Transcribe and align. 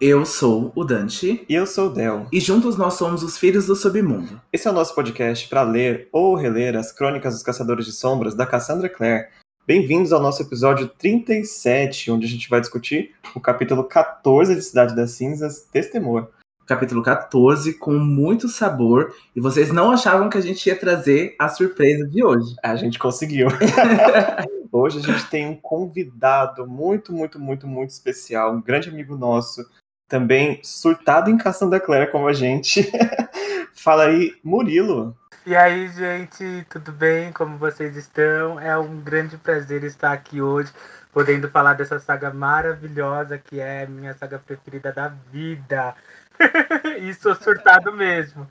Eu 0.00 0.24
sou 0.24 0.72
o 0.74 0.82
Dante. 0.82 1.44
E 1.46 1.54
eu 1.54 1.66
sou 1.66 1.88
o 1.88 1.92
Del. 1.92 2.26
E 2.32 2.40
juntos 2.40 2.74
nós 2.78 2.94
somos 2.94 3.22
os 3.22 3.36
Filhos 3.36 3.66
do 3.66 3.76
Submundo. 3.76 4.40
Esse 4.50 4.66
é 4.66 4.70
o 4.70 4.72
nosso 4.72 4.94
podcast 4.94 5.46
para 5.46 5.60
ler 5.60 6.08
ou 6.10 6.34
reler 6.34 6.74
as 6.74 6.90
Crônicas 6.90 7.34
dos 7.34 7.42
Caçadores 7.42 7.84
de 7.84 7.92
Sombras 7.92 8.34
da 8.34 8.46
Cassandra 8.46 8.88
Clare. 8.88 9.26
Bem-vindos 9.66 10.10
ao 10.10 10.22
nosso 10.22 10.40
episódio 10.40 10.88
37, 10.88 12.10
onde 12.10 12.24
a 12.24 12.28
gente 12.30 12.48
vai 12.48 12.62
discutir 12.62 13.14
o 13.34 13.40
capítulo 13.40 13.84
14 13.84 14.54
de 14.54 14.62
Cidade 14.62 14.96
das 14.96 15.10
Cinzas, 15.10 15.68
Testemor. 15.70 16.28
Capítulo 16.66 17.02
14, 17.02 17.74
com 17.74 17.92
muito 17.92 18.48
sabor. 18.48 19.14
E 19.36 19.40
vocês 19.40 19.70
não 19.70 19.90
achavam 19.90 20.30
que 20.30 20.38
a 20.38 20.40
gente 20.40 20.66
ia 20.66 20.78
trazer 20.78 21.36
a 21.38 21.46
surpresa 21.46 22.08
de 22.08 22.24
hoje. 22.24 22.56
A 22.62 22.74
gente 22.74 22.98
conseguiu. 22.98 23.48
hoje 24.72 24.98
a 24.98 25.02
gente 25.02 25.28
tem 25.28 25.46
um 25.46 25.56
convidado 25.56 26.66
muito, 26.66 27.12
muito, 27.12 27.38
muito, 27.38 27.66
muito 27.66 27.90
especial, 27.90 28.54
um 28.54 28.62
grande 28.62 28.88
amigo 28.88 29.16
nosso, 29.16 29.62
também 30.10 30.60
surtado 30.62 31.30
em 31.30 31.38
Caçando 31.38 31.70
da 31.70 31.80
Claire 31.80 32.10
como 32.10 32.26
a 32.26 32.32
gente. 32.32 32.90
Fala 33.72 34.06
aí, 34.06 34.34
Murilo. 34.44 35.16
E 35.46 35.56
aí, 35.56 35.88
gente, 35.88 36.66
tudo 36.68 36.92
bem? 36.92 37.32
Como 37.32 37.56
vocês 37.56 37.96
estão? 37.96 38.60
É 38.60 38.76
um 38.76 39.00
grande 39.00 39.38
prazer 39.38 39.84
estar 39.84 40.12
aqui 40.12 40.42
hoje, 40.42 40.70
podendo 41.12 41.48
falar 41.48 41.74
dessa 41.74 41.98
saga 41.98 42.30
maravilhosa 42.30 43.38
que 43.38 43.58
é 43.60 43.86
minha 43.86 44.12
saga 44.12 44.38
preferida 44.38 44.92
da 44.92 45.08
vida. 45.32 45.94
e 47.00 47.14
sou 47.14 47.34
surtado 47.36 47.92
mesmo. 47.92 48.46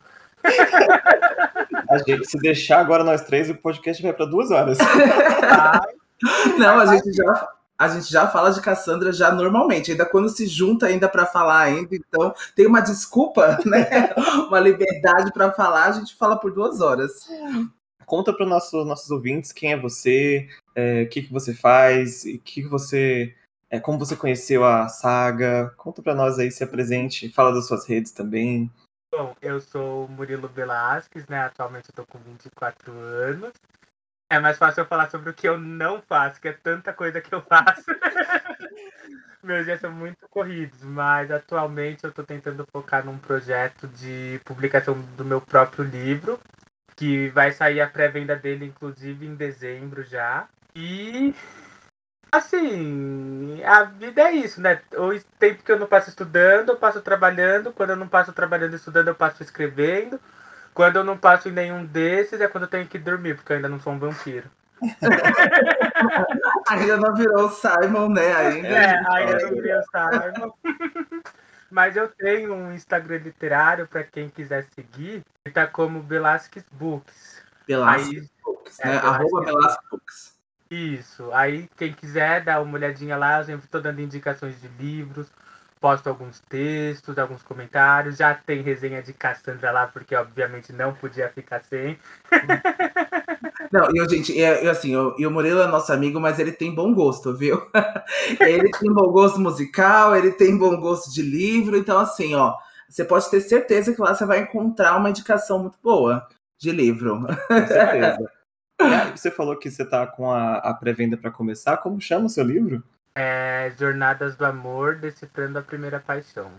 A 1.90 1.98
gente, 1.98 2.26
se 2.26 2.40
deixar 2.40 2.80
agora 2.80 3.04
nós 3.04 3.22
três, 3.22 3.50
o 3.50 3.56
podcast 3.56 4.02
vai 4.02 4.14
para 4.14 4.26
duas 4.26 4.50
horas. 4.50 4.78
Não, 6.58 6.80
a 6.80 6.86
gente 6.86 7.12
já 7.14 7.50
a 7.80 7.88
gente 7.88 8.12
já 8.12 8.28
fala 8.28 8.52
de 8.52 8.62
Cassandra 8.62 9.14
já 9.14 9.32
normalmente, 9.32 9.92
ainda 9.92 10.06
quando 10.06 10.28
se 10.28 10.46
junta 10.46 10.88
ainda 10.88 11.08
para 11.08 11.26
falar 11.26 11.62
ainda, 11.62 11.96
então 11.96 12.34
tem 12.54 12.68
uma 12.68 12.82
desculpa, 12.82 13.58
né? 13.66 14.14
uma 14.48 14.60
liberdade 14.60 15.32
para 15.32 15.54
falar, 15.54 15.86
a 15.86 15.92
gente 15.94 16.14
fala 16.18 16.38
por 16.38 16.52
duas 16.52 16.82
horas. 16.82 17.26
Conta 18.06 18.34
para 18.34 18.44
os 18.44 18.50
nossos, 18.50 18.86
nossos 18.86 19.10
ouvintes 19.10 19.54
quem 19.54 19.72
é 19.72 19.80
você, 19.80 20.50
o 20.50 20.72
é, 20.76 21.06
que, 21.06 21.22
que 21.22 21.32
você 21.32 21.54
faz, 21.54 22.24
que, 22.24 22.38
que 22.40 22.64
você, 22.64 23.34
é, 23.70 23.80
como 23.80 23.98
você 23.98 24.16
conheceu 24.16 24.66
a 24.66 24.90
saga. 24.90 25.74
Conta 25.78 26.02
para 26.02 26.16
nós 26.16 26.38
aí, 26.38 26.52
se 26.52 26.64
apresente, 26.64 27.30
fala 27.30 27.54
das 27.54 27.66
suas 27.66 27.88
redes 27.88 28.12
também. 28.12 28.70
Bom, 29.12 29.34
eu 29.42 29.62
sou 29.62 30.08
Murilo 30.10 30.50
Velasquez, 30.50 31.26
né? 31.28 31.40
Atualmente 31.40 31.90
eu 31.90 31.96
tô 31.96 32.06
com 32.06 32.20
24 32.20 32.92
anos. 32.92 33.54
É 34.30 34.40
mais 34.40 34.58
fácil 34.58 34.82
eu 34.82 34.86
falar 34.86 35.10
sobre 35.10 35.32
o 35.32 35.34
que 35.34 35.50
eu 35.50 35.58
não 35.58 36.02
faço, 36.02 36.40
que 36.40 36.48
é 36.48 36.54
tanta 36.54 36.94
coisa 36.94 37.20
que 37.20 37.34
eu 37.34 37.42
faço. 37.42 37.86
Meus 39.42 39.66
dias 39.66 39.80
são 39.80 39.92
muito 39.92 40.28
corridos, 40.30 40.84
mas 40.84 41.32
atualmente 41.32 42.04
eu 42.04 42.12
estou 42.12 42.24
tentando 42.24 42.68
focar 42.72 43.04
num 43.04 43.18
projeto 43.18 43.88
de 43.88 44.40
publicação 44.46 44.94
do 45.18 45.26
meu 45.26 45.42
próprio 45.42 45.84
livro, 45.84 46.40
que 46.96 47.30
vai 47.30 47.52
sair 47.52 47.82
a 47.82 47.88
pré-venda 47.88 48.36
dele, 48.36 48.66
inclusive, 48.66 49.26
em 49.26 49.34
dezembro 49.34 50.04
já. 50.04 50.48
E 50.76 51.34
assim, 52.32 53.64
a 53.64 53.84
vida 53.84 54.22
é 54.22 54.32
isso, 54.34 54.62
né? 54.62 54.82
O 54.94 55.18
tempo 55.40 55.64
que 55.64 55.72
eu 55.72 55.80
não 55.80 55.88
passo 55.88 56.10
estudando, 56.10 56.70
eu 56.70 56.78
passo 56.78 57.02
trabalhando. 57.02 57.74
Quando 57.74 57.92
eu 57.92 57.96
não 57.96 58.08
passo 58.08 58.32
trabalhando 58.32 58.74
e 58.74 58.76
estudando, 58.76 59.08
eu 59.08 59.16
passo 59.16 59.42
escrevendo. 59.42 60.20
Quando 60.74 60.98
eu 60.98 61.04
não 61.04 61.18
passo 61.18 61.50
em 61.50 61.52
nenhum 61.52 61.86
desses 61.86 62.40
é 62.40 62.48
quando 62.48 62.64
eu 62.64 62.70
tenho 62.70 62.88
que 62.88 62.98
dormir, 62.98 63.36
porque 63.36 63.52
eu 63.52 63.58
ainda 63.58 63.70
não 63.70 63.80
sou 63.80 63.94
um 63.94 64.00
vampiro. 64.00 64.50
ainda 66.70 66.98
não 66.98 67.14
virou 67.16 67.48
o 67.48 67.50
Simon, 67.50 68.10
né? 68.10 68.34
Ainda, 68.34 68.68
é, 68.68 69.04
ainda 69.08 69.40
não 69.40 69.50
virou 69.50 69.80
o 69.80 69.84
Simon. 69.84 70.54
Mas 71.70 71.96
eu 71.96 72.08
tenho 72.08 72.54
um 72.54 72.74
Instagram 72.74 73.18
literário 73.18 73.88
para 73.88 74.04
quem 74.04 74.28
quiser 74.30 74.66
seguir, 74.74 75.24
que 75.46 75.52
tá 75.52 75.68
como 75.68 76.02
Velasquez 76.02 76.66
Books. 76.72 77.44
Velasquez 77.68 78.28
Books, 78.44 78.78
né? 78.84 78.96
É, 78.96 78.98
Arroba 78.98 79.46
Velasquez 79.46 79.90
Books. 79.92 80.40
Isso. 80.72 81.32
Aí 81.34 81.70
quem 81.78 81.94
quiser 81.94 82.44
dar 82.44 82.62
uma 82.62 82.76
olhadinha 82.76 83.18
lá, 83.18 83.40
eu 83.40 83.46
sempre 83.46 83.66
estou 83.66 83.82
dando 83.82 84.02
indicações 84.02 84.60
de 84.62 84.68
livros, 84.68 85.32
posto 85.80 86.08
alguns 86.08 86.40
textos, 86.42 87.18
alguns 87.18 87.42
comentários. 87.42 88.18
Já 88.18 88.34
tem 88.34 88.62
resenha 88.62 89.02
de 89.02 89.14
Cassandra 89.14 89.72
lá, 89.72 89.88
porque 89.88 90.16
obviamente 90.16 90.74
não 90.74 90.94
podia 90.94 91.30
ficar 91.30 91.62
sem. 91.62 91.98
Não, 93.72 93.88
eu, 93.94 94.10
gente, 94.10 94.42
é, 94.42 94.68
assim, 94.68 94.94
eu, 94.94 95.16
e 95.20 95.28
o 95.28 95.32
Murilo 95.32 95.62
é 95.62 95.68
nosso 95.68 95.94
amigo, 95.94 96.20
mas 96.20 96.40
ele 96.40 96.52
tem 96.52 96.74
bom 96.74 96.92
gosto, 96.92 97.36
viu? 97.36 97.62
ele 98.40 98.72
tem 98.72 98.92
bom 98.92 99.12
gosto 99.12 99.40
musical, 99.40 100.16
ele 100.16 100.32
tem 100.32 100.58
bom 100.58 100.80
gosto 100.80 101.14
de 101.14 101.22
livro, 101.22 101.78
então 101.78 102.00
assim, 102.00 102.34
ó, 102.34 102.56
você 102.90 103.06
pode 103.06 103.30
ter 103.30 103.42
certeza 103.42 103.94
que 103.94 104.02
lá 104.02 104.16
você 104.16 104.26
vai 104.26 104.40
encontrar 104.40 104.98
uma 104.98 105.12
indicação 105.12 105.60
muito 105.60 105.78
boa 105.84 106.28
de 106.58 106.72
livro. 106.72 107.20
Com 107.22 107.28
certeza. 107.68 108.32
É, 108.82 109.12
você 109.16 109.30
falou 109.30 109.56
que 109.58 109.70
você 109.70 109.86
tá 109.86 110.08
com 110.08 110.32
a, 110.32 110.56
a 110.56 110.74
pré-venda 110.74 111.16
para 111.16 111.30
começar. 111.30 111.78
Como 111.78 112.02
chama 112.02 112.26
o 112.26 112.30
seu 112.30 112.44
livro? 112.44 112.84
É 113.22 113.74
Jornadas 113.78 114.38
do 114.38 114.46
Amor, 114.46 114.96
Decifrando 114.96 115.60
a 115.60 115.62
Primeira 115.62 116.00
Paixão. 116.00 116.50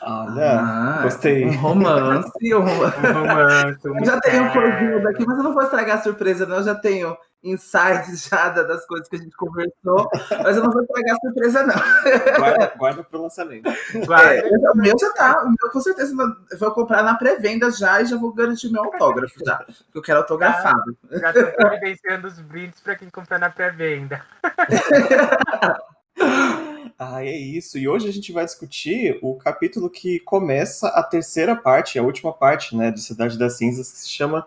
Olha, 0.00 0.60
ah, 0.60 1.00
gostei. 1.02 1.44
Um 1.44 1.56
romance. 1.56 2.54
Um, 2.54 2.58
um 2.62 3.12
romance. 3.12 3.88
Um 3.88 3.98
eu 3.98 4.04
já 4.04 4.20
tenho 4.20 4.44
um 4.44 4.52
coisinho 4.52 5.02
daqui, 5.02 5.26
mas 5.26 5.38
eu 5.38 5.42
não 5.42 5.52
vou 5.52 5.64
estragar 5.64 5.98
a 5.98 6.02
surpresa, 6.02 6.46
não. 6.46 6.58
Eu 6.58 6.62
já 6.62 6.74
tenho 6.76 7.16
insights 7.42 8.28
já 8.30 8.48
das 8.50 8.86
coisas 8.86 9.08
que 9.08 9.16
a 9.16 9.18
gente 9.18 9.36
conversou, 9.36 10.08
mas 10.40 10.56
eu 10.56 10.62
não 10.62 10.70
vou 10.70 10.82
estragar 10.82 11.16
a 11.16 11.20
surpresa, 11.20 11.66
não. 11.66 12.38
Guarda, 12.38 12.72
guarda 12.76 13.02
pro 13.02 13.22
lançamento. 13.22 13.68
Guarda. 14.06 14.34
É, 14.34 14.70
o 14.72 14.76
meu 14.76 14.94
já 14.96 15.12
tá, 15.14 15.42
o 15.42 15.46
meu 15.46 15.70
com 15.72 15.80
certeza 15.80 16.14
eu 16.52 16.58
vou 16.58 16.70
comprar 16.70 17.02
na 17.02 17.16
pré-venda 17.16 17.72
já 17.72 18.00
e 18.00 18.06
já 18.06 18.16
vou 18.16 18.32
garantir 18.32 18.70
meu 18.70 18.84
autógrafo 18.84 19.34
já, 19.44 19.56
porque 19.56 19.98
eu 19.98 20.02
quero 20.02 20.18
autografado. 20.20 20.96
Já, 21.10 21.32
já 21.32 21.32
tô 21.32 21.56
providenciando 21.56 22.28
os 22.28 22.38
brindes 22.38 22.80
para 22.80 22.94
quem 22.94 23.10
comprar 23.10 23.40
na 23.40 23.50
pré-venda. 23.50 24.24
Ah, 26.18 27.24
é 27.24 27.36
isso. 27.36 27.76
E 27.76 27.88
hoje 27.88 28.08
a 28.08 28.12
gente 28.12 28.32
vai 28.32 28.44
discutir 28.44 29.18
o 29.20 29.34
capítulo 29.34 29.90
que 29.90 30.20
começa 30.20 30.88
a 30.88 31.02
terceira 31.02 31.56
parte, 31.56 31.98
a 31.98 32.02
última 32.02 32.32
parte, 32.32 32.76
né, 32.76 32.90
de 32.90 33.00
Cidade 33.02 33.38
das 33.38 33.58
Cinzas, 33.58 33.90
que 33.90 33.98
se 33.98 34.10
chama 34.10 34.46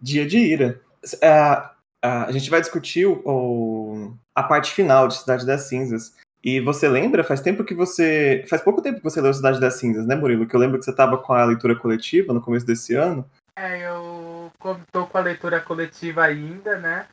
Dia 0.00 0.26
de 0.26 0.38
Ira. 0.38 0.80
É, 1.20 1.30
a 2.02 2.30
gente 2.30 2.48
vai 2.50 2.60
discutir 2.60 3.06
o, 3.06 3.20
o, 3.24 4.14
a 4.34 4.42
parte 4.42 4.72
final 4.72 5.08
de 5.08 5.16
Cidade 5.16 5.44
das 5.44 5.62
Cinzas. 5.62 6.14
E 6.42 6.60
você 6.60 6.88
lembra? 6.88 7.24
Faz 7.24 7.40
tempo 7.40 7.64
que 7.64 7.74
você. 7.74 8.44
Faz 8.48 8.62
pouco 8.62 8.80
tempo 8.80 8.98
que 8.98 9.04
você 9.04 9.20
leu 9.20 9.34
Cidade 9.34 9.60
das 9.60 9.74
Cinzas, 9.74 10.06
né, 10.06 10.14
Murilo? 10.14 10.46
Que 10.46 10.54
eu 10.54 10.60
lembro 10.60 10.78
que 10.78 10.84
você 10.84 10.92
estava 10.92 11.18
com 11.18 11.32
a 11.32 11.44
leitura 11.44 11.74
coletiva 11.74 12.32
no 12.32 12.40
começo 12.40 12.64
desse 12.64 12.94
ano. 12.94 13.28
É, 13.56 13.88
eu 13.88 14.52
tô 14.92 15.06
com 15.06 15.18
a 15.18 15.20
leitura 15.20 15.60
coletiva 15.60 16.22
ainda, 16.22 16.78
né? 16.78 17.06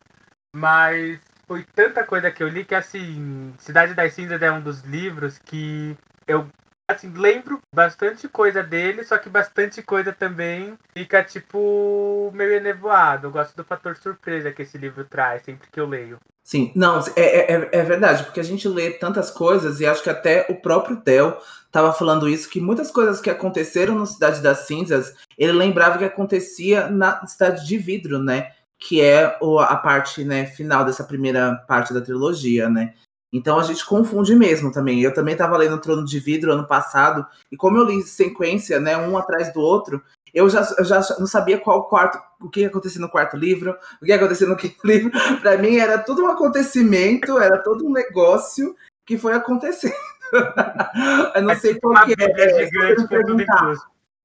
Mas 0.56 1.20
foi 1.48 1.66
tanta 1.76 2.04
coisa 2.04 2.32
que 2.32 2.44
eu 2.44 2.48
li 2.48 2.66
que, 2.66 2.76
assim, 2.76 3.54
Cidade 3.58 3.94
das 3.94 4.14
Cinzas 4.14 4.42
é 4.42 4.52
um 4.52 4.62
dos 4.62 4.82
livros 4.82 5.38
que 5.38 5.96
eu 6.28 6.48
assim, 6.88 7.12
lembro 7.16 7.60
bastante 7.74 8.28
coisa 8.28 8.62
dele, 8.62 9.04
só 9.04 9.18
que 9.18 9.30
bastante 9.30 9.82
coisa 9.82 10.14
também 10.14 10.78
fica, 10.94 11.24
tipo, 11.24 12.32
meio 12.34 12.54
enevoado. 12.54 13.28
Eu 13.28 13.32
gosto 13.32 13.56
do 13.56 13.64
fator 13.64 13.96
surpresa 13.96 14.52
que 14.52 14.62
esse 14.62 14.78
livro 14.78 15.04
traz, 15.04 15.42
sempre 15.44 15.68
que 15.72 15.80
eu 15.80 15.88
leio. 15.88 16.20
Sim, 16.44 16.72
não, 16.76 17.00
é, 17.16 17.54
é, 17.54 17.70
é 17.72 17.84
verdade, 17.84 18.24
porque 18.24 18.40
a 18.40 18.44
gente 18.44 18.68
lê 18.68 18.92
tantas 18.92 19.32
coisas 19.32 19.80
e 19.80 19.86
acho 19.86 20.04
que 20.04 20.12
até 20.12 20.46
o 20.48 20.62
próprio 20.62 20.98
Del 20.98 21.42
estava 21.66 21.92
falando 21.92 22.30
isso, 22.30 22.50
que 22.50 22.62
muitas 22.62 22.92
coisas 22.92 23.20
que 23.20 23.32
aconteceram 23.32 23.96
na 23.96 24.06
Cidade 24.06 24.42
das 24.42 24.60
Cinzas, 24.60 25.16
ele 25.38 25.54
lembrava 25.54 25.98
que 25.98 26.06
acontecia 26.06 26.88
na 26.88 27.26
Cidade 27.26 27.66
de 27.66 27.78
Vidro, 27.80 28.20
né? 28.20 28.52
Que 28.88 29.02
é 29.02 29.38
a 29.68 29.76
parte 29.78 30.24
né, 30.24 30.46
final 30.46 30.86
dessa 30.86 31.04
primeira 31.04 31.56
parte 31.68 31.94
da 31.94 32.02
trilogia, 32.02 32.70
né? 32.70 32.94
Então 33.34 33.60
a 33.60 33.64
gente 33.64 33.86
confunde 33.86 34.36
mesmo 34.36 34.72
também. 34.72 35.02
Eu 35.02 35.14
também 35.14 35.34
estava 35.34 35.58
lendo 35.58 35.82
Trono 35.82 36.06
de 36.06 36.20
Vidro 36.20 36.54
ano 36.54 36.68
passado, 36.68 37.26
e 37.52 37.58
como 37.58 37.78
eu 37.78 37.84
li 37.84 38.02
sequência, 38.04 38.80
né, 38.80 38.96
um 38.96 39.18
atrás 39.18 39.52
do 39.52 39.60
outro, 39.60 40.02
eu 40.34 40.50
já, 40.50 40.68
eu 40.78 40.86
já 40.86 41.02
não 41.18 41.26
sabia 41.26 41.58
qual 41.58 41.90
quarto, 41.90 42.18
o 42.40 42.50
que 42.50 42.62
ia 42.62 42.68
acontecer 42.68 43.00
no 43.00 43.10
quarto 43.10 43.36
livro, 43.36 43.76
o 44.02 44.06
que 44.06 44.12
ia 44.12 44.18
acontecer 44.18 44.46
no 44.46 44.56
quinto 44.58 44.86
livro. 44.86 45.12
Para 45.42 45.58
mim 45.58 45.78
era 45.78 45.98
tudo 45.98 46.24
um 46.24 46.28
acontecimento, 46.28 47.40
era 47.40 47.58
todo 47.58 47.88
um 47.88 47.92
negócio 47.92 48.76
que 49.06 49.18
foi 49.18 49.34
acontecendo. 49.34 49.96
eu 51.36 51.42
não 51.42 51.52
é 51.52 51.56
sei 51.56 51.74
tipo 51.74 51.90
qual 51.90 52.06
que 52.06 52.14
é. 52.18 52.66
Gigante, 52.66 53.08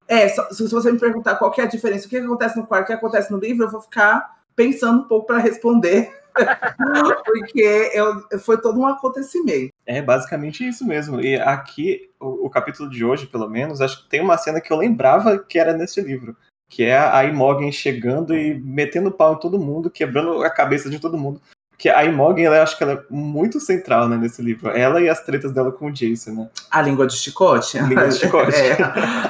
é, 0.07 0.29
se 0.29 0.69
você 0.69 0.91
me 0.91 0.99
perguntar 0.99 1.37
qual 1.37 1.55
é 1.57 1.63
a 1.63 1.67
diferença, 1.67 2.07
o 2.07 2.11
que 2.11 2.17
acontece 2.17 2.57
no 2.57 2.67
quarto, 2.67 2.85
o 2.85 2.87
que 2.89 2.93
acontece 2.93 3.31
no 3.31 3.39
livro, 3.39 3.65
eu 3.65 3.71
vou 3.71 3.81
ficar 3.81 4.40
pensando 4.55 5.01
um 5.01 5.09
pouco 5.09 5.27
para 5.27 5.39
responder 5.39 6.21
Porque 7.25 7.91
eu, 7.93 8.41
foi 8.41 8.61
todo 8.61 8.79
um 8.79 8.87
acontecimento. 8.87 9.73
É 9.87 10.01
basicamente 10.01 10.67
isso 10.67 10.87
mesmo. 10.87 11.21
E 11.21 11.37
aqui, 11.37 12.11
o, 12.19 12.47
o, 12.47 12.51
capítulo 12.51 12.89
de 12.89 13.05
hoje, 13.05 13.27
pelo 13.27 13.49
menos, 13.49 13.81
acho 13.81 14.03
que 14.03 14.09
tem 14.09 14.21
uma 14.21 14.39
cena 14.39 14.61
que 14.61 14.73
eu 14.73 14.77
lembrava 14.77 15.39
que 15.39 15.59
era 15.59 15.73
nesse 15.73 16.01
livro. 16.01 16.37
Que 16.69 16.85
é 16.85 16.97
a 16.97 17.25
Imogen 17.25 17.73
chegando 17.73 18.37
e 18.37 18.55
metendo 18.61 19.11
pau 19.11 19.35
em 19.35 19.41
todo 19.41 19.59
mundo, 19.59 19.91
quebrando 19.91 20.43
a 20.43 20.51
cabeça 20.51 20.89
de 20.89 21.01
todo 21.01 21.19
mundo. 21.19 21.41
Que 21.81 21.89
a 21.89 22.05
Imogen, 22.05 22.45
ela, 22.45 22.57
eu 22.57 22.63
acho 22.63 22.77
que 22.77 22.85
ela 22.85 22.93
é 22.93 23.05
muito 23.09 23.59
central 23.59 24.07
né, 24.07 24.15
nesse 24.15 24.43
livro. 24.43 24.69
Ela 24.69 25.01
e 25.01 25.09
as 25.09 25.25
tretas 25.25 25.51
dela 25.51 25.73
com 25.73 25.87
o 25.87 25.91
Jason, 25.91 26.33
né? 26.33 26.51
A 26.71 26.83
língua 26.83 27.07
de 27.07 27.17
chicote. 27.17 27.79
A 27.79 27.87
língua 27.87 28.07
de 28.07 28.17
chicote. 28.21 28.55
é, 28.55 28.77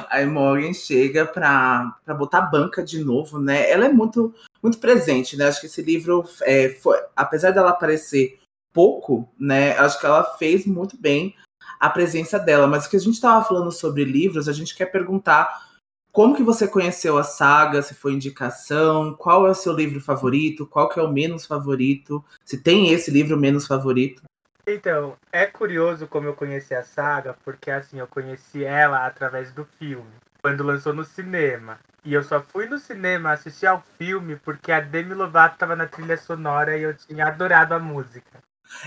a 0.09 0.21
Imogen 0.21 0.73
chega 0.73 1.25
pra, 1.25 1.95
pra 2.03 2.13
botar 2.13 2.41
banca 2.41 2.83
de 2.83 3.01
novo, 3.01 3.39
né? 3.39 3.71
Ela 3.71 3.85
é 3.85 3.89
muito, 3.89 4.35
muito 4.61 4.79
presente, 4.79 5.37
né? 5.37 5.47
Acho 5.47 5.61
que 5.61 5.67
esse 5.67 5.81
livro, 5.81 6.25
é, 6.41 6.67
foi, 6.67 7.01
apesar 7.15 7.51
dela 7.51 7.69
aparecer 7.69 8.37
pouco, 8.73 9.29
né? 9.39 9.71
Acho 9.77 9.97
que 9.97 10.05
ela 10.05 10.25
fez 10.37 10.65
muito 10.65 10.97
bem 10.99 11.33
a 11.79 11.89
presença 11.89 12.37
dela. 12.37 12.67
Mas 12.67 12.85
o 12.85 12.89
que 12.89 12.97
a 12.97 12.99
gente 12.99 13.13
estava 13.13 13.45
falando 13.45 13.71
sobre 13.71 14.03
livros, 14.03 14.49
a 14.49 14.53
gente 14.53 14.75
quer 14.75 14.87
perguntar 14.87 15.70
como 16.11 16.35
que 16.35 16.43
você 16.43 16.67
conheceu 16.67 17.17
a 17.17 17.23
saga, 17.23 17.81
se 17.81 17.93
foi 17.93 18.13
indicação, 18.13 19.13
qual 19.13 19.47
é 19.47 19.49
o 19.49 19.55
seu 19.55 19.73
livro 19.73 20.01
favorito, 20.01 20.65
qual 20.65 20.89
que 20.89 20.99
é 20.99 21.03
o 21.03 21.11
menos 21.11 21.45
favorito, 21.45 22.23
se 22.43 22.57
tem 22.57 22.91
esse 22.91 23.09
livro 23.09 23.37
menos 23.37 23.65
favorito. 23.65 24.21
Então, 24.67 25.17
é 25.31 25.45
curioso 25.45 26.07
como 26.07 26.27
eu 26.27 26.33
conheci 26.33 26.73
a 26.75 26.83
saga, 26.83 27.35
porque 27.43 27.71
assim, 27.71 27.99
eu 27.99 28.07
conheci 28.07 28.63
ela 28.63 29.05
através 29.05 29.51
do 29.51 29.65
filme, 29.65 30.11
quando 30.41 30.63
lançou 30.63 30.93
no 30.93 31.03
cinema. 31.03 31.79
E 32.03 32.13
eu 32.13 32.23
só 32.23 32.41
fui 32.41 32.65
no 32.65 32.77
cinema 32.77 33.31
assistir 33.31 33.67
ao 33.67 33.81
filme 33.97 34.35
porque 34.35 34.71
a 34.71 34.79
Demi 34.79 35.13
Lovato 35.13 35.55
estava 35.55 35.75
na 35.75 35.87
trilha 35.87 36.17
sonora 36.17 36.77
e 36.77 36.83
eu 36.83 36.95
tinha 36.95 37.27
adorado 37.27 37.73
a 37.73 37.79
música. 37.79 38.39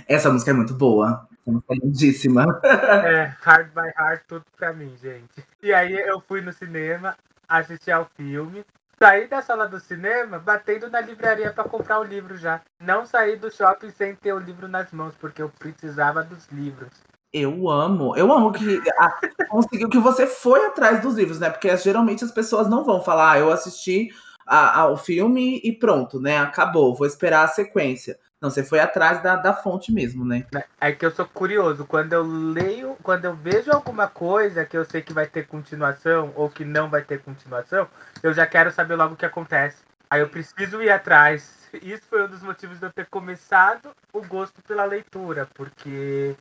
Essa 0.08 0.30
música 0.30 0.50
é 0.50 0.54
muito 0.54 0.74
boa. 0.74 1.28
Essa 1.32 1.50
música 1.50 1.74
é 1.74 1.76
lindíssima. 1.76 2.60
É, 2.64 3.34
Hard 3.40 3.68
by 3.74 3.92
Heart, 3.98 4.22
tudo 4.26 4.44
pra 4.56 4.72
mim, 4.72 4.94
gente. 5.00 5.44
E 5.62 5.72
aí 5.72 5.92
eu 5.92 6.20
fui 6.20 6.40
no 6.40 6.52
cinema, 6.52 7.16
assisti 7.48 7.90
ao 7.90 8.06
filme. 8.16 8.64
Saí 8.98 9.26
da 9.26 9.42
sala 9.42 9.66
do 9.66 9.80
cinema 9.80 10.38
batendo 10.38 10.88
na 10.88 11.00
livraria 11.00 11.52
para 11.52 11.64
comprar 11.64 12.00
o 12.00 12.04
livro 12.04 12.36
já. 12.36 12.60
Não 12.80 13.04
saí 13.04 13.36
do 13.36 13.50
shopping 13.50 13.90
sem 13.90 14.14
ter 14.14 14.32
o 14.32 14.38
livro 14.38 14.68
nas 14.68 14.92
mãos, 14.92 15.14
porque 15.20 15.42
eu 15.42 15.50
precisava 15.58 16.22
dos 16.22 16.46
livros. 16.48 16.90
Eu 17.32 17.68
amo, 17.68 18.16
eu 18.16 18.32
amo 18.32 18.52
que 18.52 18.80
a, 18.96 19.46
conseguiu 19.48 19.88
que 19.88 19.98
você 19.98 20.24
foi 20.24 20.66
atrás 20.66 21.02
dos 21.02 21.16
livros, 21.16 21.40
né? 21.40 21.50
Porque 21.50 21.76
geralmente 21.76 22.24
as 22.24 22.30
pessoas 22.30 22.68
não 22.68 22.84
vão 22.84 23.02
falar, 23.02 23.32
ah, 23.32 23.38
eu 23.40 23.50
assisti 23.50 24.08
a, 24.46 24.82
a, 24.82 24.88
o 24.88 24.96
filme 24.96 25.60
e 25.64 25.72
pronto, 25.72 26.20
né? 26.20 26.38
Acabou, 26.38 26.94
vou 26.94 27.06
esperar 27.06 27.44
a 27.44 27.48
sequência. 27.48 28.16
Não, 28.44 28.50
você 28.50 28.62
foi 28.62 28.78
atrás 28.78 29.22
da, 29.22 29.36
da 29.36 29.54
fonte 29.54 29.90
mesmo, 29.90 30.22
né? 30.22 30.44
É 30.78 30.92
que 30.92 31.06
eu 31.06 31.10
sou 31.10 31.24
curioso. 31.24 31.86
Quando 31.86 32.12
eu 32.12 32.22
leio, 32.22 32.94
quando 33.02 33.24
eu 33.24 33.34
vejo 33.34 33.70
alguma 33.72 34.06
coisa 34.06 34.66
que 34.66 34.76
eu 34.76 34.84
sei 34.84 35.00
que 35.00 35.14
vai 35.14 35.26
ter 35.26 35.46
continuação 35.46 36.30
ou 36.36 36.50
que 36.50 36.62
não 36.62 36.90
vai 36.90 37.00
ter 37.00 37.22
continuação, 37.22 37.88
eu 38.22 38.34
já 38.34 38.46
quero 38.46 38.70
saber 38.70 38.96
logo 38.96 39.14
o 39.14 39.16
que 39.16 39.24
acontece. 39.24 39.78
Aí 40.10 40.20
eu 40.20 40.28
preciso 40.28 40.82
ir 40.82 40.90
atrás. 40.90 41.70
Isso 41.80 42.02
foi 42.06 42.22
um 42.22 42.28
dos 42.28 42.42
motivos 42.42 42.78
de 42.78 42.84
eu 42.84 42.92
ter 42.92 43.06
começado 43.06 43.92
o 44.12 44.20
gosto 44.20 44.60
pela 44.68 44.84
leitura, 44.84 45.48
porque 45.54 46.36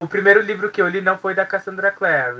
o 0.00 0.08
primeiro 0.08 0.40
livro 0.40 0.72
que 0.72 0.82
eu 0.82 0.88
li 0.88 1.00
não 1.00 1.16
foi 1.16 1.36
da 1.36 1.46
Cassandra 1.46 1.92
Clare. 1.92 2.36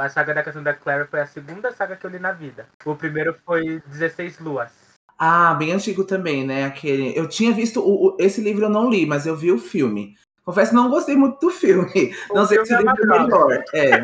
a 0.00 0.08
saga 0.08 0.34
da 0.34 0.42
Cassandra 0.42 0.74
Clare 0.74 1.06
foi 1.06 1.20
a 1.20 1.26
segunda 1.26 1.70
saga 1.70 1.94
que 1.94 2.04
eu 2.04 2.10
li 2.10 2.18
na 2.18 2.32
vida. 2.32 2.66
O 2.84 2.96
primeiro 2.96 3.32
foi 3.46 3.80
16 3.86 4.40
Luas. 4.40 4.72
Ah, 5.22 5.52
bem 5.52 5.72
antigo 5.72 6.02
também, 6.02 6.46
né? 6.46 6.64
Aquele. 6.64 7.12
Eu 7.14 7.28
tinha 7.28 7.52
visto 7.52 7.78
o, 7.80 8.06
o, 8.06 8.16
esse 8.18 8.40
livro, 8.40 8.64
eu 8.64 8.70
não 8.70 8.88
li, 8.88 9.04
mas 9.04 9.26
eu 9.26 9.36
vi 9.36 9.52
o 9.52 9.58
filme. 9.58 10.16
Confesso 10.42 10.70
que 10.70 10.76
não 10.76 10.88
gostei 10.88 11.14
muito 11.14 11.38
do 11.38 11.50
filme. 11.50 11.90
O 12.30 12.34
não 12.36 12.46
sei 12.46 12.64
se 12.64 12.72
é 12.72 12.78
é 12.78 12.82
melhor. 12.82 13.62
É. 13.74 14.02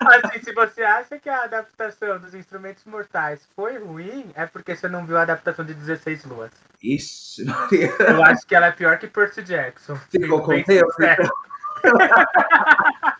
assim, 0.00 0.42
se 0.42 0.50
você 0.54 0.82
acha 0.82 1.18
que 1.18 1.28
a 1.28 1.44
adaptação 1.44 2.18
dos 2.18 2.34
Instrumentos 2.34 2.86
Mortais 2.86 3.46
foi 3.54 3.76
ruim, 3.78 4.30
é 4.34 4.46
porque 4.46 4.74
você 4.74 4.88
não 4.88 5.04
viu 5.04 5.18
a 5.18 5.22
adaptação 5.22 5.62
de 5.62 5.74
16 5.74 6.24
Luas. 6.24 6.50
Ixi, 6.82 7.44
Eu 8.00 8.22
acho 8.22 8.46
que 8.46 8.54
ela 8.54 8.68
é 8.68 8.72
pior 8.72 8.98
que 8.98 9.06
Percy 9.06 9.42
Jackson. 9.42 9.96
Ficou 10.10 10.40
com 10.40 10.62
Deus? 10.62 10.94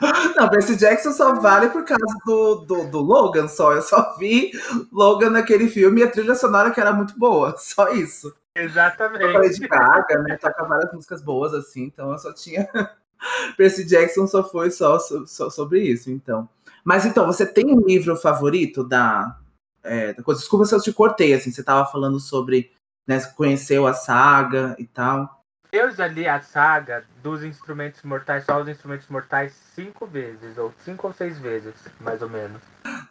Não, 0.36 0.48
Percy 0.48 0.76
Jackson 0.76 1.12
só 1.12 1.34
vale 1.34 1.68
por 1.68 1.84
causa 1.84 2.04
do, 2.24 2.56
do, 2.56 2.84
do, 2.90 3.00
Logan 3.00 3.48
só. 3.48 3.72
Eu 3.72 3.82
só 3.82 4.16
vi 4.16 4.52
Logan 4.92 5.30
naquele 5.30 5.68
filme 5.68 6.00
e 6.00 6.04
a 6.04 6.10
trilha 6.10 6.34
sonora 6.34 6.70
que 6.70 6.80
era 6.80 6.92
muito 6.92 7.18
boa. 7.18 7.54
Só 7.58 7.92
isso. 7.92 8.34
Exatamente. 8.56 9.24
Eu 9.24 9.50
de 9.50 9.68
Gaga, 9.68 10.18
né? 10.18 10.36
Toca 10.36 10.64
várias 10.64 10.92
músicas 10.92 11.22
boas, 11.22 11.52
assim, 11.52 11.84
então 11.84 12.12
eu 12.12 12.18
só 12.18 12.32
tinha. 12.32 12.68
Percy 13.56 13.84
Jackson 13.84 14.26
só 14.26 14.44
foi 14.44 14.70
só, 14.70 14.98
só, 14.98 15.50
sobre 15.50 15.80
isso, 15.82 16.10
então. 16.10 16.48
Mas 16.84 17.04
então, 17.04 17.26
você 17.26 17.44
tem 17.46 17.74
um 17.74 17.80
livro 17.80 18.16
favorito 18.16 18.84
da, 18.84 19.38
é, 19.82 20.12
da 20.12 20.22
coisa? 20.22 20.40
Desculpa 20.40 20.66
se 20.66 20.74
eu 20.74 20.80
te 20.80 20.92
cortei, 20.92 21.32
assim, 21.32 21.50
você 21.50 21.62
estava 21.62 21.90
falando 21.90 22.20
sobre, 22.20 22.70
né, 23.06 23.18
conheceu 23.34 23.86
a 23.86 23.94
saga 23.94 24.76
e 24.78 24.86
tal. 24.86 25.43
Eu 25.74 25.90
já 25.90 26.06
li 26.06 26.24
a 26.28 26.40
saga 26.40 27.02
dos 27.20 27.42
Instrumentos 27.42 28.00
Mortais, 28.04 28.44
só 28.44 28.60
os 28.60 28.68
Instrumentos 28.68 29.08
Mortais, 29.08 29.52
cinco 29.74 30.06
vezes, 30.06 30.56
ou 30.56 30.72
cinco 30.84 31.08
ou 31.08 31.12
seis 31.12 31.36
vezes, 31.36 31.74
mais 31.98 32.22
ou 32.22 32.28
menos. 32.28 32.62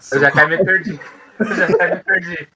Eu 0.09 0.21
já 0.21 0.29
até 0.29 0.47
me 0.47 0.63
perdi. 0.63 0.97
Eu 1.39 1.55
já 1.55 1.65
até 1.65 1.95
me 1.95 2.03
perdi. 2.05 2.47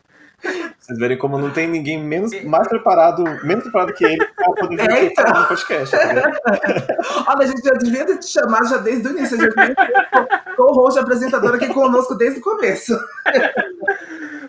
Vocês 0.79 0.97
verem 0.97 1.17
como 1.17 1.37
não 1.37 1.51
tem 1.51 1.67
ninguém 1.67 2.01
menos, 2.01 2.31
mais 2.45 2.69
preparado, 2.69 3.21
menos 3.43 3.63
preparado 3.63 3.93
que 3.95 4.05
ele 4.05 4.25
para 4.27 4.53
poder 4.53 4.77
vir 4.77 4.91
Eita. 4.91 5.23
no 5.23 5.45
podcast. 5.45 5.93
Tá 5.97 7.25
Olha, 7.27 7.43
a 7.43 7.47
gente 7.47 7.61
já 7.61 7.73
devia 7.73 8.05
te 8.05 8.27
chamar 8.27 8.63
já 8.63 8.77
desde 8.77 9.09
o 9.09 9.11
início. 9.11 9.37
A 9.37 9.43
gente 9.43 9.53
já 9.53 10.63
o 10.63 10.71
host 10.71 10.99
apresentador 10.99 11.55
aqui 11.55 11.67
conosco 11.73 12.15
desde 12.15 12.39
o 12.39 12.43
começo. 12.43 12.97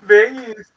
Bem 0.02 0.52
isso. 0.52 0.72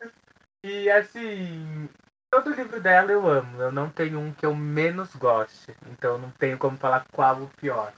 E 0.64 0.90
assim, 0.90 1.88
Todo 2.32 2.56
livro 2.56 2.80
dela 2.80 3.12
eu 3.12 3.28
amo. 3.28 3.62
Eu 3.62 3.72
não 3.72 3.90
tenho 3.90 4.20
um 4.20 4.34
que 4.34 4.46
eu 4.46 4.56
menos 4.56 5.14
goste. 5.16 5.76
Então 5.88 6.18
não 6.18 6.32
tenho 6.32 6.58
como 6.58 6.78
falar 6.78 7.06
qual 7.12 7.42
o 7.42 7.50
pior. 7.50 7.92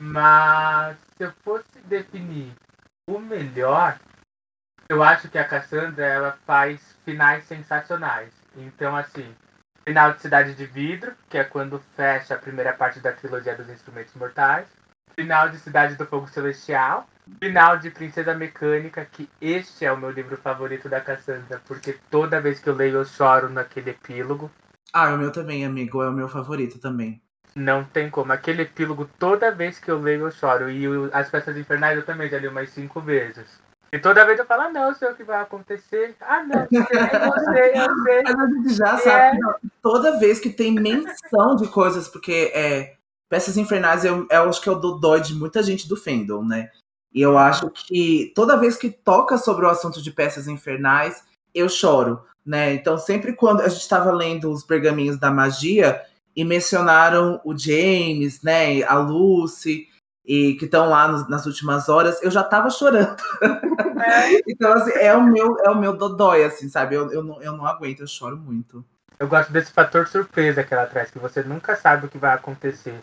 Mas 0.00 0.96
se 1.16 1.24
eu 1.24 1.32
fosse 1.42 1.80
definir 1.84 2.54
o 3.08 3.18
melhor, 3.18 3.98
eu 4.88 5.02
acho 5.02 5.28
que 5.28 5.38
a 5.38 5.46
Cassandra 5.46 6.06
ela 6.06 6.38
faz 6.46 6.96
finais 7.04 7.44
sensacionais. 7.44 8.32
Então, 8.56 8.96
assim, 8.96 9.34
final 9.84 10.12
de 10.12 10.20
Cidade 10.20 10.54
de 10.54 10.66
Vidro, 10.66 11.14
que 11.28 11.36
é 11.36 11.44
quando 11.44 11.80
fecha 11.96 12.34
a 12.34 12.38
primeira 12.38 12.72
parte 12.72 13.00
da 13.00 13.12
trilogia 13.12 13.56
dos 13.56 13.68
Instrumentos 13.68 14.14
Mortais. 14.14 14.68
Final 15.14 15.48
de 15.48 15.58
Cidade 15.58 15.96
do 15.96 16.06
Fogo 16.06 16.28
Celestial, 16.28 17.08
Final 17.42 17.78
de 17.78 17.90
Princesa 17.90 18.34
Mecânica, 18.34 19.06
que 19.10 19.28
este 19.40 19.84
é 19.84 19.92
o 19.92 19.96
meu 19.96 20.10
livro 20.10 20.36
favorito 20.36 20.88
da 20.88 21.00
Cassandra, 21.00 21.60
porque 21.66 21.96
toda 22.10 22.40
vez 22.40 22.60
que 22.60 22.68
eu 22.68 22.74
leio 22.74 22.98
eu 22.98 23.04
choro 23.04 23.48
naquele 23.48 23.90
epílogo. 23.90 24.50
Ah, 24.92 25.10
é 25.10 25.14
o 25.14 25.18
meu 25.18 25.32
também, 25.32 25.64
amigo, 25.64 26.02
é 26.02 26.08
o 26.08 26.12
meu 26.12 26.28
favorito 26.28 26.78
também. 26.78 27.20
Não 27.54 27.84
tem 27.84 28.10
como. 28.10 28.32
Aquele 28.32 28.62
epílogo, 28.62 29.08
toda 29.18 29.50
vez 29.50 29.78
que 29.78 29.90
eu 29.90 30.00
leio 30.00 30.26
eu 30.26 30.30
choro. 30.30 30.70
E 30.70 30.84
as 31.12 31.30
Festas 31.30 31.56
Infernais 31.56 31.96
eu 31.96 32.04
também 32.04 32.28
já 32.28 32.38
li 32.38 32.48
umas 32.48 32.70
cinco 32.70 33.00
vezes. 33.00 33.60
E 33.92 33.98
toda 33.98 34.24
vez 34.26 34.38
eu 34.38 34.44
falo, 34.44 34.62
ah, 34.62 34.72
não, 34.72 34.88
eu 34.88 34.94
sei 34.94 35.08
o 35.08 35.14
que 35.14 35.22
vai 35.22 35.40
acontecer. 35.40 36.16
Ah, 36.20 36.42
não, 36.42 36.62
eu 36.62 36.84
sei, 36.84 36.98
eu 36.98 37.44
sei, 37.44 37.80
eu 37.80 38.02
sei. 38.02 38.22
Mas 38.26 38.40
a 38.40 38.46
gente 38.48 38.74
já 38.74 38.98
sabe, 38.98 39.38
é... 39.38 39.68
toda 39.80 40.18
vez 40.18 40.40
que 40.40 40.50
tem 40.50 40.74
menção 40.74 41.54
de 41.54 41.68
coisas, 41.68 42.08
porque 42.08 42.50
é, 42.52 42.96
Peças 43.28 43.56
Infernais 43.56 44.04
eu, 44.04 44.26
eu 44.28 44.48
acho 44.48 44.60
que 44.60 44.68
é 44.68 44.72
o 44.72 44.80
dodói 44.80 45.20
de 45.20 45.34
muita 45.34 45.62
gente 45.62 45.88
do 45.88 45.96
fandom, 45.96 46.44
né? 46.44 46.70
E 47.14 47.22
eu 47.22 47.38
acho 47.38 47.70
que 47.70 48.32
toda 48.34 48.58
vez 48.58 48.76
que 48.76 48.90
toca 48.90 49.38
sobre 49.38 49.64
o 49.64 49.68
assunto 49.68 50.02
de 50.02 50.10
peças 50.10 50.48
infernais, 50.48 51.22
eu 51.54 51.68
choro, 51.68 52.24
né? 52.44 52.74
Então, 52.74 52.98
sempre 52.98 53.34
quando 53.34 53.60
a 53.60 53.68
gente 53.68 53.82
estava 53.82 54.10
lendo 54.10 54.50
os 54.50 54.64
pergaminhos 54.64 55.16
da 55.16 55.30
magia 55.30 56.02
e 56.34 56.44
mencionaram 56.44 57.40
o 57.44 57.56
James, 57.56 58.42
né, 58.42 58.82
a 58.82 58.98
Lucy, 58.98 59.86
e 60.26 60.54
que 60.54 60.64
estão 60.64 60.88
lá 60.88 61.06
no, 61.06 61.28
nas 61.28 61.46
últimas 61.46 61.88
horas, 61.88 62.20
eu 62.22 62.30
já 62.30 62.40
estava 62.40 62.68
chorando. 62.70 63.16
É. 63.42 64.40
então, 64.48 64.72
assim, 64.72 64.92
é 64.94 65.14
o 65.14 65.22
meu, 65.22 65.56
é 65.60 65.70
o 65.70 65.78
meu 65.78 65.96
dodói, 65.96 66.44
assim, 66.44 66.68
sabe? 66.68 66.96
Eu, 66.96 67.12
eu, 67.12 67.22
não, 67.22 67.42
eu 67.42 67.52
não 67.52 67.66
aguento, 67.66 68.00
eu 68.00 68.06
choro 68.06 68.36
muito. 68.36 68.84
Eu 69.18 69.28
gosto 69.28 69.52
desse 69.52 69.70
fator 69.70 70.08
surpresa 70.08 70.64
que 70.64 70.74
ela 70.74 70.86
traz, 70.86 71.10
que 71.10 71.18
você 71.18 71.42
nunca 71.42 71.76
sabe 71.76 72.06
o 72.06 72.08
que 72.08 72.18
vai 72.18 72.34
acontecer. 72.34 73.00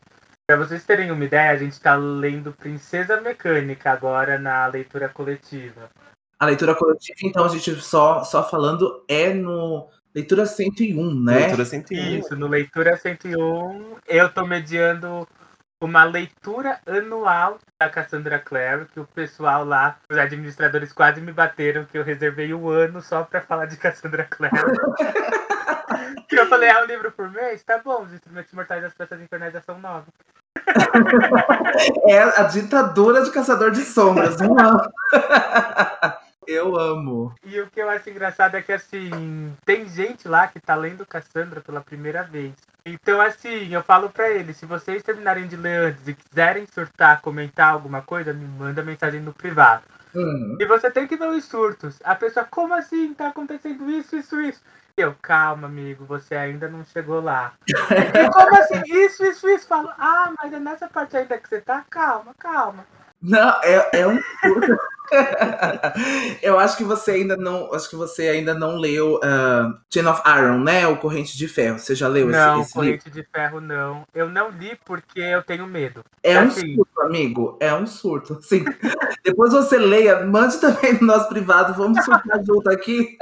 Para 0.51 0.65
vocês 0.65 0.83
terem 0.83 1.09
uma 1.11 1.23
ideia, 1.23 1.51
a 1.51 1.55
gente 1.55 1.71
está 1.71 1.95
lendo 1.95 2.51
Princesa 2.51 3.21
Mecânica 3.21 3.89
agora 3.89 4.37
na 4.37 4.67
leitura 4.67 5.07
coletiva. 5.07 5.89
A 6.37 6.45
leitura 6.45 6.75
coletiva, 6.75 7.19
então, 7.23 7.45
a 7.45 7.47
gente 7.47 7.73
só, 7.75 8.21
só 8.25 8.43
falando 8.43 9.01
é 9.07 9.33
no 9.33 9.87
Leitura 10.13 10.45
101, 10.45 11.23
né? 11.23 11.35
Leitura 11.37 11.63
101. 11.63 12.17
Isso, 12.17 12.35
no 12.35 12.47
Leitura 12.47 12.97
101, 12.97 13.95
eu 14.05 14.27
estou 14.27 14.45
mediando 14.45 15.25
uma 15.81 16.03
leitura 16.03 16.81
anual 16.85 17.57
da 17.79 17.89
Cassandra 17.89 18.37
Clare, 18.37 18.87
que 18.87 18.99
o 18.99 19.07
pessoal 19.07 19.63
lá, 19.63 19.99
os 20.11 20.17
administradores 20.17 20.91
quase 20.91 21.21
me 21.21 21.31
bateram 21.31 21.85
que 21.85 21.97
eu 21.97 22.03
reservei 22.03 22.53
um 22.53 22.67
ano 22.67 23.01
só 23.01 23.23
para 23.23 23.39
falar 23.39 23.67
de 23.67 23.77
Cassandra 23.77 24.27
Clare. 24.29 24.51
que 26.27 26.37
eu 26.37 26.47
falei, 26.47 26.69
ah, 26.69 26.83
um 26.83 26.87
livro 26.87 27.09
por 27.13 27.29
mês? 27.31 27.63
Tá 27.63 27.77
bom, 27.77 28.03
os 28.03 28.11
instrumentos 28.11 28.51
mortais 28.51 28.81
das 28.81 28.93
peças 28.93 29.21
infernais 29.21 29.53
já 29.53 29.61
são 29.61 29.79
novos. 29.79 30.13
É 32.07 32.21
a 32.21 32.43
ditadura 32.43 33.23
de 33.23 33.31
Caçador 33.31 33.71
de 33.71 33.83
Sombras, 33.83 34.37
não. 34.39 34.81
Eu 36.47 36.77
amo. 36.77 37.33
E 37.45 37.59
o 37.61 37.67
que 37.67 37.79
eu 37.79 37.89
acho 37.89 38.09
engraçado 38.09 38.55
é 38.55 38.61
que, 38.61 38.73
assim, 38.73 39.55
tem 39.63 39.87
gente 39.87 40.27
lá 40.27 40.47
que 40.47 40.59
tá 40.59 40.75
lendo 40.75 41.05
Cassandra 41.05 41.61
pela 41.61 41.81
primeira 41.81 42.23
vez. 42.23 42.53
Então, 42.85 43.21
assim, 43.21 43.73
eu 43.73 43.83
falo 43.83 44.09
pra 44.09 44.29
eles, 44.29 44.57
se 44.57 44.65
vocês 44.65 45.03
terminarem 45.03 45.47
de 45.47 45.55
ler 45.55 45.89
antes 45.89 46.07
e 46.07 46.13
quiserem 46.13 46.65
surtar, 46.73 47.21
comentar 47.21 47.71
alguma 47.71 48.01
coisa, 48.01 48.33
me 48.33 48.45
manda 48.45 48.83
mensagem 48.83 49.21
no 49.21 49.33
privado. 49.33 49.83
Uhum. 50.13 50.57
E 50.59 50.65
você 50.65 50.89
tem 50.91 51.07
que 51.07 51.15
ver 51.15 51.29
os 51.29 51.45
surtos. 51.45 51.99
A 52.03 52.15
pessoa, 52.15 52.45
como 52.49 52.73
assim? 52.73 53.13
Tá 53.13 53.27
acontecendo 53.27 53.89
isso, 53.89 54.15
isso, 54.15 54.41
isso. 54.41 54.61
Eu, 54.97 55.15
calma, 55.21 55.67
amigo, 55.67 56.05
você 56.05 56.35
ainda 56.35 56.67
não 56.67 56.83
chegou 56.83 57.21
lá. 57.21 57.53
e 57.67 58.29
como 58.31 58.55
assim? 58.57 58.81
Isso, 58.85 59.23
isso, 59.25 59.49
isso. 59.49 59.67
Falo, 59.67 59.89
ah, 59.97 60.33
mas 60.37 60.53
é 60.53 60.59
nessa 60.59 60.87
parte 60.87 61.17
ainda 61.17 61.37
que 61.37 61.47
você 61.47 61.61
tá? 61.61 61.85
Calma, 61.89 62.33
calma. 62.37 62.85
Não, 63.21 63.49
é, 63.63 63.89
é 63.93 64.07
um 64.07 64.19
surto. 64.41 64.77
eu 66.41 66.57
acho 66.57 66.77
que 66.77 66.83
você 66.83 67.11
ainda 67.11 67.35
não, 67.35 67.73
acho 67.73 67.89
que 67.89 67.95
você 67.95 68.29
ainda 68.29 68.53
não 68.53 68.77
leu 68.77 69.15
uh, 69.15 69.77
Chain 69.93 70.05
of 70.07 70.21
Iron, 70.25 70.59
né? 70.59 70.87
O 70.87 70.97
Corrente 70.97 71.37
de 71.37 71.47
Ferro. 71.47 71.79
Você 71.79 71.93
já 71.95 72.07
leu 72.07 72.27
não, 72.27 72.53
esse, 72.61 72.61
esse 72.67 72.73
Corrente 72.73 73.05
livro? 73.05 73.11
de 73.21 73.27
Ferro 73.29 73.59
não. 73.59 74.03
Eu 74.13 74.29
não 74.29 74.49
li 74.49 74.77
porque 74.85 75.19
eu 75.19 75.43
tenho 75.43 75.67
medo. 75.67 76.03
É 76.23 76.39
um 76.39 76.47
Assim, 76.47 76.75
surto, 76.75 77.01
amigo. 77.01 77.57
É 77.59 77.73
um 77.73 77.85
surto. 77.85 78.39
Sim. 78.41 78.63
Depois 79.23 79.51
você 79.51 79.77
leia, 79.77 80.25
mande 80.25 80.59
também 80.59 80.93
no 80.93 81.07
nosso 81.07 81.27
privado. 81.29 81.73
Vamos 81.73 82.03
surtar 82.05 82.41
junto 82.45 82.69
aqui. 82.71 83.17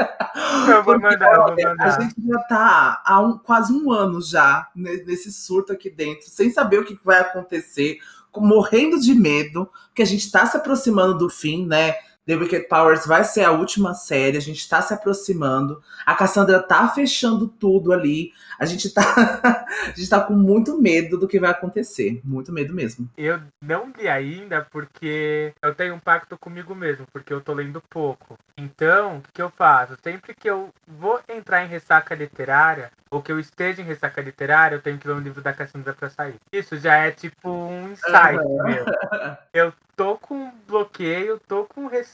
Eu 0.67 0.83
vou 0.83 0.93
Porque, 0.93 1.07
mandar, 1.07 1.31
eu 1.33 1.41
vou 1.41 1.51
olha, 1.53 1.69
mandar. 1.69 1.85
A 1.97 2.01
gente 2.01 2.15
já 2.27 2.39
tá 2.43 3.01
há 3.03 3.19
um- 3.19 3.37
quase 3.37 3.73
um 3.73 3.91
ano 3.91 4.21
já 4.21 4.67
ne- 4.75 5.03
nesse 5.05 5.31
surto 5.31 5.73
aqui 5.73 5.89
dentro, 5.89 6.29
sem 6.29 6.51
saber 6.51 6.79
o 6.79 6.85
que 6.85 6.99
vai 7.03 7.19
acontecer, 7.19 7.97
morrendo 8.37 8.99
de 8.99 9.13
medo, 9.13 9.69
que 9.93 10.01
a 10.01 10.05
gente 10.05 10.31
tá 10.31 10.45
se 10.45 10.57
aproximando 10.57 11.17
do 11.17 11.29
fim, 11.29 11.65
né? 11.65 11.95
The 12.25 12.35
Wicked 12.35 12.67
Powers 12.67 13.07
vai 13.07 13.23
ser 13.23 13.43
a 13.43 13.51
última 13.51 13.93
série, 13.93 14.37
a 14.37 14.41
gente 14.41 14.67
tá 14.69 14.81
se 14.81 14.93
aproximando. 14.93 15.81
A 16.05 16.13
Cassandra 16.13 16.61
tá 16.61 16.87
fechando 16.89 17.47
tudo 17.47 17.91
ali. 17.91 18.31
A 18.59 18.65
gente 18.65 18.93
tá, 18.93 19.01
a 19.87 19.93
gente 19.95 20.09
tá 20.09 20.21
com 20.21 20.33
muito 20.33 20.79
medo 20.79 21.17
do 21.17 21.27
que 21.27 21.39
vai 21.39 21.49
acontecer. 21.49 22.21
Muito 22.23 22.51
medo 22.51 22.73
mesmo. 22.73 23.09
Eu 23.17 23.41
não 23.61 23.91
li 23.97 24.07
ainda 24.07 24.67
porque 24.69 25.53
eu 25.61 25.73
tenho 25.73 25.95
um 25.95 25.99
pacto 25.99 26.37
comigo 26.37 26.75
mesmo, 26.75 27.05
porque 27.11 27.33
eu 27.33 27.41
tô 27.41 27.53
lendo 27.53 27.81
pouco. 27.89 28.37
Então, 28.57 29.17
o 29.17 29.21
que, 29.33 29.41
eu 29.41 29.49
faço? 29.49 29.95
Sempre 30.03 30.33
que 30.33 30.49
eu 30.49 30.69
vou 30.85 31.19
entrar 31.29 31.63
em 31.63 31.67
ressaca 31.67 32.13
literária, 32.13 32.91
ou 33.09 33.21
que 33.21 33.31
eu 33.31 33.39
esteja 33.39 33.81
em 33.81 33.85
ressaca 33.85 34.21
literária, 34.21 34.75
eu 34.75 34.81
tenho 34.81 34.97
que 34.97 35.07
ler 35.07 35.13
um 35.13 35.19
livro 35.19 35.41
da 35.41 35.53
Cassandra 35.53 35.93
pra 35.93 36.09
sair. 36.09 36.35
Isso 36.51 36.77
já 36.77 36.95
é 36.95 37.11
tipo 37.11 37.49
um 37.49 37.91
insight 37.91 38.37
meu. 38.37 38.85
Eu 39.53 39.73
tô 39.95 40.15
com 40.15 40.51
bloqueio, 40.67 41.41
tô 41.47 41.65
com 41.65 41.87
ressaca, 41.87 42.08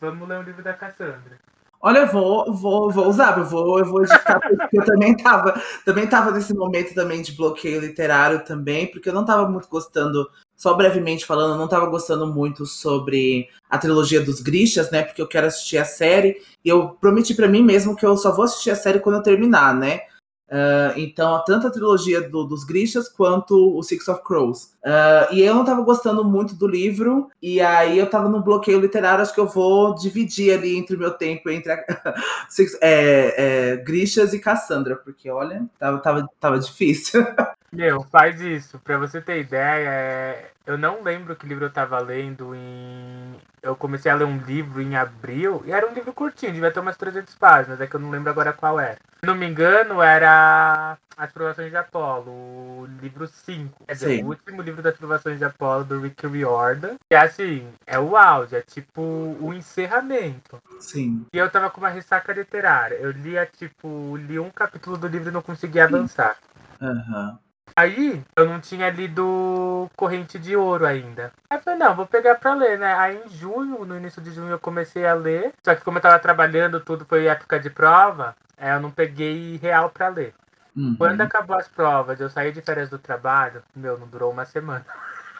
vamos 0.00 0.28
ler 0.28 0.38
um 0.38 0.42
livro 0.42 0.62
da 0.62 0.72
Cassandra. 0.72 1.38
Olha, 1.82 2.00
eu 2.00 2.06
vou, 2.08 2.52
vou, 2.52 2.90
vou 2.90 3.08
usar, 3.08 3.38
eu 3.38 3.44
vou, 3.44 3.78
eu 3.78 3.86
vou 3.86 4.02
editar, 4.02 4.38
porque 4.38 4.78
eu 4.78 4.84
também 4.84 5.16
tava, 5.16 5.62
também 5.82 6.06
tava 6.06 6.30
nesse 6.30 6.52
momento 6.52 6.94
também 6.94 7.22
de 7.22 7.32
bloqueio 7.32 7.80
literário 7.80 8.44
também, 8.44 8.86
porque 8.86 9.08
eu 9.08 9.14
não 9.14 9.24
tava 9.24 9.48
muito 9.48 9.66
gostando, 9.66 10.30
só 10.54 10.74
brevemente 10.74 11.24
falando, 11.24 11.54
eu 11.54 11.58
não 11.58 11.68
tava 11.68 11.86
gostando 11.86 12.26
muito 12.26 12.66
sobre 12.66 13.48
a 13.70 13.78
trilogia 13.78 14.20
dos 14.20 14.42
Grishas, 14.42 14.90
né? 14.90 15.02
Porque 15.02 15.22
eu 15.22 15.26
quero 15.26 15.46
assistir 15.46 15.78
a 15.78 15.84
série, 15.86 16.42
e 16.62 16.68
eu 16.68 16.90
prometi 17.00 17.34
pra 17.34 17.48
mim 17.48 17.62
mesmo 17.62 17.96
que 17.96 18.04
eu 18.04 18.14
só 18.14 18.30
vou 18.30 18.44
assistir 18.44 18.70
a 18.70 18.76
série 18.76 19.00
quando 19.00 19.16
eu 19.16 19.22
terminar, 19.22 19.74
né? 19.74 20.00
Ah, 20.50 20.92
então, 20.96 21.42
tanto 21.46 21.66
a 21.68 21.70
trilogia 21.70 22.28
do- 22.28 22.44
dos 22.44 22.64
Grishas 22.64 23.08
quanto 23.08 23.76
o 23.78 23.82
Six 23.82 24.08
of 24.08 24.22
Crows. 24.24 24.74
Ah, 24.84 25.28
e 25.30 25.40
eu 25.42 25.54
não 25.54 25.64
tava 25.64 25.82
gostando 25.82 26.24
muito 26.24 26.54
do 26.56 26.66
livro, 26.66 27.28
e 27.40 27.60
aí 27.60 27.98
eu 27.98 28.08
tava 28.10 28.28
no 28.28 28.42
bloqueio 28.42 28.80
literário, 28.80 29.22
acho 29.22 29.32
que 29.34 29.40
eu 29.40 29.46
vou 29.46 29.94
dividir 29.94 30.52
ali 30.56 30.76
entre 30.76 30.96
o 30.96 30.98
meu 30.98 31.12
tempo 31.12 31.48
entre 31.50 31.72
a, 31.72 31.78
Six- 32.48 32.76
é, 32.82 33.72
é, 33.74 33.76
Grishas 33.76 34.32
e 34.32 34.38
Cassandra, 34.40 34.96
porque 34.96 35.30
olha, 35.30 35.64
tava, 35.78 35.98
tava, 35.98 36.28
tava 36.40 36.58
difícil. 36.58 37.24
Meu, 37.72 38.02
faz 38.04 38.40
isso. 38.40 38.78
Pra 38.80 38.98
você 38.98 39.20
ter 39.20 39.40
ideia, 39.40 39.88
é, 39.88 40.52
eu 40.66 40.76
não 40.76 41.02
lembro 41.02 41.36
que 41.36 41.46
livro 41.46 41.64
eu 41.66 41.72
tava 41.72 41.98
lendo 42.00 42.54
em. 42.54 43.36
Eu 43.62 43.76
comecei 43.76 44.10
a 44.10 44.14
ler 44.14 44.24
um 44.24 44.38
livro 44.38 44.80
em 44.80 44.96
abril, 44.96 45.62
e 45.66 45.72
era 45.72 45.88
um 45.88 45.92
livro 45.92 46.12
curtinho, 46.12 46.52
devia 46.52 46.70
ter 46.70 46.80
umas 46.80 46.96
300 46.96 47.34
páginas, 47.34 47.80
é 47.80 47.86
que 47.86 47.94
eu 47.94 48.00
não 48.00 48.10
lembro 48.10 48.30
agora 48.30 48.52
qual 48.52 48.80
era. 48.80 48.98
Se 49.20 49.26
não 49.26 49.34
me 49.34 49.46
engano, 49.46 50.02
era 50.02 50.96
As 51.16 51.30
Provações 51.30 51.70
de 51.70 51.76
Apolo, 51.76 52.30
o 52.30 52.88
livro 53.02 53.26
5. 53.26 53.84
Quer 53.86 53.92
dizer, 53.92 54.16
Sim. 54.16 54.24
o 54.24 54.28
último 54.28 54.62
livro 54.62 54.82
das 54.82 54.96
Provações 54.96 55.38
de 55.38 55.44
Apolo, 55.44 55.84
do 55.84 56.00
Rick 56.00 56.26
Riordan. 56.26 56.94
E 57.12 57.14
assim, 57.14 57.68
é 57.86 57.98
o 57.98 58.16
auge, 58.16 58.56
é 58.56 58.62
tipo 58.62 59.02
o 59.02 59.52
encerramento. 59.52 60.58
Sim. 60.78 61.26
E 61.32 61.36
eu 61.36 61.50
tava 61.50 61.68
com 61.68 61.80
uma 61.80 61.90
ressaca 61.90 62.32
literária. 62.32 62.94
Eu 62.94 63.10
lia, 63.10 63.44
tipo, 63.44 64.16
li 64.16 64.38
um 64.38 64.50
capítulo 64.50 64.96
do 64.96 65.06
livro 65.06 65.28
e 65.28 65.32
não 65.32 65.42
conseguia 65.42 65.84
avançar. 65.84 66.36
Aham. 66.80 67.38
Aí 67.76 68.22
eu 68.36 68.46
não 68.46 68.60
tinha 68.60 68.90
lido 68.90 69.90
Corrente 69.96 70.38
de 70.38 70.56
Ouro 70.56 70.86
ainda. 70.86 71.32
Aí 71.48 71.58
eu 71.58 71.62
falei, 71.62 71.78
não, 71.78 71.94
vou 71.94 72.06
pegar 72.06 72.34
pra 72.36 72.54
ler, 72.54 72.78
né? 72.78 72.94
Aí 72.94 73.20
em 73.24 73.28
junho, 73.28 73.84
no 73.84 73.96
início 73.96 74.20
de 74.22 74.30
junho, 74.30 74.50
eu 74.50 74.58
comecei 74.58 75.06
a 75.06 75.14
ler. 75.14 75.52
Só 75.62 75.74
que 75.74 75.82
como 75.82 75.98
eu 75.98 76.02
tava 76.02 76.18
trabalhando, 76.18 76.80
tudo 76.80 77.04
foi 77.04 77.26
época 77.26 77.58
de 77.58 77.70
prova, 77.70 78.36
é, 78.58 78.74
eu 78.74 78.80
não 78.80 78.90
peguei 78.90 79.56
real 79.56 79.90
pra 79.90 80.08
ler. 80.08 80.34
Uhum. 80.76 80.94
Quando 80.96 81.20
acabou 81.20 81.56
as 81.56 81.68
provas, 81.68 82.20
eu 82.20 82.28
saí 82.28 82.52
de 82.52 82.60
férias 82.60 82.88
do 82.88 82.98
trabalho, 82.98 83.62
meu, 83.74 83.98
não 83.98 84.06
durou 84.06 84.30
uma 84.30 84.44
semana. 84.44 84.84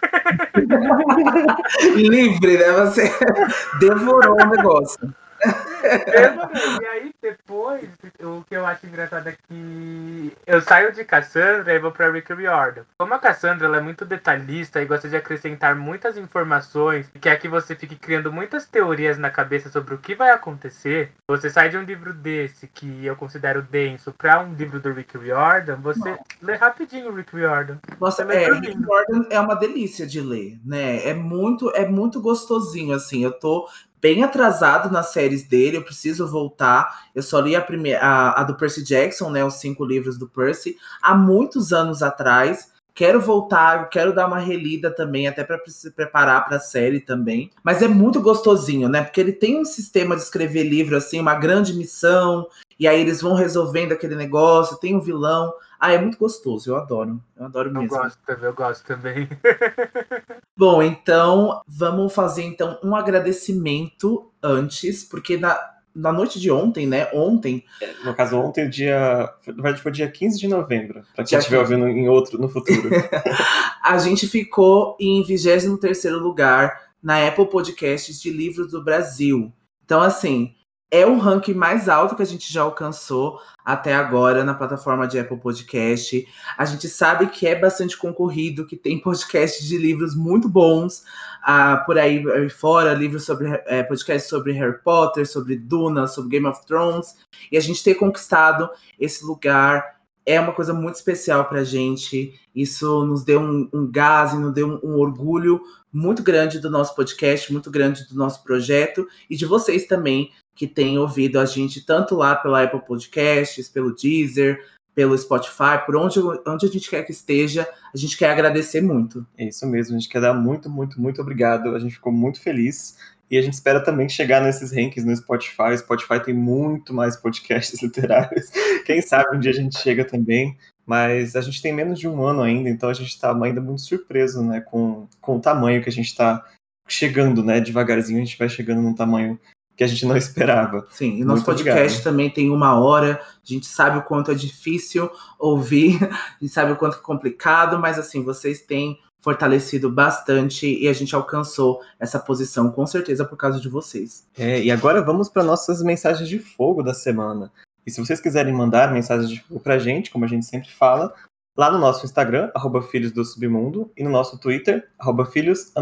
Livre, 1.94 2.58
né? 2.58 2.72
Você 2.72 3.12
devorou 3.78 4.34
o 4.34 4.46
negócio. 4.46 5.14
Demorei. 5.40 6.78
E 6.80 6.86
aí 6.86 7.14
depois, 7.22 7.88
o 8.20 8.44
que 8.44 8.54
eu 8.54 8.66
acho 8.66 8.86
engraçado 8.86 9.28
é 9.28 9.36
que 9.48 10.32
eu 10.46 10.60
saio 10.60 10.92
de 10.92 11.04
Cassandra 11.04 11.72
e 11.74 11.78
vou 11.78 11.92
pra 11.92 12.10
Rick 12.10 12.32
Riordan. 12.32 12.82
Como 12.98 13.14
a 13.14 13.18
Cassandra 13.18 13.66
ela 13.66 13.78
é 13.78 13.80
muito 13.80 14.04
detalhista 14.04 14.80
e 14.80 14.86
gosta 14.86 15.08
de 15.08 15.16
acrescentar 15.16 15.74
muitas 15.74 16.16
informações 16.16 17.10
e 17.14 17.18
quer 17.18 17.38
que 17.38 17.48
você 17.48 17.74
fique 17.74 17.96
criando 17.96 18.32
muitas 18.32 18.66
teorias 18.66 19.18
na 19.18 19.30
cabeça 19.30 19.70
sobre 19.70 19.94
o 19.94 19.98
que 19.98 20.14
vai 20.14 20.30
acontecer, 20.30 21.12
você 21.28 21.48
sai 21.50 21.68
de 21.68 21.76
um 21.76 21.82
livro 21.82 22.12
desse, 22.12 22.66
que 22.66 23.04
eu 23.04 23.16
considero 23.16 23.62
denso, 23.62 24.12
pra 24.12 24.40
um 24.40 24.54
livro 24.54 24.80
do 24.80 24.92
Rick 24.92 25.16
Riordan, 25.16 25.76
você 25.76 26.18
lê 26.42 26.54
rapidinho 26.54 27.10
o 27.10 27.14
Rick 27.14 27.34
Riordan. 27.34 27.78
Nossa, 28.00 28.22
é, 28.22 28.24
pra 28.24 28.54
Rick 28.54 28.76
mim. 28.76 28.84
Riordan 28.84 29.26
é 29.30 29.40
uma 29.40 29.54
delícia 29.54 30.06
de 30.06 30.20
ler, 30.20 30.58
né? 30.64 31.06
É 31.06 31.14
muito, 31.14 31.70
é 31.74 31.86
muito 31.86 32.20
gostosinho, 32.20 32.94
assim. 32.94 33.24
Eu 33.24 33.32
tô 33.32 33.68
bem 34.00 34.24
atrasado 34.24 34.90
nas 34.90 35.12
séries 35.12 35.46
dele, 35.46 35.76
eu 35.76 35.84
preciso 35.84 36.26
voltar. 36.26 37.06
Eu 37.14 37.22
só 37.22 37.40
li 37.40 37.54
a 37.54 37.60
primeira, 37.60 38.00
a, 38.00 38.40
a 38.40 38.44
do 38.44 38.56
Percy 38.56 38.82
Jackson, 38.82 39.30
né? 39.30 39.44
Os 39.44 39.54
cinco 39.54 39.84
livros 39.84 40.18
do 40.18 40.28
Percy, 40.28 40.76
há 41.02 41.14
muitos 41.14 41.72
anos 41.72 42.02
atrás. 42.02 42.70
Quero 42.92 43.20
voltar, 43.20 43.88
quero 43.88 44.14
dar 44.14 44.26
uma 44.26 44.38
relida 44.38 44.90
também, 44.90 45.26
até 45.26 45.44
para 45.44 45.58
se 45.68 45.90
preparar 45.92 46.44
para 46.44 46.56
a 46.56 46.60
série 46.60 47.00
também. 47.00 47.50
Mas 47.62 47.80
é 47.80 47.88
muito 47.88 48.20
gostosinho, 48.20 48.88
né? 48.88 49.02
Porque 49.02 49.20
ele 49.20 49.32
tem 49.32 49.60
um 49.60 49.64
sistema 49.64 50.16
de 50.16 50.22
escrever 50.22 50.64
livro 50.64 50.96
assim, 50.96 51.20
uma 51.20 51.34
grande 51.34 51.72
missão, 51.72 52.46
e 52.78 52.88
aí 52.88 53.00
eles 53.00 53.22
vão 53.22 53.34
resolvendo 53.34 53.92
aquele 53.92 54.16
negócio, 54.16 54.76
tem 54.76 54.94
um 54.94 55.00
vilão. 55.00 55.52
Ah, 55.80 55.92
é 55.92 55.98
muito 55.98 56.18
gostoso, 56.18 56.70
eu 56.70 56.76
adoro. 56.76 57.22
Eu 57.34 57.46
adoro 57.46 57.70
Eu 57.70 57.74
mesmo. 57.74 57.88
gosto 57.88 58.18
também, 58.26 58.44
eu 58.44 58.54
gosto 58.54 58.84
também. 58.86 59.28
Bom, 60.56 60.82
então 60.82 61.62
vamos 61.66 62.12
fazer 62.12 62.42
então 62.44 62.78
um 62.84 62.94
agradecimento 62.94 64.30
antes, 64.42 65.02
porque 65.04 65.38
na, 65.38 65.58
na 65.94 66.12
noite 66.12 66.38
de 66.38 66.50
ontem, 66.50 66.86
né? 66.86 67.08
Ontem, 67.14 67.64
No 68.04 68.14
caso, 68.14 68.36
ontem, 68.38 68.68
dia. 68.68 69.32
Na 69.46 69.54
verdade, 69.54 69.80
foi 69.80 69.90
dia 69.92 70.10
15 70.10 70.38
de 70.38 70.48
novembro. 70.48 71.02
Pra 71.14 71.24
quem 71.24 71.38
estiver 71.38 71.60
15. 71.60 71.74
ouvindo 71.74 71.88
em 71.88 72.08
outro 72.08 72.38
no 72.38 72.48
futuro. 72.48 72.90
a 73.82 73.96
gente 73.98 74.26
ficou 74.28 74.96
em 75.00 75.22
23º 75.24 76.10
lugar 76.18 76.90
na 77.02 77.26
Apple 77.26 77.46
Podcasts 77.48 78.20
de 78.20 78.30
livros 78.30 78.70
do 78.70 78.84
Brasil. 78.84 79.50
Então, 79.84 80.02
assim, 80.02 80.54
é 80.90 81.06
o 81.06 81.18
ranking 81.18 81.54
mais 81.54 81.88
alto 81.88 82.16
que 82.16 82.22
a 82.22 82.26
gente 82.26 82.52
já 82.52 82.62
alcançou 82.62 83.40
até 83.64 83.94
agora 83.94 84.42
na 84.42 84.54
plataforma 84.54 85.06
de 85.06 85.18
Apple 85.18 85.38
Podcast. 85.38 86.26
A 86.58 86.64
gente 86.64 86.88
sabe 86.88 87.28
que 87.28 87.46
é 87.46 87.54
bastante 87.54 87.96
concorrido, 87.96 88.66
que 88.66 88.76
tem 88.76 88.98
podcasts 89.00 89.66
de 89.66 89.78
livros 89.78 90.16
muito 90.16 90.48
bons 90.48 91.04
ah, 91.42 91.76
por 91.86 91.96
aí 91.96 92.24
fora, 92.50 92.92
livros 92.92 93.24
sobre 93.24 93.48
é, 93.66 93.82
podcasts 93.82 94.28
sobre 94.28 94.52
Harry 94.52 94.78
Potter, 94.82 95.26
sobre 95.26 95.56
Duna, 95.56 96.06
sobre 96.06 96.30
Game 96.30 96.46
of 96.46 96.66
Thrones. 96.66 97.16
E 97.52 97.56
a 97.56 97.60
gente 97.60 97.84
ter 97.84 97.94
conquistado 97.94 98.68
esse 98.98 99.24
lugar 99.24 99.99
é 100.24 100.40
uma 100.40 100.52
coisa 100.52 100.72
muito 100.72 100.96
especial 100.96 101.44
pra 101.46 101.64
gente. 101.64 102.38
Isso 102.54 103.04
nos 103.04 103.24
deu 103.24 103.40
um, 103.40 103.68
um 103.72 103.90
gás 103.90 104.32
e 104.32 104.38
nos 104.38 104.52
deu 104.52 104.68
um, 104.68 104.90
um 104.90 104.98
orgulho 104.98 105.60
muito 105.92 106.22
grande 106.22 106.58
do 106.58 106.70
nosso 106.70 106.94
podcast, 106.94 107.52
muito 107.52 107.70
grande 107.70 108.06
do 108.08 108.14
nosso 108.14 108.42
projeto 108.44 109.06
e 109.28 109.36
de 109.36 109.46
vocês 109.46 109.86
também 109.86 110.30
que 110.54 110.66
têm 110.66 110.98
ouvido 110.98 111.38
a 111.38 111.46
gente 111.46 111.84
tanto 111.84 112.14
lá 112.14 112.36
pela 112.36 112.62
Apple 112.62 112.84
Podcasts, 112.86 113.68
pelo 113.68 113.94
Deezer, 113.94 114.62
pelo 114.94 115.16
Spotify, 115.16 115.84
por 115.86 115.96
onde, 115.96 116.20
onde 116.46 116.66
a 116.66 116.68
gente 116.68 116.90
quer 116.90 117.02
que 117.04 117.12
esteja, 117.12 117.66
a 117.94 117.96
gente 117.96 118.16
quer 118.16 118.30
agradecer 118.30 118.80
muito. 118.80 119.26
É 119.38 119.48
isso 119.48 119.66
mesmo, 119.66 119.96
a 119.96 119.98
gente 119.98 120.10
quer 120.10 120.20
dar 120.20 120.34
muito, 120.34 120.68
muito, 120.68 121.00
muito 121.00 121.20
obrigado. 121.22 121.74
A 121.74 121.78
gente 121.78 121.94
ficou 121.94 122.12
muito 122.12 122.40
feliz. 122.40 122.96
E 123.30 123.38
a 123.38 123.42
gente 123.42 123.54
espera 123.54 123.80
também 123.80 124.08
chegar 124.08 124.42
nesses 124.42 124.72
rankings 124.72 125.04
no 125.04 125.14
Spotify. 125.14 125.72
O 125.72 125.78
Spotify 125.78 126.20
tem 126.20 126.34
muito 126.34 126.92
mais 126.92 127.16
podcasts 127.16 127.80
literários. 127.82 128.50
Quem 128.84 129.00
sabe 129.00 129.36
um 129.36 129.40
dia 129.40 129.52
a 129.52 129.54
gente 129.54 129.78
chega 129.78 130.04
também. 130.04 130.56
Mas 130.86 131.36
a 131.36 131.40
gente 131.40 131.62
tem 131.62 131.72
menos 131.72 132.00
de 132.00 132.08
um 132.08 132.20
ano 132.24 132.42
ainda, 132.42 132.68
então 132.68 132.88
a 132.88 132.92
gente 132.92 133.10
está 133.10 133.32
ainda 133.32 133.60
muito 133.60 133.80
surpreso 133.80 134.42
né, 134.42 134.60
com, 134.60 135.06
com 135.20 135.36
o 135.36 135.40
tamanho 135.40 135.80
que 135.80 135.88
a 135.88 135.92
gente 135.92 136.08
está 136.08 136.44
chegando, 136.88 137.44
né? 137.44 137.60
Devagarzinho 137.60 138.20
a 138.20 138.24
gente 138.24 138.36
vai 138.36 138.48
chegando 138.48 138.82
num 138.82 138.94
tamanho 138.94 139.38
que 139.76 139.84
a 139.84 139.86
gente 139.86 140.04
não 140.04 140.16
esperava. 140.16 140.86
Sim, 140.90 141.20
e 141.20 141.24
nosso 141.24 141.44
podcast 141.44 141.80
obrigado. 141.80 142.02
também 142.02 142.28
tem 142.28 142.50
uma 142.50 142.78
hora, 142.78 143.20
a 143.22 143.40
gente 143.44 143.66
sabe 143.66 143.98
o 143.98 144.02
quanto 144.02 144.30
é 144.30 144.34
difícil 144.34 145.08
ouvir, 145.38 145.96
a 146.04 146.36
gente 146.40 146.52
sabe 146.52 146.72
o 146.72 146.76
quanto 146.76 146.98
é 146.98 147.00
complicado, 147.00 147.78
mas 147.78 147.98
assim, 147.98 148.24
vocês 148.24 148.60
têm 148.60 148.98
fortalecido 149.20 149.90
bastante 149.90 150.66
e 150.66 150.88
a 150.88 150.92
gente 150.92 151.14
alcançou 151.14 151.80
essa 151.98 152.18
posição 152.18 152.70
com 152.70 152.86
certeza 152.86 153.24
por 153.24 153.36
causa 153.36 153.60
de 153.60 153.68
vocês. 153.68 154.26
É, 154.36 154.62
e 154.62 154.70
agora 154.70 155.02
vamos 155.02 155.28
para 155.28 155.44
nossas 155.44 155.82
mensagens 155.82 156.28
de 156.28 156.38
fogo 156.38 156.82
da 156.82 156.94
semana. 156.94 157.52
E 157.86 157.90
se 157.90 158.00
vocês 158.00 158.20
quiserem 158.20 158.52
mandar 158.52 158.92
mensagens 158.92 159.30
de 159.30 159.40
fogo 159.40 159.60
pra 159.60 159.78
gente, 159.78 160.10
como 160.10 160.24
a 160.24 160.28
gente 160.28 160.46
sempre 160.46 160.70
fala, 160.70 161.14
lá 161.56 161.70
no 161.70 161.78
nosso 161.78 162.04
Instagram, 162.04 162.50
arroba 162.54 162.82
Filhos 162.82 163.12
do 163.12 163.24
Submundo, 163.24 163.90
e 163.96 164.02
no 164.02 164.10
nosso 164.10 164.38
Twitter, 164.38 164.88
arroba 164.98 165.26
Filhos, 165.26 165.72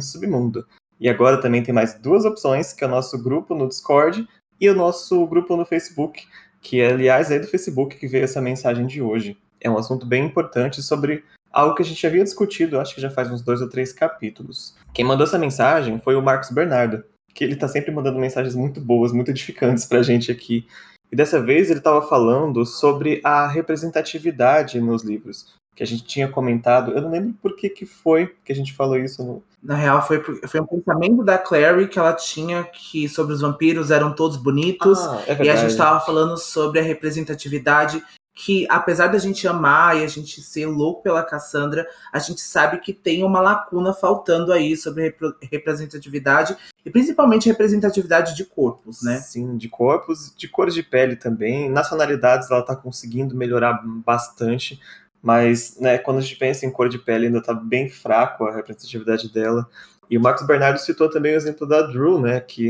Submundo. 0.00 0.66
E 1.00 1.08
agora 1.08 1.40
também 1.40 1.62
tem 1.62 1.74
mais 1.74 1.94
duas 1.94 2.24
opções, 2.24 2.72
que 2.72 2.84
é 2.84 2.86
o 2.86 2.90
nosso 2.90 3.20
grupo 3.22 3.54
no 3.54 3.68
Discord 3.68 4.28
e 4.60 4.68
o 4.70 4.74
nosso 4.74 5.26
grupo 5.26 5.56
no 5.56 5.64
Facebook, 5.64 6.26
que 6.60 6.80
aliás 6.80 7.30
é 7.30 7.38
do 7.38 7.46
Facebook 7.46 7.96
que 7.96 8.06
veio 8.06 8.24
essa 8.24 8.40
mensagem 8.40 8.86
de 8.86 9.02
hoje. 9.02 9.36
É 9.60 9.68
um 9.68 9.76
assunto 9.76 10.06
bem 10.06 10.24
importante 10.24 10.82
sobre 10.82 11.24
algo 11.54 11.74
que 11.74 11.82
a 11.82 11.84
gente 11.84 12.06
havia 12.06 12.24
discutido, 12.24 12.78
acho 12.78 12.94
que 12.94 13.00
já 13.00 13.10
faz 13.10 13.30
uns 13.30 13.42
dois 13.42 13.60
ou 13.60 13.68
três 13.68 13.92
capítulos. 13.92 14.74
Quem 14.92 15.04
mandou 15.04 15.26
essa 15.26 15.38
mensagem 15.38 16.00
foi 16.00 16.16
o 16.16 16.22
Marcos 16.22 16.50
Bernardo, 16.50 17.04
que 17.32 17.44
ele 17.44 17.54
está 17.54 17.68
sempre 17.68 17.90
mandando 17.90 18.18
mensagens 18.18 18.54
muito 18.54 18.80
boas, 18.80 19.12
muito 19.12 19.30
edificantes 19.30 19.86
para 19.86 20.00
a 20.00 20.02
gente 20.02 20.30
aqui. 20.30 20.66
E 21.10 21.16
dessa 21.16 21.40
vez 21.40 21.70
ele 21.70 21.78
estava 21.78 22.02
falando 22.02 22.66
sobre 22.66 23.20
a 23.22 23.46
representatividade 23.46 24.80
nos 24.80 25.02
livros 25.02 25.54
que 25.74 25.82
a 25.82 25.86
gente 25.86 26.04
tinha 26.04 26.28
comentado. 26.28 26.92
Eu 26.92 27.02
não 27.02 27.10
lembro 27.10 27.34
por 27.42 27.56
que, 27.56 27.68
que 27.68 27.84
foi 27.84 28.32
que 28.44 28.52
a 28.52 28.54
gente 28.54 28.72
falou 28.72 28.96
isso. 28.96 29.24
No... 29.24 29.42
Na 29.62 29.74
real, 29.74 30.06
foi, 30.06 30.22
foi 30.22 30.60
um 30.60 30.66
pensamento 30.66 31.24
da 31.24 31.36
Clary 31.36 31.88
que 31.88 31.98
ela 31.98 32.12
tinha 32.12 32.62
que 32.64 33.08
sobre 33.08 33.34
os 33.34 33.40
vampiros 33.40 33.90
eram 33.90 34.14
todos 34.14 34.36
bonitos. 34.36 34.98
Ah, 35.00 35.22
é 35.26 35.44
e 35.44 35.50
a 35.50 35.56
gente 35.56 35.70
estava 35.70 36.00
falando 36.00 36.38
sobre 36.38 36.78
a 36.78 36.82
representatividade 36.82 38.02
que, 38.34 38.66
apesar 38.68 39.06
da 39.06 39.18
gente 39.18 39.46
amar 39.46 39.96
e 39.96 40.04
a 40.04 40.08
gente 40.08 40.42
ser 40.42 40.66
louco 40.66 41.02
pela 41.02 41.22
Cassandra, 41.22 41.86
a 42.12 42.18
gente 42.18 42.40
sabe 42.40 42.80
que 42.80 42.92
tem 42.92 43.22
uma 43.22 43.40
lacuna 43.40 43.92
faltando 43.92 44.52
aí 44.52 44.76
sobre 44.76 45.14
representatividade 45.50 46.56
e 46.84 46.90
principalmente 46.90 47.48
representatividade 47.48 48.34
de 48.34 48.44
corpos, 48.44 49.02
né? 49.02 49.18
Sim, 49.18 49.56
de 49.56 49.68
corpos, 49.68 50.34
de 50.36 50.48
cores 50.48 50.74
de 50.74 50.82
pele 50.82 51.14
também. 51.14 51.70
Nacionalidades 51.70 52.50
ela 52.50 52.60
está 52.60 52.74
conseguindo 52.74 53.36
melhorar 53.36 53.80
bastante 53.84 54.80
mas 55.24 55.80
né, 55.80 55.96
quando 55.96 56.18
a 56.18 56.20
gente 56.20 56.36
pensa 56.36 56.66
em 56.66 56.70
cor 56.70 56.86
de 56.86 56.98
pele, 56.98 57.28
ainda 57.28 57.38
está 57.38 57.54
bem 57.54 57.88
fraco 57.88 58.44
a 58.44 58.54
representatividade 58.54 59.32
dela. 59.32 59.66
E 60.10 60.18
o 60.18 60.20
Marcos 60.20 60.46
Bernardo 60.46 60.78
citou 60.78 61.08
também 61.08 61.32
o 61.32 61.36
exemplo 61.36 61.66
da 61.66 61.80
Drew, 61.80 62.20
né, 62.20 62.40
que 62.40 62.68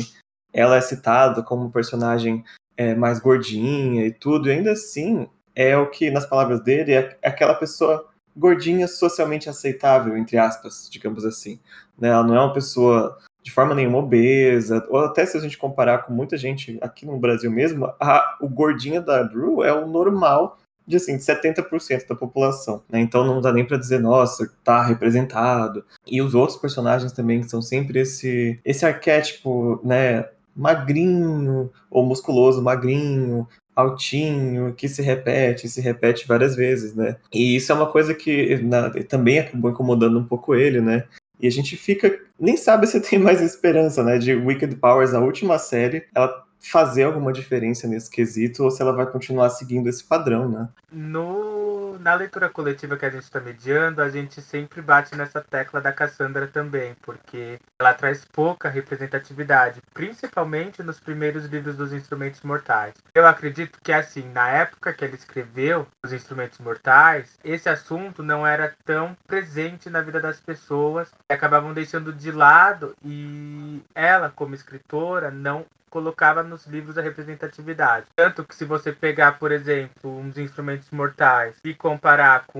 ela 0.52 0.76
é 0.76 0.80
citada 0.80 1.42
como 1.42 1.72
personagem 1.72 2.44
é, 2.76 2.94
mais 2.94 3.18
gordinha 3.18 4.06
e 4.06 4.12
tudo, 4.12 4.48
e 4.48 4.52
ainda 4.52 4.70
assim 4.70 5.28
é 5.54 5.76
o 5.76 5.90
que, 5.90 6.10
nas 6.10 6.26
palavras 6.26 6.60
dele, 6.60 6.92
é 6.92 7.16
aquela 7.22 7.54
pessoa 7.54 8.08
gordinha 8.36 8.88
socialmente 8.88 9.48
aceitável, 9.48 10.16
entre 10.16 10.36
aspas, 10.36 10.88
digamos 10.90 11.24
assim. 11.24 11.60
Né? 11.98 12.08
Ela 12.08 12.24
não 12.24 12.34
é 12.34 12.40
uma 12.40 12.52
pessoa 12.52 13.16
de 13.42 13.52
forma 13.52 13.74
nenhuma 13.74 13.98
obesa, 13.98 14.84
ou 14.88 15.00
até 15.00 15.26
se 15.26 15.36
a 15.36 15.40
gente 15.40 15.58
comparar 15.58 15.98
com 15.98 16.12
muita 16.12 16.36
gente 16.36 16.78
aqui 16.80 17.04
no 17.04 17.18
Brasil 17.18 17.50
mesmo, 17.50 17.92
a, 18.00 18.38
o 18.40 18.48
gordinha 18.48 19.02
da 19.02 19.22
Drew 19.22 19.62
é 19.62 19.72
o 19.72 19.86
normal 19.86 20.58
de 20.86 20.96
assim, 20.96 21.16
70% 21.16 22.06
da 22.08 22.14
população, 22.14 22.82
né? 22.90 23.00
Então 23.00 23.24
não 23.24 23.40
dá 23.40 23.52
nem 23.52 23.64
para 23.64 23.78
dizer, 23.78 24.00
nossa, 24.00 24.50
tá 24.62 24.82
representado. 24.82 25.84
E 26.06 26.20
os 26.20 26.34
outros 26.34 26.58
personagens 26.58 27.12
também 27.12 27.40
que 27.40 27.48
são 27.48 27.62
sempre 27.62 28.00
esse 28.00 28.60
esse 28.64 28.84
arquétipo, 28.84 29.80
né, 29.84 30.28
magrinho 30.54 31.70
ou 31.90 32.04
musculoso, 32.04 32.62
magrinho, 32.62 33.48
altinho, 33.74 34.72
que 34.74 34.88
se 34.88 35.02
repete, 35.02 35.68
se 35.68 35.80
repete 35.80 36.26
várias 36.26 36.54
vezes, 36.54 36.94
né? 36.94 37.16
E 37.32 37.56
isso 37.56 37.72
é 37.72 37.74
uma 37.74 37.90
coisa 37.90 38.14
que 38.14 38.56
na, 38.58 38.90
também 39.08 39.38
acabou 39.38 39.70
incomodando 39.70 40.18
um 40.18 40.24
pouco 40.24 40.54
ele, 40.54 40.80
né? 40.80 41.04
E 41.40 41.46
a 41.46 41.50
gente 41.50 41.76
fica, 41.76 42.16
nem 42.38 42.56
sabe 42.56 42.86
se 42.86 43.00
tem 43.02 43.18
mais 43.18 43.40
esperança, 43.40 44.02
né? 44.02 44.18
De 44.18 44.34
Wicked 44.34 44.76
Powers, 44.76 45.14
a 45.14 45.20
última 45.20 45.58
série, 45.58 46.04
ela 46.14 46.43
fazer 46.70 47.04
alguma 47.04 47.32
diferença 47.32 47.86
nesse 47.86 48.10
quesito 48.10 48.64
ou 48.64 48.70
se 48.70 48.80
ela 48.80 48.92
vai 48.92 49.06
continuar 49.06 49.50
seguindo 49.50 49.88
esse 49.88 50.02
padrão, 50.02 50.48
né? 50.48 50.68
No, 50.90 51.98
na 51.98 52.14
leitura 52.14 52.48
coletiva 52.48 52.96
que 52.96 53.04
a 53.04 53.10
gente 53.10 53.24
está 53.24 53.40
mediando, 53.40 54.00
a 54.00 54.08
gente 54.08 54.40
sempre 54.40 54.80
bate 54.80 55.16
nessa 55.16 55.40
tecla 55.40 55.80
da 55.80 55.92
Cassandra 55.92 56.46
também, 56.46 56.94
porque 57.02 57.58
ela 57.78 57.92
traz 57.92 58.24
pouca 58.24 58.68
representatividade, 58.68 59.80
principalmente 59.92 60.82
nos 60.82 61.00
primeiros 61.00 61.46
livros 61.46 61.76
dos 61.76 61.92
Instrumentos 61.92 62.40
Mortais. 62.42 62.94
Eu 63.14 63.26
acredito 63.26 63.78
que, 63.82 63.92
assim, 63.92 64.30
na 64.32 64.48
época 64.48 64.92
que 64.92 65.04
ela 65.04 65.14
escreveu 65.14 65.86
Os 66.04 66.12
Instrumentos 66.12 66.58
Mortais, 66.60 67.38
esse 67.44 67.68
assunto 67.68 68.22
não 68.22 68.46
era 68.46 68.74
tão 68.84 69.16
presente 69.26 69.90
na 69.90 70.00
vida 70.00 70.20
das 70.20 70.40
pessoas, 70.40 71.10
acabavam 71.28 71.74
deixando 71.74 72.12
de 72.12 72.30
lado 72.30 72.94
e 73.04 73.82
ela, 73.94 74.30
como 74.30 74.54
escritora, 74.54 75.30
não 75.30 75.66
colocava 75.94 76.42
nos 76.42 76.66
livros 76.66 76.98
a 76.98 77.02
representatividade. 77.02 78.06
Tanto 78.16 78.42
que 78.42 78.52
se 78.52 78.64
você 78.64 78.90
pegar, 78.90 79.38
por 79.38 79.52
exemplo, 79.52 80.18
uns 80.18 80.36
instrumentos 80.36 80.90
mortais 80.90 81.54
e 81.62 81.72
comparar 81.72 82.46
com 82.48 82.58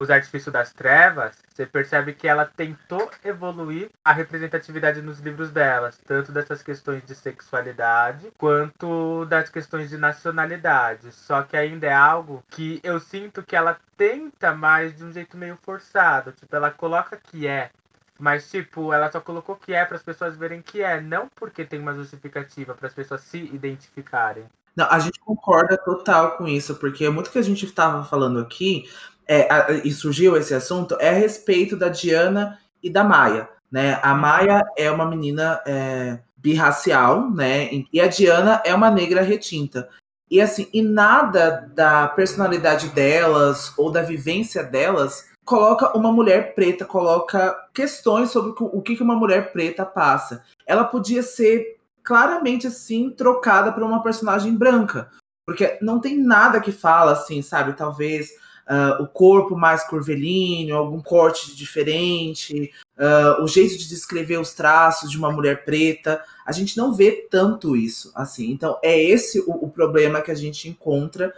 os 0.00 0.10
artifícios 0.10 0.52
das 0.52 0.72
trevas, 0.72 1.36
você 1.48 1.64
percebe 1.64 2.12
que 2.12 2.26
ela 2.26 2.44
tentou 2.44 3.08
evoluir 3.24 3.88
a 4.04 4.12
representatividade 4.12 5.00
nos 5.00 5.20
livros 5.20 5.52
delas, 5.52 5.96
tanto 5.98 6.32
dessas 6.32 6.60
questões 6.60 7.04
de 7.04 7.14
sexualidade 7.14 8.32
quanto 8.36 9.24
das 9.26 9.48
questões 9.48 9.88
de 9.88 9.96
nacionalidade. 9.96 11.12
Só 11.12 11.42
que 11.42 11.56
ainda 11.56 11.86
é 11.86 11.92
algo 11.92 12.44
que 12.50 12.80
eu 12.82 12.98
sinto 12.98 13.44
que 13.44 13.54
ela 13.54 13.78
tenta 13.96 14.52
mais 14.52 14.96
de 14.96 15.04
um 15.04 15.12
jeito 15.12 15.36
meio 15.36 15.56
forçado. 15.62 16.32
Tipo, 16.32 16.56
ela 16.56 16.72
coloca 16.72 17.16
que 17.16 17.46
é 17.46 17.70
mas, 18.18 18.50
tipo, 18.50 18.92
ela 18.92 19.10
só 19.10 19.20
colocou 19.20 19.54
que 19.54 19.72
é 19.72 19.84
para 19.84 19.96
as 19.96 20.02
pessoas 20.02 20.36
verem 20.36 20.60
que 20.60 20.82
é, 20.82 21.00
não 21.00 21.28
porque 21.36 21.64
tem 21.64 21.78
uma 21.78 21.94
justificativa 21.94 22.74
para 22.74 22.88
as 22.88 22.94
pessoas 22.94 23.20
se 23.20 23.38
identificarem. 23.38 24.44
Não, 24.74 24.86
a 24.90 24.98
gente 24.98 25.20
concorda 25.20 25.76
total 25.76 26.36
com 26.36 26.46
isso, 26.46 26.74
porque 26.76 27.08
muito 27.08 27.30
que 27.30 27.38
a 27.38 27.42
gente 27.42 27.64
estava 27.64 28.04
falando 28.04 28.40
aqui, 28.40 28.88
é, 29.26 29.52
a, 29.52 29.70
e 29.84 29.92
surgiu 29.92 30.36
esse 30.36 30.54
assunto, 30.54 30.96
é 31.00 31.10
a 31.10 31.12
respeito 31.12 31.76
da 31.76 31.88
Diana 31.88 32.58
e 32.82 32.90
da 32.90 33.04
Maia. 33.04 33.48
Né? 33.70 33.98
A 34.02 34.14
Maia 34.14 34.64
é 34.76 34.90
uma 34.90 35.06
menina 35.06 35.60
é, 35.66 36.18
birracial, 36.36 37.30
né? 37.30 37.68
E 37.92 38.00
a 38.00 38.06
Diana 38.06 38.62
é 38.64 38.74
uma 38.74 38.90
negra 38.90 39.20
retinta. 39.20 39.88
E 40.30 40.40
assim, 40.40 40.68
e 40.72 40.82
nada 40.82 41.68
da 41.74 42.06
personalidade 42.08 42.88
delas 42.90 43.72
ou 43.76 43.90
da 43.90 44.02
vivência 44.02 44.62
delas 44.62 45.28
coloca 45.48 45.96
uma 45.96 46.12
mulher 46.12 46.54
preta, 46.54 46.84
coloca 46.84 47.56
questões 47.72 48.30
sobre 48.30 48.52
o 48.58 48.82
que 48.82 49.02
uma 49.02 49.16
mulher 49.16 49.50
preta 49.50 49.82
passa. 49.82 50.44
Ela 50.66 50.84
podia 50.84 51.22
ser 51.22 51.78
claramente 52.02 52.66
assim 52.66 53.08
trocada 53.08 53.72
por 53.72 53.82
uma 53.82 54.02
personagem 54.02 54.54
branca, 54.54 55.10
porque 55.46 55.78
não 55.80 56.00
tem 56.00 56.18
nada 56.18 56.60
que 56.60 56.70
fala 56.70 57.12
assim, 57.12 57.40
sabe? 57.40 57.72
Talvez 57.72 58.28
uh, 58.68 59.02
o 59.02 59.06
corpo 59.06 59.56
mais 59.56 59.82
curvilíneo, 59.84 60.76
algum 60.76 61.00
corte 61.00 61.56
diferente, 61.56 62.70
uh, 62.98 63.42
o 63.42 63.48
jeito 63.48 63.78
de 63.78 63.88
descrever 63.88 64.38
os 64.38 64.52
traços 64.52 65.10
de 65.10 65.16
uma 65.16 65.32
mulher 65.32 65.64
preta. 65.64 66.22
A 66.44 66.52
gente 66.52 66.76
não 66.76 66.92
vê 66.92 67.26
tanto 67.30 67.74
isso 67.74 68.12
assim. 68.14 68.50
Então 68.50 68.78
é 68.82 69.02
esse 69.02 69.40
o, 69.40 69.64
o 69.64 69.70
problema 69.70 70.20
que 70.20 70.30
a 70.30 70.36
gente 70.36 70.68
encontra 70.68 71.32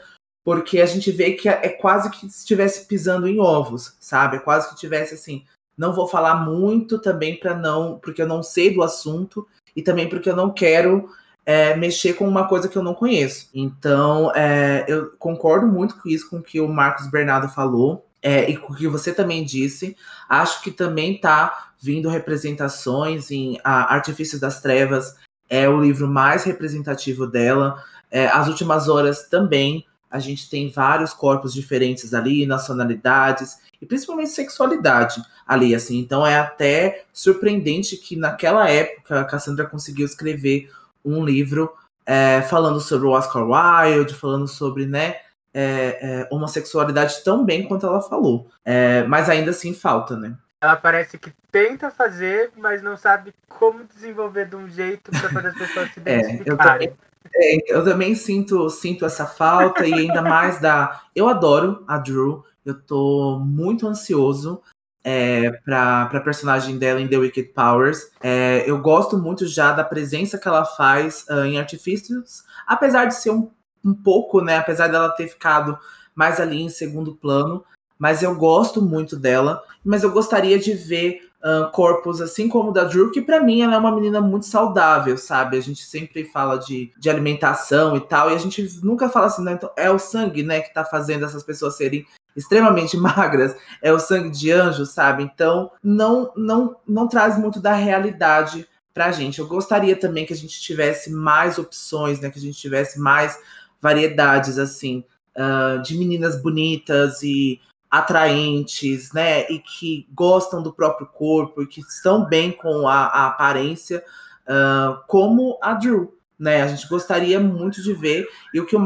porque 0.45 0.81
a 0.81 0.87
gente 0.87 1.11
vê 1.11 1.33
que 1.33 1.49
é 1.49 1.69
quase 1.69 2.11
que 2.11 2.27
estivesse 2.27 2.87
pisando 2.87 3.29
em 3.29 3.41
ovos, 3.41 3.95
sabe? 4.01 4.37
É 4.37 4.41
quase 4.41 4.71
que 4.71 4.77
tivesse 4.77 5.15
assim, 5.15 5.45
não 5.77 5.93
vou 5.93 6.07
falar 6.07 6.37
muito 6.37 6.99
também 6.99 7.39
para 7.39 7.55
não, 7.55 7.99
porque 7.99 8.23
eu 8.23 8.27
não 8.27 8.43
sei 8.43 8.73
do 8.73 8.83
assunto 8.83 9.47
e 9.75 9.83
também 9.83 10.09
porque 10.09 10.29
eu 10.29 10.37
não 10.37 10.51
quero 10.51 11.09
é, 11.45 11.75
mexer 11.77 12.15
com 12.15 12.29
uma 12.29 12.47
coisa 12.47 12.69
que 12.69 12.77
eu 12.77 12.83
não 12.83 12.95
conheço. 12.95 13.49
Então, 13.55 14.33
é, 14.35 14.85
eu 14.89 15.13
concordo 15.19 15.67
muito 15.67 15.97
com 15.97 16.09
isso, 16.09 16.29
com 16.29 16.37
o 16.37 16.43
que 16.43 16.61
o 16.61 16.69
Marcos 16.69 17.11
Bernardo 17.11 17.49
falou. 17.49 18.07
É, 18.23 18.51
e 18.51 18.57
com 18.59 18.75
o 18.75 18.77
que 18.77 18.87
você 18.87 19.15
também 19.15 19.43
disse, 19.43 19.97
acho 20.29 20.63
que 20.63 20.71
também 20.71 21.15
está 21.15 21.71
vindo 21.81 22.11
representações 22.11 23.31
em 23.31 23.59
a 23.65 23.95
Artifício 23.95 24.39
das 24.39 24.61
Trevas, 24.61 25.17
é 25.49 25.67
o 25.67 25.81
livro 25.81 26.07
mais 26.07 26.45
representativo 26.45 27.27
dela. 27.27 27.83
É, 28.11 28.27
As 28.27 28.47
Últimas 28.47 28.89
Horas 28.89 29.29
também 29.29 29.87
a 30.11 30.19
gente 30.19 30.51
tem 30.51 30.71
vários 30.71 31.15
corpos 31.15 31.55
diferentes 31.55 32.13
ali, 32.13 32.45
nacionalidades 32.45 33.59
e 33.81 33.87
principalmente 33.87 34.31
sexualidade 34.31 35.23
ali, 35.47 35.75
assim. 35.75 35.99
Então 35.99 36.27
é 36.27 36.39
até 36.39 37.05
surpreendente 37.13 37.97
que 37.97 38.17
naquela 38.17 38.69
época 38.69 39.21
a 39.21 39.25
Cassandra 39.25 39.67
conseguiu 39.67 40.07
escrever 40.07 40.71
um 41.05 41.25
livro 41.25 41.73
é, 42.05 42.43
falando 42.43 42.81
sobre 42.81 43.07
o 43.07 43.11
Oscar 43.11 43.47
Wilde, 43.47 44.15
falando 44.15 44.49
sobre, 44.49 44.85
né, 44.85 45.17
é, 45.55 45.99
é, 46.01 46.29
homossexualidade 46.31 47.23
tão 47.25 47.45
bem 47.45 47.67
quanto 47.67 47.87
ela 47.87 48.01
falou. 48.01 48.51
É, 48.65 49.05
mas 49.05 49.29
ainda 49.29 49.51
assim 49.51 49.73
falta, 49.73 50.17
né? 50.17 50.37
Ela 50.61 50.77
parece 50.77 51.17
que 51.17 51.33
tenta 51.51 51.91
fazer, 51.91 52.51
mas 52.57 52.83
não 52.83 52.97
sabe 52.97 53.33
como 53.49 53.85
desenvolver 53.85 54.47
de 54.47 54.57
um 54.57 54.69
jeito 54.69 55.11
para 55.11 55.31
fazer 55.31 55.49
as 55.49 55.59
pessoas 55.59 55.91
se 55.93 56.01
identificarem. 56.01 56.45
É, 56.45 56.51
eu, 56.51 56.57
também, 56.57 56.93
é, 57.35 57.75
eu 57.75 57.85
também 57.85 58.15
sinto, 58.15 58.69
sinto 58.71 59.05
essa 59.05 59.27
falta 59.27 59.87
e 59.87 59.93
ainda 59.93 60.23
mais 60.23 60.61
da. 60.61 61.03
Eu 61.15 61.29
adoro 61.29 61.85
a 61.87 61.99
Drew, 61.99 62.45
eu 62.65 62.81
tô 62.81 63.39
muito 63.39 63.87
ansioso 63.87 64.63
é, 65.05 65.51
para 65.65 66.03
a 66.03 66.21
personagem 66.21 66.79
dela 66.79 67.01
em 67.01 67.09
The 67.09 67.19
Wicked 67.19 67.49
Powers. 67.51 68.11
É, 68.21 68.65
eu 68.67 68.79
gosto 68.81 69.19
muito 69.19 69.47
já 69.47 69.73
da 69.73 69.85
presença 69.85 70.39
que 70.39 70.49
ela 70.49 70.65
faz 70.65 71.27
uh, 71.29 71.45
em 71.45 71.59
Artificials, 71.59 72.45
apesar 72.67 73.07
de 73.07 73.15
ser 73.15 73.31
um, 73.31 73.51
um 73.85 73.95
pouco, 73.95 74.41
né? 74.41 74.57
Apesar 74.57 74.89
dela 74.89 75.11
ter 75.11 75.29
ficado 75.29 75.79
mais 76.15 76.41
ali 76.41 76.61
em 76.63 76.69
segundo 76.69 77.15
plano, 77.15 77.65
mas 77.99 78.23
eu 78.23 78.35
gosto 78.35 78.83
muito 78.83 79.17
dela. 79.17 79.63
Mas 79.85 80.03
eu 80.03 80.11
gostaria 80.11 80.59
de 80.59 80.75
ver 80.75 81.30
corpos 81.73 82.21
assim 82.21 82.49
como 82.49 82.71
o 82.71 82.73
da 82.73 82.85
Drew, 82.85 83.11
que 83.11 83.23
para 83.23 83.41
mim 83.43 83.63
ela 83.63 83.75
é 83.75 83.79
uma 83.79 83.95
menina 83.95 84.21
muito 84.21 84.47
saudável, 84.47 85.17
sabe? 85.17 85.57
A 85.57 85.63
gente 85.63 85.85
sempre 85.85 86.25
fala 86.25 86.57
de, 86.59 86.93
de 86.99 87.09
alimentação 87.09 87.97
e 87.97 88.01
tal, 88.01 88.31
e 88.31 88.35
a 88.35 88.39
gente 88.39 88.79
nunca 88.83 89.09
fala 89.09 89.27
assim, 89.27 89.43
né? 89.43 89.53
Então, 89.53 89.71
é 89.77 89.91
o 89.91 89.99
sangue, 89.99 90.43
né, 90.43 90.61
que 90.61 90.73
tá 90.75 90.85
fazendo 90.85 91.25
essas 91.25 91.43
pessoas 91.43 91.77
serem 91.77 92.07
extremamente 92.37 92.97
magras, 92.99 93.57
é 93.83 93.93
o 93.93 93.99
sangue 93.99 94.31
de 94.31 94.51
anjo, 94.51 94.85
sabe? 94.85 95.23
Então, 95.23 95.71
não 95.83 96.31
não 96.37 96.77
não 96.87 97.09
traz 97.09 97.39
muito 97.39 97.59
da 97.61 97.73
realidade 97.73 98.69
pra 98.93 99.13
gente. 99.13 99.39
Eu 99.39 99.47
gostaria 99.47 99.97
também 99.97 100.27
que 100.27 100.35
a 100.35 100.37
gente 100.37 100.61
tivesse 100.61 101.11
mais 101.11 101.59
opções, 101.59 102.21
né, 102.21 102.31
que 102.31 102.39
a 102.39 102.43
gente 102.43 102.59
tivesse 102.59 103.01
mais 103.01 103.39
variedades 103.81 104.59
assim, 104.59 105.05
uh, 105.35 105.81
de 105.81 105.97
meninas 105.97 106.41
bonitas 106.43 107.23
e 107.23 107.61
atraentes, 107.91 109.13
né, 109.13 109.51
e 109.51 109.59
que 109.59 110.07
gostam 110.13 110.63
do 110.63 110.73
próprio 110.73 111.07
corpo 111.09 111.63
e 111.63 111.67
que 111.67 111.81
estão 111.81 112.25
bem 112.25 112.53
com 112.53 112.87
a, 112.87 113.07
a 113.07 113.27
aparência, 113.27 114.05
uh, 114.47 115.01
como 115.09 115.59
a 115.61 115.75
Drew, 115.75 116.17
né? 116.39 116.63
A 116.63 116.69
gente 116.69 116.89
gostaria 116.89 117.39
muito 117.39 117.83
de 117.83 117.93
ver 117.93 118.27
e 118.55 118.61
o 118.61 118.67
que 118.67 118.77
o, 118.77 118.81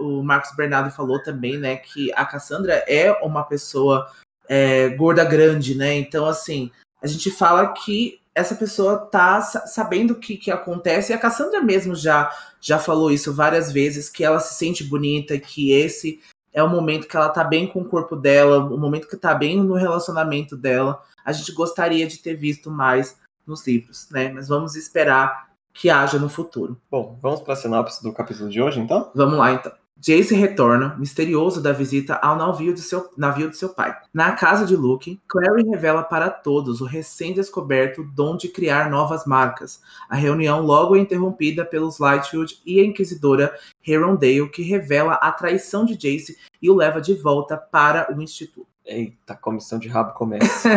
o 0.00 0.22
Marcos 0.22 0.54
Bernardo 0.56 0.90
falou 0.90 1.22
também, 1.22 1.56
né, 1.56 1.76
que 1.76 2.12
a 2.14 2.26
Cassandra 2.26 2.84
é 2.88 3.12
uma 3.22 3.44
pessoa 3.44 4.10
é, 4.48 4.88
gorda 4.90 5.24
grande, 5.24 5.76
né? 5.76 5.94
Então, 5.94 6.26
assim, 6.26 6.70
a 7.00 7.06
gente 7.06 7.30
fala 7.30 7.72
que 7.72 8.20
essa 8.34 8.54
pessoa 8.54 8.98
tá 8.98 9.40
sabendo 9.40 10.12
o 10.12 10.18
que, 10.18 10.36
que 10.36 10.50
acontece, 10.50 11.12
e 11.12 11.14
a 11.14 11.18
Cassandra 11.18 11.60
mesmo 11.60 11.94
já, 11.94 12.30
já 12.60 12.78
falou 12.78 13.10
isso 13.10 13.32
várias 13.32 13.70
vezes, 13.70 14.08
que 14.08 14.24
ela 14.24 14.40
se 14.40 14.54
sente 14.54 14.82
bonita, 14.82 15.38
que 15.38 15.72
esse 15.72 16.18
é 16.52 16.62
o 16.62 16.68
momento 16.68 17.08
que 17.08 17.16
ela 17.16 17.28
tá 17.28 17.42
bem 17.42 17.66
com 17.66 17.80
o 17.80 17.84
corpo 17.84 18.14
dela, 18.14 18.58
o 18.58 18.78
momento 18.78 19.08
que 19.08 19.16
tá 19.16 19.34
bem 19.34 19.62
no 19.62 19.74
relacionamento 19.74 20.56
dela. 20.56 21.02
A 21.24 21.32
gente 21.32 21.52
gostaria 21.52 22.06
de 22.06 22.18
ter 22.18 22.34
visto 22.34 22.70
mais 22.70 23.18
nos 23.46 23.66
livros, 23.66 24.08
né? 24.10 24.30
Mas 24.30 24.48
vamos 24.48 24.76
esperar 24.76 25.50
que 25.72 25.88
haja 25.88 26.18
no 26.18 26.28
futuro. 26.28 26.76
Bom, 26.90 27.18
vamos 27.20 27.40
para 27.40 27.54
a 27.54 27.56
sinopse 27.56 28.02
do 28.02 28.12
capítulo 28.12 28.50
de 28.50 28.60
hoje, 28.60 28.80
então? 28.80 29.10
Vamos 29.14 29.38
lá, 29.38 29.52
então. 29.52 29.72
Jace 30.04 30.34
retorna, 30.34 30.96
misterioso 30.98 31.62
da 31.62 31.70
visita 31.70 32.16
ao 32.16 32.34
navio 32.34 32.74
de, 32.74 32.80
seu, 32.80 33.08
navio 33.16 33.48
de 33.48 33.56
seu 33.56 33.68
pai. 33.68 33.96
Na 34.12 34.32
casa 34.32 34.66
de 34.66 34.74
Luke, 34.74 35.20
Clary 35.28 35.62
revela 35.62 36.02
para 36.02 36.28
todos 36.28 36.80
o 36.80 36.84
recém-descoberto 36.84 38.02
dom 38.02 38.36
de 38.36 38.48
criar 38.48 38.90
novas 38.90 39.24
marcas. 39.24 39.80
A 40.08 40.16
reunião 40.16 40.60
logo 40.60 40.96
é 40.96 40.98
interrompida 40.98 41.64
pelos 41.64 42.00
Lightwood 42.00 42.60
e 42.66 42.80
a 42.80 42.84
inquisidora 42.84 43.56
Herondale, 43.86 44.48
que 44.48 44.62
revela 44.62 45.14
a 45.14 45.30
traição 45.30 45.84
de 45.84 45.94
Jace 45.94 46.36
e 46.60 46.68
o 46.68 46.74
leva 46.74 47.00
de 47.00 47.14
volta 47.14 47.56
para 47.56 48.12
o 48.12 48.20
Instituto. 48.20 48.71
Eita, 48.84 49.34
a 49.34 49.36
comissão 49.36 49.78
de 49.78 49.88
rabo 49.88 50.12
começa. 50.12 50.68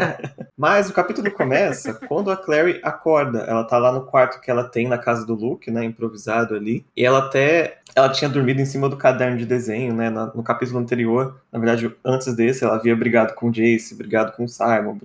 Mas 0.56 0.88
o 0.88 0.92
capítulo 0.92 1.30
começa 1.32 1.94
quando 1.94 2.30
a 2.30 2.36
Clary 2.36 2.78
acorda. 2.82 3.40
Ela 3.40 3.64
tá 3.64 3.78
lá 3.78 3.90
no 3.90 4.02
quarto 4.02 4.40
que 4.40 4.50
ela 4.50 4.64
tem 4.64 4.86
na 4.86 4.98
casa 4.98 5.26
do 5.26 5.34
Luke, 5.34 5.70
né, 5.70 5.84
improvisado 5.84 6.54
ali. 6.54 6.84
E 6.96 7.04
ela 7.04 7.20
até 7.20 7.78
ela 7.94 8.10
tinha 8.10 8.28
dormido 8.28 8.60
em 8.60 8.66
cima 8.66 8.88
do 8.88 8.96
caderno 8.96 9.38
de 9.38 9.46
desenho, 9.46 9.94
né, 9.94 10.10
no 10.10 10.42
capítulo 10.42 10.78
anterior. 10.78 11.40
Na 11.50 11.58
verdade, 11.58 11.94
antes 12.04 12.34
desse, 12.34 12.64
ela 12.64 12.76
havia 12.76 12.94
brigado 12.94 13.34
com 13.34 13.48
o 13.48 13.52
Jace, 13.52 13.94
brigado 13.94 14.32
com 14.32 14.44
o 14.44 14.48
Simon. 14.48 14.98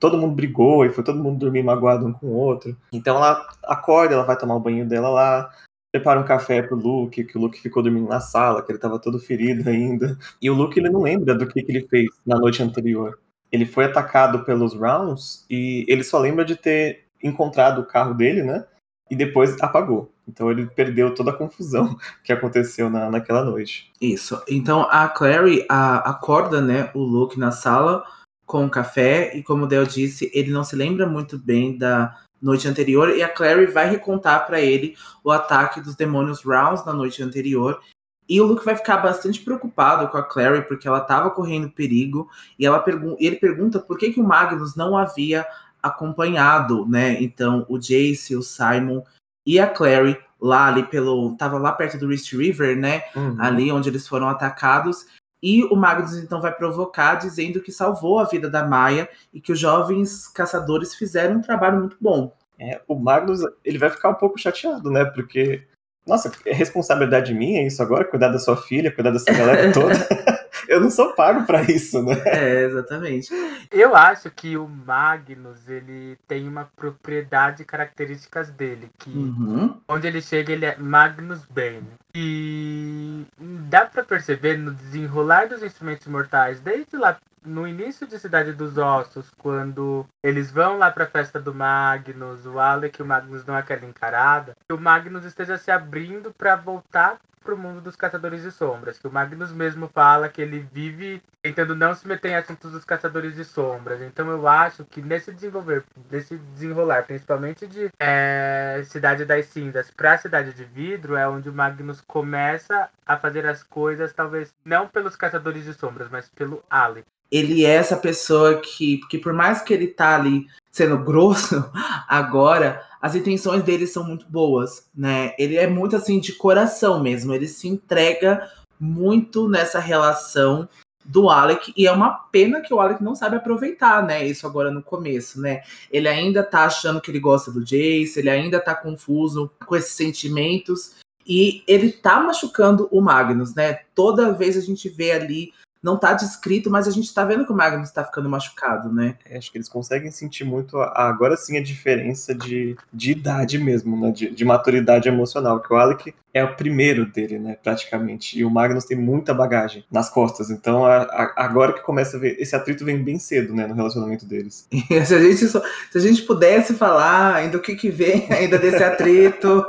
Todo 0.00 0.18
mundo 0.18 0.34
brigou 0.34 0.84
e 0.84 0.90
foi 0.90 1.04
todo 1.04 1.22
mundo 1.22 1.38
dormir 1.38 1.62
magoado 1.62 2.06
um 2.06 2.12
com 2.12 2.26
o 2.26 2.34
outro. 2.34 2.76
Então 2.92 3.16
ela 3.16 3.46
acorda, 3.64 4.14
ela 4.14 4.24
vai 4.24 4.36
tomar 4.36 4.54
o 4.54 4.60
banho 4.60 4.86
dela 4.86 5.08
lá 5.08 5.50
prepara 5.96 6.20
um 6.20 6.24
café 6.24 6.62
pro 6.62 6.76
Luke, 6.76 7.24
que 7.24 7.38
o 7.38 7.40
Luke 7.40 7.60
ficou 7.60 7.82
dormindo 7.82 8.08
na 8.08 8.20
sala, 8.20 8.62
que 8.62 8.70
ele 8.70 8.78
tava 8.78 8.98
todo 8.98 9.18
ferido 9.18 9.68
ainda. 9.70 10.18
E 10.40 10.50
o 10.50 10.54
Luke, 10.54 10.78
ele 10.78 10.90
não 10.90 11.02
lembra 11.02 11.34
do 11.34 11.46
que, 11.46 11.62
que 11.62 11.72
ele 11.72 11.86
fez 11.88 12.06
na 12.24 12.36
noite 12.36 12.62
anterior. 12.62 13.18
Ele 13.50 13.64
foi 13.64 13.84
atacado 13.84 14.44
pelos 14.44 14.74
Rounds 14.74 15.46
e 15.48 15.86
ele 15.88 16.04
só 16.04 16.18
lembra 16.18 16.44
de 16.44 16.56
ter 16.56 17.04
encontrado 17.22 17.80
o 17.80 17.86
carro 17.86 18.12
dele, 18.12 18.42
né? 18.42 18.64
E 19.10 19.16
depois 19.16 19.56
apagou. 19.62 20.12
Então 20.28 20.50
ele 20.50 20.66
perdeu 20.66 21.14
toda 21.14 21.30
a 21.30 21.36
confusão 21.36 21.96
que 22.24 22.32
aconteceu 22.32 22.90
na, 22.90 23.10
naquela 23.10 23.44
noite. 23.44 23.90
Isso. 24.00 24.42
Então 24.48 24.82
a 24.90 25.08
Clary 25.08 25.64
a, 25.68 26.10
acorda, 26.10 26.60
né, 26.60 26.90
o 26.92 26.98
Luke 26.98 27.38
na 27.38 27.52
sala 27.52 28.04
com 28.44 28.66
o 28.66 28.70
café 28.70 29.36
e 29.36 29.42
como 29.42 29.64
o 29.64 29.66
Del 29.66 29.86
disse, 29.86 30.30
ele 30.34 30.50
não 30.50 30.64
se 30.64 30.76
lembra 30.76 31.06
muito 31.06 31.38
bem 31.38 31.78
da 31.78 32.16
noite 32.40 32.68
anterior 32.68 33.10
e 33.10 33.22
a 33.22 33.28
Clary 33.28 33.66
vai 33.66 33.88
recontar 33.88 34.46
para 34.46 34.60
ele 34.60 34.96
o 35.24 35.30
ataque 35.30 35.80
dos 35.80 35.94
demônios 35.94 36.42
Rounds 36.42 36.84
na 36.84 36.92
noite 36.92 37.22
anterior. 37.22 37.80
E 38.28 38.40
o 38.40 38.44
Luke 38.44 38.64
vai 38.64 38.76
ficar 38.76 38.98
bastante 38.98 39.40
preocupado 39.40 40.08
com 40.08 40.18
a 40.18 40.22
Clary 40.22 40.62
porque 40.62 40.88
ela 40.88 40.98
estava 40.98 41.30
correndo 41.30 41.70
perigo 41.70 42.28
e 42.58 42.66
ela 42.66 42.80
pergun 42.80 43.16
ele 43.20 43.36
pergunta 43.36 43.78
por 43.78 43.96
que, 43.96 44.12
que 44.12 44.20
o 44.20 44.24
Magnus 44.24 44.74
não 44.74 44.96
havia 44.96 45.46
acompanhado, 45.82 46.86
né? 46.86 47.22
Então 47.22 47.64
o 47.68 47.78
Jace, 47.78 48.34
o 48.34 48.42
Simon 48.42 49.02
e 49.46 49.60
a 49.60 49.66
Clary 49.68 50.18
lá 50.40 50.66
ali 50.66 50.82
pelo 50.82 51.36
tava 51.36 51.56
lá 51.56 51.72
perto 51.72 51.98
do 51.98 52.12
East 52.12 52.32
River, 52.32 52.76
né? 52.76 53.04
Uhum. 53.14 53.36
Ali 53.38 53.70
onde 53.70 53.88
eles 53.88 54.08
foram 54.08 54.28
atacados 54.28 55.06
e 55.42 55.64
o 55.64 55.76
Magnus 55.76 56.16
então 56.16 56.40
vai 56.40 56.52
provocar 56.52 57.16
dizendo 57.16 57.60
que 57.60 57.70
salvou 57.70 58.18
a 58.18 58.24
vida 58.24 58.48
da 58.48 58.64
Maia 58.64 59.08
e 59.32 59.40
que 59.40 59.52
os 59.52 59.58
jovens 59.58 60.28
caçadores 60.28 60.94
fizeram 60.94 61.36
um 61.36 61.42
trabalho 61.42 61.78
muito 61.78 61.96
bom. 62.00 62.32
É, 62.58 62.80
o 62.88 62.94
Magnus 62.94 63.40
ele 63.64 63.78
vai 63.78 63.90
ficar 63.90 64.08
um 64.10 64.14
pouco 64.14 64.38
chateado, 64.38 64.90
né? 64.90 65.04
Porque, 65.04 65.62
nossa, 66.06 66.32
é 66.46 66.54
responsabilidade 66.54 67.34
minha 67.34 67.66
isso 67.66 67.82
agora, 67.82 68.04
cuidar 68.04 68.28
da 68.28 68.38
sua 68.38 68.56
filha, 68.56 68.90
cuidar 68.90 69.10
dessa 69.10 69.32
galera 69.32 69.72
toda. 69.72 69.94
eu 70.68 70.80
não 70.80 70.90
sou 70.90 71.12
pago 71.14 71.44
para 71.44 71.62
isso, 71.62 72.02
né? 72.02 72.14
É, 72.26 72.64
exatamente. 72.64 73.28
Eu 73.70 73.94
acho 73.94 74.30
que 74.30 74.56
o 74.56 74.68
Magnus, 74.68 75.68
ele 75.68 76.18
tem 76.26 76.48
uma 76.48 76.68
propriedade 76.76 77.62
e 77.62 77.66
características 77.66 78.50
dele, 78.50 78.90
que 78.98 79.10
uhum. 79.10 79.80
onde 79.88 80.06
ele 80.06 80.20
chega, 80.20 80.52
ele 80.52 80.66
é 80.66 80.76
Magnus 80.76 81.44
Bane. 81.46 81.88
E 82.14 83.24
dá 83.68 83.84
para 83.86 84.02
perceber 84.02 84.56
no 84.56 84.72
desenrolar 84.72 85.48
dos 85.48 85.62
instrumentos 85.62 86.06
mortais, 86.06 86.60
desde 86.60 86.96
lá 86.96 87.18
no 87.46 87.66
início 87.66 88.06
de 88.06 88.18
Cidade 88.18 88.52
dos 88.52 88.76
Ossos, 88.76 89.30
quando 89.38 90.04
eles 90.22 90.50
vão 90.50 90.78
lá 90.78 90.90
para 90.90 91.04
a 91.04 91.08
festa 91.08 91.40
do 91.40 91.54
Magnus, 91.54 92.44
o 92.44 92.58
Alec 92.58 92.98
e 92.98 93.02
o 93.02 93.06
Magnus 93.06 93.44
dão 93.44 93.54
aquela 93.54 93.86
encarada, 93.86 94.56
que 94.68 94.74
o 94.74 94.80
Magnus 94.80 95.24
esteja 95.24 95.56
se 95.56 95.70
abrindo 95.70 96.34
para 96.36 96.56
voltar 96.56 97.18
para 97.46 97.54
o 97.54 97.58
mundo 97.58 97.80
dos 97.80 97.94
caçadores 97.94 98.42
de 98.42 98.50
sombras. 98.50 98.98
Que 98.98 99.06
o 99.06 99.12
Magnus 99.12 99.52
mesmo 99.52 99.88
fala 99.88 100.28
que 100.28 100.42
ele 100.42 100.58
vive 100.72 101.22
tentando 101.40 101.76
não 101.76 101.94
se 101.94 102.06
meter 102.08 102.32
em 102.32 102.34
assuntos 102.34 102.72
dos 102.72 102.84
caçadores 102.84 103.36
de 103.36 103.44
sombras. 103.44 104.02
Então 104.02 104.28
eu 104.28 104.48
acho 104.48 104.84
que 104.84 105.00
nesse 105.00 105.32
desenvolver, 105.32 105.84
nesse 106.10 106.36
desenrolar, 106.36 107.04
principalmente 107.04 107.66
de 107.66 107.88
é, 108.00 108.82
Cidade 108.84 109.24
das 109.24 109.46
Cinzas 109.46 109.90
para 109.90 110.18
Cidade 110.18 110.52
de 110.52 110.64
Vidro, 110.64 111.16
é 111.16 111.26
onde 111.28 111.48
o 111.48 111.52
Magnus 111.52 112.00
começa 112.00 112.90
a 113.06 113.16
fazer 113.16 113.46
as 113.46 113.62
coisas, 113.62 114.12
talvez 114.12 114.52
não 114.64 114.88
pelos 114.88 115.14
caçadores 115.14 115.64
de 115.64 115.72
sombras, 115.72 116.08
mas 116.10 116.28
pelo 116.28 116.64
Alec 116.68 117.06
ele 117.30 117.64
é 117.64 117.74
essa 117.74 117.96
pessoa 117.96 118.60
que, 118.60 119.00
que 119.08 119.18
por 119.18 119.32
mais 119.32 119.62
que 119.62 119.74
ele 119.74 119.88
tá 119.88 120.16
ali 120.16 120.46
sendo 120.70 120.98
grosso 120.98 121.64
agora, 122.08 122.82
as 123.00 123.14
intenções 123.14 123.62
dele 123.62 123.86
são 123.86 124.04
muito 124.04 124.26
boas, 124.28 124.88
né? 124.94 125.34
Ele 125.38 125.56
é 125.56 125.66
muito 125.66 125.96
assim 125.96 126.20
de 126.20 126.32
coração 126.32 127.02
mesmo, 127.02 127.32
ele 127.32 127.48
se 127.48 127.68
entrega 127.68 128.50
muito 128.78 129.48
nessa 129.48 129.78
relação 129.78 130.68
do 131.04 131.30
Alec 131.30 131.72
e 131.76 131.86
é 131.86 131.92
uma 131.92 132.10
pena 132.10 132.60
que 132.60 132.74
o 132.74 132.80
Alec 132.80 133.02
não 133.02 133.14
sabe 133.14 133.36
aproveitar, 133.36 134.04
né? 134.04 134.26
Isso 134.26 134.46
agora 134.46 134.70
no 134.70 134.82
começo, 134.82 135.40
né? 135.40 135.62
Ele 135.90 136.08
ainda 136.08 136.42
tá 136.42 136.64
achando 136.64 137.00
que 137.00 137.10
ele 137.10 137.20
gosta 137.20 137.50
do 137.50 137.64
Jace, 137.64 138.18
ele 138.18 138.28
ainda 138.28 138.60
tá 138.60 138.74
confuso 138.74 139.50
com 139.64 139.76
esses 139.76 139.92
sentimentos 139.92 140.96
E 141.28 141.62
ele 141.66 141.90
tá 141.90 142.20
machucando 142.20 142.88
o 142.90 143.00
Magnus, 143.00 143.54
né? 143.54 143.80
Toda 143.94 144.32
vez 144.32 144.56
a 144.56 144.60
gente 144.60 144.88
vê 144.88 145.12
ali 145.12 145.52
não 145.82 145.96
tá 145.96 146.12
descrito, 146.12 146.70
mas 146.70 146.88
a 146.88 146.90
gente 146.90 147.12
tá 147.12 147.24
vendo 147.24 147.44
que 147.44 147.52
o 147.52 147.56
Magnus 147.56 147.90
tá 147.90 148.04
ficando 148.04 148.28
machucado, 148.28 148.92
né? 148.92 149.16
É, 149.24 149.38
acho 149.38 149.52
que 149.52 149.58
eles 149.58 149.68
conseguem 149.68 150.10
sentir 150.10 150.44
muito, 150.44 150.78
agora 150.78 151.36
sim, 151.36 151.56
a 151.56 151.62
diferença 151.62 152.34
de, 152.34 152.76
de 152.92 153.12
idade 153.12 153.58
mesmo, 153.58 154.00
né? 154.00 154.10
De, 154.10 154.30
de, 154.30 154.44
maturidade 154.44 155.08
emocional, 155.08 155.60
que 155.60 155.72
o 155.72 155.76
Alec 155.76 156.14
é 156.36 156.44
o 156.44 156.54
primeiro 156.54 157.06
dele, 157.06 157.38
né? 157.38 157.56
Praticamente. 157.62 158.38
E 158.38 158.44
o 158.44 158.50
Magnus 158.50 158.84
tem 158.84 158.96
muita 158.96 159.32
bagagem 159.32 159.86
nas 159.90 160.10
costas. 160.10 160.50
Então, 160.50 160.84
a, 160.84 160.98
a, 161.04 161.32
agora 161.44 161.72
que 161.72 161.80
começa 161.80 162.18
a 162.18 162.20
ver, 162.20 162.36
esse 162.38 162.54
atrito 162.54 162.84
vem 162.84 163.02
bem 163.02 163.18
cedo, 163.18 163.54
né? 163.54 163.66
No 163.66 163.74
relacionamento 163.74 164.26
deles. 164.26 164.68
se, 165.06 165.14
a 165.14 165.18
gente 165.18 165.46
só, 165.46 165.62
se 165.90 165.96
a 165.96 166.00
gente 166.00 166.22
pudesse 166.24 166.74
falar 166.74 167.36
ainda 167.36 167.56
o 167.56 167.60
que, 167.60 167.74
que 167.74 167.88
vem 167.88 168.26
ainda 168.30 168.58
desse 168.58 168.84
atrito 168.84 169.64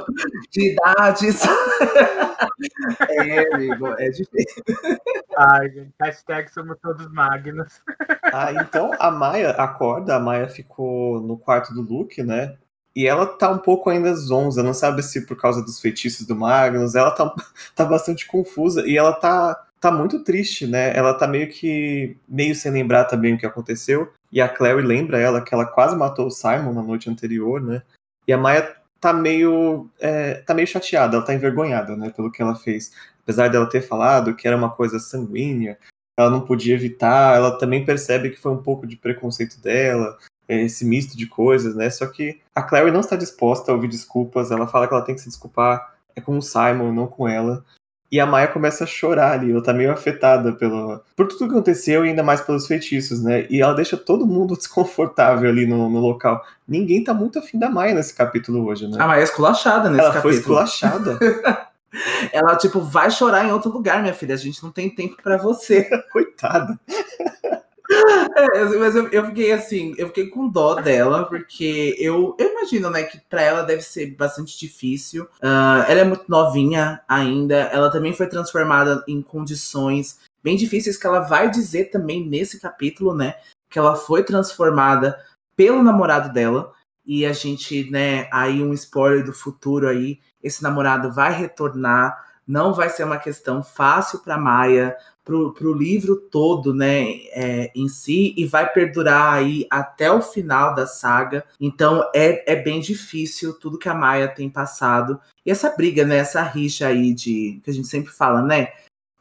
de 0.52 0.74
idades. 0.74 1.42
é, 3.12 3.56
amigo, 3.56 3.88
é 3.98 4.10
difícil. 4.10 4.64
Ai, 5.38 5.70
gente, 5.70 5.94
hashtag 6.02 6.52
somos 6.52 6.76
todos 6.82 7.10
Magnus. 7.14 7.82
Ah, 8.24 8.52
então 8.52 8.92
a 9.00 9.10
Maia 9.10 9.52
acorda, 9.52 10.18
a 10.18 10.20
Maia 10.20 10.50
ficou 10.50 11.22
no 11.22 11.38
quarto 11.38 11.74
do 11.74 11.82
Luke, 11.82 12.22
né? 12.22 12.58
E 12.98 13.06
ela 13.06 13.28
tá 13.28 13.48
um 13.52 13.60
pouco 13.60 13.92
ainda 13.92 14.12
zonza, 14.16 14.64
não 14.64 14.74
sabe 14.74 15.04
se 15.04 15.24
por 15.24 15.38
causa 15.38 15.62
dos 15.62 15.80
feitiços 15.80 16.26
do 16.26 16.36
Magnus, 16.36 16.96
ela 16.96 17.12
tá, 17.12 17.32
tá 17.76 17.86
bastante 17.86 18.26
confusa 18.26 18.88
e 18.88 18.98
ela 18.98 19.14
tá, 19.14 19.68
tá 19.80 19.92
muito 19.92 20.24
triste, 20.24 20.66
né? 20.66 20.98
Ela 20.98 21.14
tá 21.14 21.28
meio 21.28 21.48
que, 21.48 22.18
meio 22.28 22.56
sem 22.56 22.72
lembrar 22.72 23.06
também 23.06 23.36
o 23.36 23.38
que 23.38 23.46
aconteceu. 23.46 24.12
E 24.32 24.42
a 24.42 24.50
Clary 24.50 24.82
lembra 24.82 25.20
ela 25.20 25.44
que 25.44 25.54
ela 25.54 25.68
quase 25.68 25.96
matou 25.96 26.26
o 26.26 26.32
Simon 26.32 26.74
na 26.74 26.82
noite 26.82 27.08
anterior, 27.08 27.62
né? 27.62 27.84
E 28.28 28.34
a 28.34 28.38
Maia 28.38 28.76
tá 29.00 29.14
meio, 29.14 29.88
é, 30.00 30.42
tá 30.42 30.56
meio 30.56 30.68
chateada, 30.68 31.18
ela 31.18 31.26
tá 31.26 31.36
envergonhada, 31.36 31.96
né, 31.96 32.10
pelo 32.10 32.32
que 32.32 32.42
ela 32.42 32.56
fez. 32.56 32.92
Apesar 33.22 33.48
dela 33.48 33.70
ter 33.70 33.82
falado 33.82 34.36
que 34.36 34.48
era 34.48 34.58
uma 34.58 34.72
coisa 34.72 34.98
sanguínea, 34.98 35.78
ela 36.18 36.32
não 36.32 36.42
podia 36.42 36.74
evitar, 36.74 37.36
ela 37.36 37.60
também 37.60 37.86
percebe 37.86 38.32
que 38.32 38.42
foi 38.42 38.52
um 38.52 38.64
pouco 38.64 38.88
de 38.88 38.98
preconceito 38.98 39.62
dela, 39.62 40.18
esse 40.48 40.86
misto 40.86 41.18
de 41.18 41.28
coisas, 41.28 41.76
né? 41.76 41.90
Só 41.90 42.08
que 42.08 42.40
a 42.56 42.62
Clary 42.62 42.92
não 42.92 43.02
está 43.02 43.16
disposta 43.16 43.72
a 43.72 43.76
ouvir 43.76 43.88
desculpas, 43.88 44.52
ela 44.52 44.68
fala 44.68 44.88
que 44.88 44.94
ela 44.94 45.04
tem 45.04 45.16
que 45.16 45.22
se 45.22 45.30
desculpar 45.30 45.96
é 46.16 46.22
com 46.22 46.38
o 46.38 46.42
Simon, 46.42 46.92
não 46.92 47.06
com 47.06 47.28
ela. 47.28 47.64
E 48.10 48.20
a 48.22 48.26
Maia 48.26 48.48
começa 48.48 48.86
a 48.86 48.88
chorar 48.88 49.34
ali, 49.34 49.52
ela 49.52 49.62
tá 49.62 49.74
meio 49.74 49.92
afetada 49.92 50.54
pelo, 50.54 51.02
por 51.16 51.28
tudo 51.28 51.46
que 51.46 51.52
aconteceu 51.52 52.06
e 52.06 52.10
ainda 52.10 52.24
mais 52.24 52.40
pelos 52.40 52.66
feitiços, 52.66 53.22
né? 53.22 53.46
E 53.50 53.62
ela 53.62 53.74
deixa 53.74 53.98
todo 53.98 54.26
mundo 54.26 54.56
desconfortável 54.58 55.50
ali 55.50 55.66
no, 55.66 55.90
no 55.90 56.00
local. 56.00 56.42
Ninguém 56.68 57.04
tá 57.04 57.14
muito 57.14 57.38
afim 57.38 57.60
da 57.60 57.70
Maia 57.70 57.94
nesse 57.94 58.14
capítulo 58.14 58.66
hoje, 58.66 58.88
né? 58.88 58.98
A 59.00 59.08
Maia 59.08 59.22
é 59.22 59.24
esculachada 59.24 59.90
nesse 59.90 60.04
ela 60.06 60.14
capítulo. 60.14 60.58
Ela 60.58 60.66
foi 60.66 60.66
esculachada. 60.66 61.20
ela, 62.32 62.56
tipo, 62.56 62.80
vai 62.80 63.12
chorar 63.12 63.46
em 63.46 63.52
outro 63.52 63.72
lugar, 63.72 64.02
minha 64.02 64.14
filha. 64.14 64.36
A 64.36 64.38
gente 64.38 64.64
não 64.64 64.72
tem 64.72 64.90
tempo 64.90 65.18
para 65.22 65.36
você. 65.36 65.84
Coitada. 66.12 66.80
É, 68.38 68.66
mas 68.78 68.96
eu, 68.96 69.08
eu, 69.08 69.26
fiquei 69.26 69.52
assim, 69.52 69.96
eu 69.98 70.08
fiquei 70.10 70.28
com 70.28 70.48
dó 70.48 70.76
dela, 70.76 71.26
porque 71.26 71.96
eu, 71.98 72.36
eu 72.38 72.52
imagino, 72.52 72.88
né, 72.88 73.02
que 73.02 73.20
para 73.28 73.42
ela 73.42 73.64
deve 73.64 73.82
ser 73.82 74.16
bastante 74.16 74.60
difícil. 74.60 75.24
Uh, 75.42 75.82
ela 75.88 76.02
é 76.02 76.04
muito 76.04 76.26
novinha 76.28 77.02
ainda, 77.08 77.56
ela 77.56 77.92
também 77.92 78.14
foi 78.14 78.28
transformada 78.28 79.04
em 79.08 79.24
condições 79.24 80.20
bem 80.44 80.56
difíceis 80.56 80.98
que 80.98 81.08
ela 81.08 81.22
vai 81.22 81.50
dizer 81.50 81.86
também 81.86 82.28
nesse 82.28 82.60
capítulo, 82.60 83.16
né, 83.16 83.36
que 83.72 83.80
ela 83.80 83.96
foi 83.96 84.24
transformada 84.24 85.20
pelo 85.56 85.82
namorado 85.82 86.32
dela. 86.32 86.72
E 87.04 87.26
a 87.26 87.34
gente, 87.34 87.90
né, 87.90 88.30
aí 88.32 88.62
um 88.62 88.72
spoiler 88.74 89.26
do 89.26 89.34
futuro 89.34 89.90
aí, 89.90 90.20
esse 90.44 90.62
namorado 90.62 91.12
vai 91.12 91.34
retornar, 91.34 92.27
não 92.48 92.74
vai 92.74 92.90
ser 92.90 93.04
uma 93.04 93.18
questão 93.18 93.62
fácil 93.62 94.20
para 94.20 94.38
Maia, 94.38 94.96
para 95.28 95.36
o 95.36 95.74
livro 95.74 96.16
todo, 96.16 96.74
né, 96.74 97.02
é, 97.34 97.70
em 97.76 97.90
si, 97.90 98.34
e 98.38 98.46
vai 98.46 98.72
perdurar 98.72 99.34
aí 99.34 99.68
até 99.70 100.10
o 100.10 100.22
final 100.22 100.74
da 100.74 100.88
saga. 100.88 101.44
Então 101.60 102.10
é, 102.16 102.54
é 102.54 102.56
bem 102.56 102.80
difícil 102.80 103.54
tudo 103.60 103.78
que 103.78 103.90
a 103.90 103.94
Maia 103.94 104.30
tem 104.30 104.50
passado. 104.50 105.20
E 105.46 105.52
essa 105.52 105.70
briga, 105.76 106.06
né, 106.06 106.18
essa 106.18 106.42
rixa 106.42 106.88
aí 106.88 107.14
de 107.14 107.60
que 107.62 107.70
a 107.70 107.74
gente 107.74 107.88
sempre 107.88 108.12
fala, 108.12 108.42
né? 108.42 108.70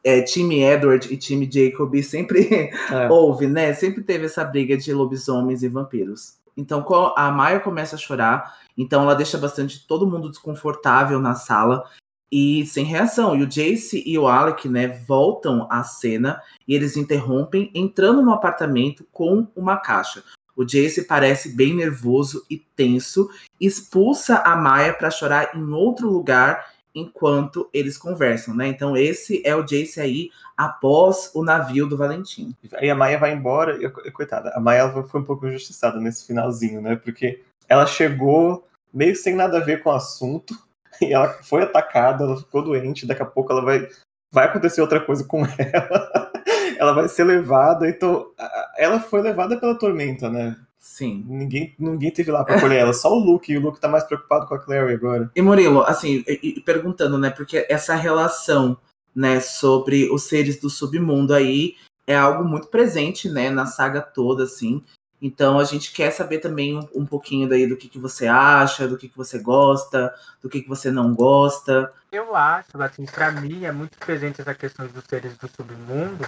É, 0.03 0.21
time 0.21 0.63
Edward 0.63 1.13
e 1.13 1.17
time 1.17 1.49
Jacob 1.51 1.93
sempre 2.01 2.69
é. 2.89 3.09
houve, 3.09 3.45
né? 3.45 3.73
Sempre 3.73 4.01
teve 4.01 4.27
essa 4.27 4.45
briga 4.45 4.77
de 4.77 4.93
lobisomens 4.93 5.61
e 5.63 5.67
vampiros. 5.67 6.37
Então 6.55 6.85
a 7.17 7.29
Maia 7.29 7.59
começa 7.59 7.97
a 7.97 7.99
chorar, 7.99 8.57
então 8.77 9.03
ela 9.03 9.13
deixa 9.13 9.37
bastante 9.37 9.85
todo 9.85 10.07
mundo 10.07 10.29
desconfortável 10.29 11.19
na 11.19 11.35
sala 11.35 11.83
e 12.31 12.65
sem 12.65 12.85
reação. 12.85 13.35
E 13.35 13.43
o 13.43 13.47
Jace 13.47 14.03
e 14.05 14.17
o 14.17 14.27
Alec, 14.27 14.67
né, 14.67 14.87
voltam 15.07 15.67
à 15.69 15.83
cena 15.83 16.41
e 16.67 16.75
eles 16.75 16.97
interrompem 16.97 17.71
entrando 17.73 18.21
no 18.21 18.31
apartamento 18.31 19.05
com 19.11 19.47
uma 19.55 19.77
caixa. 19.77 20.23
O 20.55 20.65
Jace 20.65 21.03
parece 21.03 21.55
bem 21.55 21.75
nervoso 21.75 22.43
e 22.49 22.57
tenso, 22.57 23.29
expulsa 23.61 24.37
a 24.37 24.55
Maia 24.55 24.91
para 24.93 25.11
chorar 25.11 25.55
em 25.55 25.71
outro 25.71 26.09
lugar 26.09 26.65
enquanto 26.95 27.69
eles 27.71 27.95
conversam, 27.95 28.55
né? 28.55 28.67
Então 28.67 28.97
esse 28.97 29.41
é 29.45 29.55
o 29.55 29.61
Jace 29.61 29.99
aí 29.99 30.31
após 30.57 31.29
o 31.35 31.43
navio 31.43 31.87
do 31.87 31.95
Valentim. 31.95 32.55
E 32.81 32.89
a 32.89 32.95
Maia 32.95 33.19
vai 33.19 33.33
embora, 33.33 33.77
e, 33.79 34.11
coitada, 34.11 34.49
a 34.55 34.59
Maia 34.59 34.91
foi 35.03 35.21
um 35.21 35.23
pouco 35.23 35.47
injustiçada 35.47 35.99
nesse 35.99 36.25
finalzinho, 36.25 36.81
né? 36.81 36.95
Porque 36.95 37.43
ela 37.69 37.85
chegou 37.85 38.67
meio 38.91 39.15
sem 39.15 39.35
nada 39.35 39.57
a 39.57 39.63
ver 39.63 39.83
com 39.83 39.91
o 39.91 39.93
assunto, 39.93 40.57
e 41.01 41.13
ela 41.13 41.29
foi 41.43 41.63
atacada, 41.63 42.23
ela 42.23 42.37
ficou 42.37 42.63
doente, 42.63 43.05
daqui 43.05 43.21
a 43.21 43.25
pouco 43.25 43.51
ela 43.51 43.61
vai 43.61 43.87
vai 44.31 44.45
acontecer 44.45 44.81
outra 44.81 44.99
coisa 44.99 45.23
com 45.23 45.43
ela. 45.57 46.31
ela 46.77 46.93
vai 46.93 47.07
ser 47.07 47.23
levada, 47.23 47.89
então 47.89 48.31
ela 48.77 48.99
foi 48.99 49.21
levada 49.21 49.57
pela 49.59 49.77
tormenta, 49.77 50.29
né? 50.29 50.55
Sim. 50.79 51.25
Ninguém, 51.27 51.75
ninguém 51.77 52.11
teve 52.11 52.31
lá 52.31 52.45
pra 52.45 52.61
colher 52.61 52.79
ela, 52.79 52.93
só 52.93 53.11
o 53.11 53.19
Luke, 53.19 53.51
e 53.51 53.57
o 53.57 53.61
Luke 53.61 53.79
tá 53.79 53.87
mais 53.87 54.03
preocupado 54.03 54.47
com 54.47 54.53
a 54.55 54.59
Clary 54.59 54.93
agora. 54.93 55.29
E 55.35 55.41
Murilo, 55.41 55.81
assim, 55.81 56.23
perguntando, 56.65 57.17
né, 57.17 57.29
porque 57.29 57.65
essa 57.69 57.95
relação, 57.95 58.77
né, 59.13 59.39
sobre 59.41 60.09
os 60.09 60.23
seres 60.23 60.59
do 60.59 60.69
submundo 60.69 61.33
aí 61.33 61.75
é 62.05 62.15
algo 62.15 62.45
muito 62.45 62.69
presente, 62.69 63.29
né, 63.29 63.49
na 63.49 63.65
saga 63.65 64.01
toda, 64.01 64.43
assim. 64.43 64.81
Então 65.21 65.59
a 65.59 65.63
gente 65.63 65.91
quer 65.91 66.11
saber 66.11 66.39
também 66.39 66.77
um, 66.77 66.87
um 66.93 67.05
pouquinho 67.05 67.49
daí 67.49 67.67
do 67.67 67.75
que, 67.75 67.89
que 67.89 67.99
você 67.99 68.27
acha, 68.27 68.87
do 68.87 68.97
que, 68.97 69.09
que 69.09 69.17
você 69.17 69.39
gosta, 69.39 70.13
do 70.41 70.49
que, 70.49 70.61
que 70.61 70.69
você 70.69 70.91
não 70.91 71.13
gosta. 71.13 71.91
Eu 72.11 72.35
acho, 72.35 72.81
assim, 72.81 73.05
para 73.05 73.31
mim 73.31 73.65
é 73.65 73.71
muito 73.71 73.97
presente 73.97 74.41
essa 74.41 74.53
questão 74.53 74.87
dos 74.87 75.03
seres 75.05 75.35
do 75.37 75.47
submundo, 75.47 76.25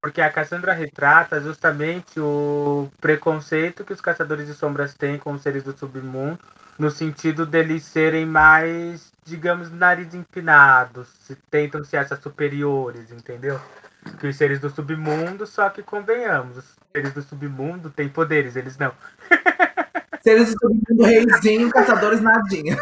porque 0.00 0.20
a 0.20 0.30
Cassandra 0.30 0.72
retrata 0.72 1.40
justamente 1.40 2.18
o 2.18 2.90
preconceito 3.00 3.84
que 3.84 3.92
os 3.92 4.00
caçadores 4.00 4.46
de 4.46 4.54
sombras 4.54 4.94
têm 4.94 5.18
com 5.18 5.32
os 5.32 5.42
seres 5.42 5.62
do 5.62 5.76
submundo, 5.76 6.38
no 6.78 6.90
sentido 6.90 7.46
deles 7.46 7.84
serem 7.84 8.26
mais, 8.26 9.12
digamos, 9.24 9.70
nariz 9.70 10.14
empinados, 10.14 11.08
se 11.20 11.36
tentam 11.50 11.84
se 11.84 11.96
achar 11.96 12.20
superiores, 12.20 13.12
entendeu? 13.12 13.60
Que 14.18 14.26
os 14.26 14.36
seres 14.36 14.60
do 14.60 14.70
submundo, 14.70 15.46
só 15.46 15.68
que 15.70 15.82
convenhamos, 15.82 16.62
seres 16.92 17.12
do 17.12 17.22
submundo 17.22 17.90
têm 17.90 18.08
poderes, 18.08 18.56
eles 18.56 18.76
não. 18.76 18.92
Seres 20.22 20.54
do 20.54 20.58
submundo, 20.58 21.02
reizinho, 21.04 21.68
caçadores 21.68 22.22
nadinha. 22.22 22.78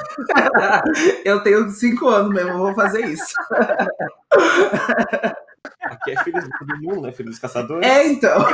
Eu 1.25 1.43
tenho 1.43 1.69
cinco 1.71 2.09
anos 2.09 2.33
mesmo, 2.33 2.57
vou 2.57 2.73
fazer 2.73 3.05
isso. 3.05 3.35
Aqui 5.83 6.13
é 6.13 6.23
filho 6.23 6.41
do 6.41 6.57
submundo, 6.57 7.01
né? 7.01 7.11
Filho 7.11 7.31
dos 7.31 7.41
caçadores. 7.41 7.85
É, 7.85 8.07
então. 8.07 8.47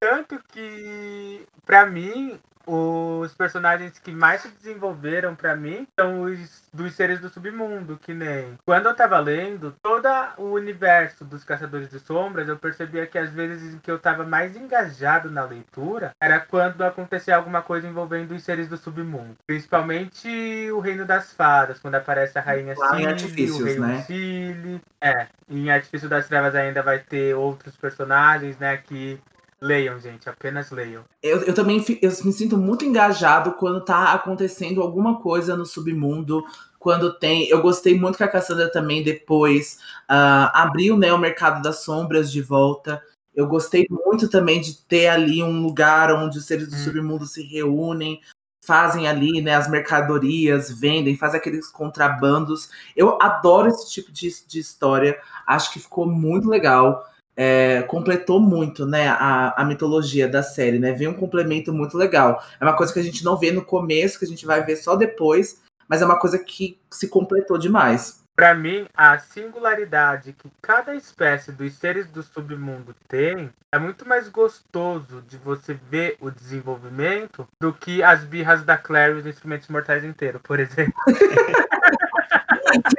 Tanto 0.00 0.40
que, 0.48 1.46
pra 1.66 1.84
mim, 1.84 2.40
os 2.68 3.32
personagens 3.34 3.98
que 3.98 4.12
mais 4.12 4.42
se 4.42 4.48
desenvolveram 4.48 5.34
para 5.34 5.56
mim 5.56 5.86
são 5.98 6.22
os 6.22 6.68
dos 6.72 6.94
seres 6.94 7.18
do 7.18 7.28
submundo, 7.30 7.98
que 7.98 8.12
nem 8.12 8.58
quando 8.64 8.86
eu 8.86 8.94
tava 8.94 9.18
lendo 9.18 9.74
todo 9.82 10.06
o 10.36 10.52
universo 10.52 11.24
dos 11.24 11.42
Caçadores 11.42 11.88
de 11.88 11.98
Sombras, 11.98 12.46
eu 12.48 12.58
percebia 12.58 13.06
que 13.06 13.18
às 13.18 13.30
vezes 13.30 13.74
em 13.74 13.78
que 13.78 13.90
eu 13.90 13.98
tava 13.98 14.24
mais 14.24 14.54
engajado 14.54 15.30
na 15.30 15.44
leitura 15.44 16.12
era 16.20 16.38
quando 16.38 16.82
acontecia 16.82 17.34
alguma 17.34 17.62
coisa 17.62 17.88
envolvendo 17.88 18.32
os 18.32 18.42
seres 18.42 18.68
do 18.68 18.76
submundo, 18.76 19.36
principalmente 19.46 20.70
o 20.70 20.78
Reino 20.78 21.06
das 21.06 21.32
Fadas, 21.32 21.78
quando 21.78 21.94
aparece 21.94 22.38
a 22.38 22.42
Rainha 22.42 22.74
Cili, 22.76 23.50
o 23.50 23.64
Rei 23.64 23.78
né? 23.78 24.02
Cili, 24.02 24.80
é, 25.00 25.26
em 25.48 25.70
Artifício 25.70 26.08
das 26.08 26.28
Trevas 26.28 26.54
ainda 26.54 26.82
vai 26.82 26.98
ter 26.98 27.34
outros 27.34 27.76
personagens, 27.76 28.58
né, 28.58 28.76
que 28.76 29.18
Leiam, 29.60 29.98
gente, 29.98 30.28
apenas 30.28 30.70
leiam. 30.70 31.04
Eu, 31.20 31.42
eu 31.42 31.54
também 31.54 31.84
eu 32.00 32.10
me 32.24 32.32
sinto 32.32 32.56
muito 32.56 32.84
engajado 32.84 33.52
quando 33.52 33.84
tá 33.84 34.12
acontecendo 34.12 34.80
alguma 34.80 35.20
coisa 35.20 35.56
no 35.56 35.66
submundo. 35.66 36.44
Quando 36.78 37.18
tem. 37.18 37.48
Eu 37.48 37.60
gostei 37.60 37.98
muito 37.98 38.16
que 38.16 38.22
a 38.22 38.28
Cassandra 38.28 38.70
também 38.70 39.02
depois 39.02 39.78
uh, 40.08 40.50
abriu 40.54 40.96
né, 40.96 41.12
o 41.12 41.18
mercado 41.18 41.60
das 41.60 41.80
sombras 41.82 42.30
de 42.30 42.40
volta. 42.40 43.02
Eu 43.34 43.48
gostei 43.48 43.86
muito 43.90 44.28
também 44.28 44.60
de 44.60 44.78
ter 44.82 45.08
ali 45.08 45.42
um 45.42 45.62
lugar 45.62 46.12
onde 46.12 46.38
os 46.38 46.46
seres 46.46 46.68
do 46.68 46.76
hum. 46.76 46.78
submundo 46.78 47.26
se 47.26 47.42
reúnem, 47.42 48.20
fazem 48.64 49.08
ali, 49.08 49.40
né, 49.40 49.54
as 49.54 49.68
mercadorias, 49.68 50.70
vendem, 50.70 51.16
fazem 51.16 51.40
aqueles 51.40 51.68
contrabandos. 51.68 52.70
Eu 52.96 53.18
adoro 53.20 53.68
esse 53.68 53.90
tipo 53.90 54.12
de, 54.12 54.28
de 54.46 54.58
história, 54.60 55.18
acho 55.46 55.72
que 55.72 55.80
ficou 55.80 56.06
muito 56.06 56.48
legal. 56.48 57.04
É, 57.40 57.82
completou 57.82 58.40
muito, 58.40 58.84
né, 58.84 59.06
a, 59.08 59.62
a 59.62 59.64
mitologia 59.64 60.26
da 60.26 60.42
série, 60.42 60.80
né? 60.80 60.90
Vem 60.92 61.06
um 61.06 61.14
complemento 61.14 61.72
muito 61.72 61.96
legal. 61.96 62.42
É 62.60 62.64
uma 62.64 62.76
coisa 62.76 62.92
que 62.92 62.98
a 62.98 63.02
gente 63.02 63.24
não 63.24 63.36
vê 63.36 63.52
no 63.52 63.64
começo, 63.64 64.18
que 64.18 64.24
a 64.24 64.28
gente 64.28 64.44
vai 64.44 64.64
ver 64.64 64.74
só 64.74 64.96
depois, 64.96 65.62
mas 65.88 66.02
é 66.02 66.04
uma 66.04 66.18
coisa 66.18 66.36
que 66.36 66.76
se 66.90 67.06
completou 67.08 67.56
demais. 67.56 68.24
Para 68.38 68.54
mim, 68.54 68.86
a 68.96 69.18
singularidade 69.18 70.32
que 70.32 70.48
cada 70.62 70.94
espécie 70.94 71.50
dos 71.50 71.74
seres 71.74 72.06
do 72.06 72.22
submundo 72.22 72.94
tem 73.08 73.50
é 73.72 73.78
muito 73.80 74.06
mais 74.06 74.28
gostoso 74.28 75.22
de 75.22 75.36
você 75.36 75.74
ver 75.74 76.16
o 76.20 76.30
desenvolvimento 76.30 77.48
do 77.60 77.72
que 77.72 78.00
as 78.00 78.22
birras 78.22 78.62
da 78.62 78.78
Clary 78.78 79.14
e 79.14 79.16
os 79.16 79.26
instrumentos 79.26 79.68
mortais 79.68 80.04
inteiros, 80.04 80.40
por 80.40 80.60
exemplo. 80.60 80.94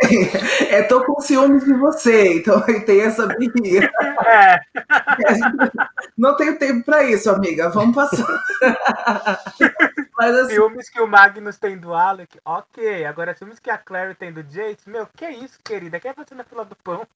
É, 0.70 0.84
tô 0.84 1.04
com 1.04 1.20
ciúmes 1.20 1.64
de 1.64 1.74
você, 1.74 2.38
então 2.38 2.62
tem 2.86 3.02
essa 3.02 3.26
birrinha. 3.28 3.92
É. 4.26 4.60
Não 6.18 6.36
tenho 6.36 6.58
tempo 6.58 6.84
para 6.86 7.04
isso, 7.04 7.30
amiga. 7.30 7.70
Vamos 7.70 7.96
passar. 7.96 8.28
Mas, 10.18 10.36
assim... 10.36 10.56
Filmes 10.56 10.90
que 10.90 11.02
o 11.02 11.08
Magnus 11.08 11.58
tem 11.58 11.78
do 11.78 11.94
Alec, 11.94 12.38
ok. 12.44 13.06
Agora, 13.06 13.34
filmes 13.34 13.60
que 13.60 13.70
a 13.70 13.78
Clary 13.78 14.16
tem 14.16 14.32
do 14.32 14.44
Jace, 14.44 14.90
meu, 14.90 15.08
que 15.16 15.26
é 15.26 15.32
isso, 15.32 15.60
querida? 15.64 16.00
Quer 16.00 16.14
você 16.14 16.36
na 16.36 16.44
fila 16.44 16.66
do 16.66 16.76
pão? 16.76 17.08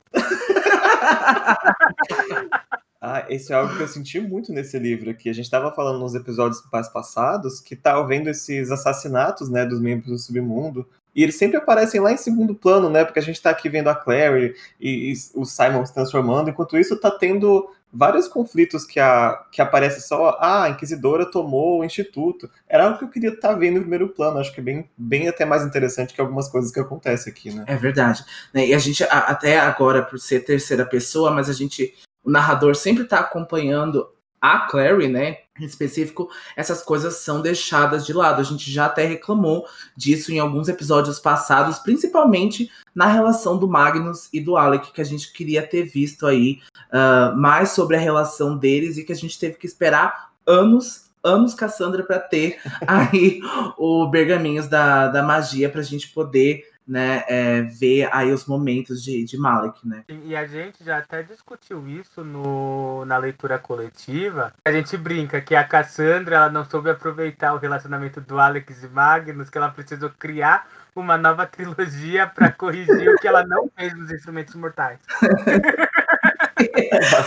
Ah, 3.06 3.26
esse 3.28 3.52
é 3.52 3.56
algo 3.58 3.76
que 3.76 3.84
eu 3.84 3.88
senti 3.89 4.18
muito 4.22 4.54
nesse 4.54 4.80
livro 4.80 5.10
aqui. 5.10 5.30
A 5.30 5.34
gente 5.34 5.44
estava 5.44 5.70
falando 5.74 6.00
nos 6.00 6.16
episódios 6.16 6.63
mais 6.72 6.88
passados 6.88 7.60
que 7.60 7.76
tá 7.76 8.02
vendo 8.02 8.30
esses 8.30 8.72
assassinatos, 8.72 9.50
né, 9.50 9.66
dos 9.66 9.82
membros 9.82 10.10
do 10.10 10.18
submundo. 10.18 10.88
E 11.13 11.22
eles 11.22 11.36
sempre 11.36 11.58
aparecem 11.58 12.00
lá 12.00 12.13
em 12.13 12.18
segundo 12.18 12.56
plano, 12.56 12.89
né? 12.89 13.04
Porque 13.04 13.20
a 13.20 13.22
gente 13.22 13.36
está 13.36 13.50
aqui 13.50 13.68
vendo 13.68 13.89
a 13.89 13.94
Clary 13.96 14.56
e, 14.80 15.12
e, 15.12 15.13
o 15.36 15.44
Simon 15.44 15.86
se 15.86 15.94
transformando. 15.94 16.50
Enquanto 16.50 16.78
isso, 16.78 16.98
tá 16.98 17.12
tendo 17.12 17.70
vários 17.92 18.30
conflitos 18.30 18.86
que, 18.86 19.02
a, 19.02 19.46
que 19.52 19.62
aparece 19.62 20.00
só, 20.08 20.38
ah, 20.39 20.63
a 20.63 20.70
Inquisidora 20.70 21.30
tomou 21.30 21.82
o 21.82 21.84
Instituto. 21.84 22.50
Era 22.70 22.86
algo 22.86 22.98
que 22.98 23.04
eu 23.04 23.10
queria 23.10 23.32
estar 23.32 23.50
tá 23.50 23.54
vendo 23.54 23.80
em 23.80 23.82
primeiro 23.82 24.08
plano. 24.08 24.39
Acho 24.39 24.54
que 24.54 24.62
é 24.62 24.63
bem, 24.63 24.89
bem 24.98 25.28
até 25.28 25.44
mais 25.44 25.66
interessante 25.66 26.13
que 26.13 26.22
algumas 26.22 26.48
coisas 26.48 26.72
que 26.72 26.80
acontecem 26.80 27.34
aqui, 27.34 27.54
né? 27.54 27.66
É 27.68 27.76
verdade. 27.76 28.24
Né, 28.54 28.68
e 28.68 28.74
a 28.74 28.80
gente, 28.80 29.04
até 29.04 29.60
agora, 29.60 30.02
por 30.02 30.18
ser 30.18 30.39
terceira 30.46 30.86
pessoa, 30.86 31.30
mas 31.32 31.50
a 31.50 31.54
gente, 31.54 31.94
o 32.24 32.32
narrador 32.32 32.76
sempre 32.76 33.04
está 33.04 33.20
acompanhando 33.20 34.08
a 34.44 34.60
Clary, 34.60 35.08
né, 35.08 35.38
em 35.58 35.64
específico, 35.64 36.30
essas 36.58 36.82
coisas 36.82 37.16
são 37.16 37.42
deixadas 37.42 38.06
de 38.06 38.12
lado. 38.12 38.42
A 38.42 38.44
gente 38.44 38.70
já 38.70 38.88
até 38.88 39.06
reclamou 39.06 39.66
disso 39.96 40.34
em 40.34 40.40
alguns 40.40 40.68
episódios 40.68 41.18
passados, 41.18 41.80
principalmente 41.80 42.70
na 42.94 43.08
relação 43.08 43.58
do 43.58 43.70
Magnus 43.70 44.28
e 44.34 44.42
do 44.42 44.58
Alec, 44.58 44.92
que 44.92 45.00
a 45.00 45.06
gente 45.06 45.32
queria 45.32 45.66
ter 45.66 45.84
visto 45.84 46.28
aí 46.28 46.60
uh, 46.92 47.38
mais 47.38 47.70
sobre 47.70 47.96
a 47.96 48.00
relação 48.00 48.58
deles 48.58 48.98
e 48.98 49.06
que 49.06 49.14
a 49.14 49.16
gente 49.16 49.40
teve 49.40 49.56
que 49.56 49.66
esperar 49.66 50.32
anos 50.46 51.04
anos 51.24 51.54
Cassandra 51.54 52.04
para 52.04 52.20
ter 52.20 52.60
aí 52.86 53.40
o 53.78 54.06
Bergaminhos 54.08 54.68
da, 54.68 55.08
da 55.08 55.24
Magia 55.24 55.70
para 55.70 55.80
a 55.80 55.86
gente 55.86 56.10
poder 56.10 56.73
né, 56.88 57.24
é, 57.28 57.62
ver 57.62 58.10
aí 58.12 58.32
os 58.32 58.46
momentos 58.46 59.04
de, 59.04 59.24
de 59.24 59.38
Malek, 59.38 59.88
né? 59.88 60.04
E 60.08 60.36
a 60.36 60.46
gente 60.46 60.84
já 60.84 60.98
até 60.98 61.24
discutiu 61.24 61.88
isso 61.88 62.24
no, 62.24 63.06
na 63.06 63.17
leitura 63.17 63.58
coletiva. 63.58 64.54
A 64.65 64.72
gente 64.72 64.96
brinca 64.98 65.41
que 65.41 65.56
a 65.56 65.63
Cassandra 65.63 66.36
ela 66.36 66.50
não 66.50 66.65
soube 66.65 66.89
aproveitar 66.89 67.54
o 67.54 67.58
relacionamento 67.58 68.19
do 68.22 68.39
Alex 68.39 68.84
e 68.84 68.88
Magnus, 68.88 69.50
que 69.50 69.58
ela 69.58 69.69
precisou 69.69 70.10
criar 70.10 70.67
uma 70.96 71.17
nova 71.17 71.46
trilogia 71.48 72.28
para 72.28 72.52
corrigir 72.52 73.10
o 73.10 73.17
que 73.17 73.28
ela 73.28 73.46
não 73.46 73.69
fez 73.76 73.93
nos 73.96 74.12
Instrumentos 74.12 74.56
Mortais. 74.56 75.00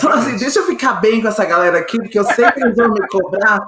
Falou 0.01 0.18
assim, 0.18 0.37
deixa 0.37 0.61
eu 0.61 0.66
ficar 0.66 0.94
bem 0.94 1.20
com 1.20 1.29
essa 1.29 1.44
galera 1.44 1.79
aqui, 1.79 1.99
porque 1.99 2.18
eu 2.18 2.25
sei 2.25 2.51
que 2.53 2.61
eles 2.61 2.77
vão 2.77 2.90
me 2.90 3.07
cobrar, 3.09 3.66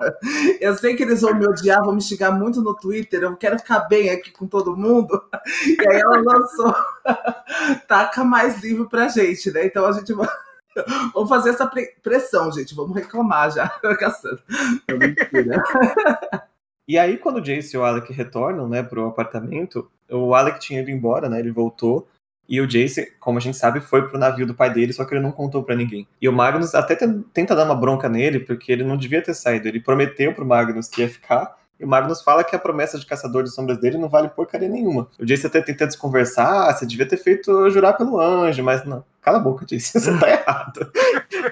eu 0.60 0.74
sei 0.74 0.96
que 0.96 1.02
eles 1.02 1.20
vão 1.20 1.34
me 1.34 1.46
odiar, 1.46 1.84
vão 1.84 1.94
me 1.94 2.00
xingar 2.00 2.30
muito 2.30 2.60
no 2.62 2.74
Twitter, 2.74 3.22
eu 3.22 3.36
quero 3.36 3.58
ficar 3.58 3.80
bem 3.80 4.10
aqui 4.10 4.30
com 4.30 4.46
todo 4.46 4.76
mundo. 4.76 5.22
E 5.66 5.88
aí 5.88 6.00
ela 6.00 6.22
lançou 6.22 6.74
Taca 7.86 8.24
Mais 8.24 8.60
Livro 8.62 8.88
pra 8.88 9.08
gente, 9.08 9.50
né? 9.50 9.66
Então 9.66 9.86
a 9.86 9.92
gente 9.92 10.12
vai. 10.12 10.28
Vamos 11.12 11.28
fazer 11.28 11.50
essa 11.50 11.70
pressão, 12.02 12.52
gente. 12.52 12.74
Vamos 12.74 12.94
reclamar 12.94 13.50
já. 13.50 13.68
Caçando. 13.98 14.40
E 16.86 16.96
aí, 16.98 17.18
quando 17.18 17.36
o 17.36 17.42
Jace 17.42 17.76
e 17.76 17.78
o 17.78 17.84
Alec 17.84 18.12
retornam, 18.12 18.68
né, 18.68 18.82
pro 18.82 19.06
apartamento, 19.06 19.90
o 20.10 20.34
Alec 20.34 20.58
tinha 20.58 20.80
ido 20.80 20.90
embora, 20.90 21.28
né? 21.28 21.38
Ele 21.38 21.50
voltou. 21.50 22.08
E 22.48 22.60
o 22.60 22.66
Jace, 22.66 23.12
como 23.20 23.38
a 23.38 23.40
gente 23.40 23.56
sabe, 23.56 23.80
foi 23.80 24.08
pro 24.08 24.18
navio 24.18 24.46
do 24.46 24.54
pai 24.54 24.72
dele, 24.72 24.92
só 24.92 25.04
que 25.04 25.14
ele 25.14 25.22
não 25.22 25.30
contou 25.30 25.62
para 25.62 25.76
ninguém. 25.76 26.08
E 26.20 26.28
o 26.28 26.32
Magnus 26.32 26.74
até 26.74 26.96
tenta 26.96 27.54
dar 27.54 27.64
uma 27.64 27.74
bronca 27.74 28.08
nele, 28.08 28.40
porque 28.40 28.72
ele 28.72 28.82
não 28.82 28.96
devia 28.96 29.20
ter 29.20 29.34
saído. 29.34 29.68
Ele 29.68 29.80
prometeu 29.80 30.32
pro 30.32 30.46
Magnus 30.46 30.88
que 30.88 31.02
ia 31.02 31.08
ficar, 31.08 31.58
e 31.78 31.84
o 31.84 31.88
Magnus 31.88 32.22
fala 32.22 32.42
que 32.42 32.56
a 32.56 32.58
promessa 32.58 32.98
de 32.98 33.06
caçador 33.06 33.44
de 33.44 33.50
sombras 33.50 33.78
dele 33.78 33.98
não 33.98 34.08
vale 34.08 34.28
porcaria 34.28 34.68
nenhuma. 34.68 35.08
O 35.18 35.24
Jace 35.24 35.46
até 35.46 35.60
tenta 35.60 35.86
desconversar, 35.86 36.68
ah, 36.68 36.72
você 36.72 36.84
devia 36.84 37.06
ter 37.06 37.18
feito 37.18 37.70
jurar 37.70 37.92
pelo 37.92 38.18
anjo, 38.18 38.64
mas 38.64 38.84
não. 38.84 39.04
Cala 39.22 39.38
a 39.38 39.40
boca, 39.40 39.64
Jace, 39.64 39.92
você 40.00 40.18
tá 40.18 40.28
errado. 40.28 40.90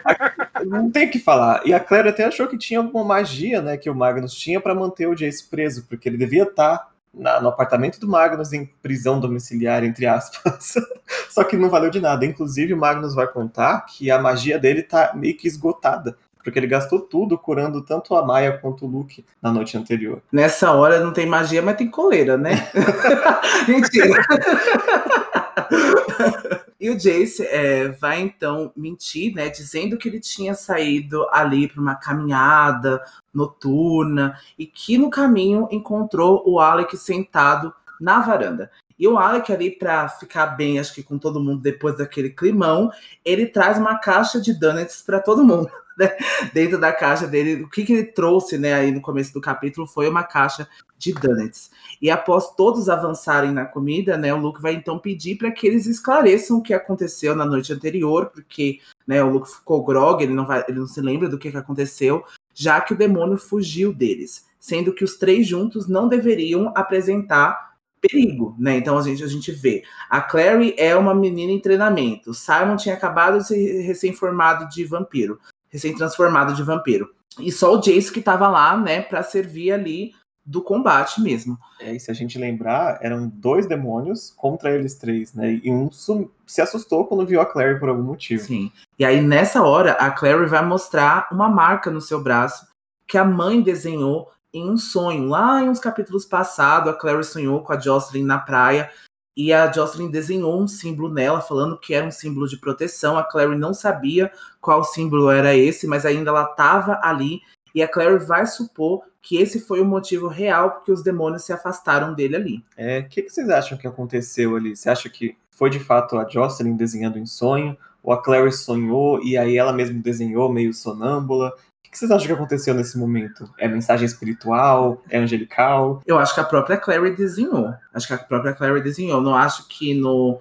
não 0.67 0.91
tem 0.91 1.07
o 1.07 1.11
que 1.11 1.21
falar. 1.21 1.63
E 1.65 1.73
a 1.73 1.79
Claire 1.79 2.09
até 2.09 2.25
achou 2.25 2.49
que 2.49 2.59
tinha 2.59 2.81
alguma 2.81 3.05
magia, 3.05 3.63
né, 3.63 3.77
que 3.77 3.89
o 3.89 3.95
Magnus 3.95 4.35
tinha 4.35 4.61
para 4.61 4.75
manter 4.75 5.07
o 5.07 5.15
Jace 5.15 5.45
preso, 5.49 5.87
porque 5.89 6.09
ele 6.09 6.17
devia 6.17 6.43
estar 6.43 6.79
tá 6.79 6.89
na, 7.13 7.41
no 7.41 7.49
apartamento 7.49 7.99
do 7.99 8.09
Magnus 8.09 8.53
em 8.53 8.67
prisão 8.83 9.19
domiciliar, 9.19 9.85
entre 9.85 10.07
aspas. 10.07 10.75
Só 11.31 11.45
que 11.45 11.57
não 11.57 11.71
valeu 11.71 11.91
de 11.91 12.01
nada. 12.01 12.25
Inclusive, 12.25 12.75
o 12.75 12.77
Magnus 12.77 13.15
vai 13.15 13.27
contar 13.27 13.87
que 13.87 14.11
a 14.11 14.19
magia 14.19 14.59
dele 14.59 14.83
tá 14.83 15.13
meio 15.15 15.37
que 15.37 15.49
esgotada. 15.49 16.17
Porque 16.43 16.61
ele 16.61 16.69
gastou 16.69 17.01
tudo 17.01 17.37
curando 17.37 17.83
tanto 17.83 18.15
a 18.15 18.25
Maia 18.25 18.57
quanto 18.59 18.85
o 18.85 18.89
Luke 18.89 19.25
na 19.43 19.51
noite 19.51 19.77
anterior. 19.77 20.23
Nessa 20.31 20.71
hora 20.71 21.01
não 21.01 21.13
tem 21.13 21.27
magia, 21.27 21.61
mas 21.61 21.77
tem 21.77 21.91
coleira, 21.91 22.37
né? 22.37 22.71
Mentira. 23.67 24.23
E 26.79 26.91
o 26.91 26.95
Jace 26.95 27.43
é, 27.47 27.89
vai 27.89 28.21
então 28.21 28.71
mentir, 28.77 29.35
né, 29.35 29.49
dizendo 29.49 29.97
que 29.97 30.09
ele 30.09 30.21
tinha 30.21 30.55
saído 30.55 31.27
ali 31.31 31.69
para 31.69 31.81
uma 31.81 31.95
caminhada 31.95 33.03
noturna 33.33 34.39
e 34.59 34.67
que 34.67 34.99
no 34.99 35.09
caminho 35.09 35.67
encontrou 35.71 36.43
o 36.47 36.61
Alec 36.61 36.97
sentado 36.99 37.73
na 37.99 38.21
varanda. 38.21 38.71
E 38.99 39.09
o 39.09 39.17
Alec 39.19 39.51
ali 39.53 39.71
para 39.71 40.09
ficar 40.09 40.49
bem, 40.49 40.79
acho 40.79 40.95
que 40.95 41.03
com 41.03 41.19
todo 41.19 41.41
mundo 41.41 41.63
depois 41.63 41.97
daquele 41.97 42.31
climão, 42.31 42.91
ele 43.25 43.47
traz 43.47 43.79
uma 43.79 43.99
caixa 43.99 44.41
de 44.41 44.53
donuts 44.53 45.03
para 45.03 45.21
todo 45.21 45.45
mundo. 45.45 45.71
Né? 45.97 46.11
Dentro 46.53 46.79
da 46.79 46.93
caixa 46.93 47.27
dele, 47.27 47.63
o 47.63 47.69
que, 47.69 47.85
que 47.85 47.93
ele 47.93 48.05
trouxe, 48.05 48.59
né, 48.59 48.75
aí 48.75 48.93
no 48.93 49.01
começo 49.01 49.33
do 49.33 49.41
capítulo 49.41 49.87
foi 49.87 50.09
uma 50.09 50.23
caixa 50.23 50.69
de 50.99 51.13
donuts. 51.13 51.71
E 52.01 52.11
após 52.11 52.55
todos 52.55 52.89
avançarem 52.89 53.53
na 53.53 53.65
comida, 53.65 54.17
né, 54.17 54.33
o 54.33 54.39
Luke 54.39 54.61
vai 54.61 54.75
então 54.75 54.99
pedir 54.99 55.37
para 55.37 55.51
que 55.51 55.67
eles 55.67 55.87
esclareçam 55.87 56.59
o 56.59 56.63
que 56.63 56.75
aconteceu 56.75 57.35
na 57.35 57.45
noite 57.45 57.73
anterior, 57.73 58.27
porque 58.27 58.81
né, 59.07 59.23
o 59.23 59.31
Luke 59.31 59.51
ficou 59.51 59.85
grog, 59.85 60.23
ele 60.23 60.35
não, 60.35 60.47
vai, 60.47 60.65
ele 60.69 60.79
não 60.79 60.87
se 60.87 61.01
lembra 61.01 61.29
do 61.29 61.39
que, 61.39 61.51
que 61.51 61.57
aconteceu, 61.57 62.25
já 62.55 62.81
que 62.81 62.95
o 62.95 62.97
demônio 62.97 63.37
fugiu 63.37 63.93
deles, 63.93 64.47
sendo 64.59 64.93
que 64.93 65.05
os 65.05 65.17
três 65.17 65.47
juntos 65.47 65.87
não 65.87 66.09
deveriam 66.09 66.73
apresentar 66.75 67.67
perigo, 68.01 68.55
né? 68.59 68.77
Então 68.77 68.99
a 68.99 69.03
gente, 69.03 69.23
a 69.23 69.27
gente 69.27 69.51
vê. 69.51 69.83
A 70.09 70.21
Clary 70.21 70.75
é 70.79 70.95
uma 70.97 71.15
menina 71.15 71.53
em 71.53 71.61
treinamento. 71.61 72.33
Simon 72.35 72.77
tinha 72.77 72.95
acabado 72.95 73.39
de 73.39 73.49
ser 73.49 73.81
recém-formado 73.83 74.69
de 74.69 74.85
vampiro, 74.85 75.41
recém-transformado 75.77 76.55
de 76.55 76.63
vampiro. 76.63 77.09
E 77.39 77.53
só 77.53 77.75
o 77.75 77.81
Jace 77.81 78.11
que 78.11 78.21
estava 78.21 78.49
lá, 78.49 78.77
né, 78.77 79.03
para 79.03 79.23
servir 79.23 79.73
ali 79.73 80.13
do 80.45 80.63
combate 80.63 81.21
mesmo. 81.21 81.59
É, 81.81 81.95
e 81.95 82.01
se 82.01 82.11
a 82.11 82.15
gente 82.15 82.39
lembrar, 82.39 82.99
eram 83.03 83.29
dois 83.29 83.67
demônios 83.67 84.33
contra 84.37 84.71
eles 84.71 84.95
três, 84.95 85.35
né? 85.35 85.61
E 85.63 85.71
um 85.73 85.91
se 85.91 86.61
assustou 86.61 87.05
quando 87.05 87.27
viu 87.27 87.41
a 87.41 87.47
Clary 87.47 87.81
por 87.81 87.89
algum 87.89 88.05
motivo. 88.05 88.45
Sim. 88.45 88.71
E 88.97 89.05
aí, 89.05 89.21
nessa 89.21 89.63
hora, 89.63 89.93
a 89.93 90.11
Clary 90.11 90.47
vai 90.47 90.65
mostrar 90.65 91.29
uma 91.33 91.49
marca 91.49 91.91
no 91.91 92.01
seu 92.01 92.23
braço 92.23 92.67
que 93.09 93.19
a 93.19 93.25
mãe 93.25 93.61
desenhou 93.61 94.31
em 94.55 94.71
um 94.71 94.77
sonho. 94.77 95.29
Lá 95.29 95.63
em 95.63 95.69
uns 95.69 95.81
capítulos 95.81 96.25
passados, 96.25 96.91
a 96.91 96.97
Clary 96.97 97.25
sonhou 97.25 97.61
com 97.63 97.73
a 97.73 97.79
Jocelyn 97.79 98.25
na 98.25 98.39
praia 98.39 98.89
e 99.37 99.53
a 99.53 99.71
Jocelyn 99.71 100.11
desenhou 100.11 100.59
um 100.59 100.67
símbolo 100.67 101.13
nela, 101.13 101.43
falando 101.43 101.79
que 101.79 101.93
era 101.93 102.07
um 102.07 102.11
símbolo 102.11 102.49
de 102.49 102.57
proteção. 102.57 103.19
A 103.19 103.23
Clary 103.23 103.55
não 103.55 103.75
sabia 103.75 104.33
qual 104.61 104.83
símbolo 104.83 105.31
era 105.31 105.55
esse, 105.55 105.87
mas 105.87 106.07
ainda 106.07 106.31
ela 106.31 106.45
estava 106.45 106.99
ali. 107.03 107.43
E 107.75 107.83
a 107.83 107.89
Clary 107.89 108.19
vai 108.19 108.47
supor 108.47 109.03
que 109.21 109.37
esse 109.37 109.61
foi 109.61 109.81
o 109.81 109.85
motivo 109.85 110.27
real 110.27 110.71
porque 110.71 110.91
os 110.91 111.03
demônios 111.03 111.45
se 111.45 111.53
afastaram 111.53 112.15
dele 112.15 112.37
ali. 112.37 112.65
É, 112.77 113.01
o 113.01 113.09
que, 113.09 113.23
que, 113.23 113.31
vocês 113.31 113.51
acham 113.51 113.77
que 113.77 113.87
aconteceu 113.87 114.57
ali? 114.57 114.75
Você 114.75 114.89
acha 114.89 115.11
que 115.11 115.37
foi 115.51 115.69
de 115.69 115.81
fato 115.81 116.17
a 116.17 116.27
Jocelyn 116.27 116.75
desenhando 116.75 117.19
em 117.19 117.27
sonho? 117.27 117.77
Ou 118.03 118.15
a 118.15 118.23
Clary 118.23 118.53
sonhou 118.53 119.23
e 119.23 119.37
aí 119.37 119.59
ela 119.59 119.73
mesma 119.73 120.01
desenhou 120.01 120.51
meio 120.51 120.73
sonâmbula? 120.73 121.53
Que 121.97 122.01
vocês 122.01 122.11
acham 122.11 122.27
que 122.27 122.33
aconteceu 122.35 122.75
nesse 122.75 122.99
momento? 122.99 123.51
É 123.57 123.67
mensagem 123.67 124.05
espiritual? 124.05 125.03
É 125.09 125.17
angelical? 125.17 126.03
Eu 126.05 126.19
acho 126.19 126.35
que 126.35 126.41
a 126.41 126.45
própria 126.45 126.77
Clary 126.77 127.17
desenhou. 127.17 127.73
Acho 127.95 128.07
que 128.07 128.13
a 128.13 128.19
própria 128.19 128.53
Clary 128.53 128.83
desenhou. 128.83 129.19
Não 129.23 129.35
acho 129.35 129.67
que 129.67 129.95
no, 129.95 130.39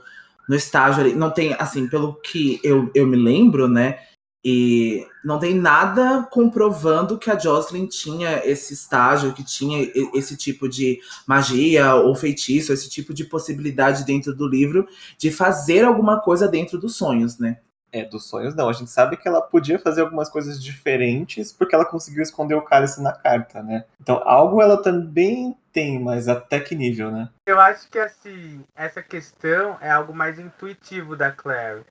no 0.49 0.53
estágio 0.53 0.99
ali. 0.99 1.15
Não 1.15 1.31
tem, 1.31 1.55
assim, 1.57 1.87
pelo 1.87 2.15
que 2.15 2.59
eu, 2.61 2.91
eu 2.93 3.07
me 3.07 3.15
lembro, 3.15 3.69
né? 3.69 3.99
E 4.43 5.07
não 5.23 5.39
tem 5.39 5.55
nada 5.55 6.27
comprovando 6.29 7.17
que 7.17 7.31
a 7.31 7.39
Jocelyn 7.39 7.87
tinha 7.87 8.41
esse 8.43 8.73
estágio, 8.73 9.33
que 9.33 9.43
tinha 9.43 9.89
esse 10.13 10.35
tipo 10.35 10.67
de 10.67 10.99
magia 11.25 11.95
ou 11.95 12.13
feitiço, 12.15 12.73
esse 12.73 12.89
tipo 12.89 13.13
de 13.13 13.23
possibilidade 13.23 14.03
dentro 14.03 14.35
do 14.35 14.45
livro 14.45 14.85
de 15.17 15.31
fazer 15.31 15.85
alguma 15.85 16.19
coisa 16.19 16.49
dentro 16.49 16.77
dos 16.77 16.97
sonhos, 16.97 17.39
né? 17.39 17.59
É, 17.95 18.03
dos 18.03 18.25
sonhos 18.25 18.53
não. 18.53 18.67
A 18.67 18.73
gente 18.73 18.91
sabe 18.91 19.15
que 19.15 19.25
ela 19.25 19.41
podia 19.41 19.79
fazer 19.79 20.01
algumas 20.01 20.27
coisas 20.27 20.61
diferentes 20.61 21.53
porque 21.53 21.73
ela 21.73 21.85
conseguiu 21.85 22.21
esconder 22.21 22.53
o 22.53 22.61
cálice 22.61 23.01
na 23.01 23.13
carta, 23.13 23.63
né? 23.63 23.85
Então, 24.01 24.21
algo 24.25 24.61
ela 24.61 24.83
também 24.83 25.57
tem, 25.71 25.97
mas 25.97 26.27
até 26.27 26.59
que 26.59 26.75
nível, 26.75 27.09
né? 27.09 27.29
Eu 27.45 27.57
acho 27.57 27.89
que, 27.89 27.97
assim, 27.97 28.65
essa 28.75 29.01
questão 29.01 29.77
é 29.79 29.89
algo 29.89 30.13
mais 30.13 30.37
intuitivo 30.37 31.15
da 31.15 31.31
Claire. 31.31 31.85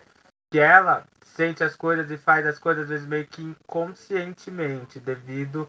Que 0.52 0.59
ela 0.59 1.05
sente 1.24 1.64
as 1.64 1.74
coisas 1.74 2.11
e 2.11 2.18
faz 2.18 2.46
as 2.46 2.59
coisas, 2.59 2.82
às 2.84 2.90
vezes, 2.90 3.07
meio 3.07 3.26
que 3.26 3.42
inconscientemente, 3.42 5.00
devido 5.00 5.66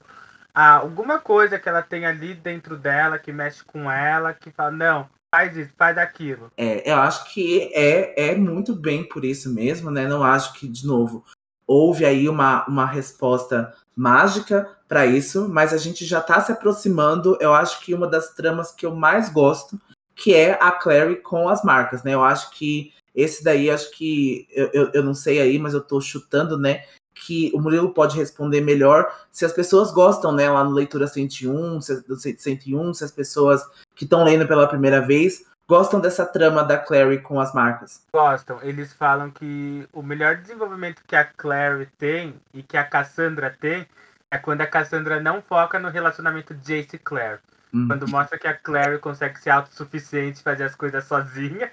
a 0.54 0.74
alguma 0.74 1.18
coisa 1.18 1.58
que 1.58 1.70
ela 1.70 1.82
tem 1.82 2.06
ali 2.06 2.34
dentro 2.34 2.76
dela, 2.76 3.18
que 3.18 3.32
mexe 3.32 3.64
com 3.64 3.90
ela, 3.90 4.34
que 4.34 4.52
fala, 4.52 4.72
não, 4.72 5.10
faz 5.36 5.58
isso, 5.58 5.74
faz 5.78 5.98
aquilo. 5.98 6.50
É, 6.56 6.90
eu 6.90 6.96
acho 6.96 7.34
que 7.34 7.70
é, 7.74 8.30
é 8.30 8.36
muito 8.36 8.74
bem 8.74 9.04
por 9.08 9.26
isso 9.26 9.54
mesmo, 9.54 9.92
né? 9.92 10.08
Não 10.08 10.24
acho 10.24 10.54
que, 10.54 10.66
de 10.66 10.88
novo, 10.88 11.26
houve 11.68 12.06
aí 12.06 12.30
uma, 12.30 12.66
uma 12.68 12.86
resposta 12.86 13.74
mágica 13.96 14.70
para 14.88 15.06
isso, 15.06 15.50
mas 15.50 15.74
a 15.74 15.78
gente 15.78 16.06
já 16.06 16.20
está 16.20 16.40
se 16.40 16.54
aproximando. 16.54 17.38
Eu 17.42 17.54
acho 17.54 17.82
que 17.82 17.94
uma 17.94 18.08
das 18.08 18.34
tramas 18.34 18.72
que 18.72 18.86
eu 18.86 18.96
mais 18.96 19.30
gosto, 19.30 19.80
que 20.16 20.34
é 20.34 20.54
a 20.54 20.72
Clary 20.72 21.18
com 21.18 21.50
as 21.50 21.64
marcas, 21.64 22.02
né? 22.04 22.14
Eu 22.14 22.24
acho 22.24 22.52
que 22.52 22.94
esse 23.14 23.44
daí, 23.44 23.70
acho 23.70 23.92
que 23.92 24.48
eu, 24.52 24.70
eu, 24.74 24.92
eu 24.94 25.04
não 25.04 25.14
sei 25.14 25.42
aí, 25.42 25.60
mas 25.60 25.74
eu 25.74 25.82
estou 25.82 26.00
chutando, 26.00 26.58
né? 26.58 26.86
Que 27.26 27.52
o 27.56 27.60
Murilo 27.60 27.92
pode 27.92 28.16
responder 28.16 28.62
melhor 28.62 29.12
se 29.32 29.44
as 29.44 29.52
pessoas 29.52 29.92
gostam, 29.92 30.32
né, 30.32 30.48
lá 30.48 30.64
no 30.64 30.70
Leitura 30.70 31.08
101, 31.08 31.82
se, 31.82 32.38
101, 32.38 32.94
se 32.94 33.04
as 33.04 33.12
pessoas 33.12 33.64
que 33.96 34.04
estão 34.04 34.24
lendo 34.24 34.48
pela 34.48 34.68
primeira 34.68 35.02
vez 35.02 35.44
gostam 35.68 36.00
dessa 36.00 36.24
trama 36.24 36.64
da 36.64 36.78
Clary 36.78 37.20
com 37.20 37.40
as 37.40 37.52
marcas. 37.52 38.04
Gostam. 38.14 38.60
Eles 38.62 38.94
falam 38.94 39.32
que 39.32 39.88
o 39.92 40.04
melhor 40.04 40.38
desenvolvimento 40.38 41.02
que 41.08 41.16
a 41.16 41.26
Clary 41.26 41.88
tem 41.98 42.36
e 42.54 42.62
que 42.62 42.78
a 42.78 42.84
Cassandra 42.84 43.50
tem 43.60 43.88
é 44.30 44.38
quando 44.38 44.62
a 44.62 44.68
Cassandra 44.68 45.20
não 45.20 45.42
foca 45.42 45.80
no 45.80 45.90
relacionamento 45.90 46.54
Jace 46.54 46.96
e 46.96 47.00
Claire. 47.00 47.40
Hum. 47.74 47.88
Quando 47.88 48.08
mostra 48.08 48.38
que 48.38 48.48
a 48.48 48.54
Clary 48.54 49.00
consegue 49.00 49.40
ser 49.40 49.50
autossuficiente, 49.50 50.44
fazer 50.44 50.66
as 50.66 50.76
coisas 50.76 51.04
sozinha, 51.06 51.72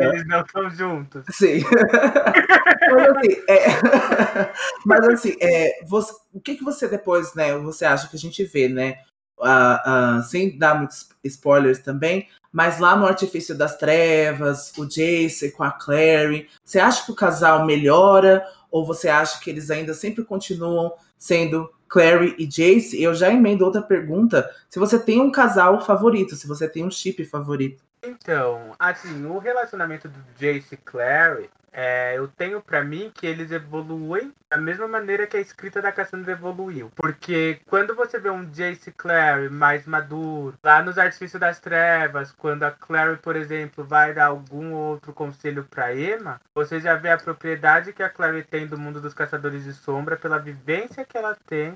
eles 0.00 0.26
não 0.26 0.40
estão 0.40 0.70
juntos. 0.70 1.24
Sim. 1.30 1.62
mas 2.92 3.08
assim, 3.08 3.36
é, 3.48 4.52
mas, 4.84 5.08
assim 5.08 5.36
é, 5.40 5.84
você, 5.86 6.12
o 6.32 6.40
que, 6.40 6.56
que 6.56 6.64
você 6.64 6.88
depois, 6.88 7.34
né, 7.34 7.56
você 7.58 7.84
acha 7.84 8.08
que 8.08 8.16
a 8.16 8.18
gente 8.18 8.44
vê, 8.44 8.68
né? 8.68 8.98
Uh, 9.38 10.18
uh, 10.18 10.22
sem 10.24 10.58
dar 10.58 10.74
muitos 10.74 11.10
spoilers 11.22 11.78
também, 11.78 12.26
mas 12.52 12.80
lá 12.80 12.96
no 12.96 13.06
Artifício 13.06 13.56
das 13.56 13.76
Trevas, 13.76 14.72
o 14.76 14.84
Jace 14.84 15.52
com 15.52 15.62
a 15.62 15.70
Clary, 15.70 16.48
você 16.64 16.80
acha 16.80 17.04
que 17.04 17.12
o 17.12 17.14
casal 17.14 17.64
melhora 17.64 18.44
ou 18.68 18.84
você 18.84 19.08
acha 19.08 19.38
que 19.40 19.48
eles 19.48 19.70
ainda 19.70 19.94
sempre 19.94 20.24
continuam 20.24 20.92
sendo 21.16 21.70
Clary 21.88 22.34
e 22.36 22.46
Jace? 22.46 23.00
Eu 23.00 23.14
já 23.14 23.30
emendo 23.30 23.64
outra 23.64 23.80
pergunta, 23.80 24.50
se 24.68 24.78
você 24.78 24.98
tem 24.98 25.20
um 25.20 25.30
casal 25.30 25.84
favorito, 25.84 26.34
se 26.34 26.48
você 26.48 26.68
tem 26.68 26.84
um 26.84 26.90
chip 26.90 27.24
favorito. 27.24 27.82
Então, 28.02 28.74
assim, 28.78 29.26
o 29.26 29.38
relacionamento 29.38 30.08
do 30.08 30.18
Jace 30.36 30.74
e 30.74 30.76
Clary, 30.76 31.50
é, 31.72 32.16
eu 32.16 32.26
tenho 32.28 32.60
para 32.60 32.82
mim 32.82 33.10
que 33.14 33.26
eles 33.26 33.50
evoluem 33.50 34.32
da 34.50 34.56
mesma 34.56 34.88
maneira 34.88 35.26
que 35.26 35.36
a 35.36 35.40
escrita 35.40 35.82
da 35.82 35.92
Cassandra 35.92 36.32
evoluiu. 36.32 36.90
Porque 36.96 37.60
quando 37.66 37.94
você 37.94 38.18
vê 38.18 38.30
um 38.30 38.44
Jace 38.50 38.90
Clary 38.92 39.48
mais 39.48 39.86
maduro, 39.86 40.58
lá 40.62 40.82
nos 40.82 40.98
Artifícios 40.98 41.38
das 41.38 41.60
Trevas, 41.60 42.32
quando 42.32 42.62
a 42.62 42.70
Clary, 42.70 43.18
por 43.18 43.36
exemplo, 43.36 43.84
vai 43.84 44.14
dar 44.14 44.26
algum 44.26 44.72
outro 44.72 45.12
conselho 45.12 45.64
para 45.64 45.94
Emma, 45.94 46.40
você 46.54 46.80
já 46.80 46.94
vê 46.94 47.10
a 47.10 47.18
propriedade 47.18 47.92
que 47.92 48.02
a 48.02 48.08
Clary 48.08 48.42
tem 48.42 48.66
do 48.66 48.78
mundo 48.78 49.00
dos 49.00 49.14
Caçadores 49.14 49.64
de 49.64 49.72
Sombra 49.72 50.16
pela 50.16 50.38
vivência 50.38 51.04
que 51.04 51.16
ela 51.16 51.36
tem 51.46 51.74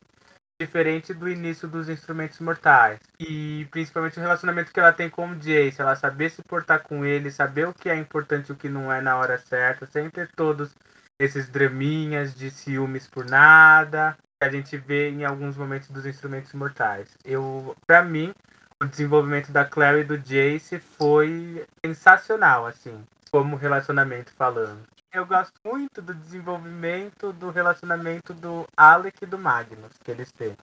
diferente 0.63 1.13
do 1.13 1.29
início 1.29 1.69
dos 1.69 1.89
instrumentos 1.89 2.39
mortais. 2.39 3.01
E 3.19 3.67
principalmente 3.71 4.19
o 4.19 4.21
relacionamento 4.21 4.73
que 4.73 4.79
ela 4.79 4.93
tem 4.93 5.11
com 5.11 5.31
o 5.31 5.37
Jace, 5.37 5.81
ela 5.81 5.97
saber 5.97 6.31
se 6.31 6.43
portar 6.43 6.83
com 6.83 7.05
ele, 7.05 7.31
saber 7.31 7.67
o 7.67 7.75
que 7.75 7.89
é 7.89 7.97
importante 7.97 8.49
e 8.49 8.53
o 8.53 8.57
que 8.57 8.69
não 8.69 8.93
é 8.93 9.01
na 9.01 9.17
hora 9.17 9.39
certa, 9.39 9.87
sem 9.87 10.09
ter 10.09 10.29
todos 10.37 10.75
esses 11.19 11.49
draminhas 11.49 12.35
de 12.35 12.51
ciúmes 12.51 13.07
por 13.07 13.25
nada, 13.25 14.17
que 14.41 14.47
a 14.47 14.51
gente 14.51 14.77
vê 14.77 15.11
em 15.11 15.25
alguns 15.25 15.57
momentos 15.57 15.89
dos 15.89 16.07
instrumentos 16.07 16.53
mortais. 16.53 17.09
Eu, 17.25 17.77
para 17.87 18.03
mim, 18.03 18.33
o 18.81 18.87
desenvolvimento 18.87 19.51
da 19.51 19.65
Claire 19.65 20.01
e 20.01 20.05
do 20.05 20.19
Jace 20.19 20.79
foi 20.79 21.65
sensacional, 21.85 22.67
assim, 22.67 23.05
como 23.31 23.57
relacionamento 23.57 24.33
falando 24.33 24.93
eu 25.13 25.27
gosto 25.27 25.53
muito 25.65 26.01
do 26.01 26.15
desenvolvimento 26.15 27.33
do 27.35 27.51
relacionamento 27.51 28.33
do 28.33 28.67
Alec 28.77 29.23
e 29.23 29.27
do 29.27 29.39
Magnus 29.39 29.93
que 30.03 30.11
eles 30.11 30.33
têm. 30.33 30.57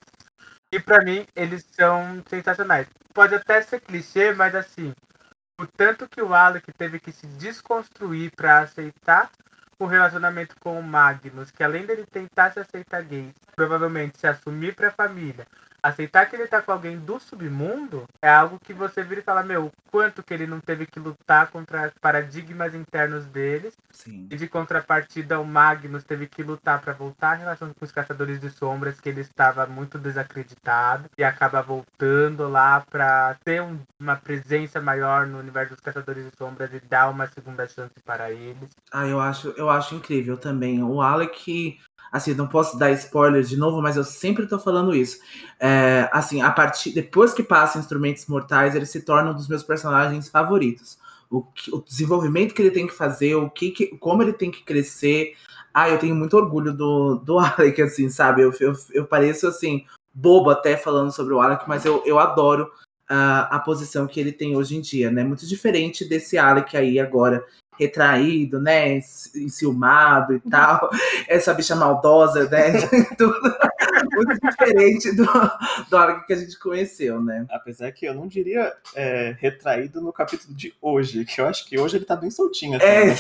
E 0.72 0.80
para 0.80 1.04
mim, 1.04 1.26
eles 1.36 1.66
são 1.72 2.24
sensacionais. 2.28 2.88
Pode 3.14 3.36
até 3.36 3.62
ser 3.62 3.80
clichê, 3.82 4.34
mas 4.34 4.56
assim, 4.56 4.94
o 5.60 5.68
tanto 5.68 6.10
que 6.10 6.22
o 6.22 6.34
Alec 6.34 6.72
teve 6.74 7.00
que 7.00 7.12
se 7.12 7.28
desconstruir 7.28 8.32
para 8.36 8.62
aceitar 8.62 9.30
o 9.80 9.86
relacionamento 9.86 10.56
com 10.60 10.80
o 10.80 10.84
Magnus, 10.84 11.52
que 11.52 11.64
além 11.64 11.86
dele 11.86 12.06
tentar 12.06 12.52
se 12.52 12.60
aceitar 12.60 13.04
gay, 13.04 13.34
provavelmente 13.56 14.20
se 14.20 14.28
assumir 14.28 14.76
para 14.76 14.90
a 14.90 14.92
família, 14.92 15.48
aceitar 15.82 16.26
que 16.26 16.36
ele 16.36 16.48
tá 16.48 16.62
com 16.62 16.72
alguém 16.72 16.98
do 16.98 17.20
submundo 17.20 18.06
é 18.22 18.30
algo 18.30 18.60
que 18.60 18.74
você 18.74 19.04
vira 19.04 19.22
e 19.22 19.24
fala, 19.24 19.44
meu, 19.44 19.72
quanto 19.92 20.24
que 20.24 20.34
ele 20.34 20.48
não 20.48 20.60
teve 20.60 20.86
que 20.86 21.00
lutar 21.00 21.48
contra 21.52 21.92
paradigmas 22.02 22.74
internos 22.76 23.26
deles. 23.26 23.74
Sim. 23.92 24.28
E 24.30 24.36
de 24.36 24.48
contrapartida, 24.48 25.40
o 25.40 25.46
Magnus 25.46 26.04
teve 26.04 26.28
que 26.28 26.44
lutar 26.44 26.82
para 26.82 26.94
voltar 26.94 27.32
à 27.32 27.36
relação 27.36 27.74
com 27.74 27.86
os 27.86 27.92
Caçadores 27.92 28.40
de 28.40 28.50
Sombras, 28.50 29.00
que 29.00 29.10
ele 29.10 29.22
estava 29.22 29.66
muito 29.66 29.98
desacreditado 29.98 31.10
e 31.18 31.24
acaba 31.24 31.62
voltando 31.62 32.48
lá 32.48 32.84
para 32.90 33.36
ter 33.44 33.62
um, 33.62 33.80
uma 34.00 34.16
presença 34.16 34.82
maior 34.82 35.26
no 35.26 35.40
universo 35.40 35.74
dos 35.74 35.82
Caçadores 35.82 36.26
de 36.26 36.38
Sombras 36.38 36.74
e 36.74 36.80
dar 36.80 37.10
uma 37.10 37.28
segunda 37.28 37.68
chance 37.68 37.94
para 38.06 38.32
eles. 38.32 38.70
Ah, 38.92 39.08
eu 39.08 39.20
acho, 39.20 39.50
eu 39.58 39.70
acho 39.70 39.96
incrível 39.96 40.38
também. 40.38 40.84
O 40.84 41.02
Alec 41.02 41.80
assim, 42.12 42.34
não 42.34 42.48
posso 42.48 42.78
dar 42.78 42.92
spoiler 42.92 43.44
de 43.44 43.58
novo, 43.58 43.82
mas 43.82 43.96
eu 43.96 44.04
sempre 44.04 44.48
tô 44.48 44.60
falando 44.60 44.96
isso. 44.96 45.20
É, 45.60 46.10
assim, 46.12 46.42
a 46.42 46.52
partir 46.52 46.92
depois 46.92 47.34
que 47.34 47.44
passa 47.44 47.80
Instrumentos 47.80 48.26
Mortais, 48.28 48.76
ele 48.76 48.86
se 48.86 49.02
torna 49.02 49.32
um 49.32 49.36
dos 49.36 49.48
meus 49.48 49.64
personagens 49.64 50.30
favoritos. 50.30 50.98
O, 51.30 51.46
o 51.72 51.82
desenvolvimento 51.82 52.54
que 52.54 52.62
ele 52.62 52.72
tem 52.72 52.88
que 52.88 52.94
fazer, 52.94 53.36
o 53.36 53.50
que, 53.50 53.72
que, 53.72 53.88
como 53.98 54.24
ele 54.24 54.34
tem 54.34 54.50
que 54.50 54.64
crescer. 54.64 55.34
Ah, 55.74 55.88
eu 55.90 56.00
tenho 56.00 56.16
muito 56.16 56.36
orgulho 56.36 56.74
do, 56.74 57.16
do 57.18 57.38
Alec, 57.40 57.82
assim, 57.82 58.10
sabe? 58.10 58.42
Eu, 58.42 58.52
eu, 58.60 58.74
eu 58.92 59.06
pareço 59.06 59.48
assim 59.48 59.86
bobo 60.14 60.50
até 60.50 60.76
falando 60.76 61.12
sobre 61.12 61.34
o 61.34 61.40
Alec, 61.40 61.64
mas 61.68 61.86
eu, 61.86 62.04
eu 62.06 62.20
adoro 62.20 62.66
uh, 63.10 63.48
a 63.50 63.60
posição 63.60 64.08
que 64.08 64.20
ele 64.20 64.32
tem 64.32 64.56
hoje 64.58 64.76
em 64.76 64.82
dia, 64.82 65.12
né? 65.12 65.24
Muito 65.24 65.48
diferente 65.48 66.04
desse 66.04 66.38
Alec 66.38 66.76
aí 66.76 67.00
agora 67.00 67.46
retraído, 67.80 68.60
né? 68.60 68.98
Enciumado 69.36 70.34
e 70.36 70.40
tal. 70.42 70.90
Essa 71.28 71.54
bicha 71.54 71.76
maldosa, 71.76 72.50
né? 72.50 72.74
Tudo 73.18 73.40
muito 74.14 74.40
diferente 74.42 75.16
do, 75.16 75.26
do 75.90 75.98
Argo 75.98 76.26
que 76.26 76.34
a 76.34 76.36
gente 76.36 76.60
conheceu, 76.60 77.22
né? 77.22 77.46
Apesar 77.50 77.92
que 77.92 78.06
eu 78.06 78.14
não 78.14 78.28
diria 78.28 78.74
é, 78.94 79.36
retraído 79.40 80.02
no 80.02 80.12
capítulo 80.12 80.54
de 80.54 80.74
hoje, 80.82 81.24
que 81.24 81.40
eu 81.40 81.48
acho 81.48 81.66
que 81.66 81.80
hoje 81.80 81.98
ele 81.98 82.06
tá 82.06 82.16
bem 82.16 82.30
soltinho. 82.30 82.82
É. 82.82 83.06
Né? 83.06 83.16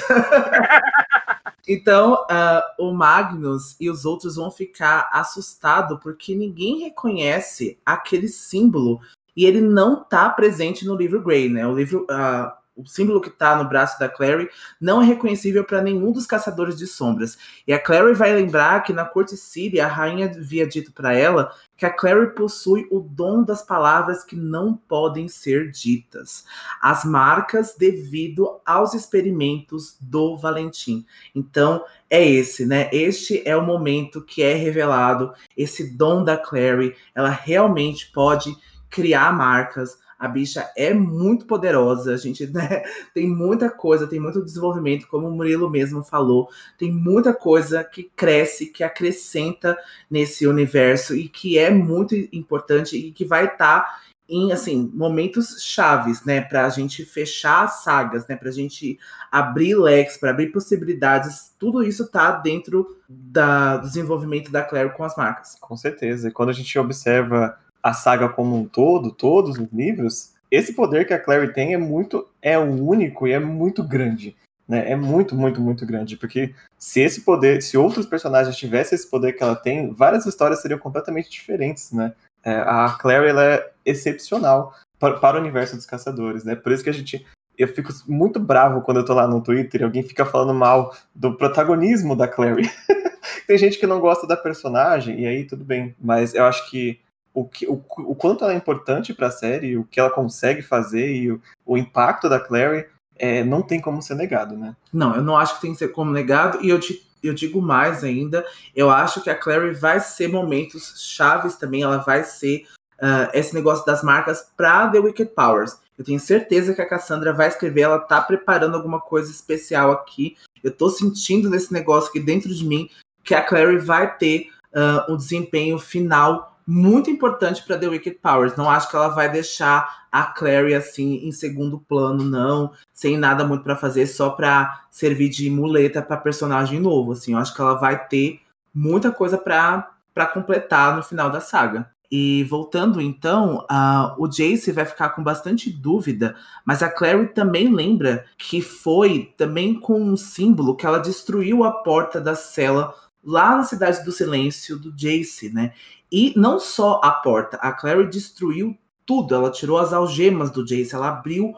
Então, 1.67 2.13
uh, 2.13 2.61
o 2.83 2.93
Magnus 2.93 3.77
e 3.79 3.89
os 3.89 4.03
outros 4.03 4.35
vão 4.35 4.51
ficar 4.51 5.09
assustados 5.13 5.99
porque 6.01 6.35
ninguém 6.35 6.79
reconhece 6.79 7.77
aquele 7.85 8.27
símbolo 8.27 8.99
e 9.35 9.45
ele 9.45 9.61
não 9.61 10.03
tá 10.03 10.29
presente 10.29 10.85
no 10.85 10.95
livro 10.95 11.21
Grey, 11.21 11.47
né? 11.47 11.65
O 11.65 11.73
livro, 11.73 12.05
uh, 12.11 12.51
o 12.79 12.87
símbolo 12.87 13.19
que 13.19 13.29
está 13.29 13.55
no 13.55 13.67
braço 13.67 13.99
da 13.99 14.07
Clary 14.07 14.49
não 14.79 15.01
é 15.01 15.05
reconhecível 15.05 15.63
para 15.65 15.81
nenhum 15.81 16.11
dos 16.11 16.25
caçadores 16.25 16.77
de 16.77 16.87
sombras. 16.87 17.37
E 17.67 17.73
a 17.73 17.79
Clary 17.79 18.13
vai 18.13 18.33
lembrar 18.33 18.81
que 18.83 18.93
na 18.93 19.03
corte 19.03 19.35
síria 19.35 19.85
a 19.85 19.89
rainha 19.89 20.27
havia 20.27 20.65
dito 20.65 20.91
para 20.93 21.13
ela 21.13 21.51
que 21.75 21.85
a 21.85 21.89
Clary 21.89 22.33
possui 22.35 22.87
o 22.91 22.99
dom 22.99 23.43
das 23.43 23.61
palavras 23.61 24.23
que 24.23 24.35
não 24.35 24.75
podem 24.75 25.27
ser 25.27 25.71
ditas, 25.71 26.43
as 26.81 27.05
marcas 27.05 27.75
devido 27.77 28.59
aos 28.65 28.93
experimentos 28.93 29.97
do 29.99 30.35
Valentim. 30.35 31.05
Então, 31.33 31.83
é 32.09 32.25
esse, 32.25 32.65
né? 32.65 32.89
Este 32.91 33.41
é 33.47 33.55
o 33.55 33.65
momento 33.65 34.21
que 34.21 34.41
é 34.41 34.53
revelado 34.55 35.33
esse 35.55 35.95
dom 35.95 36.23
da 36.23 36.37
Clary. 36.37 36.95
Ela 37.15 37.29
realmente 37.29 38.11
pode 38.11 38.53
criar 38.89 39.31
marcas, 39.31 39.97
a 40.19 40.27
bicha 40.27 40.69
é 40.75 40.93
muito 40.93 41.45
poderosa, 41.45 42.13
a 42.13 42.17
gente 42.17 42.45
né, 42.47 42.83
tem 43.15 43.27
muita 43.27 43.69
coisa, 43.69 44.05
tem 44.05 44.19
muito 44.19 44.43
desenvolvimento, 44.43 45.07
como 45.07 45.29
o 45.29 45.31
Murilo 45.31 45.69
mesmo 45.69 46.03
falou, 46.03 46.49
tem 46.77 46.91
muita 46.91 47.33
coisa 47.33 47.83
que 47.83 48.11
cresce, 48.15 48.67
que 48.67 48.83
acrescenta 48.83 49.77
nesse 50.11 50.45
universo 50.45 51.15
e 51.15 51.29
que 51.29 51.57
é 51.57 51.69
muito 51.69 52.13
importante 52.33 52.97
e 52.97 53.11
que 53.13 53.23
vai 53.23 53.45
estar 53.45 53.81
tá 53.81 53.99
em 54.27 54.51
assim 54.51 54.91
momentos 54.93 55.63
chaves, 55.63 56.23
né, 56.23 56.41
para 56.41 56.65
a 56.65 56.69
gente 56.69 57.03
fechar 57.03 57.63
as 57.63 57.83
sagas, 57.83 58.27
né, 58.27 58.35
para 58.35 58.49
a 58.49 58.51
gente 58.51 58.99
abrir 59.31 59.75
leques, 59.75 60.17
para 60.17 60.29
abrir 60.29 60.51
possibilidades. 60.51 61.55
Tudo 61.57 61.81
isso 61.81 62.03
está 62.03 62.31
dentro 62.33 62.95
da, 63.07 63.77
do 63.77 63.87
desenvolvimento 63.87 64.51
da 64.51 64.61
Claire 64.61 64.93
com 64.95 65.03
as 65.03 65.15
marcas. 65.15 65.57
Com 65.59 65.75
certeza. 65.75 66.27
E 66.27 66.31
quando 66.31 66.49
a 66.49 66.53
gente 66.53 66.77
observa 66.77 67.57
a 67.81 67.93
saga 67.93 68.29
como 68.29 68.55
um 68.55 68.65
todo, 68.65 69.11
todos 69.11 69.57
os 69.57 69.67
livros, 69.71 70.33
esse 70.51 70.73
poder 70.73 71.05
que 71.05 71.13
a 71.13 71.19
Clary 71.19 71.53
tem 71.53 71.73
é 71.73 71.77
muito, 71.77 72.27
é 72.41 72.57
único 72.57 73.27
e 73.27 73.31
é 73.31 73.39
muito 73.39 73.83
grande. 73.83 74.35
Né? 74.67 74.91
É 74.91 74.95
muito, 74.95 75.35
muito, 75.35 75.59
muito 75.59 75.85
grande. 75.85 76.15
Porque 76.15 76.53
se 76.77 77.01
esse 77.01 77.21
poder, 77.21 77.61
se 77.61 77.77
outros 77.77 78.05
personagens 78.05 78.55
tivessem 78.55 78.95
esse 78.95 79.09
poder 79.09 79.33
que 79.33 79.43
ela 79.43 79.55
tem, 79.55 79.91
várias 79.91 80.25
histórias 80.25 80.61
seriam 80.61 80.79
completamente 80.79 81.29
diferentes, 81.29 81.91
né? 81.91 82.13
É, 82.43 82.53
a 82.53 82.95
Clary 82.99 83.29
ela 83.29 83.43
é 83.43 83.71
excepcional 83.85 84.73
para, 84.97 85.19
para, 85.19 85.37
o 85.37 85.41
universo 85.41 85.75
dos 85.75 85.85
caçadores, 85.85 86.43
né? 86.43 86.55
Por 86.55 86.71
isso 86.71 86.83
que 86.83 86.89
a 86.89 86.93
gente. 86.93 87.25
Eu 87.57 87.67
fico 87.67 87.91
muito 88.07 88.39
bravo 88.39 88.81
quando 88.81 88.97
eu 88.97 89.05
tô 89.05 89.13
lá 89.13 89.27
no 89.27 89.41
Twitter 89.41 89.81
e 89.81 89.83
alguém 89.83 90.01
fica 90.01 90.25
falando 90.25 90.53
mal 90.53 90.95
do 91.13 91.35
protagonismo 91.35 92.15
da 92.15 92.25
Clary. 92.25 92.69
Tem 93.45 93.57
gente 93.57 93.77
que 93.77 93.87
não 93.87 93.99
gosta 93.99 94.25
da 94.25 94.37
personagem, 94.37 95.19
e 95.19 95.27
aí 95.27 95.43
tudo 95.43 95.65
bem. 95.65 95.93
Mas 95.99 96.33
eu 96.33 96.45
acho 96.45 96.69
que 96.69 97.01
o, 97.33 97.45
que, 97.45 97.67
o, 97.67 97.83
o 97.99 98.15
quanto 98.15 98.43
ela 98.43 98.53
é 98.53 98.57
importante 98.57 99.13
para 99.13 99.27
a 99.27 99.31
série, 99.31 99.77
o 99.77 99.83
que 99.83 99.99
ela 99.99 100.09
consegue 100.09 100.61
fazer 100.61 101.13
e 101.13 101.31
o, 101.31 101.41
o 101.65 101.77
impacto 101.77 102.27
da 102.27 102.39
Clary 102.39 102.85
é, 103.17 103.43
não 103.43 103.61
tem 103.61 103.79
como 103.79 104.01
ser 104.01 104.15
negado, 104.15 104.57
né? 104.57 104.75
Não, 104.91 105.15
eu 105.15 105.21
não 105.21 105.37
acho 105.37 105.55
que 105.55 105.61
tem 105.61 105.73
que 105.73 105.77
ser 105.77 105.89
como 105.89 106.11
negado, 106.11 106.59
e 106.61 106.69
eu, 106.69 106.79
te, 106.79 107.05
eu 107.21 107.33
digo 107.33 107.61
mais 107.61 108.03
ainda, 108.03 108.45
eu 108.75 108.89
acho 108.89 109.21
que 109.21 109.29
a 109.29 109.35
Clary 109.35 109.73
vai 109.73 109.99
ser 109.99 110.29
momentos 110.29 110.95
chaves 110.97 111.55
também, 111.55 111.83
ela 111.83 111.97
vai 111.97 112.23
ser 112.23 112.65
uh, 112.99 113.29
esse 113.33 113.53
negócio 113.53 113.85
das 113.85 114.01
marcas 114.01 114.49
para 114.55 114.87
The 114.87 114.99
Wicked 114.99 115.31
Powers. 115.35 115.77
Eu 115.97 116.05
tenho 116.05 116.19
certeza 116.19 116.73
que 116.73 116.81
a 116.81 116.87
Cassandra 116.87 117.33
vai 117.33 117.49
escrever, 117.49 117.81
ela 117.81 117.99
tá 117.99 118.21
preparando 118.21 118.75
alguma 118.75 119.01
coisa 119.01 119.29
especial 119.29 119.91
aqui. 119.91 120.37
Eu 120.63 120.71
tô 120.71 120.89
sentindo 120.89 121.49
nesse 121.49 121.73
negócio 121.73 122.09
aqui 122.09 122.21
dentro 122.21 122.53
de 122.53 122.65
mim 122.65 122.89
que 123.21 123.35
a 123.35 123.43
Clary 123.43 123.77
vai 123.77 124.15
ter 124.17 124.49
uh, 124.73 125.11
um 125.11 125.17
desempenho 125.17 125.77
final 125.77 126.48
muito 126.69 127.09
importante 127.09 127.63
para 127.63 127.79
The 127.79 127.87
Wicked 127.87 128.19
Powers. 128.21 128.55
Não 128.55 128.69
acho 128.69 128.87
que 128.91 128.95
ela 128.95 129.07
vai 129.07 129.27
deixar 129.31 130.05
a 130.11 130.23
Clary 130.23 130.75
assim 130.75 131.15
em 131.27 131.31
segundo 131.31 131.79
plano, 131.79 132.23
não, 132.23 132.71
sem 132.93 133.17
nada 133.17 133.43
muito 133.43 133.63
para 133.63 133.75
fazer, 133.75 134.05
só 134.05 134.29
para 134.29 134.83
servir 134.91 135.29
de 135.29 135.49
muleta 135.49 135.99
para 135.99 136.15
personagem 136.15 136.79
novo. 136.79 137.13
Assim, 137.13 137.33
eu 137.33 137.39
acho 137.39 137.55
que 137.55 137.61
ela 137.61 137.73
vai 137.73 138.07
ter 138.07 138.39
muita 138.71 139.11
coisa 139.11 139.35
para 139.35 140.27
completar 140.31 140.95
no 140.95 141.01
final 141.01 141.31
da 141.31 141.41
saga. 141.41 141.89
E 142.11 142.43
voltando 142.43 143.01
então, 143.01 143.65
uh, 143.71 144.13
o 144.19 144.27
Jace 144.27 144.71
vai 144.71 144.85
ficar 144.85 145.09
com 145.09 145.23
bastante 145.23 145.71
dúvida, 145.71 146.35
mas 146.63 146.83
a 146.83 146.89
Clary 146.89 147.29
também 147.29 147.73
lembra 147.73 148.25
que 148.37 148.61
foi 148.61 149.33
também 149.37 149.79
com 149.79 149.99
um 149.99 150.17
símbolo 150.17 150.75
que 150.75 150.85
ela 150.85 150.99
destruiu 150.99 151.63
a 151.63 151.71
porta 151.71 152.21
da 152.21 152.35
cela 152.35 152.93
lá 153.23 153.57
na 153.57 153.63
Cidade 153.63 154.03
do 154.03 154.11
Silêncio 154.11 154.77
do 154.77 154.91
Jace, 154.91 155.53
né? 155.53 155.73
E 156.11 156.33
não 156.35 156.59
só 156.59 156.99
a 157.03 157.11
porta, 157.11 157.57
a 157.57 157.71
Clary 157.71 158.07
destruiu 158.07 158.77
tudo. 159.05 159.35
Ela 159.35 159.51
tirou 159.51 159.77
as 159.77 159.93
algemas 159.93 160.49
do 160.51 160.65
Jace, 160.65 160.95
ela 160.95 161.09
abriu 161.09 161.53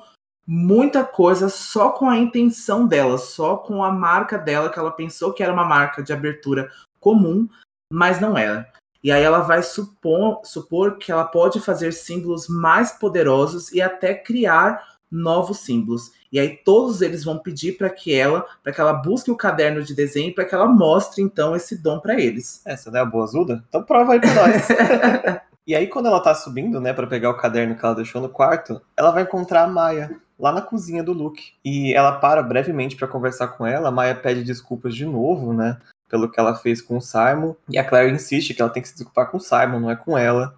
muita 0.46 1.04
coisa 1.04 1.48
só 1.48 1.92
com 1.92 2.10
a 2.10 2.18
intenção 2.18 2.86
dela, 2.86 3.18
só 3.18 3.56
com 3.58 3.84
a 3.84 3.92
marca 3.92 4.38
dela, 4.38 4.70
que 4.70 4.78
ela 4.78 4.92
pensou 4.92 5.32
que 5.32 5.42
era 5.44 5.54
uma 5.54 5.64
marca 5.64 6.04
de 6.04 6.12
abertura 6.12 6.70
comum, 7.00 7.48
mas 7.92 8.20
não 8.20 8.38
era. 8.38 8.70
E 9.04 9.12
aí 9.12 9.24
ela 9.24 9.40
vai 9.40 9.64
supor, 9.64 10.42
supor 10.44 10.98
que 10.98 11.12
ela 11.12 11.26
pode 11.26 11.60
fazer 11.60 11.92
símbolos 11.92 12.48
mais 12.48 12.92
poderosos 12.92 13.72
e 13.72 13.82
até 13.82 14.14
criar 14.14 14.91
novos 15.12 15.60
símbolos. 15.60 16.12
E 16.32 16.40
aí 16.40 16.56
todos 16.64 17.02
eles 17.02 17.24
vão 17.24 17.38
pedir 17.38 17.78
para 17.78 17.90
que 17.90 18.14
ela, 18.14 18.46
para 18.64 18.72
que 18.72 18.80
ela 18.80 18.94
busque 18.94 19.30
o 19.30 19.36
caderno 19.36 19.84
de 19.84 19.94
desenho, 19.94 20.34
para 20.34 20.46
que 20.46 20.56
ela 20.56 20.68
mostre 20.68 21.22
então 21.22 21.56
esse 21.56 21.78
dom 21.78 22.00
para 22.00 22.20
eles. 22.20 22.62
Essa 22.66 22.90
não 22.90 23.00
é 23.00 23.02
a 23.02 23.06
boa 23.06 23.26
azuda? 23.26 23.64
Então 23.68 23.84
prova 23.84 24.14
aí 24.14 24.22
para 24.22 24.34
nós. 24.34 24.68
e 25.68 25.76
aí 25.76 25.88
quando 25.88 26.06
ela 26.06 26.22
tá 26.22 26.34
subindo, 26.34 26.80
né, 26.80 26.94
para 26.94 27.08
pegar 27.08 27.30
o 27.30 27.38
caderno 27.38 27.76
que 27.76 27.86
ela 27.86 27.96
deixou 27.96 28.22
no 28.22 28.30
quarto, 28.30 28.82
ela 28.96 29.12
vai 29.12 29.24
encontrar 29.24 29.64
a 29.64 29.68
Maia 29.68 30.18
lá 30.40 30.52
na 30.52 30.62
cozinha 30.62 31.04
do 31.04 31.12
Luke. 31.12 31.52
E 31.64 31.94
ela 31.94 32.14
para 32.14 32.42
brevemente 32.42 32.96
para 32.96 33.08
conversar 33.08 33.50
com 33.50 33.68
ela. 33.68 33.90
A 33.90 33.92
Maia 33.92 34.16
pede 34.16 34.44
desculpas 34.44 34.96
de 34.96 35.06
novo, 35.06 35.54
né, 35.54 35.78
pelo 36.10 36.32
que 36.32 36.40
ela 36.40 36.56
fez 36.56 36.82
com 36.82 36.98
o 36.98 37.02
Simon. 37.02 37.56
E 37.70 37.78
a 37.78 37.84
Claire 37.84 38.14
insiste 38.14 38.54
que 38.54 38.62
ela 38.62 38.72
tem 38.72 38.82
que 38.82 38.90
se 38.90 38.96
desculpar 38.96 39.30
com 39.30 39.38
o 39.38 39.42
Simon, 39.42 39.80
não 39.82 39.92
é 39.92 39.96
com 39.96 40.18
ela. 40.18 40.56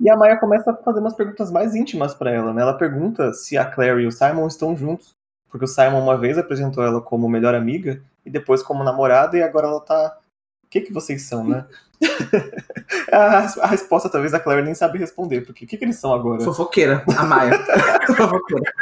E 0.00 0.08
a 0.08 0.16
Maya 0.16 0.36
começa 0.36 0.70
a 0.70 0.76
fazer 0.76 1.00
umas 1.00 1.14
perguntas 1.14 1.50
mais 1.50 1.74
íntimas 1.74 2.14
para 2.14 2.30
ela, 2.30 2.52
né? 2.52 2.62
Ela 2.62 2.74
pergunta 2.74 3.32
se 3.32 3.58
a 3.58 3.64
Claire 3.64 4.00
e 4.00 4.06
o 4.06 4.12
Simon 4.12 4.46
estão 4.46 4.76
juntos, 4.76 5.14
porque 5.50 5.64
o 5.64 5.68
Simon 5.68 6.00
uma 6.00 6.16
vez 6.16 6.38
apresentou 6.38 6.84
ela 6.84 7.00
como 7.00 7.28
melhor 7.28 7.54
amiga 7.54 8.00
e 8.24 8.30
depois 8.30 8.62
como 8.62 8.84
namorada 8.84 9.36
e 9.36 9.42
agora 9.42 9.66
ela 9.66 9.80
tá 9.80 10.16
o 10.64 10.68
que 10.68 10.82
que 10.82 10.92
vocês 10.92 11.22
são, 11.22 11.42
né? 11.44 11.64
a, 13.10 13.38
a, 13.62 13.66
resposta 13.66 14.08
talvez 14.08 14.34
a 14.34 14.38
Claire 14.38 14.62
nem 14.62 14.74
sabe 14.74 14.98
responder, 14.98 15.40
porque 15.40 15.64
o 15.64 15.68
que, 15.68 15.76
que 15.76 15.84
eles 15.84 15.96
são 15.96 16.12
agora? 16.12 16.40
Fofoqueira, 16.42 17.02
a 17.16 17.24
Maia. 17.24 17.58
Fofoqueira. 18.14 18.72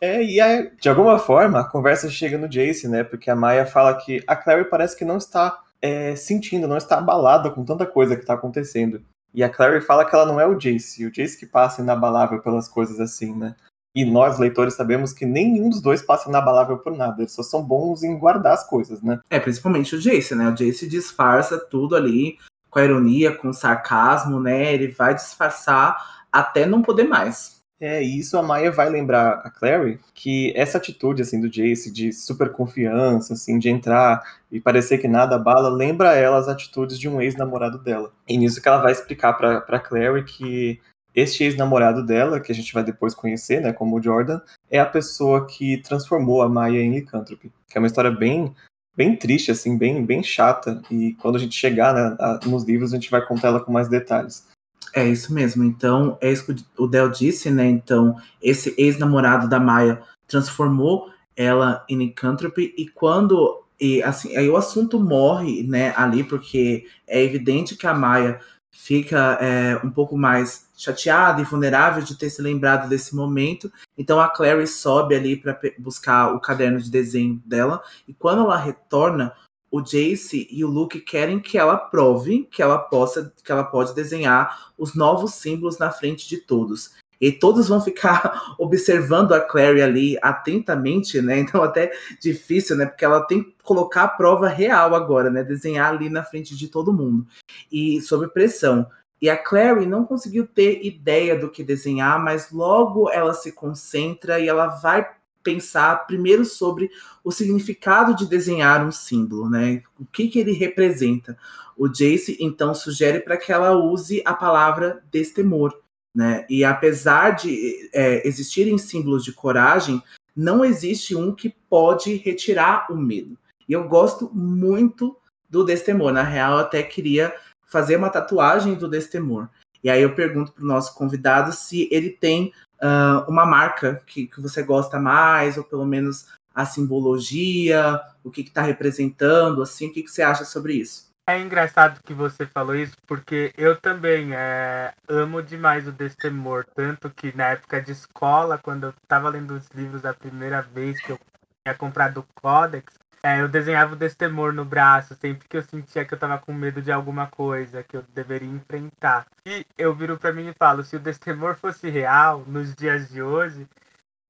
É, 0.00 0.22
e 0.22 0.40
aí, 0.40 0.70
de 0.80 0.88
alguma 0.88 1.18
forma, 1.18 1.60
a 1.60 1.64
conversa 1.64 2.10
chega 2.10 2.36
no 2.36 2.48
Jace, 2.48 2.88
né? 2.88 3.04
Porque 3.04 3.30
a 3.30 3.36
Maia 3.36 3.66
fala 3.66 3.94
que 3.94 4.22
a 4.26 4.36
Claire 4.36 4.68
parece 4.68 4.96
que 4.96 5.04
não 5.04 5.16
está 5.16 5.58
é, 5.80 6.16
sentindo, 6.16 6.68
não 6.68 6.76
está 6.76 6.98
abalada 6.98 7.50
com 7.50 7.64
tanta 7.64 7.86
coisa 7.86 8.14
que 8.14 8.22
está 8.22 8.34
acontecendo. 8.34 9.02
E 9.32 9.42
a 9.42 9.48
Clary 9.48 9.80
fala 9.80 10.04
que 10.04 10.14
ela 10.14 10.26
não 10.26 10.40
é 10.40 10.46
o 10.46 10.54
Jace, 10.54 11.06
o 11.06 11.12
Jace 11.12 11.38
que 11.38 11.46
passa 11.46 11.82
inabalável 11.82 12.40
pelas 12.40 12.68
coisas 12.68 12.98
assim, 12.98 13.34
né? 13.34 13.54
E 13.94 14.04
nós, 14.04 14.38
leitores, 14.38 14.74
sabemos 14.74 15.12
que 15.12 15.26
nenhum 15.26 15.68
dos 15.68 15.80
dois 15.80 16.02
passa 16.02 16.28
inabalável 16.28 16.78
por 16.78 16.96
nada, 16.96 17.22
eles 17.22 17.32
só 17.32 17.42
são 17.42 17.62
bons 17.62 18.02
em 18.02 18.18
guardar 18.18 18.54
as 18.54 18.66
coisas, 18.66 19.02
né? 19.02 19.20
É, 19.28 19.38
principalmente 19.38 19.94
o 19.96 20.00
Jace, 20.00 20.34
né? 20.34 20.48
O 20.48 20.54
Jace 20.54 20.88
disfarça 20.88 21.58
tudo 21.58 21.96
ali 21.96 22.38
com 22.70 22.78
a 22.78 22.84
ironia, 22.84 23.34
com 23.34 23.48
o 23.48 23.54
sarcasmo, 23.54 24.40
né? 24.40 24.72
Ele 24.72 24.88
vai 24.88 25.14
disfarçar 25.14 26.26
até 26.32 26.66
não 26.66 26.82
poder 26.82 27.04
mais. 27.04 27.57
É, 27.80 28.02
e 28.02 28.18
isso 28.18 28.36
a 28.36 28.42
Maia 28.42 28.72
vai 28.72 28.90
lembrar 28.90 29.34
a 29.44 29.50
Clary 29.50 30.00
que 30.12 30.52
essa 30.56 30.78
atitude 30.78 31.22
assim 31.22 31.40
do 31.40 31.48
Jace 31.48 31.92
de 31.92 32.12
super 32.12 32.50
confiança, 32.50 33.34
assim, 33.34 33.56
de 33.58 33.68
entrar 33.68 34.20
e 34.50 34.60
parecer 34.60 34.98
que 34.98 35.06
nada 35.06 35.36
abala, 35.36 35.68
lembra 35.68 36.14
ela 36.14 36.38
as 36.38 36.48
atitudes 36.48 36.98
de 36.98 37.08
um 37.08 37.20
ex-namorado 37.20 37.78
dela. 37.78 38.12
E 38.26 38.36
nisso 38.36 38.60
que 38.60 38.68
ela 38.68 38.82
vai 38.82 38.90
explicar 38.90 39.34
para 39.34 39.60
para 39.60 39.78
Clary 39.78 40.24
que 40.24 40.80
este 41.14 41.44
ex-namorado 41.44 42.04
dela, 42.04 42.40
que 42.40 42.50
a 42.50 42.54
gente 42.54 42.72
vai 42.74 42.82
depois 42.82 43.14
conhecer, 43.14 43.60
né, 43.60 43.72
como 43.72 44.02
Jordan, 44.02 44.40
é 44.70 44.78
a 44.78 44.86
pessoa 44.86 45.46
que 45.46 45.78
transformou 45.78 46.42
a 46.42 46.48
Maia 46.48 46.80
em 46.80 46.92
Lycanthrope. 46.94 47.52
Que 47.68 47.78
é 47.78 47.80
uma 47.80 47.86
história 47.86 48.10
bem 48.10 48.54
bem 48.96 49.14
triste 49.14 49.52
assim, 49.52 49.78
bem 49.78 50.04
bem 50.04 50.24
chata 50.24 50.82
e 50.90 51.14
quando 51.20 51.36
a 51.36 51.38
gente 51.38 51.54
chegar 51.54 51.94
né, 51.94 52.16
nos 52.46 52.64
livros 52.64 52.92
a 52.92 52.96
gente 52.96 53.10
vai 53.10 53.24
contar 53.24 53.48
ela 53.48 53.60
com 53.60 53.70
mais 53.70 53.88
detalhes. 53.88 54.48
É 54.94 55.06
isso 55.06 55.32
mesmo. 55.32 55.64
Então, 55.64 56.16
é 56.20 56.30
isso 56.30 56.46
que 56.46 56.64
o 56.76 56.86
Del 56.86 57.10
disse, 57.10 57.50
né? 57.50 57.66
Então, 57.66 58.16
esse 58.42 58.74
ex-namorado 58.78 59.48
da 59.48 59.60
Maia 59.60 60.02
transformou 60.26 61.10
ela 61.36 61.84
em 61.88 61.96
Lycanthropy 61.96 62.74
e 62.76 62.88
quando 62.88 63.64
e 63.80 64.02
assim, 64.02 64.36
aí 64.36 64.48
o 64.48 64.56
assunto 64.56 64.98
morre, 64.98 65.62
né, 65.62 65.94
ali 65.96 66.24
porque 66.24 66.84
é 67.06 67.22
evidente 67.22 67.76
que 67.76 67.86
a 67.86 67.94
Maia 67.94 68.40
fica 68.72 69.38
é, 69.40 69.76
um 69.84 69.90
pouco 69.90 70.16
mais 70.16 70.68
chateada 70.76 71.40
e 71.40 71.44
vulnerável 71.44 72.02
de 72.02 72.16
ter 72.16 72.30
se 72.30 72.42
lembrado 72.42 72.88
desse 72.88 73.14
momento. 73.14 73.72
Então 73.96 74.20
a 74.20 74.28
Clary 74.28 74.66
sobe 74.66 75.14
ali 75.14 75.36
para 75.36 75.58
buscar 75.78 76.34
o 76.34 76.40
caderno 76.40 76.80
de 76.80 76.90
desenho 76.90 77.40
dela 77.44 77.80
e 78.06 78.12
quando 78.12 78.42
ela 78.42 78.56
retorna, 78.56 79.32
o 79.70 79.80
Jace 79.80 80.48
e 80.50 80.64
o 80.64 80.68
Luke 80.68 81.00
querem 81.00 81.38
que 81.38 81.58
ela 81.58 81.76
prove 81.76 82.48
que 82.50 82.62
ela 82.62 82.78
possa, 82.78 83.32
que 83.44 83.52
ela 83.52 83.64
pode 83.64 83.94
desenhar 83.94 84.72
os 84.78 84.94
novos 84.94 85.34
símbolos 85.34 85.78
na 85.78 85.90
frente 85.90 86.28
de 86.28 86.38
todos. 86.38 86.92
E 87.20 87.32
todos 87.32 87.68
vão 87.68 87.80
ficar 87.80 88.54
observando 88.58 89.32
a 89.32 89.40
Clary 89.40 89.82
ali 89.82 90.18
atentamente, 90.22 91.20
né? 91.20 91.38
Então 91.40 91.62
até 91.62 91.90
difícil, 92.20 92.76
né? 92.76 92.86
Porque 92.86 93.04
ela 93.04 93.20
tem 93.26 93.42
que 93.42 93.54
colocar 93.62 94.04
a 94.04 94.08
prova 94.08 94.48
real 94.48 94.94
agora, 94.94 95.28
né? 95.28 95.42
Desenhar 95.42 95.92
ali 95.92 96.08
na 96.08 96.22
frente 96.22 96.56
de 96.56 96.68
todo 96.68 96.92
mundo. 96.92 97.26
E 97.70 98.00
sob 98.00 98.28
pressão. 98.28 98.86
E 99.20 99.28
a 99.28 99.36
Clary 99.36 99.84
não 99.84 100.04
conseguiu 100.04 100.46
ter 100.46 100.84
ideia 100.86 101.36
do 101.36 101.50
que 101.50 101.64
desenhar, 101.64 102.22
mas 102.22 102.52
logo 102.52 103.10
ela 103.10 103.34
se 103.34 103.50
concentra 103.50 104.38
e 104.38 104.48
ela 104.48 104.68
vai 104.68 105.10
pensar 105.42 106.06
primeiro 106.06 106.44
sobre 106.44 106.90
o 107.24 107.30
significado 107.30 108.14
de 108.14 108.26
desenhar 108.26 108.86
um 108.86 108.92
símbolo, 108.92 109.48
né? 109.48 109.82
O 109.98 110.04
que, 110.04 110.28
que 110.28 110.38
ele 110.38 110.52
representa. 110.52 111.38
O 111.76 111.88
Jace 111.88 112.36
então 112.40 112.74
sugere 112.74 113.20
para 113.20 113.36
que 113.36 113.52
ela 113.52 113.76
use 113.76 114.22
a 114.24 114.34
palavra 114.34 115.02
destemor, 115.10 115.78
né? 116.14 116.44
E 116.50 116.64
apesar 116.64 117.30
de 117.30 117.90
é, 117.92 118.26
existirem 118.26 118.76
símbolos 118.76 119.24
de 119.24 119.32
coragem, 119.32 120.02
não 120.34 120.64
existe 120.64 121.14
um 121.14 121.34
que 121.34 121.54
pode 121.68 122.14
retirar 122.16 122.86
o 122.90 122.96
medo. 122.96 123.38
E 123.68 123.72
eu 123.72 123.88
gosto 123.88 124.30
muito 124.32 125.16
do 125.48 125.64
destemor. 125.64 126.12
Na 126.12 126.22
real, 126.22 126.52
eu 126.52 126.58
até 126.58 126.82
queria 126.82 127.34
fazer 127.66 127.96
uma 127.96 128.10
tatuagem 128.10 128.74
do 128.74 128.88
destemor. 128.88 129.48
E 129.82 129.90
aí 129.90 130.02
eu 130.02 130.14
pergunto 130.14 130.52
para 130.52 130.64
o 130.64 130.66
nosso 130.66 130.94
convidado 130.94 131.52
se 131.52 131.88
ele 131.92 132.10
tem 132.10 132.52
uh, 132.82 133.28
uma 133.28 133.44
marca 133.44 134.02
que, 134.06 134.26
que 134.26 134.40
você 134.40 134.62
gosta 134.62 134.98
mais, 134.98 135.56
ou 135.56 135.64
pelo 135.64 135.84
menos 135.84 136.26
a 136.54 136.64
simbologia, 136.64 138.00
o 138.24 138.30
que 138.30 138.40
está 138.40 138.62
representando, 138.62 139.62
assim, 139.62 139.88
o 139.88 139.92
que, 139.92 140.02
que 140.02 140.10
você 140.10 140.22
acha 140.22 140.44
sobre 140.44 140.74
isso? 140.74 141.08
É 141.28 141.38
engraçado 141.38 142.00
que 142.02 142.14
você 142.14 142.46
falou 142.46 142.74
isso, 142.74 142.96
porque 143.06 143.52
eu 143.56 143.76
também 143.76 144.34
é, 144.34 144.94
amo 145.06 145.42
demais 145.42 145.86
o 145.86 145.92
Destemor, 145.92 146.64
tanto 146.74 147.10
que 147.10 147.36
na 147.36 147.48
época 147.48 147.82
de 147.82 147.92
escola, 147.92 148.56
quando 148.56 148.84
eu 148.84 148.94
estava 149.02 149.28
lendo 149.28 149.54
os 149.54 149.68
livros 149.74 150.06
a 150.06 150.14
primeira 150.14 150.62
vez 150.62 150.98
que 151.02 151.12
eu 151.12 151.18
tinha 151.62 151.76
comprado 151.76 152.20
o 152.20 152.40
Codex, 152.40 152.94
é, 153.22 153.40
eu 153.40 153.48
desenhava 153.48 153.94
o 153.94 153.96
Destemor 153.96 154.52
no 154.52 154.64
braço, 154.64 155.14
sempre 155.16 155.48
que 155.48 155.56
eu 155.56 155.62
sentia 155.62 156.04
que 156.04 156.14
eu 156.14 156.16
estava 156.16 156.38
com 156.38 156.52
medo 156.52 156.80
de 156.80 156.92
alguma 156.92 157.26
coisa 157.26 157.82
que 157.82 157.96
eu 157.96 158.04
deveria 158.14 158.48
enfrentar. 158.48 159.26
E 159.44 159.66
eu 159.76 159.94
viro 159.94 160.16
para 160.16 160.32
mim 160.32 160.48
e 160.48 160.54
falo, 160.54 160.84
se 160.84 160.96
o 160.96 161.00
Destemor 161.00 161.56
fosse 161.56 161.88
real, 161.88 162.44
nos 162.46 162.74
dias 162.74 163.08
de 163.08 163.20
hoje, 163.20 163.66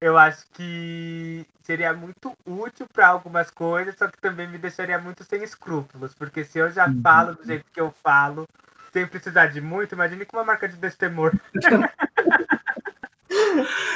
eu 0.00 0.16
acho 0.16 0.46
que 0.52 1.44
seria 1.62 1.92
muito 1.92 2.32
útil 2.46 2.86
para 2.92 3.08
algumas 3.08 3.50
coisas, 3.50 3.96
só 3.96 4.08
que 4.08 4.18
também 4.20 4.48
me 4.48 4.58
deixaria 4.58 4.98
muito 4.98 5.22
sem 5.24 5.42
escrúpulos, 5.42 6.14
porque 6.14 6.44
se 6.44 6.58
eu 6.58 6.70
já 6.70 6.88
uhum. 6.88 7.02
falo 7.02 7.34
do 7.34 7.44
jeito 7.44 7.66
que 7.72 7.80
eu 7.80 7.92
falo, 8.02 8.46
sem 8.92 9.06
precisar 9.06 9.46
de 9.46 9.60
muito, 9.60 9.94
imagine 9.94 10.24
com 10.24 10.36
uma 10.36 10.44
marca 10.44 10.68
de 10.68 10.76
destemor. 10.76 11.32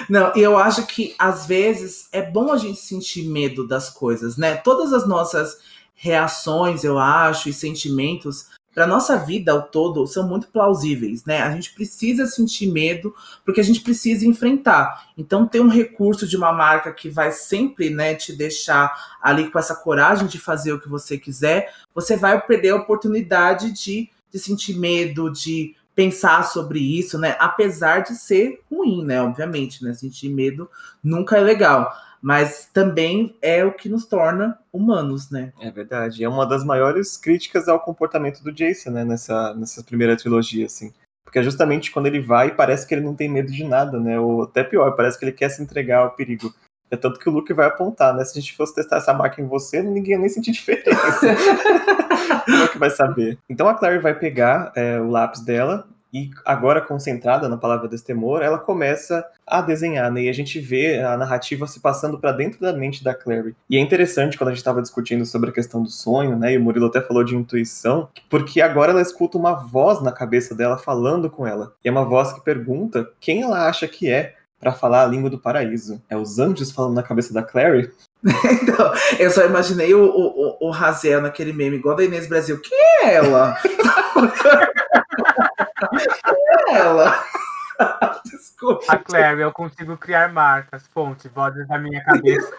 Não, 0.08 0.32
eu 0.34 0.58
acho 0.58 0.86
que 0.86 1.14
às 1.18 1.46
vezes 1.46 2.08
é 2.12 2.22
bom 2.22 2.52
a 2.52 2.56
gente 2.56 2.80
sentir 2.80 3.28
medo 3.28 3.66
das 3.66 3.90
coisas, 3.90 4.36
né? 4.36 4.56
Todas 4.56 4.92
as 4.92 5.06
nossas 5.06 5.58
reações, 5.94 6.84
eu 6.84 6.98
acho, 6.98 7.48
e 7.48 7.52
sentimentos 7.52 8.46
para 8.74 8.86
nossa 8.86 9.18
vida 9.18 9.52
ao 9.52 9.62
todo 9.62 10.06
são 10.06 10.26
muito 10.26 10.48
plausíveis, 10.48 11.24
né? 11.24 11.42
A 11.42 11.50
gente 11.50 11.74
precisa 11.74 12.26
sentir 12.26 12.68
medo 12.68 13.14
porque 13.44 13.60
a 13.60 13.64
gente 13.64 13.80
precisa 13.80 14.26
enfrentar. 14.26 15.10
Então 15.16 15.46
ter 15.46 15.60
um 15.60 15.68
recurso 15.68 16.26
de 16.26 16.36
uma 16.36 16.52
marca 16.52 16.92
que 16.92 17.10
vai 17.10 17.32
sempre, 17.32 17.90
né, 17.90 18.14
te 18.14 18.34
deixar 18.34 19.18
ali 19.20 19.50
com 19.50 19.58
essa 19.58 19.74
coragem 19.74 20.26
de 20.26 20.38
fazer 20.38 20.72
o 20.72 20.80
que 20.80 20.88
você 20.88 21.18
quiser, 21.18 21.72
você 21.94 22.16
vai 22.16 22.40
perder 22.40 22.70
a 22.70 22.76
oportunidade 22.76 23.70
de, 23.72 24.08
de 24.32 24.38
sentir 24.38 24.78
medo, 24.78 25.30
de 25.30 25.76
pensar 25.94 26.44
sobre 26.44 26.78
isso, 26.78 27.18
né? 27.18 27.36
Apesar 27.38 28.00
de 28.00 28.14
ser 28.14 28.60
ruim, 28.70 29.04
né? 29.04 29.22
Obviamente, 29.22 29.84
né? 29.84 29.92
Sentir 29.94 30.28
medo 30.28 30.68
nunca 31.02 31.36
é 31.36 31.40
legal 31.40 31.92
mas 32.22 32.70
também 32.72 33.36
é 33.42 33.64
o 33.64 33.72
que 33.72 33.88
nos 33.88 34.06
torna 34.06 34.56
humanos, 34.72 35.28
né? 35.28 35.52
É 35.58 35.72
verdade. 35.72 36.22
É 36.22 36.28
uma 36.28 36.46
das 36.46 36.64
maiores 36.64 37.16
críticas 37.16 37.68
ao 37.68 37.80
comportamento 37.80 38.44
do 38.44 38.52
Jason, 38.52 38.90
né? 38.90 39.04
Nessa, 39.04 39.52
nessa 39.54 39.82
primeira 39.82 40.16
trilogia, 40.16 40.66
assim. 40.66 40.94
Porque 41.24 41.40
é 41.40 41.42
justamente 41.42 41.90
quando 41.90 42.06
ele 42.06 42.20
vai, 42.20 42.54
parece 42.54 42.86
que 42.86 42.94
ele 42.94 43.04
não 43.04 43.16
tem 43.16 43.28
medo 43.28 43.50
de 43.50 43.64
nada, 43.64 43.98
né? 43.98 44.20
Ou 44.20 44.44
até 44.44 44.62
pior, 44.62 44.94
parece 44.94 45.18
que 45.18 45.24
ele 45.24 45.32
quer 45.32 45.48
se 45.48 45.60
entregar 45.60 46.04
ao 46.04 46.12
perigo. 46.12 46.54
É 46.92 46.96
tanto 46.96 47.18
que 47.18 47.26
o 47.26 47.32
Luke 47.32 47.54
vai 47.54 47.66
apontar, 47.66 48.14
né? 48.14 48.22
Se 48.22 48.38
a 48.38 48.40
gente 48.40 48.54
fosse 48.54 48.74
testar 48.74 48.98
essa 48.98 49.14
marca 49.14 49.40
em 49.40 49.46
você, 49.46 49.82
ninguém 49.82 50.12
ia 50.12 50.18
nem 50.18 50.28
sentir 50.28 50.52
diferença. 50.52 51.34
Como 52.44 52.64
é 52.64 52.68
que 52.68 52.78
vai 52.78 52.90
saber? 52.90 53.38
Então 53.48 53.66
a 53.66 53.72
Clary 53.72 53.98
vai 53.98 54.12
pegar 54.14 54.70
é, 54.76 55.00
o 55.00 55.08
lápis 55.08 55.40
dela 55.40 55.86
e 56.12 56.30
agora 56.44 56.82
concentrada 56.82 57.48
na 57.48 57.56
palavra 57.56 57.88
destemor, 57.88 58.42
ela 58.42 58.58
começa 58.58 59.24
a 59.46 59.62
desenhar, 59.62 60.12
né? 60.12 60.24
E 60.24 60.28
a 60.28 60.32
gente 60.34 60.60
vê 60.60 61.00
a 61.00 61.16
narrativa 61.16 61.66
se 61.66 61.80
passando 61.80 62.18
para 62.18 62.32
dentro 62.32 62.60
da 62.60 62.74
mente 62.74 63.02
da 63.02 63.14
Clary. 63.14 63.56
E 63.70 63.78
é 63.78 63.80
interessante 63.80 64.36
quando 64.36 64.48
a 64.48 64.52
gente 64.52 64.58
estava 64.58 64.82
discutindo 64.82 65.24
sobre 65.24 65.48
a 65.48 65.52
questão 65.52 65.82
do 65.82 65.88
sonho, 65.88 66.36
né? 66.36 66.52
E 66.52 66.58
o 66.58 66.60
Murilo 66.60 66.86
até 66.86 67.00
falou 67.00 67.24
de 67.24 67.34
intuição, 67.34 68.10
porque 68.28 68.60
agora 68.60 68.92
ela 68.92 69.00
escuta 69.00 69.38
uma 69.38 69.54
voz 69.54 70.02
na 70.02 70.12
cabeça 70.12 70.54
dela 70.54 70.76
falando 70.76 71.30
com 71.30 71.46
ela. 71.46 71.72
E 71.82 71.88
é 71.88 71.90
uma 71.90 72.04
voz 72.04 72.34
que 72.34 72.44
pergunta 72.44 73.08
quem 73.18 73.40
ela 73.40 73.66
acha 73.66 73.88
que 73.88 74.10
é 74.10 74.34
para 74.62 74.72
falar 74.72 75.02
a 75.02 75.06
língua 75.06 75.28
do 75.28 75.40
paraíso. 75.40 76.00
É 76.08 76.16
os 76.16 76.38
anjos 76.38 76.70
falando 76.70 76.94
na 76.94 77.02
cabeça 77.02 77.34
da 77.34 77.42
Clary? 77.42 77.92
então, 78.22 78.92
eu 79.18 79.28
só 79.28 79.44
imaginei 79.44 79.92
o, 79.92 80.04
o, 80.04 80.68
o 80.68 80.70
Raziel 80.70 81.20
naquele 81.20 81.52
meme, 81.52 81.78
igual 81.78 81.96
da 81.96 82.04
Inês 82.04 82.28
Brasil. 82.28 82.60
Quem 82.60 82.78
é 82.78 83.14
ela? 83.14 83.58
é 86.70 86.74
ela? 86.76 87.24
Desculpa. 88.24 88.84
A 88.86 88.98
Claire, 88.98 89.40
eu 89.40 89.50
consigo 89.50 89.96
criar 89.96 90.32
marcas, 90.32 90.86
fonte, 90.94 91.28
vozes 91.28 91.66
da 91.66 91.76
minha 91.76 92.00
cabeça. 92.04 92.52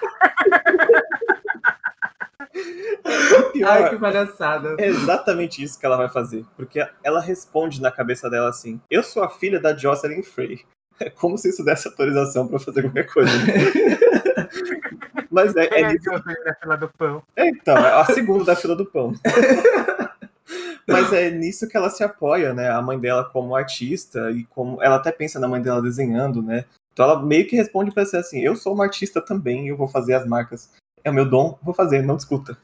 Ai, 3.66 3.90
que 3.90 3.96
palhaçada. 3.98 4.76
É 4.78 4.88
exatamente 4.88 5.64
isso 5.64 5.80
que 5.80 5.86
ela 5.86 5.96
vai 5.96 6.10
fazer. 6.10 6.46
Porque 6.58 6.86
ela 7.02 7.22
responde 7.22 7.82
na 7.82 7.90
cabeça 7.90 8.30
dela 8.30 8.50
assim: 8.50 8.82
Eu 8.90 9.02
sou 9.02 9.24
a 9.24 9.30
filha 9.30 9.58
da 9.58 9.74
Jocelyn 9.74 10.22
Frey. 10.22 10.66
É 11.00 11.10
como 11.12 11.38
se 11.38 11.50
isso 11.50 11.64
desse 11.64 11.88
autorização 11.88 12.48
para 12.48 12.60
fazer 12.60 12.82
qualquer 12.84 13.08
coisa. 13.08 13.32
Mas 15.30 15.56
é. 15.56 15.66
é, 15.66 15.82
é, 15.82 15.96
é 15.96 16.44
da 16.44 16.56
fila 16.56 16.78
do 16.78 16.90
pão. 16.90 17.24
É, 17.36 17.48
então, 17.48 17.78
é 17.78 17.94
a 17.94 18.06
segunda 18.06 18.44
da 18.46 18.56
fila 18.56 18.76
do 18.76 18.86
pão. 18.86 19.14
Mas 20.88 21.14
é 21.14 21.32
nisso 21.32 21.68
que 21.68 21.78
ela 21.78 21.90
se 21.90 22.04
apoia, 22.04 22.54
né? 22.54 22.70
A 22.70 22.82
mãe 22.82 23.00
dela 23.00 23.24
como 23.24 23.56
artista 23.56 24.30
e 24.32 24.44
como 24.46 24.84
ela 24.84 24.98
até 24.98 25.12
pensa 25.12 25.40
na 25.40 25.48
mãe 25.48 25.62
dela 25.62 25.82
desenhando, 25.82 26.42
né? 26.42 26.66
Então 26.92 27.06
ela 27.06 27.24
meio 27.24 27.48
que 27.48 27.56
responde 27.56 27.92
para 27.92 28.06
ser 28.06 28.18
assim: 28.18 28.42
eu 28.42 28.56
sou 28.56 28.74
uma 28.74 28.84
artista 28.84 29.22
também, 29.22 29.68
eu 29.68 29.78
vou 29.78 29.88
fazer 29.88 30.14
as 30.14 30.26
marcas. 30.26 30.70
É 31.04 31.10
o 31.10 31.14
meu 31.14 31.28
dom, 31.28 31.58
vou 31.64 31.74
fazer, 31.74 32.02
não 32.04 32.16
discuta. 32.16 32.58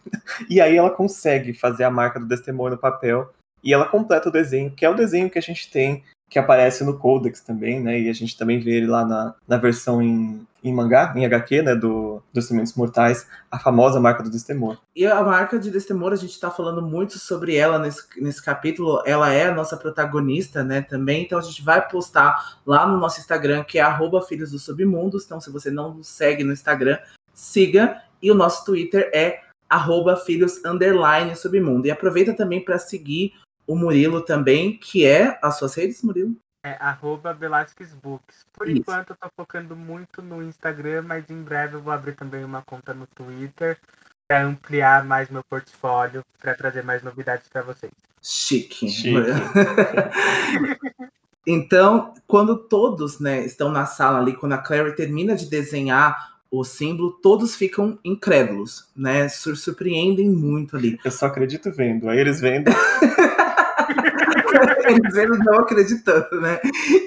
E 0.50 0.62
aí 0.62 0.78
ela 0.78 0.90
consegue 0.90 1.54
fazer 1.54 1.86
a 1.86 1.92
marca 1.92 2.20
do 2.20 2.28
Destemor 2.28 2.70
no 2.70 2.78
papel 2.78 3.34
e 3.64 3.74
ela 3.74 3.86
completa 3.86 4.30
o 4.30 4.32
desenho, 4.32 4.72
que 4.72 4.86
é 4.86 4.90
o 4.90 4.96
desenho 4.96 5.30
que 5.30 5.40
a 5.40 5.42
gente 5.42 5.70
tem 5.70 6.04
que 6.30 6.38
aparece 6.38 6.84
no 6.84 6.98
Codex 6.98 7.42
também, 7.42 7.82
né? 7.82 8.00
E 8.00 8.10
a 8.10 8.14
gente 8.14 8.38
também 8.38 8.60
vê 8.60 8.78
ele 8.78 8.88
lá 8.88 9.04
na, 9.04 9.34
na 9.48 9.58
versão 9.58 10.02
em, 10.02 10.46
em 10.64 10.72
mangá, 10.72 11.12
em 11.16 11.26
HQ, 11.26 11.64
né? 11.64 11.76
Do, 11.76 12.22
dos 12.32 12.48
Sementes 12.48 12.76
Mortais, 12.76 13.28
a 13.50 13.58
famosa 13.58 14.00
marca 14.00 14.22
do 14.22 14.30
Destemor. 14.30 14.78
E 14.96 15.08
a 15.08 15.24
marca 15.24 15.58
de 15.58 15.72
Destemor, 15.72 16.14
a 16.14 16.16
gente 16.16 16.32
está 16.32 16.52
falando 16.52 16.82
muito 16.84 17.18
sobre 17.18 17.56
ela 17.56 17.80
nesse, 17.80 18.04
nesse 18.22 18.44
capítulo. 18.44 19.02
Ela 19.06 19.34
é 19.34 19.48
a 19.48 19.54
nossa 19.54 19.76
protagonista, 19.76 20.64
né? 20.64 20.82
Também. 20.82 21.24
Então 21.24 21.40
a 21.40 21.42
gente 21.42 21.64
vai 21.64 21.86
postar 21.88 22.60
lá 22.66 22.86
no 22.86 22.98
nosso 22.98 23.20
Instagram, 23.20 23.64
que 23.64 23.80
é 23.80 23.82
arroba 23.82 24.22
Filhos 24.22 24.52
do 24.52 24.60
Submundos. 24.60 25.26
Então, 25.26 25.42
se 25.42 25.52
você 25.52 25.72
não 25.72 25.96
nos 25.96 26.08
segue 26.08 26.44
no 26.44 26.54
Instagram, 26.54 27.00
siga. 27.34 28.04
E 28.22 28.30
o 28.30 28.36
nosso 28.36 28.66
Twitter 28.66 29.10
é 29.14 29.40
arroba 29.68 30.16
Filhos 30.16 30.62
Submundo. 31.36 31.88
E 31.88 31.92
aproveita 31.92 32.34
também 32.34 32.64
para 32.64 32.78
seguir 32.78 33.34
o 33.70 33.76
Murilo 33.76 34.22
também, 34.22 34.76
que 34.76 35.06
é 35.06 35.38
as 35.44 35.60
suas 35.60 35.76
redes, 35.76 36.02
Murilo? 36.02 36.36
É 36.64 36.76
arroba 36.80 37.38
Books. 38.02 38.48
Por 38.52 38.68
Isso. 38.68 38.80
enquanto 38.80 39.12
eu 39.12 39.16
tô 39.16 39.30
focando 39.38 39.76
muito 39.76 40.24
no 40.24 40.42
Instagram, 40.42 41.04
mas 41.04 41.30
em 41.30 41.44
breve 41.44 41.76
eu 41.76 41.82
vou 41.82 41.94
abrir 41.94 42.16
também 42.16 42.44
uma 42.44 42.64
conta 42.64 42.96
no 42.96 43.06
Twitter 43.06 43.78
para 44.28 44.44
ampliar 44.44 45.06
mais 45.06 45.30
meu 45.30 45.44
portfólio, 45.48 46.24
para 46.42 46.56
trazer 46.56 46.84
mais 46.84 47.04
novidades 47.04 47.48
para 47.48 47.62
vocês. 47.62 47.92
Chique. 48.24 48.90
Chique. 48.90 49.14
então, 51.46 52.16
quando 52.26 52.58
todos 52.58 53.20
né, 53.20 53.46
estão 53.46 53.72
na 53.72 53.86
sala 53.86 54.18
ali, 54.18 54.36
quando 54.36 54.54
a 54.54 54.58
Clary 54.58 54.96
termina 54.96 55.36
de 55.36 55.46
desenhar 55.46 56.40
o 56.50 56.64
símbolo, 56.64 57.12
todos 57.22 57.56
ficam 57.56 58.00
incrédulos, 58.04 58.90
né? 58.96 59.30
Surpreendem 59.30 60.28
muito 60.28 60.76
ali. 60.76 61.00
Eu 61.06 61.12
só 61.12 61.28
acredito 61.28 61.72
vendo. 61.72 62.10
Aí 62.10 62.18
eles 62.18 62.42
vendo. 62.42 62.72
Eles, 64.88 65.16
eles 65.16 65.40
não 65.40 65.56
acreditando, 65.56 66.42
né? 66.42 66.60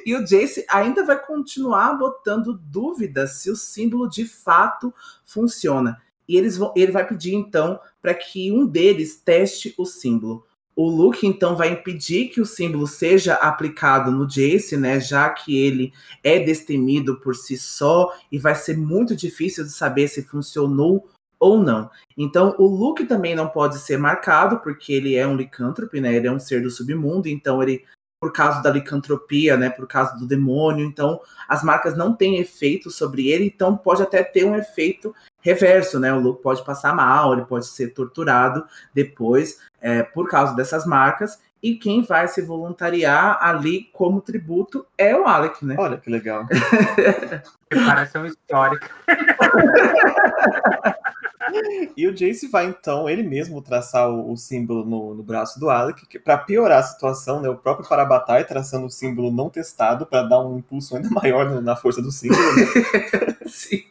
E 0.05 0.15
o 0.15 0.25
Jace 0.25 0.65
ainda 0.69 1.05
vai 1.05 1.19
continuar 1.21 1.95
botando 1.95 2.59
dúvidas 2.59 3.39
se 3.39 3.51
o 3.51 3.57
símbolo 3.57 4.09
de 4.09 4.25
fato 4.25 4.93
funciona. 5.25 6.01
E 6.29 6.37
eles 6.37 6.57
vão, 6.57 6.73
ele 6.77 6.93
vai 6.93 7.07
pedir 7.07 7.35
então 7.35 7.79
para 8.01 8.15
que 8.15 8.53
um 8.53 8.67
deles 8.67 9.17
teste 9.17 9.75
o 9.77 9.85
símbolo. 9.85 10.45
O 10.75 10.89
Luke 10.89 11.27
então 11.27 11.55
vai 11.55 11.69
impedir 11.69 12.29
que 12.29 12.41
o 12.41 12.47
símbolo 12.47 12.87
seja 12.87 13.35
aplicado 13.35 14.11
no 14.11 14.27
Jace, 14.27 14.77
né? 14.77 14.99
Já 14.99 15.29
que 15.29 15.59
ele 15.59 15.93
é 16.25 16.39
destemido 16.39 17.21
por 17.21 17.37
si 17.37 17.59
só 17.59 18.11
e 18.31 18.39
vai 18.39 18.55
ser 18.55 18.79
muito 18.79 19.15
difícil 19.15 19.65
de 19.65 19.71
saber 19.71 20.09
se 20.09 20.23
funcionou 20.23 21.07
ou 21.43 21.59
não. 21.59 21.91
Então, 22.17 22.55
o 22.57 22.67
Luke 22.69 23.05
também 23.05 23.35
não 23.35 23.49
pode 23.49 23.77
ser 23.79 23.99
marcado, 23.99 24.61
porque 24.61 24.93
ele 24.93 25.17
é 25.17 25.27
um 25.27 25.35
licântrope, 25.35 26.01
né? 26.01 26.15
Ele 26.15 26.29
é 26.29 26.33
um 26.33 26.39
ser 26.39 26.63
do 26.63 26.71
submundo, 26.71 27.29
então 27.29 27.61
ele, 27.61 27.85
por 28.21 28.33
causa 28.33 28.63
da 28.63 28.71
licantropia, 28.71 29.57
né? 29.57 29.69
Por 29.69 29.89
causa 29.89 30.17
do 30.17 30.25
demônio, 30.25 30.87
então 30.87 31.21
as 31.49 31.65
marcas 31.65 31.97
não 31.97 32.15
têm 32.15 32.39
efeito 32.39 32.93
sobre 32.93 33.29
ele, 33.29 33.47
então 33.47 33.77
pode 33.77 34.01
até 34.01 34.23
ter 34.23 34.45
um 34.45 34.55
efeito 34.55 35.13
reverso, 35.41 35.99
né? 35.99 36.15
O 36.15 36.21
Luke 36.21 36.45
pode 36.45 36.65
passar 36.65 36.95
mal, 36.95 37.33
ele 37.33 37.45
pode 37.45 37.67
ser 37.67 37.89
torturado 37.89 38.65
depois 38.95 39.59
é, 39.81 40.05
por 40.05 40.29
causa 40.29 40.55
dessas 40.55 40.87
marcas. 40.87 41.41
E 41.63 41.77
quem 41.77 42.03
vai 42.03 42.27
se 42.27 42.43
voluntariar 42.43 43.39
ali 43.41 43.89
como 43.93 44.21
tributo 44.21 44.85
é 44.99 45.17
o 45.17 45.29
Alec, 45.29 45.65
né? 45.65 45.77
Olha 45.79 45.97
que 45.97 46.11
legal. 46.11 46.45
Preparação 47.69 48.27
histórica. 48.27 48.91
e 51.97 52.09
o 52.09 52.13
Jace 52.13 52.49
vai 52.49 52.67
então 52.67 53.09
ele 53.09 53.23
mesmo 53.23 53.63
traçar 53.63 54.11
o, 54.11 54.33
o 54.33 54.37
símbolo 54.37 54.85
no, 54.85 55.15
no, 55.15 55.23
braço 55.23 55.61
do 55.61 55.71
Alec, 55.71 56.19
para 56.19 56.37
piorar 56.37 56.81
a 56.81 56.83
situação, 56.83 57.41
né? 57.41 57.49
O 57.49 57.57
próprio 57.57 57.89
Parabatai 57.89 58.45
traçando 58.45 58.87
o 58.87 58.91
símbolo 58.91 59.31
não 59.31 59.49
testado 59.49 60.05
para 60.05 60.25
dar 60.25 60.41
um 60.41 60.59
impulso 60.59 60.97
ainda 60.97 61.11
maior 61.15 61.63
na 61.63 61.77
força 61.77 62.03
do 62.03 62.11
símbolo. 62.11 62.43
Né? 62.57 63.37
Sim. 63.47 63.85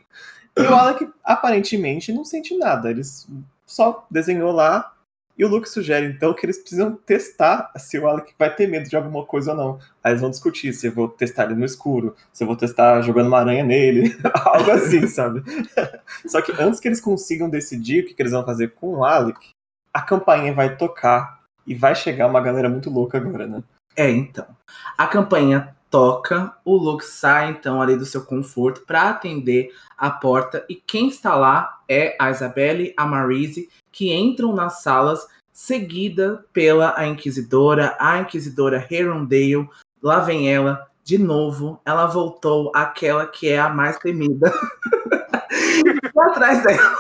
E 0.58 0.62
o 0.62 0.76
Alec 0.76 1.10
aparentemente 1.24 2.12
não 2.12 2.26
sente 2.26 2.58
nada, 2.58 2.90
ele 2.90 3.04
só 3.66 4.06
desenhou 4.12 4.52
lá 4.52 4.92
e 5.38 5.46
o 5.46 5.48
Luke 5.48 5.68
sugere, 5.68 6.06
então, 6.06 6.34
que 6.34 6.46
eles 6.46 6.60
precisam 6.60 6.96
testar 6.96 7.72
se 7.78 7.98
o 7.98 8.08
Alec 8.08 8.34
vai 8.38 8.54
ter 8.54 8.68
medo 8.68 8.90
de 8.90 8.96
alguma 8.96 9.26
coisa 9.26 9.52
ou 9.52 9.58
não. 9.58 9.80
Aí 10.04 10.12
eles 10.12 10.22
vão 10.22 10.30
discutir 10.30 10.74
se 10.74 10.88
eu 10.88 10.92
vou 10.92 11.08
testar 11.08 11.46
ele 11.46 11.56
no 11.56 11.66
escuro, 11.66 12.16
se 12.32 12.44
eu 12.44 12.48
vou 12.48 12.56
testar 12.56 13.02
jogando 13.02 13.28
uma 13.28 13.40
aranha 13.40 13.64
nele, 13.64 14.16
algo 14.46 14.72
assim, 14.72 15.08
sabe? 15.08 15.44
Só 16.28 16.42
que 16.42 16.52
antes 16.62 16.80
que 16.80 16.88
eles 16.88 17.02
consigam 17.02 17.50
decidir 17.50 18.04
o 18.04 18.08
que, 18.08 18.14
que 18.14 18.22
eles 18.22 18.34
vão 18.34 18.46
fazer 18.46 18.74
com 18.76 18.98
o 18.98 19.06
Alec, 19.06 19.50
a 19.94 20.02
campainha 20.02 20.54
vai 20.54 20.76
tocar 20.78 21.42
e 21.66 21.76
vai 21.76 21.96
chegar 21.96 22.28
uma 22.28 22.42
galera 22.42 22.70
muito 22.70 22.90
louca 22.90 23.18
agora, 23.18 23.48
né? 23.48 23.64
É, 23.96 24.10
então. 24.10 24.46
A 24.98 25.08
campainha 25.08 25.76
toca, 25.92 26.56
o 26.66 26.76
Luke 26.76 27.06
sai 27.06 27.52
então 27.52 27.82
ali 27.82 27.96
do 27.96 28.06
seu 28.06 28.26
conforto 28.26 28.82
para 28.88 29.10
atender 29.10 29.72
a 29.98 30.10
porta 30.10 30.66
e 30.68 30.76
quem 30.76 31.10
está 31.10 31.36
lá 31.36 31.82
é 31.88 32.16
a 32.20 32.32
Isabelle, 32.32 32.94
a 32.98 33.06
Marise 33.06 33.70
que 33.92 34.12
entram 34.12 34.56
nas 34.56 34.82
salas, 34.82 35.28
seguida 35.52 36.44
pela 36.54 36.98
a 36.98 37.06
Inquisidora, 37.06 37.96
a 38.00 38.20
Inquisidora 38.20 38.88
Herondale. 38.90 39.70
Lá 40.02 40.22
vem 40.22 40.52
ela, 40.52 40.88
de 41.04 41.18
novo, 41.18 41.80
ela 41.86 42.08
voltou 42.08 42.72
aquela 42.74 43.28
que 43.28 43.50
é 43.50 43.60
a 43.60 43.70
mais 43.70 44.00
temida. 44.00 44.52
atrás 46.32 46.64
dela 46.64 46.96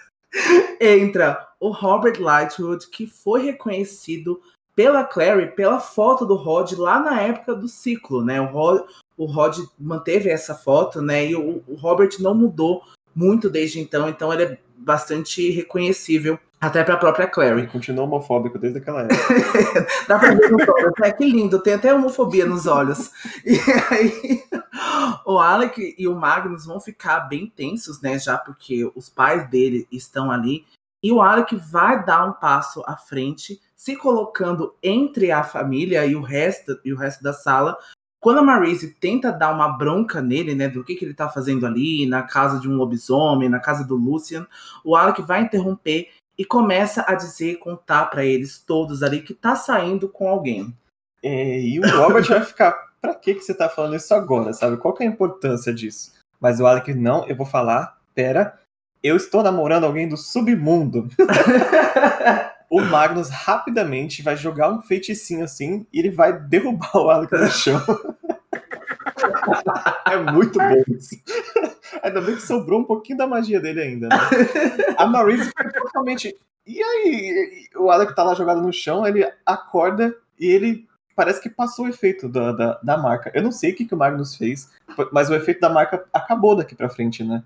entra 0.80 1.46
o 1.60 1.70
Robert 1.70 2.20
Lightwood, 2.20 2.88
que 2.90 3.06
foi 3.06 3.42
reconhecido 3.44 4.40
pela 4.76 5.02
Clary 5.02 5.50
pela 5.52 5.80
foto 5.80 6.26
do 6.26 6.36
Rod 6.36 6.72
lá 6.72 7.00
na 7.00 7.20
época 7.22 7.54
do 7.54 7.66
ciclo, 7.66 8.22
né? 8.22 8.40
O 8.40 8.46
Rod, 8.46 8.82
o 9.16 9.24
Rod 9.24 9.58
manteve 9.80 10.28
essa 10.28 10.54
foto, 10.54 11.00
né? 11.00 11.26
E 11.26 11.34
o, 11.34 11.64
o 11.66 11.74
Robert 11.74 12.10
não 12.20 12.34
mudou 12.34 12.82
muito 13.14 13.48
desde 13.48 13.80
então, 13.80 14.08
então 14.08 14.30
ele 14.32 14.42
é 14.44 14.58
bastante 14.76 15.50
reconhecível 15.50 16.38
até 16.60 16.82
para 16.82 16.94
a 16.94 16.98
própria 16.98 17.26
Clary. 17.26 17.60
Ele 17.60 17.66
continua 17.66 18.04
homofóbico 18.04 18.58
desde 18.58 18.78
aquela 18.78 19.02
época. 19.04 19.86
Dá 20.08 20.18
pra 20.18 20.34
ver 20.34 20.50
no 20.50 20.58
olhos, 20.58 20.92
né? 20.98 21.12
Que 21.12 21.24
lindo, 21.24 21.60
tem 21.60 21.74
até 21.74 21.94
homofobia 21.94 22.46
nos 22.46 22.66
olhos. 22.66 23.10
E 23.44 23.58
aí, 23.90 24.42
o 25.24 25.38
Alec 25.38 25.94
e 25.98 26.08
o 26.08 26.14
Magnus 26.14 26.66
vão 26.66 26.80
ficar 26.80 27.20
bem 27.20 27.46
tensos, 27.54 28.00
né? 28.00 28.18
Já 28.18 28.38
porque 28.38 28.90
os 28.94 29.08
pais 29.08 29.48
dele 29.48 29.86
estão 29.92 30.30
ali. 30.30 30.64
E 31.02 31.12
o 31.12 31.20
Alec 31.20 31.54
vai 31.56 32.04
dar 32.04 32.26
um 32.26 32.32
passo 32.32 32.82
à 32.86 32.96
frente, 32.96 33.60
se 33.86 33.94
colocando 33.94 34.74
entre 34.82 35.30
a 35.30 35.44
família 35.44 36.04
e 36.04 36.16
o 36.16 36.20
resto, 36.20 36.76
e 36.84 36.92
o 36.92 36.96
resto 36.96 37.22
da 37.22 37.32
sala, 37.32 37.78
quando 38.20 38.38
a 38.38 38.42
Marise 38.42 38.92
tenta 38.94 39.30
dar 39.30 39.54
uma 39.54 39.68
bronca 39.78 40.20
nele, 40.20 40.56
né, 40.56 40.68
do 40.68 40.82
que, 40.82 40.96
que 40.96 41.04
ele 41.04 41.14
tá 41.14 41.28
fazendo 41.28 41.64
ali, 41.64 42.04
na 42.04 42.24
casa 42.24 42.58
de 42.58 42.68
um 42.68 42.74
lobisomem, 42.74 43.48
na 43.48 43.60
casa 43.60 43.84
do 43.84 43.94
Lucian, 43.94 44.44
o 44.84 44.96
Alec 44.96 45.22
vai 45.22 45.42
interromper 45.42 46.08
e 46.36 46.44
começa 46.44 47.04
a 47.06 47.14
dizer, 47.14 47.60
contar 47.60 48.06
para 48.06 48.24
eles 48.24 48.58
todos 48.58 49.04
ali 49.04 49.22
que 49.22 49.32
tá 49.32 49.54
saindo 49.54 50.08
com 50.08 50.28
alguém. 50.28 50.76
É, 51.22 51.60
e 51.60 51.78
o 51.78 51.88
Robert 51.96 52.26
vai 52.26 52.42
ficar, 52.42 52.72
pra 53.00 53.14
que, 53.14 53.34
que 53.34 53.42
você 53.42 53.54
tá 53.54 53.68
falando 53.68 53.94
isso 53.94 54.12
agora, 54.12 54.52
sabe? 54.52 54.78
Qual 54.78 54.94
que 54.94 55.04
é 55.04 55.06
a 55.06 55.10
importância 55.10 55.72
disso? 55.72 56.12
Mas 56.40 56.58
o 56.58 56.66
Alec, 56.66 56.92
não, 56.92 57.24
eu 57.28 57.36
vou 57.36 57.46
falar, 57.46 58.00
pera, 58.16 58.58
eu 59.00 59.14
estou 59.14 59.44
namorando 59.44 59.84
alguém 59.84 60.08
do 60.08 60.16
submundo. 60.16 61.08
o 62.70 62.80
Magnus 62.80 63.30
rapidamente 63.30 64.22
vai 64.22 64.36
jogar 64.36 64.70
um 64.70 64.82
feiticinho 64.82 65.44
assim 65.44 65.86
e 65.92 66.00
ele 66.00 66.10
vai 66.10 66.38
derrubar 66.38 66.96
o 66.96 67.10
Alec 67.10 67.32
no 67.32 67.48
chão. 67.48 67.80
é 70.06 70.16
muito 70.32 70.58
bom 70.58 70.82
isso. 70.88 71.16
Ainda 72.02 72.20
bem 72.20 72.34
que 72.34 72.42
sobrou 72.42 72.80
um 72.80 72.84
pouquinho 72.84 73.18
da 73.18 73.26
magia 73.26 73.60
dele 73.60 73.80
ainda, 73.80 74.08
né? 74.08 74.16
A 74.96 75.06
Maurice 75.06 75.46
fica 75.46 75.72
totalmente. 75.72 76.36
E 76.66 76.82
aí, 76.82 77.68
o 77.76 77.90
Alec 77.90 78.14
tá 78.14 78.24
lá 78.24 78.34
jogado 78.34 78.60
no 78.60 78.72
chão, 78.72 79.06
ele 79.06 79.30
acorda 79.44 80.14
e 80.38 80.46
ele 80.46 80.86
parece 81.14 81.40
que 81.40 81.48
passou 81.48 81.86
o 81.86 81.88
efeito 81.88 82.28
da, 82.28 82.52
da, 82.52 82.80
da 82.82 82.98
marca. 82.98 83.30
Eu 83.34 83.42
não 83.42 83.52
sei 83.52 83.72
o 83.72 83.74
que, 83.74 83.86
que 83.86 83.94
o 83.94 83.98
Magnus 83.98 84.36
fez, 84.36 84.70
mas 85.12 85.30
o 85.30 85.34
efeito 85.34 85.60
da 85.60 85.70
marca 85.70 86.04
acabou 86.12 86.56
daqui 86.56 86.74
pra 86.74 86.90
frente, 86.90 87.24
né? 87.24 87.42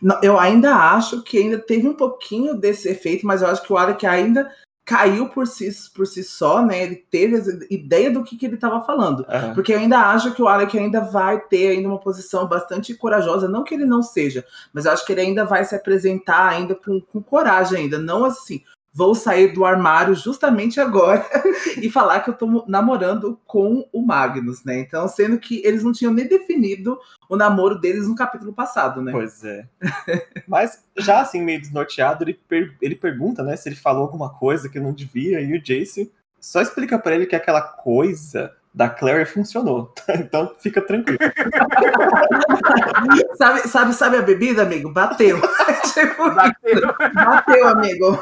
Não, 0.00 0.20
eu 0.22 0.38
ainda 0.38 0.74
acho 0.74 1.22
que 1.22 1.38
ainda 1.38 1.58
teve 1.58 1.88
um 1.88 1.94
pouquinho 1.94 2.54
desse 2.54 2.88
efeito, 2.88 3.26
mas 3.26 3.42
eu 3.42 3.48
acho 3.48 3.62
que 3.62 3.72
o 3.72 3.76
Alec 3.76 4.06
ainda 4.06 4.50
caiu 4.84 5.30
por 5.30 5.46
si, 5.46 5.70
por 5.94 6.06
si 6.06 6.22
só, 6.22 6.64
né? 6.64 6.82
Ele 6.82 6.96
teve 6.96 7.36
a 7.36 7.42
ideia 7.70 8.10
do 8.10 8.22
que, 8.22 8.36
que 8.36 8.44
ele 8.44 8.56
estava 8.56 8.84
falando. 8.84 9.20
Uhum. 9.20 9.54
Porque 9.54 9.72
eu 9.72 9.78
ainda 9.78 9.98
acho 10.10 10.34
que 10.34 10.42
o 10.42 10.48
Alec 10.48 10.78
ainda 10.78 11.00
vai 11.00 11.40
ter 11.40 11.68
ainda 11.68 11.88
uma 11.88 11.98
posição 11.98 12.46
bastante 12.46 12.94
corajosa. 12.94 13.48
Não 13.48 13.64
que 13.64 13.74
ele 13.74 13.86
não 13.86 14.02
seja, 14.02 14.44
mas 14.72 14.84
eu 14.84 14.92
acho 14.92 15.06
que 15.06 15.12
ele 15.12 15.22
ainda 15.22 15.44
vai 15.44 15.64
se 15.64 15.74
apresentar 15.74 16.48
ainda 16.48 16.74
com, 16.74 17.00
com 17.00 17.22
coragem 17.22 17.78
ainda. 17.84 17.98
Não 17.98 18.26
assim, 18.26 18.62
vou 18.94 19.12
sair 19.12 19.52
do 19.52 19.64
armário 19.64 20.14
justamente 20.14 20.78
agora 20.78 21.26
e 21.82 21.90
falar 21.90 22.20
que 22.20 22.30
eu 22.30 22.34
tô 22.34 22.64
namorando 22.68 23.40
com 23.44 23.88
o 23.92 24.06
Magnus, 24.06 24.62
né? 24.64 24.78
Então, 24.78 25.08
sendo 25.08 25.36
que 25.36 25.60
eles 25.66 25.82
não 25.82 25.92
tinham 25.92 26.12
nem 26.12 26.28
definido 26.28 26.96
o 27.28 27.36
namoro 27.36 27.80
deles 27.80 28.06
no 28.06 28.14
capítulo 28.14 28.52
passado, 28.52 29.02
né? 29.02 29.10
Pois 29.10 29.42
é. 29.42 29.66
Mas 30.46 30.84
já 30.96 31.20
assim, 31.20 31.42
meio 31.42 31.60
desnorteado, 31.60 32.22
ele, 32.22 32.34
per 32.34 32.76
ele 32.80 32.94
pergunta, 32.94 33.42
né, 33.42 33.56
se 33.56 33.68
ele 33.68 33.76
falou 33.76 34.02
alguma 34.02 34.32
coisa 34.32 34.68
que 34.68 34.78
não 34.78 34.92
devia, 34.92 35.40
e 35.40 35.52
o 35.56 35.60
Jace 35.60 36.12
só 36.40 36.60
explica 36.60 36.96
para 36.96 37.16
ele 37.16 37.26
que 37.26 37.34
aquela 37.34 37.62
coisa 37.62 38.54
da 38.74 38.88
Clary 38.88 39.24
funcionou. 39.24 39.94
Então 40.24 40.52
fica 40.58 40.80
tranquilo. 40.80 41.18
sabe, 43.36 43.60
sabe, 43.68 43.92
sabe 43.92 44.16
a 44.16 44.22
bebida, 44.22 44.62
amigo? 44.62 44.90
Bateu. 44.90 45.38
tipo, 45.92 46.30
bateu. 46.30 46.80
Bateu, 47.14 47.68
amigo. 47.68 48.18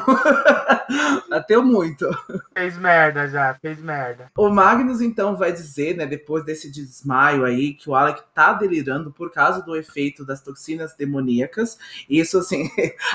Bateu 1.29 1.63
muito. 1.63 2.09
Fez 2.53 2.77
merda 2.77 3.27
já, 3.27 3.55
fez 3.61 3.79
merda. 3.79 4.31
O 4.37 4.49
Magnus, 4.49 5.01
então, 5.01 5.35
vai 5.35 5.51
dizer, 5.51 5.95
né, 5.95 6.05
depois 6.05 6.43
desse 6.43 6.71
desmaio 6.71 7.45
aí, 7.45 7.73
que 7.73 7.89
o 7.89 7.95
Alec 7.95 8.21
tá 8.33 8.53
delirando 8.53 9.11
por 9.11 9.31
causa 9.31 9.61
do 9.61 9.75
efeito 9.75 10.25
das 10.25 10.41
toxinas 10.41 10.95
demoníacas. 10.95 11.77
Isso, 12.09 12.39
assim, 12.39 12.69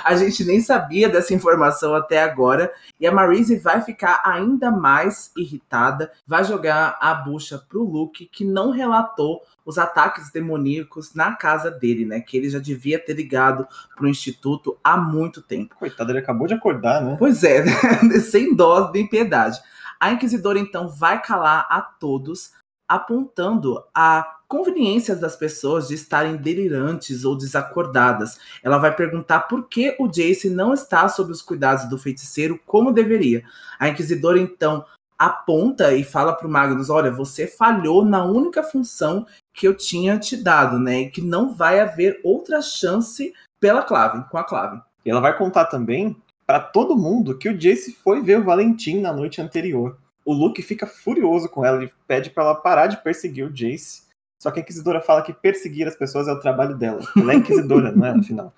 a 0.04 0.14
gente 0.16 0.44
nem 0.44 0.60
sabia 0.60 1.08
dessa 1.08 1.34
informação 1.34 1.94
até 1.94 2.22
agora. 2.22 2.72
E 3.00 3.06
a 3.06 3.12
Marise 3.12 3.56
vai 3.56 3.80
ficar 3.80 4.22
ainda 4.24 4.70
mais 4.70 5.30
irritada, 5.36 6.12
vai 6.26 6.44
jogar 6.44 6.96
a 7.00 7.14
bucha 7.28 7.58
pro 7.58 7.82
Luke, 7.82 8.26
que 8.26 8.44
não 8.44 8.70
relatou 8.70 9.42
os 9.64 9.76
ataques 9.76 10.32
demoníacos 10.32 11.14
na 11.14 11.34
casa 11.34 11.70
dele, 11.70 12.06
né? 12.06 12.20
Que 12.20 12.36
ele 12.38 12.48
já 12.48 12.58
devia 12.58 12.98
ter 12.98 13.12
ligado 13.12 13.66
pro 13.94 14.08
instituto 14.08 14.78
há 14.82 14.96
muito 14.96 15.42
tempo. 15.42 15.76
Coitado, 15.76 16.10
ele 16.10 16.20
acabou 16.20 16.46
de 16.46 16.54
acordar, 16.54 17.04
né? 17.04 17.16
Pois 17.18 17.44
é, 17.44 17.64
sem 18.20 18.56
dó 18.56 18.90
nem 18.90 19.06
piedade. 19.06 19.60
A 20.00 20.10
Inquisidora 20.12 20.58
então 20.58 20.88
vai 20.88 21.20
calar 21.20 21.66
a 21.68 21.82
todos, 21.82 22.52
apontando 22.88 23.84
a 23.94 24.38
conveniências 24.48 25.20
das 25.20 25.36
pessoas 25.36 25.88
de 25.88 25.94
estarem 25.94 26.36
delirantes 26.36 27.26
ou 27.26 27.36
desacordadas. 27.36 28.38
Ela 28.62 28.78
vai 28.78 28.96
perguntar 28.96 29.40
por 29.40 29.68
que 29.68 29.94
o 30.00 30.08
Jace 30.08 30.48
não 30.48 30.72
está 30.72 31.06
sob 31.08 31.30
os 31.30 31.42
cuidados 31.42 31.84
do 31.90 31.98
feiticeiro 31.98 32.58
como 32.64 32.90
deveria. 32.90 33.44
A 33.78 33.88
Inquisidora 33.88 34.38
então 34.38 34.86
aponta 35.18 35.92
e 35.92 36.04
fala 36.04 36.32
para 36.32 36.46
o 36.46 36.50
Magnus: 36.50 36.88
olha, 36.88 37.10
você 37.10 37.46
falhou 37.46 38.04
na 38.04 38.24
única 38.24 38.62
função 38.62 39.26
que 39.52 39.66
eu 39.66 39.76
tinha 39.76 40.18
te 40.18 40.36
dado, 40.36 40.78
né? 40.78 41.00
E 41.00 41.10
que 41.10 41.20
não 41.20 41.52
vai 41.52 41.80
haver 41.80 42.20
outra 42.22 42.62
chance 42.62 43.32
pela 43.58 43.82
clave, 43.82 44.24
com 44.30 44.38
a 44.38 44.44
clave. 44.44 44.80
E 45.04 45.10
ela 45.10 45.20
vai 45.20 45.36
contar 45.36 45.66
também 45.66 46.16
para 46.46 46.60
todo 46.60 46.96
mundo 46.96 47.36
que 47.36 47.48
o 47.48 47.58
Jace 47.58 47.92
foi 47.92 48.22
ver 48.22 48.38
o 48.38 48.44
Valentim 48.44 49.00
na 49.00 49.12
noite 49.12 49.40
anterior. 49.40 49.98
O 50.24 50.32
Luke 50.32 50.62
fica 50.62 50.86
furioso 50.86 51.48
com 51.48 51.64
ela 51.64 51.82
e 51.82 51.92
pede 52.06 52.30
para 52.30 52.44
ela 52.44 52.54
parar 52.54 52.86
de 52.86 53.02
perseguir 53.02 53.46
o 53.46 53.52
Jace. 53.52 54.02
Só 54.38 54.50
que 54.50 54.60
a 54.60 54.62
Inquisidora 54.62 55.00
fala 55.00 55.22
que 55.22 55.32
perseguir 55.32 55.88
as 55.88 55.96
pessoas 55.96 56.28
é 56.28 56.32
o 56.32 56.38
trabalho 56.38 56.76
dela. 56.76 57.00
Ela 57.16 57.32
é 57.32 57.36
Inquisidora, 57.36 57.90
não 57.90 58.06
é? 58.06 58.10
Afinal. 58.10 58.52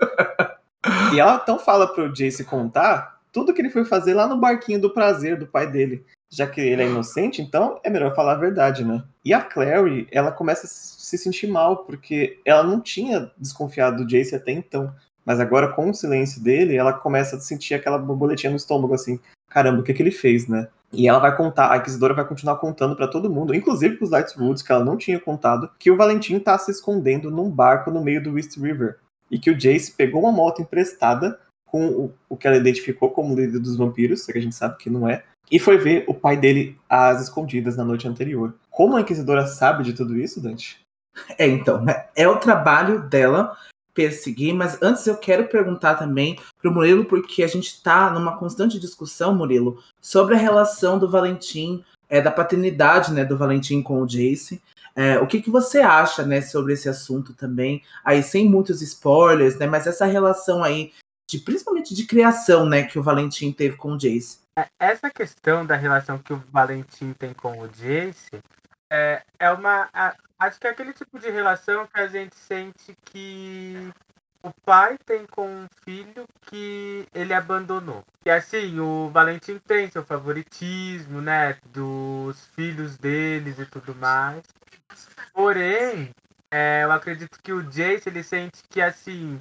E 1.12 1.18
ela 1.18 1.40
então 1.42 1.58
fala 1.58 1.86
pro 1.86 2.12
Jace 2.12 2.44
contar 2.44 3.17
tudo 3.32 3.52
que 3.52 3.60
ele 3.60 3.70
foi 3.70 3.84
fazer 3.84 4.14
lá 4.14 4.26
no 4.26 4.38
barquinho 4.38 4.80
do 4.80 4.90
prazer 4.90 5.38
do 5.38 5.46
pai 5.46 5.70
dele. 5.70 6.04
Já 6.30 6.46
que 6.46 6.60
ele 6.60 6.82
é 6.82 6.86
inocente, 6.86 7.40
então 7.40 7.80
é 7.82 7.88
melhor 7.88 8.14
falar 8.14 8.32
a 8.32 8.38
verdade, 8.38 8.84
né? 8.84 9.02
E 9.24 9.32
a 9.32 9.40
Clary, 9.40 10.06
ela 10.10 10.30
começa 10.30 10.66
a 10.66 10.68
se 10.68 11.16
sentir 11.16 11.46
mal, 11.46 11.84
porque 11.84 12.38
ela 12.44 12.62
não 12.62 12.80
tinha 12.80 13.30
desconfiado 13.38 13.98
do 13.98 14.06
Jace 14.06 14.34
até 14.34 14.52
então. 14.52 14.92
Mas 15.24 15.40
agora, 15.40 15.68
com 15.68 15.90
o 15.90 15.94
silêncio 15.94 16.42
dele, 16.42 16.76
ela 16.76 16.92
começa 16.92 17.36
a 17.36 17.40
sentir 17.40 17.74
aquela 17.74 17.98
borboletinha 17.98 18.50
no 18.50 18.56
estômago, 18.56 18.94
assim, 18.94 19.18
caramba, 19.48 19.80
o 19.80 19.82
que, 19.82 19.94
que 19.94 20.02
ele 20.02 20.10
fez, 20.10 20.48
né? 20.48 20.68
E 20.92 21.06
ela 21.06 21.18
vai 21.18 21.36
contar, 21.36 21.70
a 21.70 21.76
Inquisidora 21.76 22.14
vai 22.14 22.26
continuar 22.26 22.56
contando 22.56 22.96
para 22.96 23.06
todo 23.06 23.30
mundo, 23.30 23.54
inclusive 23.54 23.96
pros 23.96 24.10
Lightwoods, 24.10 24.62
que 24.62 24.72
ela 24.72 24.84
não 24.84 24.96
tinha 24.96 25.20
contado, 25.20 25.70
que 25.78 25.90
o 25.90 25.96
Valentim 25.96 26.38
tá 26.38 26.56
se 26.56 26.70
escondendo 26.70 27.30
num 27.30 27.50
barco 27.50 27.90
no 27.90 28.02
meio 28.02 28.22
do 28.22 28.32
West 28.32 28.56
River. 28.56 28.96
E 29.30 29.38
que 29.38 29.50
o 29.50 29.54
Jace 29.54 29.92
pegou 29.92 30.22
uma 30.22 30.32
moto 30.32 30.62
emprestada 30.62 31.38
com 31.70 31.86
o, 31.88 32.14
o 32.28 32.36
que 32.36 32.46
ela 32.46 32.56
identificou 32.56 33.10
como 33.10 33.34
líder 33.34 33.58
dos 33.58 33.76
vampiros, 33.76 34.24
que 34.26 34.36
a 34.36 34.40
gente 34.40 34.54
sabe 34.54 34.76
que 34.78 34.90
não 34.90 35.08
é, 35.08 35.22
e 35.50 35.58
foi 35.58 35.78
ver 35.78 36.04
o 36.06 36.14
pai 36.14 36.36
dele 36.36 36.76
às 36.88 37.22
escondidas 37.22 37.76
na 37.76 37.84
noite 37.84 38.06
anterior. 38.06 38.54
Como 38.70 38.96
a 38.96 39.00
Inquisidora 39.00 39.46
sabe 39.46 39.82
de 39.82 39.92
tudo 39.92 40.16
isso, 40.16 40.40
Dante? 40.40 40.80
É, 41.36 41.46
então, 41.46 41.82
né? 41.82 42.06
é 42.14 42.28
o 42.28 42.36
trabalho 42.36 43.00
dela 43.08 43.56
perseguir, 43.94 44.54
mas 44.54 44.80
antes 44.80 45.04
eu 45.06 45.16
quero 45.16 45.48
perguntar 45.48 45.96
também 45.96 46.38
pro 46.60 46.70
Murilo, 46.70 47.04
porque 47.04 47.42
a 47.42 47.48
gente 47.48 47.66
está 47.66 48.10
numa 48.10 48.36
constante 48.36 48.78
discussão, 48.78 49.34
Murilo, 49.34 49.82
sobre 50.00 50.36
a 50.36 50.38
relação 50.38 50.98
do 50.98 51.10
Valentim, 51.10 51.84
é, 52.08 52.20
da 52.20 52.30
paternidade 52.30 53.12
né, 53.12 53.24
do 53.24 53.36
Valentim 53.36 53.82
com 53.82 54.00
o 54.00 54.06
Jace. 54.06 54.62
É, 54.94 55.18
o 55.18 55.26
que, 55.26 55.42
que 55.42 55.50
você 55.50 55.80
acha 55.80 56.24
né, 56.24 56.40
sobre 56.40 56.74
esse 56.74 56.88
assunto 56.88 57.34
também? 57.34 57.82
Aí, 58.04 58.22
sem 58.22 58.48
muitos 58.48 58.82
spoilers, 58.82 59.56
né? 59.56 59.66
Mas 59.66 59.86
essa 59.86 60.06
relação 60.06 60.62
aí, 60.62 60.92
de, 61.28 61.38
principalmente 61.38 61.94
de 61.94 62.06
criação, 62.06 62.66
né, 62.66 62.84
que 62.84 62.98
o 62.98 63.02
Valentim 63.02 63.52
teve 63.52 63.76
com 63.76 63.92
o 63.92 63.98
Jace. 63.98 64.40
É, 64.58 64.66
essa 64.78 65.10
questão 65.10 65.64
da 65.64 65.76
relação 65.76 66.18
que 66.18 66.32
o 66.32 66.42
Valentim 66.50 67.12
tem 67.12 67.34
com 67.34 67.60
o 67.60 67.68
Jace 67.68 68.40
é, 68.90 69.22
é 69.38 69.50
uma. 69.50 69.90
Acho 70.38 70.58
que 70.58 70.66
é 70.66 70.70
aquele 70.70 70.92
tipo 70.92 71.18
de 71.18 71.30
relação 71.30 71.86
que 71.86 72.00
a 72.00 72.08
gente 72.08 72.34
sente 72.34 72.96
que 73.04 73.90
o 74.42 74.50
pai 74.64 74.96
tem 75.04 75.26
com 75.26 75.46
um 75.46 75.66
filho 75.84 76.24
que 76.42 77.06
ele 77.12 77.34
abandonou. 77.34 78.02
E 78.24 78.30
assim, 78.30 78.78
o 78.80 79.10
Valentim 79.10 79.58
tem 79.58 79.90
seu 79.90 80.04
favoritismo, 80.04 81.20
né? 81.20 81.58
Dos 81.66 82.46
filhos 82.54 82.96
deles 82.96 83.58
e 83.58 83.66
tudo 83.66 83.94
mais. 83.94 84.42
Porém, 85.34 86.10
é, 86.50 86.84
eu 86.84 86.92
acredito 86.92 87.38
que 87.42 87.52
o 87.52 87.62
Jace, 87.62 88.08
ele 88.08 88.22
sente 88.22 88.62
que 88.70 88.80
assim. 88.80 89.38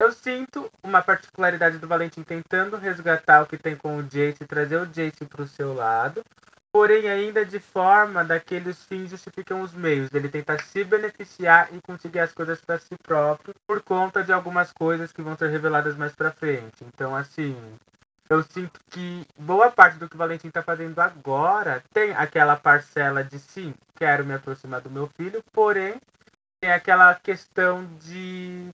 Eu 0.00 0.10
sinto 0.10 0.68
uma 0.82 1.02
particularidade 1.02 1.78
do 1.78 1.86
Valentim 1.86 2.22
tentando 2.22 2.76
resgatar 2.76 3.42
o 3.42 3.46
que 3.46 3.58
tem 3.58 3.76
com 3.76 3.98
o 3.98 4.02
Jace 4.02 4.42
e 4.42 4.46
trazer 4.46 4.78
o 4.78 4.86
Jace 4.86 5.26
para 5.26 5.42
o 5.42 5.46
seu 5.46 5.74
lado 5.74 6.24
porém 6.72 7.08
ainda 7.08 7.44
de 7.44 7.58
forma 7.58 8.24
daqueles 8.24 8.82
fins 8.84 9.10
justificam 9.10 9.60
os 9.62 9.72
meios, 9.72 10.12
ele 10.12 10.28
tenta 10.28 10.56
se 10.62 10.84
beneficiar 10.84 11.68
e 11.72 11.80
conseguir 11.80 12.20
as 12.20 12.32
coisas 12.32 12.60
para 12.60 12.78
si 12.78 12.96
próprio 13.02 13.54
por 13.66 13.82
conta 13.82 14.22
de 14.22 14.32
algumas 14.32 14.72
coisas 14.72 15.12
que 15.12 15.22
vão 15.22 15.36
ser 15.36 15.50
reveladas 15.50 15.96
mais 15.96 16.14
para 16.14 16.30
frente. 16.30 16.84
Então, 16.84 17.14
assim, 17.14 17.56
eu 18.28 18.42
sinto 18.44 18.78
que 18.88 19.26
boa 19.36 19.70
parte 19.70 19.98
do 19.98 20.08
que 20.08 20.14
o 20.14 20.18
Valentim 20.18 20.48
está 20.48 20.62
fazendo 20.62 20.98
agora 21.00 21.82
tem 21.92 22.12
aquela 22.12 22.56
parcela 22.56 23.24
de 23.24 23.38
sim, 23.38 23.74
quero 23.96 24.24
me 24.24 24.34
aproximar 24.34 24.80
do 24.80 24.90
meu 24.90 25.08
filho, 25.08 25.42
porém 25.52 26.00
tem 26.60 26.70
aquela 26.70 27.14
questão 27.16 27.84
de 27.98 28.68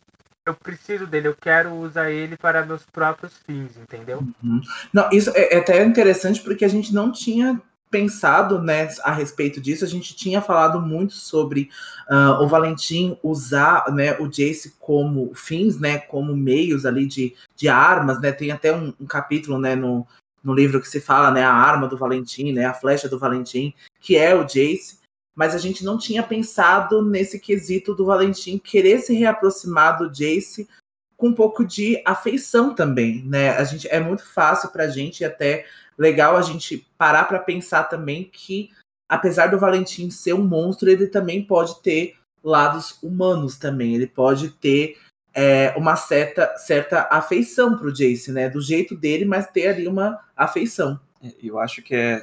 eu 0.47 0.55
preciso 0.55 1.07
dele, 1.07 1.26
eu 1.28 1.34
quero 1.34 1.74
usar 1.74 2.11
ele 2.11 2.36
para 2.36 2.64
meus 2.64 2.84
próprios 2.84 3.32
fins, 3.44 3.76
entendeu? 3.76 4.22
Uhum. 4.42 4.61
Não, 4.92 5.11
isso 5.11 5.30
é, 5.34 5.55
é 5.55 5.59
até 5.59 5.84
interessante 5.84 6.40
porque 6.40 6.64
a 6.64 6.68
gente 6.68 6.94
não 6.94 7.11
tinha 7.11 7.61
pensado 7.90 8.61
né, 8.61 8.88
a 9.03 9.12
respeito 9.12 9.61
disso, 9.61 9.84
a 9.84 9.88
gente 9.88 10.14
tinha 10.14 10.40
falado 10.40 10.80
muito 10.80 11.14
sobre 11.14 11.70
uh, 12.11 12.42
o 12.42 12.49
Valentim 12.49 13.18
usar 13.22 13.84
né, 13.92 14.16
o 14.18 14.28
Jace 14.28 14.74
como 14.78 15.32
fins, 15.34 15.78
né, 15.78 15.99
como 15.99 16.36
meios 16.36 16.84
ali 16.84 17.07
de, 17.07 17.34
de 17.57 17.68
armas, 17.68 18.20
né, 18.20 18.32
tem 18.32 18.51
até 18.51 18.74
um, 18.74 18.92
um, 19.01 19.07
capítulo 19.07 19.59
né, 19.59 19.74
no, 19.76 20.07
no 20.42 20.53
livro 20.53 20.80
que 20.80 20.88
se 20.88 21.01
fala 21.01 21.30
né, 21.30 21.42
a 21.44 21.53
arma 21.53 21.86
do 21.86 21.97
Valentim, 21.97 22.53
né, 22.53 22.66
a 22.66 22.74
flecha 22.74 23.09
do 23.09 23.18
Valentim, 23.18 23.72
que 24.01 24.16
é 24.16 24.34
o 24.34 24.44
Jace, 24.44 24.99
mas 25.37 25.55
a 25.55 25.59
gente 25.59 25.84
não 25.84 25.99
tinha 25.99 26.22
pensado 26.22 27.05
nesse 27.05 27.39
quesito 27.39 27.95
do 27.95 28.07
Valentim 28.07 28.59
querer 28.59 29.01
se 29.01 29.14
reaproximar 29.14 29.99
do 29.99 30.11
Jace 30.11 30.66
com 31.14 31.28
um 31.28 31.34
pouco 31.34 31.64
de 31.64 32.03
afeição 32.05 32.74
também, 32.74 33.22
né? 33.24 33.51
A 33.51 33.64
gente 33.64 33.87
é 33.89 34.01
muito 34.01 34.24
fácil 34.24 34.70
para 34.70 34.84
a 34.84 34.89
gente 34.89 35.24
até 35.24 35.66
legal 35.97 36.37
a 36.37 36.43
gente 36.43 36.87
parar 36.97 37.24
para 37.24 37.39
pensar 37.39 37.84
também 37.84 38.24
que, 38.24 38.70
apesar 39.09 39.49
do 39.49 39.59
Valentim 39.59 40.11
ser 40.11 40.32
um 40.32 40.45
monstro, 40.45 40.91
ele 40.91 41.07
também 41.07 41.45
pode 41.45 41.80
ter 41.82 42.16
lados 42.43 42.99
humanos 43.03 43.57
também. 43.57 43.95
Ele 43.95 44.07
pode 44.07 44.51
ter 44.51 44.99
é, 45.34 45.74
uma 45.76 45.97
certa, 45.97 46.57
certa 46.59 47.09
afeição 47.11 47.76
pro 47.76 47.93
Jace, 47.93 48.32
né? 48.32 48.49
Do 48.49 48.61
jeito 48.61 48.97
dele, 48.97 49.24
mas 49.24 49.47
ter 49.47 49.68
ali 49.68 49.87
uma 49.87 50.18
afeição. 50.34 50.99
É, 51.22 51.32
eu 51.43 51.59
acho 51.59 51.82
que 51.82 51.95
é 51.95 52.22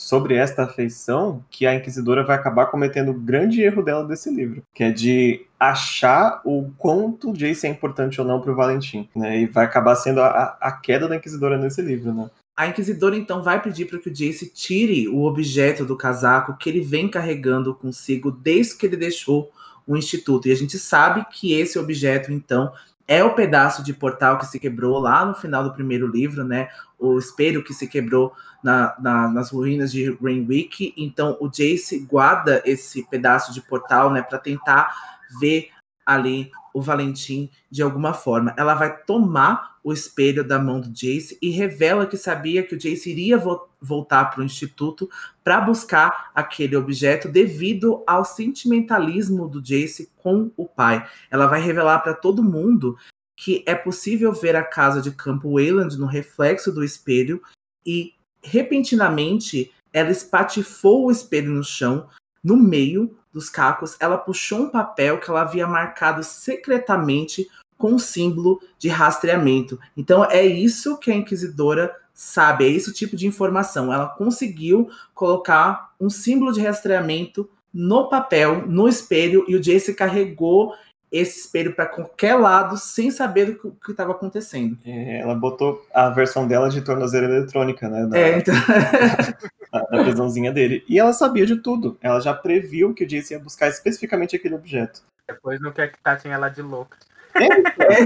sobre 0.00 0.34
esta 0.34 0.62
afeição 0.62 1.44
que 1.50 1.66
a 1.66 1.74
Inquisidora 1.74 2.24
vai 2.24 2.34
acabar 2.34 2.66
cometendo 2.66 3.10
o 3.10 3.20
grande 3.20 3.60
erro 3.60 3.82
dela 3.82 4.02
desse 4.02 4.30
livro, 4.30 4.62
que 4.74 4.82
é 4.82 4.90
de 4.90 5.44
achar 5.58 6.40
o 6.42 6.70
quanto 6.78 7.34
Jace 7.34 7.66
é 7.66 7.70
importante 7.70 8.18
ou 8.18 8.26
não 8.26 8.40
pro 8.40 8.54
Valentim, 8.54 9.06
né? 9.14 9.40
E 9.40 9.46
vai 9.46 9.66
acabar 9.66 9.94
sendo 9.96 10.22
a, 10.22 10.56
a 10.58 10.72
queda 10.72 11.06
da 11.06 11.16
Inquisidora 11.16 11.58
nesse 11.58 11.82
livro, 11.82 12.14
né? 12.14 12.30
A 12.56 12.66
Inquisidora 12.66 13.14
então 13.14 13.42
vai 13.42 13.60
pedir 13.60 13.84
para 13.84 13.98
que 13.98 14.08
o 14.08 14.12
Jace 14.12 14.50
tire 14.50 15.06
o 15.06 15.24
objeto 15.24 15.84
do 15.84 15.94
casaco 15.94 16.56
que 16.56 16.70
ele 16.70 16.80
vem 16.80 17.06
carregando 17.06 17.74
consigo 17.74 18.30
desde 18.30 18.78
que 18.78 18.86
ele 18.86 18.96
deixou 18.96 19.52
o 19.86 19.98
instituto. 19.98 20.48
E 20.48 20.52
a 20.52 20.56
gente 20.56 20.78
sabe 20.78 21.26
que 21.30 21.52
esse 21.52 21.78
objeto 21.78 22.32
então 22.32 22.72
é 23.10 23.24
o 23.24 23.34
pedaço 23.34 23.82
de 23.82 23.92
portal 23.92 24.38
que 24.38 24.46
se 24.46 24.60
quebrou 24.60 25.00
lá 25.00 25.26
no 25.26 25.34
final 25.34 25.64
do 25.64 25.72
primeiro 25.72 26.06
livro, 26.06 26.44
né? 26.44 26.68
O 26.96 27.18
espelho 27.18 27.64
que 27.64 27.74
se 27.74 27.88
quebrou 27.88 28.32
na, 28.62 28.94
na, 29.00 29.26
nas 29.26 29.50
ruínas 29.50 29.90
de 29.90 30.16
Rainwick. 30.22 30.94
Então 30.96 31.36
o 31.40 31.48
Jace 31.48 32.06
guarda 32.08 32.62
esse 32.64 33.02
pedaço 33.10 33.52
de 33.52 33.60
portal, 33.62 34.12
né, 34.12 34.22
para 34.22 34.38
tentar 34.38 34.94
ver 35.40 35.70
ali 36.14 36.50
o 36.72 36.80
Valentim 36.80 37.50
de 37.70 37.82
alguma 37.82 38.12
forma. 38.12 38.54
Ela 38.56 38.74
vai 38.74 38.96
tomar 39.04 39.78
o 39.82 39.92
espelho 39.92 40.46
da 40.46 40.58
mão 40.58 40.80
do 40.80 40.88
Jace 40.88 41.38
e 41.40 41.50
revela 41.50 42.06
que 42.06 42.16
sabia 42.16 42.62
que 42.62 42.74
o 42.74 42.78
Jace 42.78 43.10
iria 43.10 43.38
vo 43.38 43.68
voltar 43.82 44.26
para 44.26 44.42
o 44.42 44.44
instituto 44.44 45.08
para 45.42 45.58
buscar 45.58 46.30
aquele 46.34 46.76
objeto 46.76 47.28
devido 47.28 48.04
ao 48.06 48.26
sentimentalismo 48.26 49.48
do 49.48 49.62
Jace 49.62 50.12
com 50.18 50.50
o 50.54 50.66
pai. 50.66 51.08
Ela 51.30 51.46
vai 51.46 51.62
revelar 51.62 52.00
para 52.00 52.12
todo 52.12 52.42
mundo 52.42 52.98
que 53.34 53.64
é 53.66 53.74
possível 53.74 54.34
ver 54.34 54.54
a 54.54 54.62
casa 54.62 55.00
de 55.00 55.12
Campo 55.12 55.54
Wayland 55.54 55.98
no 55.98 56.04
reflexo 56.04 56.70
do 56.70 56.84
espelho 56.84 57.40
e 57.86 58.12
repentinamente 58.42 59.72
ela 59.94 60.10
espatifou 60.10 61.06
o 61.06 61.10
espelho 61.10 61.50
no 61.50 61.64
chão, 61.64 62.06
no 62.42 62.56
meio 62.56 63.16
dos 63.32 63.48
cacos, 63.48 63.96
ela 64.00 64.18
puxou 64.18 64.62
um 64.62 64.68
papel 64.68 65.18
que 65.18 65.30
ela 65.30 65.42
havia 65.42 65.66
marcado 65.66 66.22
secretamente 66.24 67.48
com 67.78 67.94
o 67.94 67.98
símbolo 67.98 68.60
de 68.78 68.88
rastreamento. 68.88 69.78
Então 69.96 70.24
é 70.24 70.44
isso 70.44 70.98
que 70.98 71.10
a 71.10 71.14
inquisidora 71.14 71.94
sabe, 72.12 72.66
é 72.66 72.68
esse 72.68 72.92
tipo 72.92 73.16
de 73.16 73.26
informação. 73.26 73.92
Ela 73.92 74.08
conseguiu 74.08 74.90
colocar 75.14 75.92
um 75.98 76.10
símbolo 76.10 76.52
de 76.52 76.60
rastreamento 76.60 77.48
no 77.72 78.08
papel, 78.08 78.66
no 78.66 78.88
espelho, 78.88 79.44
e 79.48 79.54
o 79.54 79.60
Jace 79.60 79.94
carregou 79.94 80.74
esse 81.10 81.40
espelho 81.40 81.74
para 81.74 81.86
qualquer 81.86 82.34
lado 82.36 82.76
sem 82.76 83.10
saber 83.10 83.58
o 83.64 83.72
que 83.72 83.90
estava 83.90 84.12
acontecendo. 84.12 84.78
É, 84.84 85.20
ela 85.20 85.34
botou 85.34 85.84
a 85.92 86.08
versão 86.10 86.46
dela 86.46 86.70
de 86.70 86.80
tornozeira 86.82 87.26
eletrônica, 87.26 87.88
né? 87.88 88.06
Na, 88.06 88.16
é, 88.16 88.38
então... 88.38 88.54
na, 89.72 89.86
na 89.90 90.04
prisãozinha 90.04 90.52
dele. 90.52 90.84
E 90.88 90.98
ela 90.98 91.12
sabia 91.12 91.46
de 91.46 91.56
tudo. 91.56 91.98
Ela 92.00 92.20
já 92.20 92.32
previu 92.32 92.94
que 92.94 93.04
o 93.04 93.06
Jace 93.06 93.34
ia 93.34 93.40
buscar 93.40 93.68
especificamente 93.68 94.36
aquele 94.36 94.54
objeto. 94.54 95.02
Depois 95.26 95.60
não 95.60 95.72
quer 95.72 95.90
que 95.92 95.98
tatem 96.02 96.32
ela 96.32 96.48
de 96.48 96.62
louca. 96.62 96.96
É, 97.34 97.44
é. 97.46 98.04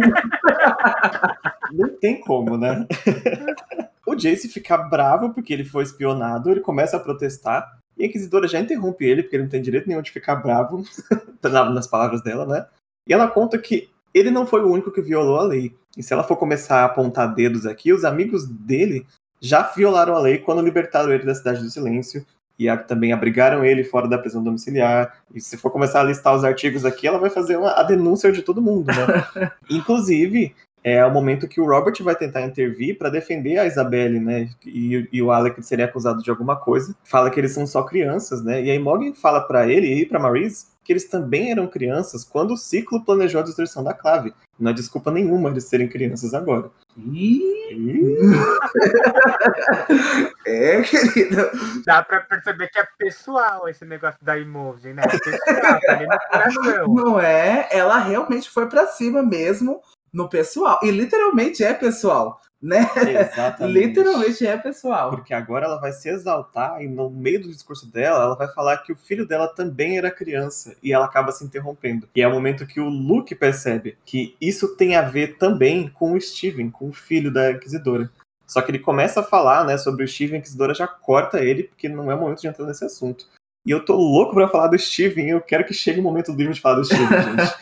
não 1.72 1.88
tem 1.98 2.20
como, 2.20 2.56
né? 2.56 2.86
o 4.06 4.14
Jace 4.14 4.48
fica 4.48 4.76
bravo 4.76 5.32
porque 5.32 5.52
ele 5.52 5.64
foi 5.64 5.82
espionado, 5.82 6.50
ele 6.50 6.60
começa 6.60 6.96
a 6.96 7.00
protestar. 7.00 7.78
E 7.96 8.04
a 8.04 8.06
Inquisidora 8.06 8.48
já 8.48 8.60
interrompe 8.60 9.04
ele, 9.04 9.22
porque 9.22 9.36
ele 9.36 9.44
não 9.44 9.50
tem 9.50 9.62
direito 9.62 9.88
nenhum 9.88 10.02
de 10.02 10.10
ficar 10.10 10.36
bravo, 10.36 10.82
nas 11.72 11.86
palavras 11.86 12.22
dela, 12.22 12.44
né? 12.44 12.66
E 13.06 13.12
ela 13.12 13.28
conta 13.28 13.58
que 13.58 13.88
ele 14.12 14.30
não 14.30 14.46
foi 14.46 14.62
o 14.62 14.70
único 14.70 14.90
que 14.90 15.02
violou 15.02 15.38
a 15.38 15.42
lei. 15.42 15.74
E 15.96 16.02
se 16.02 16.12
ela 16.12 16.24
for 16.24 16.36
começar 16.36 16.80
a 16.80 16.84
apontar 16.84 17.34
dedos 17.34 17.66
aqui, 17.66 17.92
os 17.92 18.04
amigos 18.04 18.46
dele 18.46 19.06
já 19.40 19.62
violaram 19.62 20.14
a 20.14 20.20
lei 20.20 20.38
quando 20.38 20.62
libertaram 20.62 21.12
ele 21.12 21.24
da 21.24 21.34
Cidade 21.34 21.62
do 21.62 21.70
Silêncio 21.70 22.24
e 22.58 22.68
a, 22.68 22.76
também 22.76 23.12
abrigaram 23.12 23.64
ele 23.64 23.84
fora 23.84 24.08
da 24.08 24.18
prisão 24.18 24.42
domiciliar. 24.42 25.18
E 25.34 25.40
se 25.40 25.56
for 25.56 25.70
começar 25.70 26.00
a 26.00 26.04
listar 26.04 26.34
os 26.34 26.44
artigos 26.44 26.84
aqui, 26.84 27.06
ela 27.06 27.18
vai 27.18 27.30
fazer 27.30 27.56
uma, 27.56 27.72
a 27.72 27.82
denúncia 27.82 28.32
de 28.32 28.42
todo 28.42 28.62
mundo, 28.62 28.86
né? 28.86 29.50
Inclusive, 29.68 30.54
é 30.84 31.04
o 31.04 31.10
momento 31.10 31.48
que 31.48 31.60
o 31.60 31.66
Robert 31.66 31.94
vai 32.02 32.14
tentar 32.14 32.42
intervir 32.42 32.98
para 32.98 33.08
defender 33.08 33.58
a 33.58 33.64
Isabelle, 33.64 34.20
né? 34.20 34.50
E, 34.66 35.08
e, 35.10 35.22
o 35.22 35.32
Alec 35.32 35.60
seria 35.62 35.86
acusado 35.86 36.22
de 36.22 36.28
alguma 36.28 36.56
coisa. 36.56 36.94
Fala 37.02 37.30
que 37.30 37.40
eles 37.40 37.52
são 37.52 37.66
só 37.66 37.82
crianças, 37.82 38.44
né? 38.44 38.62
E 38.62 38.70
aí 38.70 38.78
Morgan 38.78 39.14
fala 39.14 39.40
para 39.40 39.66
ele 39.66 39.86
e 39.86 40.04
para 40.04 40.20
Maurice 40.20 40.66
que 40.84 40.92
eles 40.92 41.08
também 41.08 41.50
eram 41.50 41.66
crianças 41.66 42.22
quando 42.24 42.52
o 42.52 42.58
ciclo 42.58 43.02
planejou 43.02 43.40
a 43.40 43.44
destruição 43.44 43.82
da 43.82 43.94
clave. 43.94 44.34
Não 44.60 44.70
é 44.70 44.74
desculpa 44.74 45.10
nenhuma 45.10 45.48
eles 45.48 45.64
serem 45.64 45.88
crianças 45.88 46.34
agora. 46.34 46.70
é, 50.46 50.82
querido. 50.82 51.50
Dá 51.86 52.04
pra 52.04 52.20
perceber 52.20 52.68
que 52.68 52.78
é 52.78 52.86
pessoal 52.98 53.66
esse 53.68 53.84
negócio 53.84 54.18
da 54.22 54.38
emoji, 54.38 54.92
né? 54.92 55.02
É 55.06 55.18
pessoal, 55.18 55.80
tá 55.80 55.92
ali 55.92 56.06
no 56.06 56.18
coração. 56.30 56.94
Não 56.94 57.18
é? 57.18 57.66
Ela 57.72 57.98
realmente 57.98 58.48
foi 58.50 58.68
pra 58.68 58.86
cima 58.86 59.22
mesmo 59.22 59.80
no 60.14 60.28
pessoal. 60.28 60.78
E 60.82 60.90
literalmente 60.90 61.64
é 61.64 61.74
pessoal, 61.74 62.40
né? 62.62 62.88
Exatamente. 62.96 63.74
literalmente 63.74 64.46
é 64.46 64.56
pessoal. 64.56 65.10
Porque 65.10 65.34
agora 65.34 65.66
ela 65.66 65.80
vai 65.80 65.92
se 65.92 66.08
exaltar 66.08 66.80
e 66.80 66.88
no 66.88 67.10
meio 67.10 67.42
do 67.42 67.48
discurso 67.48 67.90
dela, 67.90 68.22
ela 68.22 68.36
vai 68.36 68.48
falar 68.48 68.78
que 68.78 68.92
o 68.92 68.96
filho 68.96 69.26
dela 69.26 69.48
também 69.48 69.98
era 69.98 70.10
criança 70.10 70.76
e 70.80 70.92
ela 70.92 71.04
acaba 71.04 71.32
se 71.32 71.44
interrompendo. 71.44 72.08
E 72.14 72.22
é 72.22 72.28
o 72.28 72.30
momento 72.30 72.66
que 72.66 72.80
o 72.80 72.88
Luke 72.88 73.34
percebe 73.34 73.98
que 74.06 74.36
isso 74.40 74.76
tem 74.76 74.94
a 74.94 75.02
ver 75.02 75.36
também 75.36 75.88
com 75.88 76.12
o 76.12 76.20
Steven, 76.20 76.70
com 76.70 76.88
o 76.88 76.92
filho 76.92 77.32
da 77.32 77.50
Inquisidora. 77.50 78.08
Só 78.46 78.62
que 78.62 78.70
ele 78.70 78.78
começa 78.78 79.20
a 79.20 79.24
falar, 79.24 79.64
né, 79.64 79.76
sobre 79.76 80.04
o 80.04 80.08
Steven, 80.08 80.36
a 80.36 80.38
Inquisidora 80.38 80.74
já 80.74 80.86
corta 80.86 81.42
ele, 81.42 81.64
porque 81.64 81.88
não 81.88 82.10
é 82.10 82.14
o 82.14 82.20
momento 82.20 82.40
de 82.40 82.46
entrar 82.46 82.66
nesse 82.66 82.84
assunto. 82.84 83.26
E 83.66 83.70
eu 83.70 83.84
tô 83.84 83.96
louco 83.96 84.34
pra 84.34 84.48
falar 84.48 84.68
do 84.68 84.78
Steven, 84.78 85.30
eu 85.30 85.40
quero 85.40 85.64
que 85.64 85.72
chegue 85.72 86.00
o 86.00 86.02
momento 86.02 86.32
do 86.32 86.38
livro 86.38 86.52
de 86.52 86.60
falar 86.60 86.76
do 86.76 86.84
Steven, 86.84 87.06
gente. 87.08 87.54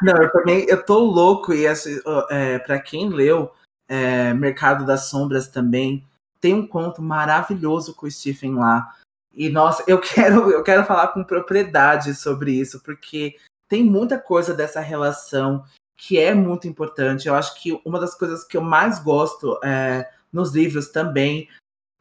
Não, 0.00 0.16
eu 0.16 0.30
também, 0.30 0.64
eu 0.68 0.84
tô 0.84 0.98
louco, 0.98 1.52
e 1.52 1.66
assim, 1.66 2.00
é, 2.30 2.58
pra 2.60 2.78
quem 2.78 3.08
leu 3.08 3.50
é, 3.88 4.32
Mercado 4.34 4.86
das 4.86 5.06
Sombras 5.08 5.48
também, 5.48 6.04
tem 6.40 6.54
um 6.54 6.66
conto 6.66 7.02
maravilhoso 7.02 7.94
com 7.94 8.06
o 8.06 8.10
Stephen 8.10 8.54
lá. 8.54 8.94
E, 9.34 9.48
nossa, 9.48 9.82
eu 9.88 9.98
quero, 10.00 10.50
eu 10.50 10.62
quero 10.62 10.84
falar 10.84 11.08
com 11.08 11.24
propriedade 11.24 12.14
sobre 12.14 12.52
isso, 12.52 12.80
porque 12.82 13.36
tem 13.68 13.82
muita 13.84 14.18
coisa 14.18 14.54
dessa 14.54 14.80
relação 14.80 15.64
que 15.96 16.18
é 16.18 16.32
muito 16.32 16.68
importante. 16.68 17.26
Eu 17.26 17.34
acho 17.34 17.60
que 17.60 17.80
uma 17.84 17.98
das 17.98 18.14
coisas 18.14 18.44
que 18.44 18.56
eu 18.56 18.62
mais 18.62 19.00
gosto 19.00 19.58
é, 19.64 20.08
nos 20.32 20.54
livros 20.54 20.88
também 20.88 21.48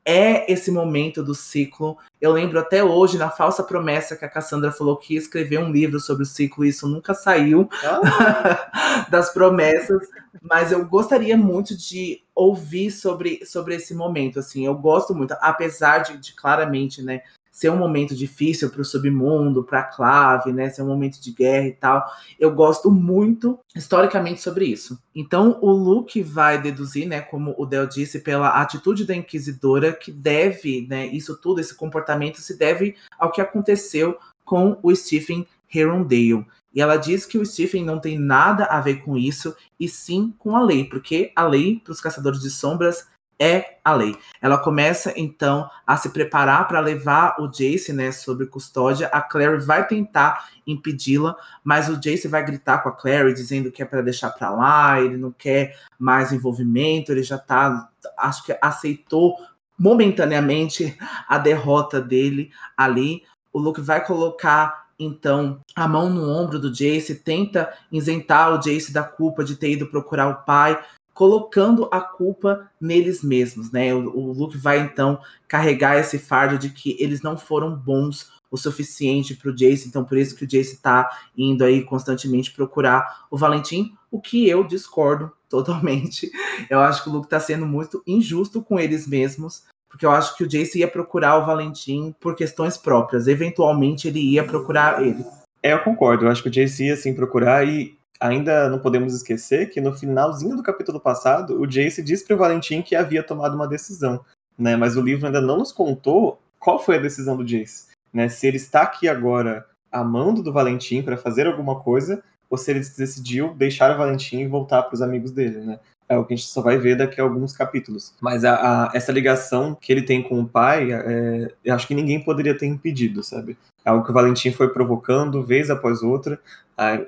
é 0.07 0.49
esse 0.49 0.71
momento 0.71 1.21
do 1.21 1.35
ciclo. 1.35 1.97
Eu 2.21 2.31
lembro 2.31 2.57
até 2.57 2.81
hoje, 2.81 3.17
na 3.17 3.29
falsa 3.29 3.61
promessa 3.61 4.15
que 4.15 4.23
a 4.23 4.29
Cassandra 4.29 4.71
falou 4.71 4.95
que 4.95 5.15
ia 5.15 5.19
escrever 5.19 5.59
um 5.59 5.69
livro 5.69 5.99
sobre 5.99 6.23
o 6.23 6.25
ciclo, 6.25 6.63
e 6.63 6.69
isso 6.69 6.87
nunca 6.87 7.13
saiu 7.13 7.69
ah. 7.83 9.05
das 9.11 9.33
promessas, 9.33 10.07
mas 10.41 10.71
eu 10.71 10.85
gostaria 10.87 11.35
muito 11.35 11.75
de 11.75 12.23
ouvir 12.33 12.89
sobre, 12.89 13.45
sobre 13.45 13.75
esse 13.75 13.93
momento, 13.93 14.39
assim, 14.39 14.65
eu 14.65 14.75
gosto 14.75 15.13
muito, 15.13 15.35
apesar 15.41 15.99
de, 15.99 16.17
de 16.17 16.33
claramente, 16.33 17.01
né, 17.01 17.21
ser 17.57 17.71
um 17.71 17.77
momento 17.77 18.15
difícil 18.15 18.69
para 18.69 18.81
o 18.81 18.85
submundo, 18.85 19.63
para 19.63 19.79
a 19.79 19.83
clave, 19.83 20.53
né? 20.53 20.69
Ser 20.69 20.83
um 20.83 20.87
momento 20.87 21.19
de 21.19 21.31
guerra 21.31 21.65
e 21.65 21.71
tal. 21.71 22.05
Eu 22.39 22.53
gosto 22.53 22.91
muito 22.91 23.57
historicamente 23.75 24.41
sobre 24.41 24.65
isso. 24.65 25.01
Então 25.15 25.57
o 25.59 25.71
Luke 25.71 26.21
vai 26.21 26.61
deduzir, 26.61 27.07
né, 27.07 27.19
como 27.19 27.55
o 27.57 27.65
Del 27.65 27.87
disse, 27.87 28.19
pela 28.19 28.61
atitude 28.61 29.05
da 29.05 29.15
inquisidora 29.15 29.91
que 29.91 30.11
deve, 30.11 30.85
né, 30.87 31.07
isso 31.07 31.35
tudo, 31.35 31.59
esse 31.59 31.73
comportamento 31.73 32.39
se 32.41 32.55
deve 32.59 32.95
ao 33.17 33.31
que 33.31 33.41
aconteceu 33.41 34.19
com 34.45 34.77
o 34.83 34.95
Stephen 34.95 35.47
Herondale. 35.73 36.45
E 36.75 36.79
ela 36.79 36.95
diz 36.95 37.25
que 37.25 37.39
o 37.39 37.45
Stephen 37.45 37.83
não 37.83 37.99
tem 37.99 38.19
nada 38.19 38.65
a 38.65 38.79
ver 38.79 39.01
com 39.03 39.17
isso, 39.17 39.55
e 39.79 39.89
sim 39.89 40.31
com 40.37 40.55
a 40.55 40.61
lei, 40.61 40.83
porque 40.83 41.31
a 41.35 41.43
lei 41.43 41.81
para 41.83 41.91
os 41.91 41.99
caçadores 41.99 42.39
de 42.39 42.51
sombras 42.51 43.07
é 43.39 43.77
a 43.83 43.93
lei. 43.93 44.15
Ela 44.41 44.57
começa 44.57 45.13
então 45.15 45.69
a 45.85 45.95
se 45.95 46.09
preparar 46.09 46.67
para 46.67 46.79
levar 46.79 47.35
o 47.39 47.47
Jace, 47.47 47.93
né, 47.93 48.11
sob 48.11 48.45
custódia. 48.47 49.07
A 49.07 49.21
Clary 49.21 49.59
vai 49.59 49.87
tentar 49.87 50.49
impedi-la, 50.65 51.35
mas 51.63 51.87
o 51.87 51.97
Jace 51.97 52.27
vai 52.27 52.43
gritar 52.43 52.79
com 52.79 52.89
a 52.89 52.91
Clary 52.91 53.33
dizendo 53.33 53.71
que 53.71 53.81
é 53.81 53.85
para 53.85 54.01
deixar 54.01 54.31
para 54.31 54.49
lá, 54.49 54.99
ele 54.99 55.17
não 55.17 55.31
quer 55.31 55.77
mais 55.97 56.31
envolvimento, 56.31 57.11
ele 57.11 57.23
já 57.23 57.37
tá, 57.37 57.89
acho 58.17 58.43
que 58.43 58.57
aceitou 58.61 59.35
momentaneamente 59.77 60.97
a 61.27 61.37
derrota 61.37 62.01
dele 62.01 62.51
ali. 62.75 63.23
O 63.53 63.59
Luke 63.59 63.81
vai 63.81 64.03
colocar 64.03 64.87
então 64.99 65.61
a 65.75 65.87
mão 65.87 66.09
no 66.09 66.27
ombro 66.27 66.57
do 66.57 66.73
Jace, 66.73 67.15
tenta 67.23 67.71
isentar 67.91 68.51
o 68.51 68.57
Jace 68.57 68.91
da 68.91 69.03
culpa 69.03 69.43
de 69.43 69.55
ter 69.55 69.71
ido 69.71 69.85
procurar 69.87 70.27
o 70.27 70.43
pai, 70.43 70.77
colocando 71.17 71.89
a 71.91 71.99
culpa 71.99 72.69
neles 72.79 73.23
mesmos, 73.23 73.71
né? 73.71 73.91
O, 73.91 74.07
o 74.07 74.31
Luke 74.33 74.55
vai 74.55 74.81
então 74.81 75.19
carregar 75.47 75.97
esse 75.97 76.19
fardo 76.19 76.59
de 76.59 76.69
que 76.69 76.95
eles 76.99 77.23
não 77.23 77.35
foram 77.35 77.75
bons 77.75 78.31
o 78.51 78.55
suficiente 78.55 79.33
para 79.33 79.49
o 79.49 79.55
Jace, 79.55 79.87
então 79.87 80.05
por 80.05 80.15
isso 80.15 80.35
que 80.35 80.43
o 80.43 80.47
Jace 80.47 80.75
está 80.75 81.09
indo 81.35 81.63
aí 81.63 81.83
constantemente 81.83 82.53
procurar 82.53 83.25
o 83.31 83.37
Valentim, 83.37 83.95
o 84.11 84.21
que 84.21 84.47
eu 84.47 84.63
discordo 84.63 85.31
totalmente. 85.49 86.31
Eu 86.69 86.81
acho 86.81 87.03
que 87.03 87.09
o 87.09 87.13
Luke 87.13 87.25
está 87.25 87.39
sendo 87.39 87.65
muito 87.65 88.03
injusto 88.05 88.61
com 88.61 88.79
eles 88.79 89.07
mesmos, 89.07 89.63
porque 89.89 90.05
eu 90.05 90.11
acho 90.11 90.37
que 90.37 90.43
o 90.43 90.47
Jace 90.47 90.77
ia 90.77 90.87
procurar 90.87 91.39
o 91.39 91.47
Valentim 91.47 92.13
por 92.19 92.35
questões 92.35 92.77
próprias. 92.77 93.27
Eventualmente 93.27 94.07
ele 94.07 94.19
ia 94.19 94.43
procurar 94.43 95.01
ele. 95.01 95.25
É, 95.63 95.73
eu 95.73 95.79
concordo. 95.79 96.25
Eu 96.25 96.29
acho 96.29 96.43
que 96.43 96.49
o 96.49 96.51
Jace 96.51 96.85
ia 96.85 96.95
sim 96.95 97.15
procurar 97.15 97.67
e 97.67 97.96
ainda 98.19 98.69
não 98.69 98.79
podemos 98.79 99.13
esquecer 99.13 99.69
que 99.69 99.81
no 99.81 99.93
finalzinho 99.93 100.55
do 100.55 100.63
capítulo 100.63 100.99
passado, 100.99 101.59
o 101.59 101.67
Jace 101.67 102.01
disse 102.01 102.25
para 102.25 102.35
o 102.35 102.39
Valentim 102.39 102.81
que 102.81 102.95
havia 102.95 103.23
tomado 103.23 103.55
uma 103.55 103.67
decisão, 103.67 104.23
né? 104.57 104.75
Mas 104.75 104.95
o 104.97 105.01
livro 105.01 105.27
ainda 105.27 105.41
não 105.41 105.57
nos 105.57 105.71
contou 105.71 106.39
qual 106.59 106.79
foi 106.79 106.97
a 106.97 107.01
decisão 107.01 107.37
do 107.37 107.45
Jace, 107.45 107.87
né? 108.11 108.29
Se 108.29 108.47
ele 108.47 108.57
está 108.57 108.81
aqui 108.81 109.07
agora 109.07 109.65
amando 109.91 110.43
do 110.43 110.53
Valentim 110.53 111.01
para 111.01 111.17
fazer 111.17 111.47
alguma 111.47 111.79
coisa, 111.79 112.23
ou 112.49 112.57
se 112.57 112.71
ele 112.71 112.79
decidiu 112.79 113.53
deixar 113.53 113.93
o 113.93 113.97
Valentim 113.97 114.39
e 114.39 114.47
voltar 114.47 114.83
para 114.83 114.95
os 114.95 115.01
amigos 115.01 115.31
dele, 115.31 115.59
né? 115.59 115.79
É 116.09 116.17
o 116.17 116.23
que 116.23 116.33
a 116.33 116.37
gente 116.37 116.47
só 116.47 116.61
vai 116.61 116.77
ver 116.77 116.97
daqui 116.97 117.19
a 117.19 117.23
alguns 117.23 117.51
capítulos. 117.51 118.13
Mas 118.21 118.45
a, 118.45 118.55
a, 118.85 118.91
essa 118.93 119.11
ligação 119.11 119.75
que 119.75 119.91
ele 119.91 120.01
tem 120.01 120.23
com 120.23 120.39
o 120.39 120.47
pai, 120.47 120.91
é, 120.91 121.51
eu 121.65 121.75
acho 121.75 121.87
que 121.87 121.93
ninguém 121.93 122.23
poderia 122.23 122.57
ter 122.57 122.65
impedido, 122.65 123.21
sabe? 123.23 123.57
É 123.83 123.89
algo 123.89 124.03
que 124.03 124.11
o 124.11 124.13
Valentim 124.13 124.51
foi 124.51 124.69
provocando 124.69 125.43
vez 125.43 125.69
após 125.69 126.03
outra 126.03 126.39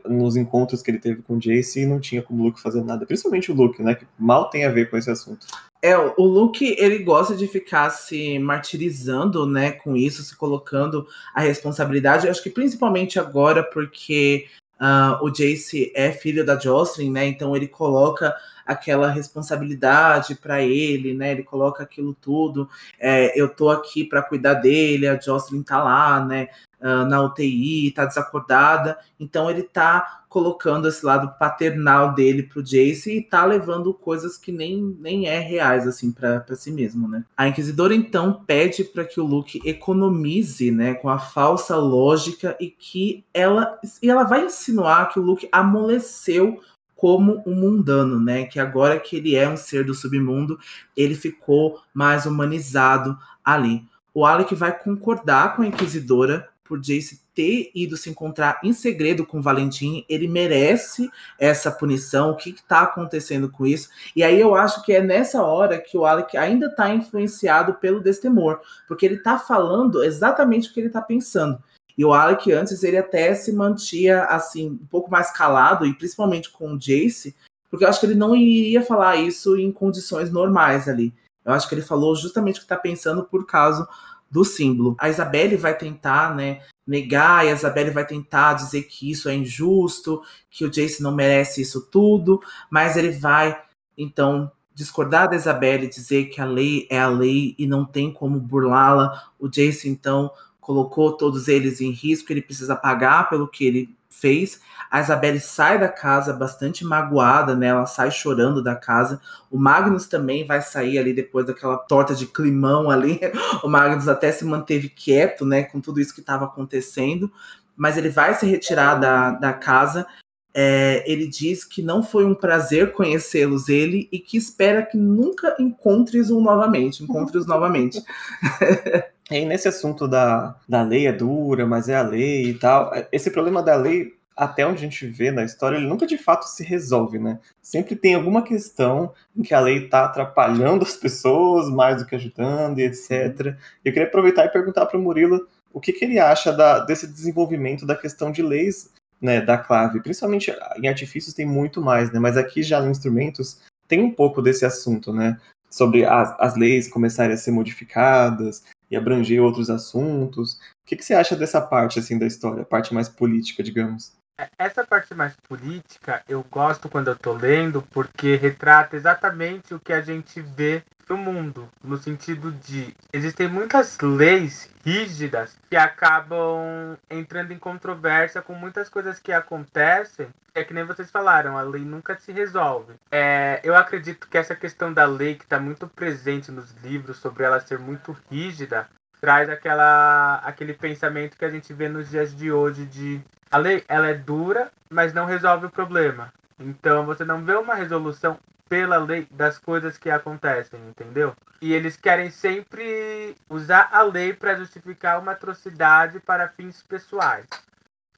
nos 0.07 0.35
encontros 0.35 0.81
que 0.81 0.89
ele 0.89 0.97
teve 0.97 1.21
com 1.21 1.35
o 1.35 1.39
Jace 1.39 1.81
e 1.81 1.85
não 1.85 1.99
tinha 1.99 2.23
como 2.23 2.41
o 2.41 2.45
Luke 2.47 2.59
fazer 2.59 2.83
nada. 2.83 3.05
Principalmente 3.05 3.51
o 3.51 3.55
Luke, 3.55 3.83
né? 3.83 3.93
Que 3.93 4.05
mal 4.17 4.49
tem 4.49 4.65
a 4.65 4.71
ver 4.71 4.89
com 4.89 4.97
esse 4.97 5.11
assunto. 5.11 5.45
É, 5.81 5.97
o 5.97 6.23
Luke, 6.23 6.75
ele 6.77 6.99
gosta 6.99 7.35
de 7.35 7.47
ficar 7.47 7.89
se 7.91 8.37
martirizando, 8.39 9.45
né, 9.45 9.71
com 9.71 9.95
isso, 9.95 10.23
se 10.23 10.35
colocando 10.35 11.07
a 11.33 11.41
responsabilidade. 11.41 12.25
Eu 12.25 12.31
acho 12.31 12.43
que 12.43 12.49
principalmente 12.49 13.17
agora, 13.17 13.63
porque 13.63 14.47
uh, 14.81 15.23
o 15.23 15.29
Jace 15.29 15.91
é 15.95 16.11
filho 16.11 16.45
da 16.45 16.59
Jocelyn, 16.59 17.11
né, 17.11 17.27
então 17.27 17.55
ele 17.55 17.67
coloca 17.67 18.35
aquela 18.69 19.09
responsabilidade 19.09 20.35
para 20.35 20.61
ele, 20.61 21.15
né? 21.15 21.31
Ele 21.31 21.41
coloca 21.41 21.81
aquilo 21.81 22.13
tudo. 22.13 22.69
É, 22.99 23.39
eu 23.39 23.49
tô 23.49 23.71
aqui 23.71 24.03
para 24.03 24.21
cuidar 24.21 24.53
dele, 24.53 25.07
a 25.07 25.19
Jocelyn 25.19 25.63
tá 25.63 25.83
lá, 25.83 26.23
né? 26.23 26.49
Uh, 26.79 27.03
na 27.09 27.21
UTI, 27.21 27.91
tá 27.91 28.05
desacordada. 28.05 28.97
Então 29.19 29.49
ele 29.49 29.63
tá 29.63 30.21
colocando 30.29 30.87
esse 30.87 31.03
lado 31.03 31.35
paternal 31.37 32.13
dele 32.13 32.43
pro 32.43 32.63
Jace 32.63 33.17
e 33.17 33.21
tá 33.21 33.43
levando 33.43 33.93
coisas 33.93 34.37
que 34.37 34.51
nem, 34.51 34.95
nem 34.99 35.27
é 35.27 35.39
reais 35.39 35.87
assim 35.87 36.11
para 36.11 36.45
si 36.55 36.71
mesmo, 36.71 37.07
né? 37.07 37.25
A 37.35 37.47
inquisidora 37.47 37.93
então 37.95 38.45
pede 38.45 38.83
para 38.83 39.03
que 39.03 39.19
o 39.19 39.25
Luke 39.25 39.59
economize, 39.65 40.71
né, 40.71 40.93
com 40.93 41.09
a 41.09 41.17
falsa 41.17 41.75
lógica 41.75 42.55
e 42.61 42.69
que 42.69 43.25
ela 43.33 43.77
e 44.01 44.09
ela 44.09 44.23
vai 44.23 44.45
insinuar 44.45 45.09
que 45.09 45.19
o 45.19 45.23
Luke 45.23 45.49
amoleceu 45.51 46.61
como 46.99 47.41
um 47.45 47.55
mundano, 47.55 48.19
né? 48.19 48.45
Que 48.45 48.59
agora 48.59 48.99
que 48.99 49.15
ele 49.15 49.35
é 49.35 49.47
um 49.47 49.55
ser 49.55 49.85
do 49.85 49.93
submundo, 49.93 50.59
ele 50.97 51.15
ficou 51.15 51.79
mais 51.93 52.25
humanizado 52.25 53.17
ali. 53.43 53.85
O 54.13 54.25
Alec 54.25 54.53
vai 54.53 54.77
concordar 54.77 55.55
com 55.55 55.61
a 55.61 55.67
Inquisidora 55.67 56.49
por 56.65 56.79
Jace 56.79 57.21
ter 57.33 57.71
ido 57.73 57.95
se 57.95 58.09
encontrar 58.09 58.59
em 58.63 58.73
segredo 58.73 59.25
com 59.25 59.41
Valentim, 59.41 60.05
ele 60.09 60.27
merece 60.27 61.09
essa 61.39 61.71
punição. 61.71 62.31
O 62.31 62.35
que 62.35 62.49
está 62.49 62.81
acontecendo 62.81 63.49
com 63.49 63.65
isso? 63.65 63.89
E 64.15 64.21
aí 64.21 64.39
eu 64.39 64.53
acho 64.53 64.83
que 64.83 64.91
é 64.91 65.01
nessa 65.01 65.41
hora 65.41 65.79
que 65.79 65.97
o 65.97 66.05
Alec 66.05 66.37
ainda 66.37 66.67
está 66.67 66.93
influenciado 66.93 67.75
pelo 67.75 68.03
destemor, 68.03 68.59
porque 68.87 69.05
ele 69.05 69.15
está 69.15 69.39
falando 69.39 70.03
exatamente 70.03 70.69
o 70.69 70.73
que 70.73 70.81
ele 70.81 70.87
está 70.87 71.01
pensando. 71.01 71.57
E 71.99 72.05
o 72.05 72.13
Alec 72.13 72.49
antes 72.53 72.81
ele 72.81 72.95
até 72.97 73.35
se 73.35 73.51
mantia 73.51 74.23
assim 74.23 74.69
um 74.69 74.87
pouco 74.89 75.11
mais 75.11 75.31
calado 75.31 75.85
e 75.85 75.93
principalmente 75.93 76.49
com 76.49 76.71
o 76.71 76.79
Jace, 76.79 77.35
porque 77.69 77.83
eu 77.83 77.89
acho 77.89 77.99
que 77.99 78.05
ele 78.05 78.15
não 78.15 78.33
iria 78.33 78.81
falar 78.81 79.17
isso 79.17 79.57
em 79.57 79.69
condições 79.69 80.31
normais 80.31 80.87
ali. 80.87 81.13
Eu 81.43 81.51
acho 81.51 81.67
que 81.67 81.75
ele 81.75 81.81
falou 81.81 82.15
justamente 82.15 82.55
o 82.55 82.59
que 82.59 82.65
está 82.65 82.77
pensando 82.77 83.25
por 83.25 83.45
causa 83.45 83.85
do 84.31 84.45
símbolo. 84.45 84.95
A 84.97 85.09
Isabelle 85.09 85.57
vai 85.57 85.77
tentar, 85.77 86.33
né, 86.33 86.61
negar, 86.87 87.45
e 87.45 87.49
a 87.49 87.53
Isabelle 87.53 87.91
vai 87.91 88.05
tentar 88.05 88.53
dizer 88.53 88.83
que 88.83 89.11
isso 89.11 89.27
é 89.27 89.35
injusto, 89.35 90.21
que 90.49 90.63
o 90.63 90.71
Jace 90.71 91.03
não 91.03 91.13
merece 91.13 91.61
isso 91.61 91.81
tudo, 91.91 92.41
mas 92.69 92.95
ele 92.95 93.11
vai, 93.11 93.61
então, 93.97 94.49
discordar 94.73 95.29
da 95.29 95.35
Isabelle, 95.35 95.89
dizer 95.89 96.27
que 96.27 96.39
a 96.39 96.45
lei 96.45 96.87
é 96.89 96.97
a 96.97 97.09
lei 97.09 97.55
e 97.59 97.67
não 97.67 97.83
tem 97.83 98.09
como 98.09 98.39
burlá-la. 98.39 99.31
O 99.37 99.49
Jace, 99.49 99.89
então, 99.89 100.31
colocou 100.69 101.13
todos 101.13 101.47
eles 101.47 101.81
em 101.81 101.89
risco, 101.89 102.31
ele 102.31 102.43
precisa 102.43 102.75
pagar 102.75 103.27
pelo 103.27 103.47
que 103.47 103.65
ele 103.65 103.97
fez. 104.07 104.61
A 104.91 105.01
Isabelle 105.01 105.39
sai 105.39 105.79
da 105.79 105.89
casa 105.89 106.31
bastante 106.31 106.85
magoada, 106.85 107.55
né? 107.55 107.69
Ela 107.69 107.87
sai 107.87 108.11
chorando 108.11 108.63
da 108.63 108.75
casa. 108.75 109.19
O 109.49 109.57
Magnus 109.57 110.05
também 110.05 110.45
vai 110.45 110.61
sair 110.61 110.99
ali 110.99 111.11
depois 111.11 111.47
daquela 111.47 111.75
torta 111.75 112.13
de 112.13 112.27
climão 112.27 112.91
ali. 112.91 113.19
O 113.63 113.67
Magnus 113.67 114.07
até 114.07 114.31
se 114.31 114.45
manteve 114.45 114.89
quieto, 114.89 115.43
né? 115.43 115.63
Com 115.63 115.81
tudo 115.81 115.99
isso 115.99 116.13
que 116.13 116.21
estava 116.21 116.45
acontecendo. 116.45 117.31
Mas 117.75 117.97
ele 117.97 118.09
vai 118.09 118.35
se 118.35 118.45
retirar 118.45 118.93
da, 118.93 119.31
da 119.31 119.53
casa. 119.53 120.05
É, 120.53 121.03
ele 121.11 121.25
diz 121.25 121.65
que 121.65 121.81
não 121.81 122.03
foi 122.03 122.25
um 122.25 122.35
prazer 122.35 122.91
conhecê-los 122.91 123.69
ele 123.69 124.07
e 124.11 124.19
que 124.19 124.37
espera 124.37 124.83
que 124.83 124.97
nunca 124.97 125.55
encontres-o 125.59 126.39
novamente, 126.39 127.03
encontre-os 127.03 127.47
novamente. 127.47 128.03
E 129.31 129.45
nesse 129.45 129.67
assunto 129.67 130.07
da, 130.07 130.55
da 130.67 130.81
lei 130.81 131.07
é 131.07 131.11
dura, 131.11 131.65
mas 131.65 131.87
é 131.87 131.95
a 131.95 132.01
lei 132.01 132.49
e 132.49 132.53
tal, 132.55 132.91
esse 133.11 133.29
problema 133.29 133.61
da 133.61 133.75
lei 133.75 134.17
até 134.39 134.65
onde 134.65 134.77
a 134.77 134.89
gente 134.89 135.05
vê 135.05 135.31
na 135.31 135.43
história, 135.43 135.75
ele 135.75 135.85
nunca 135.85 136.07
de 136.07 136.17
fato 136.17 136.45
se 136.45 136.63
resolve, 136.63 137.19
né? 137.19 137.39
Sempre 137.61 137.93
tem 137.93 138.15
alguma 138.15 138.41
questão 138.41 139.13
em 139.35 139.43
que 139.43 139.53
a 139.53 139.59
lei 139.59 139.83
está 139.83 140.05
atrapalhando 140.05 140.83
as 140.87 140.95
pessoas 140.95 141.69
mais 141.69 141.97
do 141.97 142.07
que 142.07 142.15
ajudando 142.15 142.79
e 142.79 142.83
etc. 142.83 143.57
Eu 143.83 143.91
queria 143.91 144.07
aproveitar 144.07 144.45
e 144.45 144.49
perguntar 144.49 144.85
para 144.85 144.97
o 144.97 145.01
Murilo 145.01 145.45
o 145.73 145.81
que, 145.81 145.91
que 145.91 146.05
ele 146.05 146.19
acha 146.19 146.53
da, 146.53 146.79
desse 146.79 147.05
desenvolvimento 147.05 147.85
da 147.85 147.97
questão 147.97 148.31
de 148.31 148.41
leis 148.41 148.89
né, 149.21 149.41
da 149.41 149.57
clave. 149.57 150.01
Principalmente 150.01 150.55
em 150.77 150.87
artifícios 150.87 151.35
tem 151.35 151.45
muito 151.45 151.81
mais, 151.81 152.09
né? 152.09 152.17
Mas 152.17 152.37
aqui 152.37 152.63
já 152.63 152.79
em 152.79 152.89
instrumentos 152.89 153.59
tem 153.89 154.01
um 154.01 154.11
pouco 154.11 154.41
desse 154.41 154.65
assunto, 154.65 155.11
né? 155.11 155.37
Sobre 155.69 156.05
as, 156.05 156.33
as 156.39 156.55
leis 156.55 156.87
começarem 156.87 157.33
a 157.33 157.37
ser 157.37 157.51
modificadas 157.51 158.63
e 158.89 158.95
abranger 158.97 159.41
outros 159.41 159.69
assuntos. 159.69 160.53
O 160.53 160.85
que, 160.85 160.95
que 160.95 161.05
você 161.05 161.13
acha 161.13 161.35
dessa 161.35 161.61
parte 161.61 161.99
assim 161.99 162.17
da 162.17 162.25
história, 162.27 162.63
a 162.63 162.65
parte 162.65 162.93
mais 162.93 163.09
política, 163.09 163.63
digamos? 163.63 164.18
Essa 164.57 164.85
parte 164.85 165.13
mais 165.13 165.35
política 165.47 166.23
eu 166.27 166.45
gosto 166.49 166.87
quando 166.87 167.09
eu 167.09 167.15
tô 167.15 167.33
lendo 167.33 167.81
porque 167.91 168.35
retrata 168.35 168.95
exatamente 168.95 169.73
o 169.73 169.79
que 169.79 169.91
a 169.91 170.01
gente 170.01 170.41
vê 170.41 170.83
no 171.09 171.17
mundo, 171.17 171.67
no 171.83 171.97
sentido 171.97 172.51
de 172.51 172.95
existem 173.11 173.47
muitas 173.47 173.97
leis 173.99 174.69
rígidas 174.85 175.57
que 175.67 175.75
acabam 175.75 176.95
entrando 177.09 177.51
em 177.51 177.57
controvérsia 177.57 178.41
com 178.41 178.53
muitas 178.53 178.87
coisas 178.87 179.19
que 179.19 179.31
acontecem. 179.31 180.27
É 180.53 180.63
que 180.63 180.73
nem 180.73 180.83
vocês 180.83 181.09
falaram, 181.09 181.57
a 181.57 181.61
lei 181.61 181.81
nunca 181.81 182.17
se 182.19 182.31
resolve. 182.31 182.93
É, 183.11 183.59
eu 183.63 183.75
acredito 183.75 184.27
que 184.27 184.37
essa 184.37 184.55
questão 184.55 184.93
da 184.93 185.05
lei 185.05 185.35
que 185.35 185.43
está 185.43 185.59
muito 185.59 185.87
presente 185.87 186.51
nos 186.51 186.71
livros 186.83 187.17
sobre 187.17 187.43
ela 187.43 187.59
ser 187.59 187.79
muito 187.79 188.15
rígida 188.29 188.87
traz 189.19 189.49
aquela 189.49 190.35
aquele 190.43 190.73
pensamento 190.73 191.37
que 191.37 191.45
a 191.45 191.49
gente 191.49 191.73
vê 191.73 191.89
nos 191.89 192.09
dias 192.09 192.35
de 192.35 192.51
hoje 192.51 192.85
de 192.85 193.21
a 193.51 193.57
lei 193.57 193.83
ela 193.87 194.07
é 194.07 194.13
dura, 194.13 194.71
mas 194.89 195.13
não 195.13 195.25
resolve 195.25 195.65
o 195.65 195.71
problema. 195.71 196.31
Então 196.59 197.05
você 197.05 197.25
não 197.25 197.43
vê 197.43 197.53
uma 197.53 197.75
resolução 197.75 198.37
pela 198.69 198.97
lei 198.97 199.27
das 199.31 199.57
coisas 199.57 199.97
que 199.97 200.09
acontecem, 200.09 200.79
entendeu? 200.87 201.35
E 201.59 201.73
eles 201.73 201.97
querem 201.97 202.29
sempre 202.29 203.35
usar 203.49 203.89
a 203.91 204.03
lei 204.03 204.31
para 204.31 204.55
justificar 204.55 205.19
uma 205.19 205.31
atrocidade 205.31 206.19
para 206.19 206.47
fins 206.47 206.83
pessoais. 206.83 207.47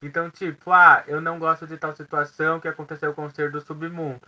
Então, 0.02 0.30
tipo, 0.30 0.72
ah, 0.72 1.04
eu 1.08 1.22
não 1.22 1.40
gosto 1.40 1.66
de 1.66 1.78
tal 1.78 1.96
situação 1.96 2.60
que 2.60 2.68
aconteceu 2.68 3.14
com 3.14 3.26
o 3.26 3.32
ser 3.32 3.52
do 3.52 3.62
submundo. 3.62 4.20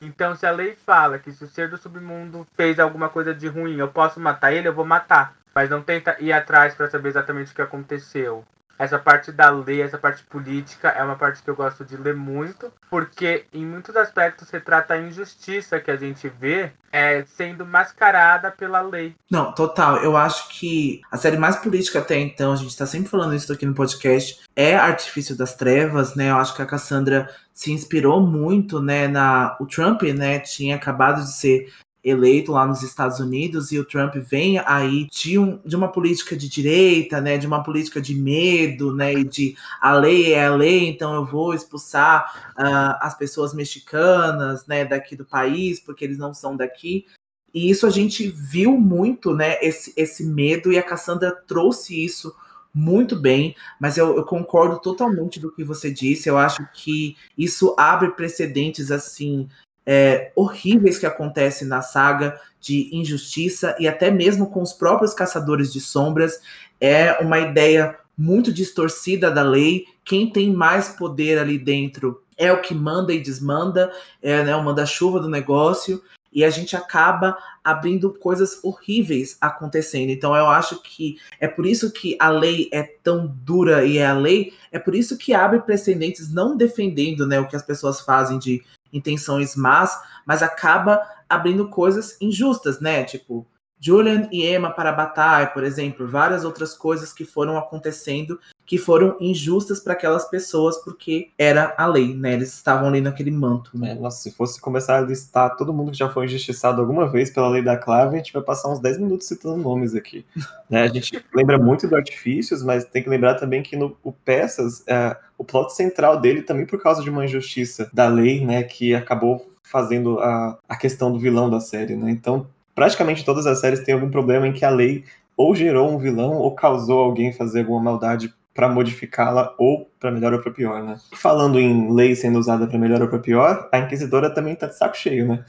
Então, 0.00 0.34
se 0.34 0.46
a 0.46 0.50
lei 0.50 0.76
fala 0.76 1.18
que 1.18 1.32
se 1.32 1.44
o 1.44 1.48
ser 1.48 1.68
do 1.68 1.76
submundo 1.76 2.46
fez 2.54 2.78
alguma 2.78 3.08
coisa 3.08 3.34
de 3.34 3.48
ruim, 3.48 3.76
eu 3.76 3.88
posso 3.88 4.20
matar 4.20 4.52
ele, 4.52 4.68
eu 4.68 4.74
vou 4.74 4.84
matar. 4.84 5.36
Mas 5.56 5.70
não 5.70 5.82
tenta 5.82 6.14
ir 6.20 6.34
atrás 6.34 6.74
para 6.74 6.90
saber 6.90 7.08
exatamente 7.08 7.50
o 7.50 7.54
que 7.54 7.62
aconteceu 7.62 8.44
essa 8.78 8.98
parte 8.98 9.32
da 9.32 9.50
lei, 9.50 9.80
essa 9.80 9.98
parte 9.98 10.22
política 10.24 10.88
é 10.88 11.02
uma 11.02 11.16
parte 11.16 11.42
que 11.42 11.48
eu 11.48 11.56
gosto 11.56 11.84
de 11.84 11.96
ler 11.96 12.14
muito, 12.14 12.70
porque 12.90 13.46
em 13.52 13.64
muitos 13.64 13.96
aspectos 13.96 14.50
retrata 14.50 14.94
a 14.94 15.00
injustiça 15.00 15.80
que 15.80 15.90
a 15.90 15.96
gente 15.96 16.28
vê 16.28 16.72
é, 16.92 17.24
sendo 17.24 17.64
mascarada 17.64 18.50
pela 18.50 18.80
lei. 18.80 19.14
Não, 19.30 19.52
total. 19.52 19.96
Eu 19.98 20.16
acho 20.16 20.48
que 20.50 21.00
a 21.10 21.16
série 21.16 21.36
mais 21.36 21.56
política 21.56 22.00
até 22.00 22.18
então, 22.18 22.52
a 22.52 22.56
gente 22.56 22.70
está 22.70 22.86
sempre 22.86 23.08
falando 23.08 23.34
isso 23.34 23.52
aqui 23.52 23.64
no 23.64 23.74
podcast, 23.74 24.40
é 24.54 24.76
Artifício 24.76 25.36
das 25.36 25.54
Trevas, 25.54 26.14
né? 26.14 26.30
Eu 26.30 26.36
acho 26.36 26.54
que 26.54 26.62
a 26.62 26.66
Cassandra 26.66 27.28
se 27.52 27.72
inspirou 27.72 28.20
muito, 28.20 28.82
né, 28.82 29.08
na 29.08 29.56
o 29.58 29.64
Trump, 29.64 30.02
né, 30.02 30.40
tinha 30.40 30.76
acabado 30.76 31.22
de 31.22 31.32
ser 31.32 31.72
eleito 32.06 32.52
lá 32.52 32.64
nos 32.64 32.84
Estados 32.84 33.18
Unidos 33.18 33.72
e 33.72 33.80
o 33.80 33.84
Trump 33.84 34.14
vem 34.14 34.60
aí 34.60 35.08
de, 35.10 35.36
um, 35.36 35.58
de 35.64 35.74
uma 35.74 35.90
política 35.90 36.36
de 36.36 36.48
direita, 36.48 37.20
né, 37.20 37.36
de 37.36 37.48
uma 37.48 37.64
política 37.64 38.00
de 38.00 38.14
medo, 38.14 38.94
né, 38.94 39.12
e 39.12 39.24
de 39.24 39.56
a 39.80 39.92
lei 39.92 40.32
é 40.32 40.46
a 40.46 40.54
lei, 40.54 40.86
então 40.86 41.12
eu 41.16 41.26
vou 41.26 41.52
expulsar 41.52 42.52
uh, 42.56 42.96
as 43.00 43.18
pessoas 43.18 43.52
mexicanas, 43.52 44.64
né, 44.68 44.84
daqui 44.84 45.16
do 45.16 45.24
país 45.24 45.80
porque 45.80 46.04
eles 46.04 46.16
não 46.16 46.32
são 46.32 46.56
daqui. 46.56 47.04
E 47.52 47.68
isso 47.68 47.86
a 47.86 47.90
gente 47.90 48.28
viu 48.28 48.78
muito, 48.78 49.34
né, 49.34 49.58
esse, 49.60 49.92
esse 49.96 50.24
medo 50.24 50.70
e 50.72 50.78
a 50.78 50.84
Cassandra 50.84 51.32
trouxe 51.32 52.04
isso 52.04 52.32
muito 52.72 53.16
bem, 53.16 53.56
mas 53.80 53.96
eu, 53.96 54.18
eu, 54.18 54.24
concordo 54.24 54.78
totalmente 54.78 55.40
do 55.40 55.50
que 55.50 55.64
você 55.64 55.90
disse. 55.90 56.28
Eu 56.28 56.36
acho 56.36 56.58
que 56.74 57.16
isso 57.36 57.74
abre 57.78 58.10
precedentes 58.10 58.90
assim 58.90 59.48
é, 59.86 60.32
horríveis 60.34 60.98
que 60.98 61.06
acontecem 61.06 61.68
na 61.68 61.80
saga 61.80 62.40
de 62.60 62.90
injustiça 62.92 63.76
e 63.78 63.86
até 63.86 64.10
mesmo 64.10 64.50
com 64.50 64.60
os 64.60 64.72
próprios 64.72 65.14
caçadores 65.14 65.72
de 65.72 65.80
sombras. 65.80 66.40
É 66.80 67.12
uma 67.20 67.38
ideia 67.38 67.96
muito 68.18 68.52
distorcida 68.52 69.30
da 69.30 69.42
lei. 69.42 69.84
Quem 70.04 70.30
tem 70.30 70.52
mais 70.52 70.88
poder 70.88 71.38
ali 71.38 71.58
dentro 71.58 72.22
é 72.36 72.52
o 72.52 72.60
que 72.60 72.74
manda 72.74 73.12
e 73.12 73.20
desmanda, 73.20 73.90
é 74.20 74.42
né, 74.42 74.56
o 74.56 74.64
manda-chuva 74.64 75.20
do 75.20 75.28
negócio. 75.28 76.02
E 76.32 76.44
a 76.44 76.50
gente 76.50 76.76
acaba 76.76 77.38
abrindo 77.64 78.12
coisas 78.12 78.60
horríveis 78.62 79.38
acontecendo. 79.40 80.10
Então 80.10 80.36
eu 80.36 80.46
acho 80.46 80.82
que 80.82 81.16
é 81.40 81.48
por 81.48 81.64
isso 81.64 81.90
que 81.90 82.16
a 82.20 82.28
lei 82.28 82.68
é 82.72 82.82
tão 82.82 83.26
dura 83.26 83.84
e 83.86 83.96
é 83.96 84.06
a 84.06 84.12
lei, 84.12 84.52
é 84.70 84.78
por 84.78 84.94
isso 84.94 85.16
que 85.16 85.32
abre 85.32 85.60
precedentes 85.60 86.30
não 86.30 86.56
defendendo 86.56 87.26
né, 87.26 87.40
o 87.40 87.48
que 87.48 87.56
as 87.56 87.62
pessoas 87.62 88.00
fazem 88.00 88.38
de 88.38 88.62
intenções 88.92 89.56
más, 89.56 89.98
mas 90.24 90.42
acaba 90.42 91.00
abrindo 91.28 91.68
coisas 91.68 92.16
injustas, 92.20 92.80
né? 92.80 93.04
Tipo, 93.04 93.46
Julian 93.78 94.28
e 94.32 94.46
Emma 94.46 94.70
para 94.70 94.92
batalha, 94.92 95.48
por 95.48 95.62
exemplo, 95.62 96.08
várias 96.08 96.44
outras 96.44 96.74
coisas 96.74 97.12
que 97.12 97.24
foram 97.24 97.58
acontecendo 97.58 98.40
que 98.66 98.76
foram 98.76 99.16
injustas 99.20 99.78
para 99.78 99.92
aquelas 99.92 100.28
pessoas 100.28 100.76
porque 100.78 101.30
era 101.38 101.72
a 101.78 101.86
lei, 101.86 102.14
né? 102.14 102.32
Eles 102.32 102.52
estavam 102.52 102.88
ali 102.88 103.00
naquele 103.00 103.30
manto. 103.30 103.70
Né? 103.78 103.92
É, 103.92 103.94
nossa, 103.94 104.20
se 104.20 104.32
fosse 104.32 104.60
começar 104.60 104.98
a 104.98 105.00
listar 105.00 105.56
todo 105.56 105.72
mundo 105.72 105.92
que 105.92 105.96
já 105.96 106.08
foi 106.08 106.24
injustiçado 106.24 106.80
alguma 106.80 107.08
vez 107.08 107.30
pela 107.30 107.48
lei 107.48 107.62
da 107.62 107.76
clave, 107.76 108.16
a 108.16 108.18
gente 108.18 108.32
vai 108.32 108.42
passar 108.42 108.68
uns 108.68 108.80
10 108.80 108.98
minutos 108.98 109.28
citando 109.28 109.56
nomes 109.56 109.94
aqui. 109.94 110.26
né? 110.68 110.82
A 110.82 110.88
gente 110.88 111.24
lembra 111.32 111.56
muito 111.56 111.86
do 111.86 111.94
Artifícios, 111.94 112.64
mas 112.64 112.84
tem 112.84 113.04
que 113.04 113.08
lembrar 113.08 113.34
também 113.34 113.62
que 113.62 113.76
no 113.76 113.96
o 114.02 114.10
Peças, 114.12 114.82
é, 114.88 115.16
o 115.38 115.44
plot 115.44 115.72
central 115.72 116.20
dele 116.20 116.42
também 116.42 116.66
por 116.66 116.82
causa 116.82 117.02
de 117.02 117.08
uma 117.08 117.24
injustiça 117.24 117.88
da 117.92 118.08
lei, 118.08 118.44
né, 118.44 118.64
que 118.64 118.94
acabou 118.94 119.48
fazendo 119.62 120.18
a, 120.18 120.58
a 120.68 120.76
questão 120.76 121.12
do 121.12 121.18
vilão 121.18 121.48
da 121.48 121.60
série, 121.60 121.94
né? 121.94 122.10
Então, 122.10 122.46
praticamente 122.74 123.24
todas 123.24 123.46
as 123.46 123.60
séries 123.60 123.80
têm 123.80 123.94
algum 123.94 124.10
problema 124.10 124.46
em 124.46 124.52
que 124.52 124.64
a 124.64 124.70
lei 124.70 125.04
ou 125.36 125.54
gerou 125.54 125.90
um 125.90 125.98
vilão 125.98 126.34
ou 126.34 126.54
causou 126.54 127.00
alguém 127.00 127.32
fazer 127.32 127.60
alguma 127.60 127.80
maldade 127.80 128.32
para 128.56 128.70
modificá-la 128.70 129.54
ou 129.58 129.88
para 130.00 130.10
melhor 130.10 130.32
ou 130.32 130.40
para 130.40 130.50
pior, 130.50 130.82
né? 130.82 130.96
Falando 131.12 131.60
em 131.60 131.94
lei 131.94 132.16
sendo 132.16 132.38
usada 132.38 132.66
para 132.66 132.78
melhor 132.78 133.02
ou 133.02 133.08
para 133.08 133.18
pior, 133.18 133.68
a 133.70 133.78
inquisidora 133.78 134.34
também 134.34 134.56
tá 134.56 134.66
de 134.66 134.76
saco 134.76 134.96
cheio, 134.96 135.28
né? 135.28 135.44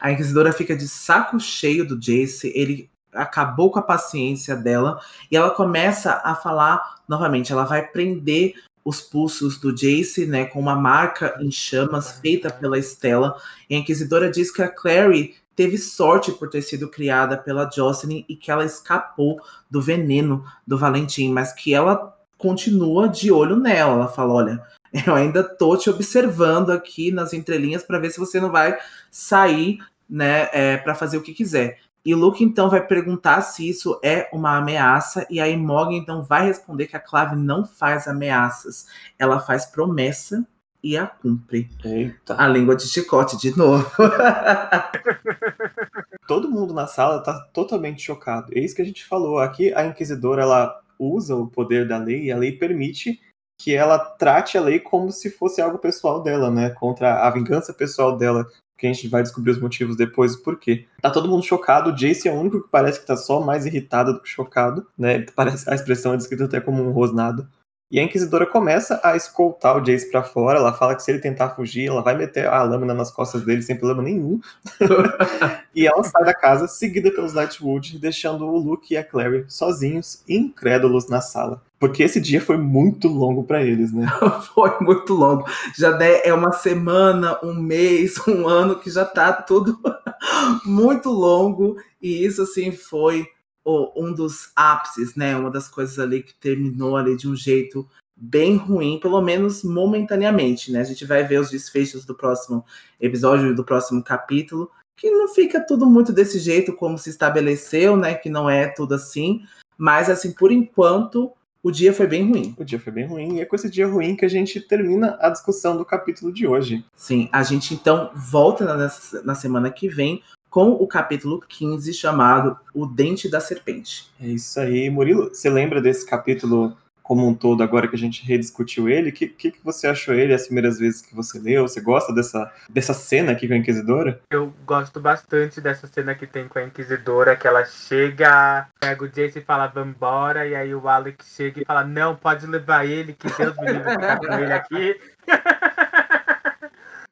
A 0.00 0.10
inquisidora 0.10 0.52
fica 0.52 0.76
de 0.76 0.88
saco 0.88 1.38
cheio 1.38 1.86
do 1.86 1.96
Jace, 1.96 2.52
ele 2.54 2.90
acabou 3.14 3.70
com 3.70 3.78
a 3.78 3.82
paciência 3.82 4.56
dela 4.56 5.00
e 5.30 5.36
ela 5.36 5.50
começa 5.50 6.20
a 6.24 6.34
falar 6.34 6.96
novamente, 7.08 7.52
ela 7.52 7.64
vai 7.64 7.86
prender 7.86 8.54
os 8.84 9.00
pulsos 9.00 9.58
do 9.58 9.72
Jace, 9.72 10.26
né, 10.26 10.46
com 10.46 10.58
uma 10.58 10.74
marca 10.74 11.36
em 11.40 11.50
chamas 11.50 12.12
feita 12.20 12.50
pela 12.50 12.78
Estela. 12.78 13.36
E 13.68 13.74
a 13.74 13.78
inquisidora 13.78 14.30
diz 14.30 14.50
que 14.50 14.62
a 14.62 14.68
Clary 14.68 15.34
teve 15.54 15.76
sorte 15.76 16.32
por 16.32 16.48
ter 16.48 16.62
sido 16.62 16.88
criada 16.88 17.36
pela 17.36 17.68
Jocelyn 17.70 18.24
e 18.28 18.34
que 18.34 18.50
ela 18.50 18.64
escapou 18.64 19.40
do 19.70 19.82
veneno 19.82 20.44
do 20.66 20.78
Valentim, 20.78 21.30
mas 21.32 21.52
que 21.52 21.74
ela 21.74 22.16
continua 22.38 23.08
de 23.08 23.30
olho 23.30 23.56
nela. 23.56 23.94
Ela 23.94 24.08
fala: 24.08 24.32
olha, 24.32 24.62
eu 25.06 25.14
ainda 25.14 25.42
tô 25.42 25.76
te 25.76 25.90
observando 25.90 26.70
aqui 26.70 27.10
nas 27.10 27.34
entrelinhas 27.34 27.82
para 27.82 27.98
ver 27.98 28.10
se 28.10 28.18
você 28.18 28.40
não 28.40 28.50
vai 28.50 28.78
sair, 29.10 29.78
né, 30.08 30.48
é, 30.52 30.76
para 30.78 30.94
fazer 30.94 31.18
o 31.18 31.22
que 31.22 31.34
quiser. 31.34 31.78
E 32.04 32.14
Luke 32.14 32.42
então 32.42 32.70
vai 32.70 32.86
perguntar 32.86 33.42
se 33.42 33.68
isso 33.68 34.00
é 34.02 34.30
uma 34.32 34.56
ameaça, 34.56 35.26
e 35.28 35.40
aí 35.40 35.54
Morgan 35.56 35.96
então 35.96 36.22
vai 36.22 36.46
responder 36.46 36.86
que 36.86 36.96
a 36.96 37.00
Clave 37.00 37.36
não 37.36 37.66
faz 37.66 38.08
ameaças, 38.08 38.86
ela 39.18 39.40
faz 39.40 39.66
promessa 39.66 40.46
e 40.82 40.96
a 40.96 41.06
cumpre. 41.06 41.68
Eita. 41.84 42.40
A 42.40 42.46
língua 42.46 42.76
de 42.76 42.86
chicote 42.86 43.36
de 43.36 43.56
novo. 43.56 43.90
Todo 46.26 46.50
mundo 46.50 46.72
na 46.72 46.86
sala 46.86 47.22
tá 47.22 47.38
totalmente 47.52 48.00
chocado. 48.00 48.52
É 48.54 48.60
isso 48.60 48.76
que 48.76 48.82
a 48.82 48.84
gente 48.84 49.04
falou. 49.04 49.38
Aqui 49.38 49.74
a 49.74 49.84
Inquisidora 49.84 50.42
ela 50.42 50.80
usa 50.98 51.36
o 51.36 51.46
poder 51.46 51.86
da 51.86 51.98
lei 51.98 52.24
e 52.24 52.32
a 52.32 52.36
lei 52.36 52.52
permite 52.52 53.20
que 53.60 53.74
ela 53.74 53.98
trate 53.98 54.56
a 54.56 54.60
lei 54.60 54.78
como 54.78 55.10
se 55.10 55.30
fosse 55.30 55.60
algo 55.60 55.78
pessoal 55.78 56.22
dela, 56.22 56.50
né? 56.50 56.70
Contra 56.70 57.26
a 57.26 57.30
vingança 57.30 57.74
pessoal 57.74 58.16
dela, 58.16 58.46
que 58.78 58.86
a 58.86 58.92
gente 58.92 59.08
vai 59.08 59.22
descobrir 59.22 59.50
os 59.50 59.60
motivos 59.60 59.96
depois 59.96 60.34
e 60.34 60.42
por 60.42 60.58
quê. 60.58 60.86
Tá 61.02 61.10
todo 61.10 61.28
mundo 61.28 61.42
chocado, 61.42 61.90
o 61.90 61.96
Jace 61.96 62.28
é 62.28 62.32
o 62.32 62.38
único 62.38 62.62
que 62.62 62.70
parece 62.70 63.00
que 63.00 63.06
tá 63.06 63.16
só 63.16 63.40
mais 63.40 63.66
irritado 63.66 64.12
do 64.12 64.22
que 64.22 64.28
chocado, 64.28 64.86
né? 64.96 65.26
Parece, 65.34 65.68
a 65.68 65.74
expressão 65.74 66.14
é 66.14 66.16
descrita 66.16 66.44
até 66.44 66.60
como 66.60 66.82
um 66.82 66.92
rosnado. 66.92 67.48
E 67.90 67.98
a 67.98 68.02
Inquisidora 68.02 68.44
começa 68.44 69.00
a 69.02 69.16
escoltar 69.16 69.76
o 69.76 69.80
Jace 69.80 70.10
para 70.10 70.22
fora. 70.22 70.58
Ela 70.58 70.74
fala 70.74 70.94
que 70.94 71.02
se 71.02 71.10
ele 71.10 71.20
tentar 71.20 71.50
fugir, 71.50 71.88
ela 71.88 72.02
vai 72.02 72.14
meter 72.14 72.46
a 72.46 72.62
lâmina 72.62 72.92
nas 72.92 73.10
costas 73.10 73.42
dele 73.42 73.62
sem 73.62 73.76
problema 73.76 74.02
nenhum. 74.02 74.38
e 75.74 75.86
ela 75.86 76.04
sai 76.04 76.22
da 76.22 76.34
casa, 76.34 76.68
seguida 76.68 77.10
pelos 77.10 77.32
Lightwood, 77.32 77.98
deixando 77.98 78.44
o 78.44 78.58
Luke 78.58 78.92
e 78.92 78.96
a 78.96 79.02
Clary 79.02 79.46
sozinhos, 79.48 80.22
incrédulos 80.28 81.08
na 81.08 81.22
sala. 81.22 81.62
Porque 81.78 82.02
esse 82.02 82.20
dia 82.20 82.42
foi 82.42 82.58
muito 82.58 83.08
longo 83.08 83.44
para 83.44 83.62
eles, 83.62 83.90
né? 83.90 84.06
foi 84.54 84.70
muito 84.80 85.14
longo. 85.14 85.44
Já 85.74 85.96
é 86.02 86.34
uma 86.34 86.52
semana, 86.52 87.38
um 87.42 87.54
mês, 87.54 88.18
um 88.28 88.46
ano 88.46 88.78
que 88.78 88.90
já 88.90 89.06
tá 89.06 89.32
tudo 89.32 89.78
muito 90.66 91.08
longo. 91.08 91.76
E 92.02 92.22
isso, 92.22 92.42
assim, 92.42 92.70
foi 92.70 93.26
um 93.64 94.12
dos 94.12 94.50
ápices, 94.56 95.14
né? 95.14 95.36
Uma 95.36 95.50
das 95.50 95.68
coisas 95.68 95.98
ali 95.98 96.22
que 96.22 96.34
terminou 96.34 96.96
ali 96.96 97.16
de 97.16 97.28
um 97.28 97.36
jeito 97.36 97.88
bem 98.16 98.56
ruim, 98.56 98.98
pelo 98.98 99.20
menos 99.20 99.62
momentaneamente, 99.62 100.72
né? 100.72 100.80
A 100.80 100.84
gente 100.84 101.04
vai 101.04 101.22
ver 101.24 101.40
os 101.40 101.50
desfechos 101.50 102.04
do 102.04 102.14
próximo 102.14 102.64
episódio, 103.00 103.54
do 103.54 103.64
próximo 103.64 104.02
capítulo, 104.02 104.70
que 104.96 105.10
não 105.10 105.28
fica 105.28 105.64
tudo 105.64 105.86
muito 105.86 106.12
desse 106.12 106.38
jeito 106.38 106.74
como 106.74 106.98
se 106.98 107.10
estabeleceu, 107.10 107.96
né? 107.96 108.14
Que 108.14 108.28
não 108.28 108.50
é 108.50 108.66
tudo 108.66 108.94
assim, 108.94 109.42
mas 109.76 110.10
assim, 110.10 110.32
por 110.32 110.50
enquanto, 110.50 111.32
o 111.62 111.70
dia 111.70 111.92
foi 111.92 112.06
bem 112.06 112.28
ruim. 112.28 112.54
O 112.58 112.64
dia 112.64 112.80
foi 112.80 112.92
bem 112.92 113.06
ruim, 113.06 113.36
e 113.36 113.40
é 113.40 113.44
com 113.44 113.54
esse 113.54 113.70
dia 113.70 113.86
ruim 113.86 114.16
que 114.16 114.24
a 114.24 114.28
gente 114.28 114.60
termina 114.60 115.16
a 115.20 115.30
discussão 115.30 115.76
do 115.76 115.84
capítulo 115.84 116.32
de 116.32 116.46
hoje. 116.46 116.84
Sim, 116.96 117.28
a 117.30 117.44
gente 117.44 117.74
então 117.74 118.10
volta 118.14 118.64
na, 118.64 118.90
na 119.22 119.34
semana 119.36 119.70
que 119.70 119.88
vem 119.88 120.22
com 120.50 120.70
o 120.70 120.86
capítulo 120.86 121.42
15 121.48 121.92
chamado 121.94 122.56
O 122.74 122.86
Dente 122.86 123.28
da 123.28 123.40
Serpente. 123.40 124.10
É 124.20 124.26
isso 124.26 124.58
aí, 124.60 124.88
Murilo. 124.90 125.28
Você 125.28 125.50
lembra 125.50 125.80
desse 125.80 126.06
capítulo 126.06 126.76
como 127.08 127.26
um 127.26 127.32
todo, 127.32 127.62
agora 127.62 127.88
que 127.88 127.96
a 127.96 127.98
gente 127.98 128.22
rediscutiu 128.22 128.86
ele? 128.86 129.08
O 129.08 129.12
que, 129.14 129.28
que, 129.28 129.50
que, 129.50 129.64
você 129.64 129.86
achou 129.86 130.14
ele 130.14 130.34
as 130.34 130.44
primeiras 130.44 130.78
vezes 130.78 131.00
que 131.00 131.16
você 131.16 131.38
leu? 131.38 131.66
Você 131.66 131.80
gosta 131.80 132.12
dessa, 132.12 132.52
dessa 132.68 132.92
cena 132.92 133.32
aqui 133.32 133.48
com 133.48 133.54
a 133.54 133.56
Inquisidora? 133.56 134.20
Eu 134.28 134.52
gosto 134.66 135.00
bastante 135.00 135.58
dessa 135.58 135.86
cena 135.86 136.14
que 136.14 136.26
tem 136.26 136.46
com 136.46 136.58
a 136.58 136.64
Inquisidora, 136.64 137.34
que 137.34 137.48
ela 137.48 137.64
chega, 137.64 138.68
pega 138.78 139.02
o 139.02 139.08
Jace 139.08 139.38
e 139.38 139.42
fala, 139.42 139.68
vambora, 139.68 140.46
e 140.46 140.54
aí 140.54 140.74
o 140.74 140.86
Alec 140.86 141.24
chega 141.24 141.62
e 141.62 141.64
fala, 141.64 141.82
não, 141.82 142.14
pode 142.14 142.46
levar 142.46 142.84
ele, 142.84 143.14
que 143.14 143.26
Deus 143.38 143.56
me 143.56 143.72
livre 143.72 143.90
ficar 143.90 144.18
com 144.18 144.34
ele 144.34 144.52
aqui. 144.52 145.00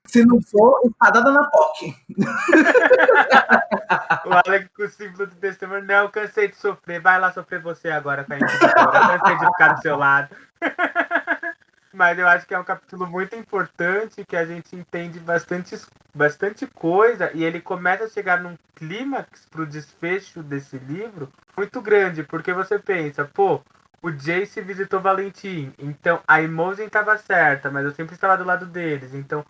Se 0.09 0.25
não 0.25 0.41
for, 0.43 0.81
espadada 0.85 1.31
na 1.31 1.45
POC. 1.45 1.95
o 4.27 4.33
Alec 4.47 4.69
com 4.69 4.85
o 4.85 4.89
símbolo 4.89 5.27
do 5.27 5.35
testemunho. 5.37 5.85
Não, 5.85 6.09
cansei 6.09 6.49
de 6.49 6.57
sofrer. 6.57 7.01
Vai 7.01 7.19
lá 7.19 7.33
sofrer 7.33 7.61
você 7.61 7.91
agora 7.91 8.25
com 8.25 8.33
a 8.33 8.37
Inquisitora. 8.37 9.19
Cansei 9.19 9.39
de 9.39 9.47
ficar 9.47 9.73
do 9.75 9.83
seu 9.83 9.97
lado. 9.97 10.35
Mas 11.93 12.19
eu 12.19 12.29
acho 12.29 12.47
que 12.47 12.55
é 12.55 12.59
um 12.59 12.65
capítulo 12.65 13.07
muito 13.07 13.35
importante, 13.35 14.23
que 14.23 14.37
a 14.37 14.45
gente 14.45 14.77
entende 14.77 15.19
bastante, 15.19 15.81
bastante 16.15 16.67
coisa, 16.67 17.31
e 17.33 17.43
ele 17.43 17.59
começa 17.59 18.05
a 18.05 18.09
chegar 18.09 18.39
num 18.39 18.55
clímax 18.75 19.47
pro 19.51 19.65
desfecho 19.65 20.43
desse 20.43 20.77
livro 20.77 21.33
muito 21.57 21.81
grande, 21.81 22.23
porque 22.23 22.53
você 22.53 22.79
pensa, 22.79 23.25
pô, 23.25 23.63
o 24.03 24.11
Jace 24.11 24.61
visitou 24.61 25.01
Valentim, 25.01 25.73
então 25.79 26.21
a 26.29 26.43
Imogen 26.43 26.87
estava 26.87 27.17
certa, 27.17 27.71
mas 27.71 27.87
eu 27.87 27.93
sempre 27.93 28.15
estava 28.15 28.37
do 28.37 28.45
lado 28.45 28.67
deles, 28.67 29.15
então 29.15 29.43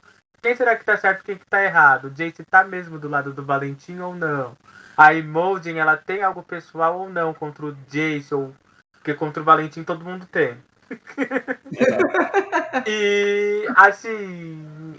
quem 0.42 0.56
será 0.56 0.76
que 0.76 0.84
tá 0.84 0.96
certo 0.96 1.24
quem 1.24 1.36
que 1.36 1.46
tá 1.46 1.62
errado? 1.62 2.10
Jace 2.10 2.44
tá 2.44 2.64
mesmo 2.64 2.98
do 2.98 3.08
lado 3.08 3.32
do 3.32 3.44
Valentim 3.44 3.98
ou 3.98 4.14
não? 4.14 4.56
A 4.96 5.12
Imogen, 5.14 5.78
ela 5.78 5.96
tem 5.96 6.22
algo 6.22 6.42
pessoal 6.42 7.00
ou 7.00 7.10
não 7.10 7.34
contra 7.34 7.66
o 7.66 7.76
Jace? 7.88 8.34
Ou... 8.34 8.54
Porque 8.92 9.14
contra 9.14 9.42
o 9.42 9.44
Valentim 9.44 9.84
todo 9.84 10.04
mundo 10.04 10.26
tem. 10.26 10.56
e 12.86 13.66
assim, 13.74 14.94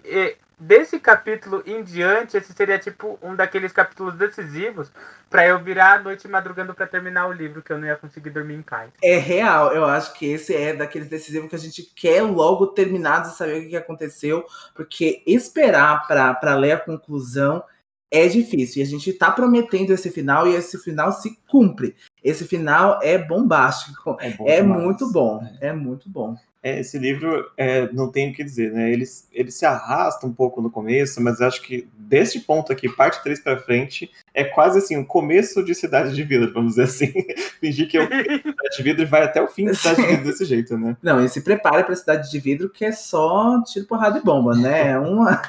desse 0.59 0.99
capítulo 0.99 1.61
em 1.65 1.83
diante, 1.83 2.35
esse 2.35 2.51
seria 2.53 2.79
tipo 2.79 3.19
um 3.21 3.35
daqueles 3.35 3.71
capítulos 3.71 4.15
decisivos 4.15 4.91
para 5.29 5.45
eu 5.45 5.59
virar 5.59 5.99
a 5.99 5.99
noite 6.01 6.27
madrugando 6.27 6.73
para 6.73 6.87
terminar 6.87 7.27
o 7.27 7.31
livro, 7.31 7.61
que 7.61 7.71
eu 7.71 7.77
não 7.77 7.87
ia 7.87 7.95
conseguir 7.95 8.31
dormir 8.31 8.55
em 8.55 8.61
paz. 8.61 8.89
É 9.03 9.17
real, 9.17 9.73
eu 9.73 9.85
acho 9.85 10.13
que 10.13 10.25
esse 10.25 10.55
é 10.55 10.73
daqueles 10.73 11.09
decisivos 11.09 11.49
que 11.49 11.55
a 11.55 11.59
gente 11.59 11.83
quer 11.95 12.21
logo 12.23 12.67
terminar 12.67 13.21
de 13.21 13.35
saber 13.35 13.59
o 13.59 13.69
que 13.69 13.77
aconteceu, 13.77 14.45
porque 14.73 15.21
esperar 15.27 16.07
para 16.07 16.55
ler 16.55 16.71
a 16.73 16.79
conclusão 16.79 17.63
é 18.11 18.27
difícil. 18.27 18.81
E 18.81 18.85
a 18.85 18.89
gente 18.89 19.13
tá 19.13 19.31
prometendo 19.31 19.91
esse 19.91 20.09
final 20.09 20.47
e 20.47 20.55
esse 20.55 20.77
final 20.79 21.11
se 21.11 21.37
cumpre. 21.47 21.95
Esse 22.23 22.45
final 22.45 22.99
é 23.01 23.17
bombástico. 23.17 24.17
É, 24.19 24.31
bom 24.31 24.47
é 24.47 24.61
muito 24.61 25.11
bom. 25.11 25.41
É. 25.61 25.67
é 25.67 25.73
muito 25.73 26.09
bom. 26.09 26.35
É, 26.63 26.79
esse 26.79 26.97
livro 26.97 27.49
é, 27.55 27.91
não 27.93 28.11
tem 28.11 28.31
o 28.31 28.33
que 28.33 28.43
dizer, 28.43 28.73
né? 28.73 28.91
Ele, 28.91 29.05
ele 29.31 29.51
se 29.51 29.65
arrasta 29.65 30.25
um 30.25 30.33
pouco 30.33 30.61
no 30.61 30.71
começo, 30.71 31.21
mas 31.21 31.39
acho 31.39 31.61
que 31.61 31.87
deste 31.97 32.39
ponto 32.39 32.73
aqui, 32.73 32.89
parte 32.89 33.21
3 33.23 33.39
para 33.41 33.59
frente, 33.59 34.11
é 34.37 34.43
quase 34.43 34.77
assim, 34.77 34.95
o 34.95 35.03
começo 35.03 35.63
de 35.63 35.73
Cidade 35.73 36.13
de 36.13 36.21
Vidro, 36.21 36.53
vamos 36.53 36.75
dizer 36.75 36.83
assim. 36.83 37.11
Fingir 37.59 37.89
que 37.89 37.97
é 37.97 38.03
o 38.03 38.05
Cidade 38.05 38.77
de 38.77 38.83
Vidro 38.83 39.01
e 39.01 39.05
vai 39.05 39.23
até 39.23 39.41
o 39.41 39.47
fim 39.47 39.65
da 39.65 39.73
Cidade 39.73 39.99
de 39.99 40.07
Vidro 40.07 40.25
desse 40.25 40.45
jeito, 40.45 40.77
né? 40.77 40.95
Não, 41.01 41.25
e 41.25 41.27
se 41.27 41.41
prepara 41.41 41.83
para 41.83 41.95
Cidade 41.95 42.29
de 42.29 42.39
Vidro, 42.39 42.69
que 42.69 42.85
é 42.85 42.91
só 42.91 43.59
tiro, 43.63 43.87
porrada 43.87 44.19
e 44.19 44.21
bomba, 44.21 44.55
né? 44.55 44.89
É, 44.89 44.99
uma, 44.99 45.41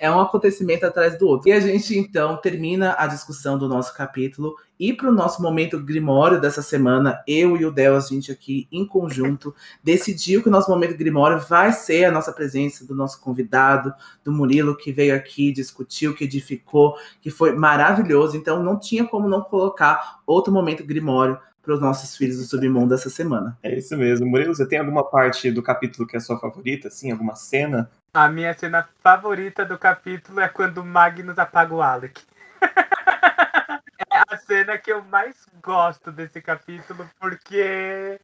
é 0.00 0.10
um 0.10 0.18
acontecimento 0.18 0.86
atrás 0.86 1.18
do 1.18 1.28
outro. 1.28 1.50
E 1.50 1.52
a 1.52 1.60
gente, 1.60 1.98
então, 1.98 2.38
termina 2.38 2.96
a 2.98 3.06
discussão 3.06 3.58
do 3.58 3.68
nosso 3.68 3.94
capítulo 3.94 4.54
e 4.78 4.92
para 4.92 5.08
o 5.08 5.12
nosso 5.12 5.40
momento 5.40 5.78
grimório 5.78 6.40
dessa 6.40 6.60
semana, 6.60 7.22
eu 7.28 7.56
e 7.56 7.64
o 7.64 7.70
Del, 7.70 7.96
a 7.96 8.00
gente 8.00 8.32
aqui 8.32 8.66
em 8.72 8.84
conjunto, 8.84 9.54
decidiu 9.84 10.42
que 10.42 10.48
o 10.48 10.50
nosso 10.50 10.68
momento 10.68 10.96
grimório 10.96 11.38
vai 11.38 11.72
ser 11.72 12.06
a 12.06 12.10
nossa 12.10 12.32
presença 12.32 12.84
do 12.84 12.94
nosso 12.94 13.20
convidado, 13.20 13.94
do 14.24 14.32
Murilo, 14.32 14.76
que 14.76 14.90
veio 14.90 15.14
aqui, 15.14 15.52
discutiu, 15.52 16.14
que 16.14 16.24
edificou, 16.24 16.96
que 17.20 17.30
foi 17.30 17.54
maravilhoso. 17.54 18.13
Então 18.34 18.62
não 18.62 18.78
tinha 18.78 19.06
como 19.06 19.28
não 19.28 19.42
colocar 19.42 20.20
outro 20.26 20.52
momento 20.52 20.84
grimório 20.84 21.38
para 21.62 21.74
os 21.74 21.80
nossos 21.80 22.16
filhos 22.16 22.36
do 22.36 22.44
submundo 22.44 22.94
essa 22.94 23.08
semana. 23.08 23.56
É 23.62 23.74
isso 23.74 23.96
mesmo. 23.96 24.26
Murilo, 24.26 24.54
você 24.54 24.66
tem 24.66 24.78
alguma 24.78 25.02
parte 25.02 25.50
do 25.50 25.62
capítulo 25.62 26.06
que 26.06 26.16
é 26.16 26.20
sua 26.20 26.38
favorita, 26.38 26.88
assim, 26.88 27.10
alguma 27.10 27.34
cena? 27.34 27.90
A 28.12 28.28
minha 28.28 28.52
cena 28.54 28.88
favorita 29.02 29.64
do 29.64 29.78
capítulo 29.78 30.40
é 30.40 30.48
quando 30.48 30.78
o 30.78 30.84
Magnus 30.84 31.38
apaga 31.38 31.74
o 31.74 31.82
Alec. 31.82 32.22
é 34.12 34.22
a 34.28 34.36
cena 34.36 34.78
que 34.78 34.92
eu 34.92 35.02
mais 35.04 35.46
gosto 35.62 36.12
desse 36.12 36.40
capítulo, 36.40 37.08
porque 37.18 38.20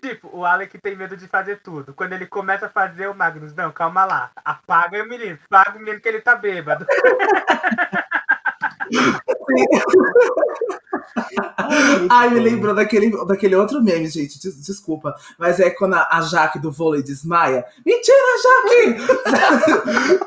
Tipo, 0.00 0.30
o 0.32 0.46
Alec 0.46 0.78
tem 0.78 0.96
medo 0.96 1.16
de 1.16 1.28
fazer 1.28 1.60
tudo. 1.60 1.92
Quando 1.92 2.14
ele 2.14 2.26
começa 2.26 2.66
a 2.66 2.70
fazer, 2.70 3.08
o 3.08 3.14
Magnus, 3.14 3.54
não, 3.54 3.70
calma 3.70 4.06
lá. 4.06 4.30
Apaga 4.44 5.02
o 5.02 5.08
menino. 5.08 5.38
Apaga 5.50 5.76
o 5.76 5.80
menino 5.80 6.00
que 6.00 6.08
ele 6.08 6.22
tá 6.22 6.34
bêbado. 6.34 6.86
Ai, 12.10 12.30
me 12.30 12.40
lembrou 12.40 12.74
daquele, 12.74 13.10
daquele 13.26 13.54
outro 13.54 13.82
meme, 13.82 14.06
gente. 14.06 14.40
Des, 14.40 14.64
desculpa. 14.64 15.14
Mas 15.38 15.60
é 15.60 15.68
quando 15.70 15.92
a, 15.94 16.08
a 16.10 16.22
Jaque 16.22 16.58
do 16.58 16.72
vôlei 16.72 17.02
desmaia. 17.02 17.66
Mentira, 17.84 18.16
Jaque! 18.42 18.96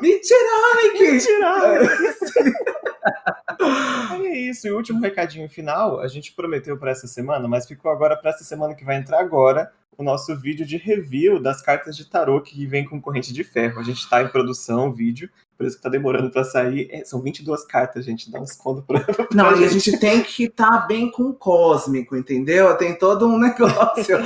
Mentira, 0.00 0.48
Alec! 0.72 1.02
Mentira, 1.02 1.48
Alec! 1.48 1.88
é 4.26 4.38
isso. 4.38 4.66
E 4.66 4.72
o 4.72 4.76
último 4.76 5.00
recadinho 5.00 5.48
final, 5.48 6.00
a 6.00 6.08
gente 6.08 6.32
prometeu 6.32 6.76
para 6.76 6.90
essa 6.90 7.06
semana, 7.06 7.48
mas 7.48 7.66
ficou 7.66 7.90
agora 7.90 8.16
para 8.16 8.30
essa 8.30 8.44
semana 8.44 8.74
que 8.74 8.84
vai 8.84 8.96
entrar 8.96 9.20
agora 9.20 9.72
o 9.96 10.02
nosso 10.02 10.36
vídeo 10.36 10.66
de 10.66 10.76
review 10.76 11.40
das 11.40 11.62
cartas 11.62 11.96
de 11.96 12.04
tarô 12.04 12.40
que 12.40 12.66
vem 12.66 12.84
com 12.84 13.00
corrente 13.00 13.32
de 13.32 13.44
ferro. 13.44 13.80
A 13.80 13.84
gente 13.84 13.98
está 13.98 14.22
em 14.22 14.28
produção, 14.28 14.88
o 14.88 14.92
vídeo, 14.92 15.30
por 15.56 15.66
isso 15.66 15.76
que 15.76 15.82
tá 15.82 15.88
demorando 15.88 16.30
para 16.30 16.44
sair. 16.44 16.88
É, 16.90 17.04
são 17.04 17.20
22 17.20 17.64
cartas, 17.64 18.04
gente, 18.04 18.30
dá 18.30 18.40
um 18.40 18.44
desconto 18.44 18.82
pra, 18.82 19.00
pra 19.04 19.28
Não, 19.32 19.60
e 19.60 19.64
a 19.64 19.68
gente 19.68 19.98
tem 19.98 20.22
que 20.22 20.44
estar 20.44 20.80
tá 20.80 20.86
bem 20.86 21.10
com 21.10 21.24
o 21.24 21.34
cósmico, 21.34 22.16
entendeu? 22.16 22.76
Tem 22.76 22.96
todo 22.96 23.26
um 23.28 23.38
negócio. 23.38 24.18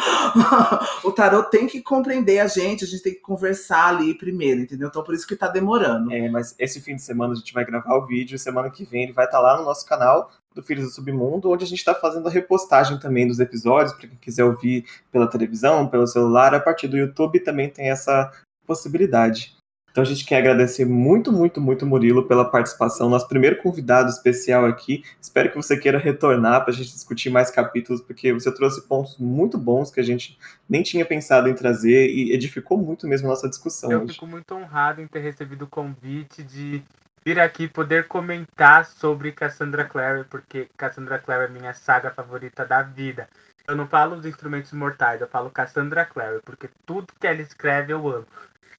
o 1.05 1.12
tarot 1.12 1.50
tem 1.50 1.66
que 1.66 1.82
compreender 1.82 2.38
a 2.40 2.46
gente, 2.46 2.84
a 2.84 2.86
gente 2.86 3.02
tem 3.02 3.14
que 3.14 3.20
conversar 3.20 3.88
ali 3.88 4.16
primeiro, 4.16 4.60
entendeu? 4.60 4.88
Então 4.88 5.02
por 5.02 5.14
isso 5.14 5.26
que 5.26 5.36
tá 5.36 5.48
demorando. 5.48 6.12
É, 6.12 6.28
mas 6.28 6.55
esse 6.59 6.80
fim 6.80 6.96
de 6.96 7.02
semana 7.02 7.32
a 7.32 7.36
gente 7.36 7.52
vai 7.52 7.64
gravar 7.64 7.96
o 7.96 8.06
vídeo, 8.06 8.38
semana 8.38 8.70
que 8.70 8.84
vem 8.84 9.05
ele 9.05 9.12
vai 9.12 9.26
estar 9.26 9.38
tá 9.38 9.42
lá 9.42 9.59
no 9.59 9.64
nosso 9.64 9.86
canal 9.86 10.30
do 10.55 10.62
Filhos 10.62 10.86
do 10.86 10.90
Submundo, 10.90 11.50
onde 11.50 11.64
a 11.64 11.68
gente 11.68 11.78
está 11.78 11.94
fazendo 11.94 12.26
a 12.26 12.30
repostagem 12.30 12.98
também 12.98 13.28
dos 13.28 13.38
episódios, 13.38 13.92
para 13.92 14.09
quem 14.09 14.18
quiser 14.20 14.44
ouvir 14.44 14.84
pela 15.12 15.28
televisão, 15.28 15.86
pelo 15.86 16.06
celular, 16.06 16.52
a 16.52 16.59
partir 16.59 16.88
do 16.88 16.96
YouTube 16.96 17.38
também 17.40 17.68
tem 17.68 17.90
essa 17.90 18.32
possibilidade. 18.66 19.57
Então 19.90 20.02
a 20.02 20.06
gente 20.06 20.24
quer 20.24 20.39
agradecer 20.39 20.85
muito, 20.85 21.32
muito, 21.32 21.60
muito 21.60 21.86
Murilo 21.86 22.27
pela 22.27 22.44
participação, 22.44 23.09
nosso 23.09 23.27
primeiro 23.28 23.56
convidado 23.62 24.10
especial 24.10 24.65
aqui. 24.65 25.02
Espero 25.20 25.51
que 25.51 25.56
você 25.56 25.77
queira 25.77 25.98
retornar 25.98 26.62
para 26.62 26.73
a 26.73 26.77
gente 26.77 26.93
discutir 26.93 27.31
mais 27.31 27.51
capítulos, 27.51 28.01
porque 28.01 28.32
você 28.32 28.52
trouxe 28.55 28.86
pontos 28.86 29.16
muito 29.19 29.59
bons 29.59 29.90
que 29.90 29.98
a 29.98 30.05
gente 30.05 30.39
nem 30.69 30.82
tinha 30.82 31.05
pensado 31.05 31.48
em 31.48 31.55
trazer 31.55 32.09
e 32.10 32.32
edificou 32.32 32.78
muito 32.78 33.09
mesmo 33.09 33.27
a 33.27 33.31
nossa 33.31 33.48
discussão. 33.48 33.90
Eu 33.90 34.02
hoje. 34.02 34.15
fico 34.15 34.27
muito 34.27 34.55
honrado 34.55 35.01
em 35.01 35.06
ter 35.06 35.20
recebido 35.20 35.62
o 35.62 35.69
convite 35.69 36.43
de 36.43 36.82
vir 37.24 37.40
aqui 37.40 37.69
poder 37.69 38.06
comentar 38.06 38.86
sobre 38.86 39.32
Cassandra 39.32 39.85
Clare, 39.85 40.24
porque 40.24 40.69
Cassandra 40.77 41.19
Clare 41.19 41.44
é 41.44 41.48
minha 41.48 41.74
saga 41.74 42.10
favorita 42.10 42.65
da 42.65 42.82
vida. 42.82 43.28
Eu 43.66 43.77
não 43.77 43.86
falo 43.86 44.16
dos 44.16 44.24
instrumentos 44.24 44.73
mortais, 44.73 45.20
eu 45.20 45.27
falo 45.27 45.51
Cassandra 45.51 46.06
Clare, 46.06 46.40
porque 46.43 46.70
tudo 46.86 47.12
que 47.20 47.27
ela 47.27 47.43
escreve 47.43 47.93
eu 47.93 48.09
amo. 48.09 48.27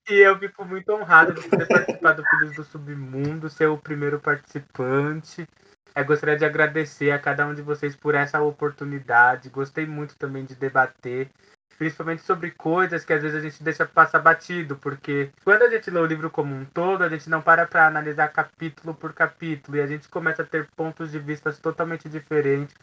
E 0.08 0.14
eu 0.14 0.38
fico 0.38 0.64
muito 0.64 0.92
honrado 0.92 1.34
de 1.34 1.48
poder 1.48 1.66
participar 1.66 2.12
do 2.12 2.24
Filhos 2.24 2.56
do 2.56 2.64
Submundo, 2.64 3.48
ser 3.48 3.66
o 3.66 3.78
primeiro 3.78 4.18
participante. 4.18 5.46
Eu 5.94 6.04
gostaria 6.04 6.36
de 6.36 6.44
agradecer 6.44 7.10
a 7.10 7.18
cada 7.18 7.46
um 7.46 7.54
de 7.54 7.62
vocês 7.62 7.94
por 7.94 8.14
essa 8.14 8.40
oportunidade. 8.40 9.50
Gostei 9.50 9.86
muito 9.86 10.16
também 10.16 10.44
de 10.44 10.54
debater, 10.54 11.30
principalmente 11.78 12.22
sobre 12.22 12.50
coisas 12.50 13.04
que 13.04 13.12
às 13.12 13.22
vezes 13.22 13.38
a 13.38 13.40
gente 13.40 13.62
deixa 13.62 13.86
passar 13.86 14.18
batido, 14.18 14.76
porque 14.76 15.30
quando 15.44 15.62
a 15.62 15.70
gente 15.70 15.90
lê 15.90 16.00
o 16.00 16.06
livro 16.06 16.30
como 16.30 16.54
um 16.54 16.64
todo, 16.64 17.02
a 17.02 17.08
gente 17.08 17.28
não 17.30 17.40
para 17.40 17.66
para 17.66 17.86
analisar 17.86 18.28
capítulo 18.28 18.94
por 18.94 19.12
capítulo 19.12 19.76
e 19.76 19.80
a 19.80 19.86
gente 19.86 20.08
começa 20.08 20.42
a 20.42 20.46
ter 20.46 20.66
pontos 20.76 21.10
de 21.10 21.18
vista 21.18 21.52
totalmente 21.52 22.08
diferentes 22.08 22.74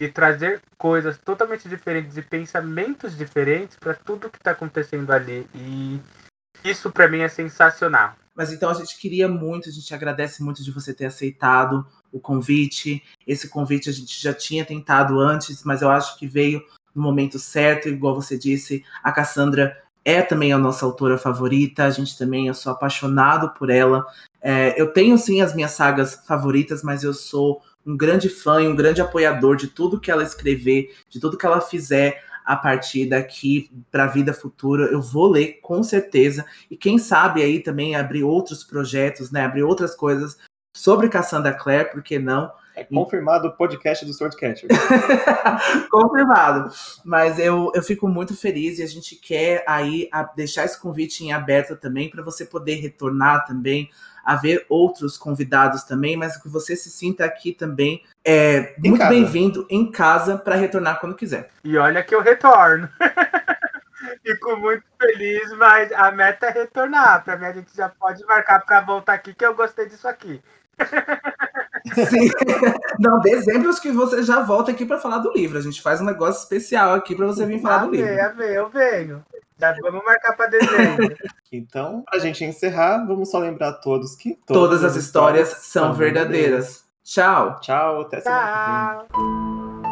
e 0.00 0.08
trazer 0.08 0.60
coisas 0.76 1.18
totalmente 1.18 1.68
diferentes 1.68 2.16
e 2.16 2.22
pensamentos 2.22 3.16
diferentes 3.16 3.76
para 3.76 3.94
tudo 3.94 4.30
que 4.30 4.38
está 4.38 4.52
acontecendo 4.52 5.12
ali. 5.12 5.48
E 5.54 6.00
isso 6.70 6.90
para 6.90 7.08
mim 7.08 7.20
é 7.20 7.28
sensacional. 7.28 8.14
Mas 8.34 8.52
então 8.52 8.68
a 8.68 8.74
gente 8.74 8.98
queria 8.98 9.28
muito, 9.28 9.68
a 9.68 9.72
gente 9.72 9.94
agradece 9.94 10.42
muito 10.42 10.62
de 10.62 10.70
você 10.70 10.92
ter 10.92 11.06
aceitado 11.06 11.86
o 12.12 12.20
convite. 12.20 13.02
Esse 13.26 13.48
convite 13.48 13.88
a 13.88 13.92
gente 13.92 14.20
já 14.20 14.34
tinha 14.34 14.64
tentado 14.64 15.18
antes, 15.18 15.64
mas 15.64 15.80
eu 15.80 15.90
acho 15.90 16.18
que 16.18 16.26
veio 16.26 16.62
no 16.94 17.02
momento 17.02 17.38
certo, 17.38 17.88
igual 17.88 18.14
você 18.14 18.36
disse. 18.36 18.84
A 19.02 19.10
Cassandra 19.10 19.76
é 20.04 20.22
também 20.22 20.52
a 20.52 20.58
nossa 20.58 20.84
autora 20.84 21.18
favorita, 21.18 21.84
a 21.84 21.90
gente 21.90 22.16
também, 22.16 22.46
eu 22.46 22.54
sou 22.54 22.72
apaixonado 22.72 23.50
por 23.50 23.70
ela. 23.70 24.06
É, 24.40 24.80
eu 24.80 24.92
tenho 24.92 25.16
sim 25.18 25.40
as 25.40 25.54
minhas 25.54 25.72
sagas 25.72 26.22
favoritas, 26.26 26.82
mas 26.82 27.02
eu 27.02 27.12
sou 27.12 27.62
um 27.84 27.96
grande 27.96 28.28
fã 28.28 28.62
e 28.62 28.68
um 28.68 28.76
grande 28.76 29.00
apoiador 29.00 29.56
de 29.56 29.68
tudo 29.68 30.00
que 30.00 30.10
ela 30.10 30.22
escrever, 30.22 30.94
de 31.08 31.18
tudo 31.18 31.38
que 31.38 31.46
ela 31.46 31.60
fizer 31.60 32.22
a 32.46 32.54
partir 32.54 33.06
daqui 33.06 33.68
para 33.90 34.04
a 34.04 34.06
vida 34.06 34.32
futura. 34.32 34.84
Eu 34.84 35.02
vou 35.02 35.26
ler 35.26 35.58
com 35.60 35.82
certeza. 35.82 36.46
E 36.70 36.76
quem 36.76 36.96
sabe 36.96 37.42
aí 37.42 37.58
também 37.58 37.96
abrir 37.96 38.22
outros 38.22 38.62
projetos, 38.62 39.32
né? 39.32 39.44
Abrir 39.44 39.64
outras 39.64 39.96
coisas 39.96 40.38
sobre 40.72 41.08
Cassandra 41.08 41.52
Clare, 41.52 41.90
por 41.90 42.02
que 42.02 42.20
não? 42.20 42.52
É 42.76 42.84
confirmado 42.84 43.48
o 43.48 43.52
podcast 43.52 44.04
do 44.04 44.12
Swordcatcher. 44.12 44.68
confirmado. 45.90 46.70
Mas 47.02 47.38
eu, 47.38 47.72
eu 47.74 47.82
fico 47.82 48.06
muito 48.06 48.36
feliz 48.36 48.78
e 48.78 48.82
a 48.82 48.86
gente 48.86 49.16
quer 49.16 49.64
aí 49.66 50.08
deixar 50.36 50.66
esse 50.66 50.78
convite 50.78 51.24
em 51.24 51.32
aberto 51.32 51.74
também 51.74 52.10
para 52.10 52.22
você 52.22 52.44
poder 52.44 52.74
retornar 52.74 53.46
também 53.46 53.90
haver 54.26 54.66
outros 54.68 55.16
convidados 55.16 55.84
também, 55.84 56.16
mas 56.16 56.36
que 56.36 56.48
você 56.48 56.74
se 56.74 56.90
sinta 56.90 57.24
aqui 57.24 57.52
também 57.52 58.02
é, 58.24 58.74
muito 58.78 59.06
bem-vindo 59.06 59.64
em 59.70 59.88
casa 59.88 60.36
para 60.36 60.56
retornar 60.56 60.98
quando 60.98 61.14
quiser. 61.14 61.50
E 61.62 61.76
olha 61.76 62.02
que 62.02 62.12
eu 62.12 62.20
retorno. 62.20 62.88
Fico 64.22 64.56
muito 64.56 64.82
feliz, 65.00 65.52
mas 65.52 65.92
a 65.92 66.10
meta 66.10 66.46
é 66.46 66.50
retornar. 66.50 67.22
Para 67.24 67.36
mim, 67.36 67.46
a 67.46 67.52
gente 67.52 67.74
já 67.74 67.88
pode 67.88 68.24
marcar 68.24 68.60
para 68.66 68.80
voltar 68.80 69.14
aqui, 69.14 69.32
que 69.32 69.46
eu 69.46 69.54
gostei 69.54 69.86
disso 69.86 70.08
aqui. 70.08 70.42
Sim. 71.94 72.30
Não, 72.98 73.20
dezembro 73.20 73.72
que 73.80 73.92
você 73.92 74.24
já 74.24 74.42
volta 74.42 74.72
aqui 74.72 74.84
para 74.84 74.98
falar 74.98 75.18
do 75.18 75.32
livro. 75.32 75.56
A 75.56 75.62
gente 75.62 75.80
faz 75.80 76.00
um 76.00 76.04
negócio 76.04 76.42
especial 76.42 76.94
aqui 76.94 77.14
para 77.14 77.26
você 77.26 77.46
vir 77.46 77.60
falar 77.60 77.82
amei, 77.82 78.02
do 78.02 78.06
livro. 78.06 78.26
Amei, 78.26 78.58
eu 78.58 78.68
venho. 78.68 79.24
Já 79.58 79.74
vamos 79.80 80.04
marcar 80.04 80.36
para 80.36 80.46
dezembro. 80.48 81.16
Então, 81.52 82.02
para 82.02 82.18
a 82.18 82.20
gente 82.20 82.44
encerrar, 82.44 83.06
vamos 83.06 83.30
só 83.30 83.38
lembrar 83.38 83.68
a 83.68 83.72
todos 83.72 84.16
que 84.16 84.34
todas, 84.44 84.80
todas 84.80 84.84
as 84.84 84.96
histórias, 84.96 85.48
histórias 85.48 85.66
são 85.66 85.94
verdadeiras. 85.94 86.34
verdadeiras. 86.48 86.84
Tchau. 87.04 87.60
Tchau, 87.60 88.00
até 88.00 88.20
semana. 88.20 89.06
Tchau. 89.08 89.85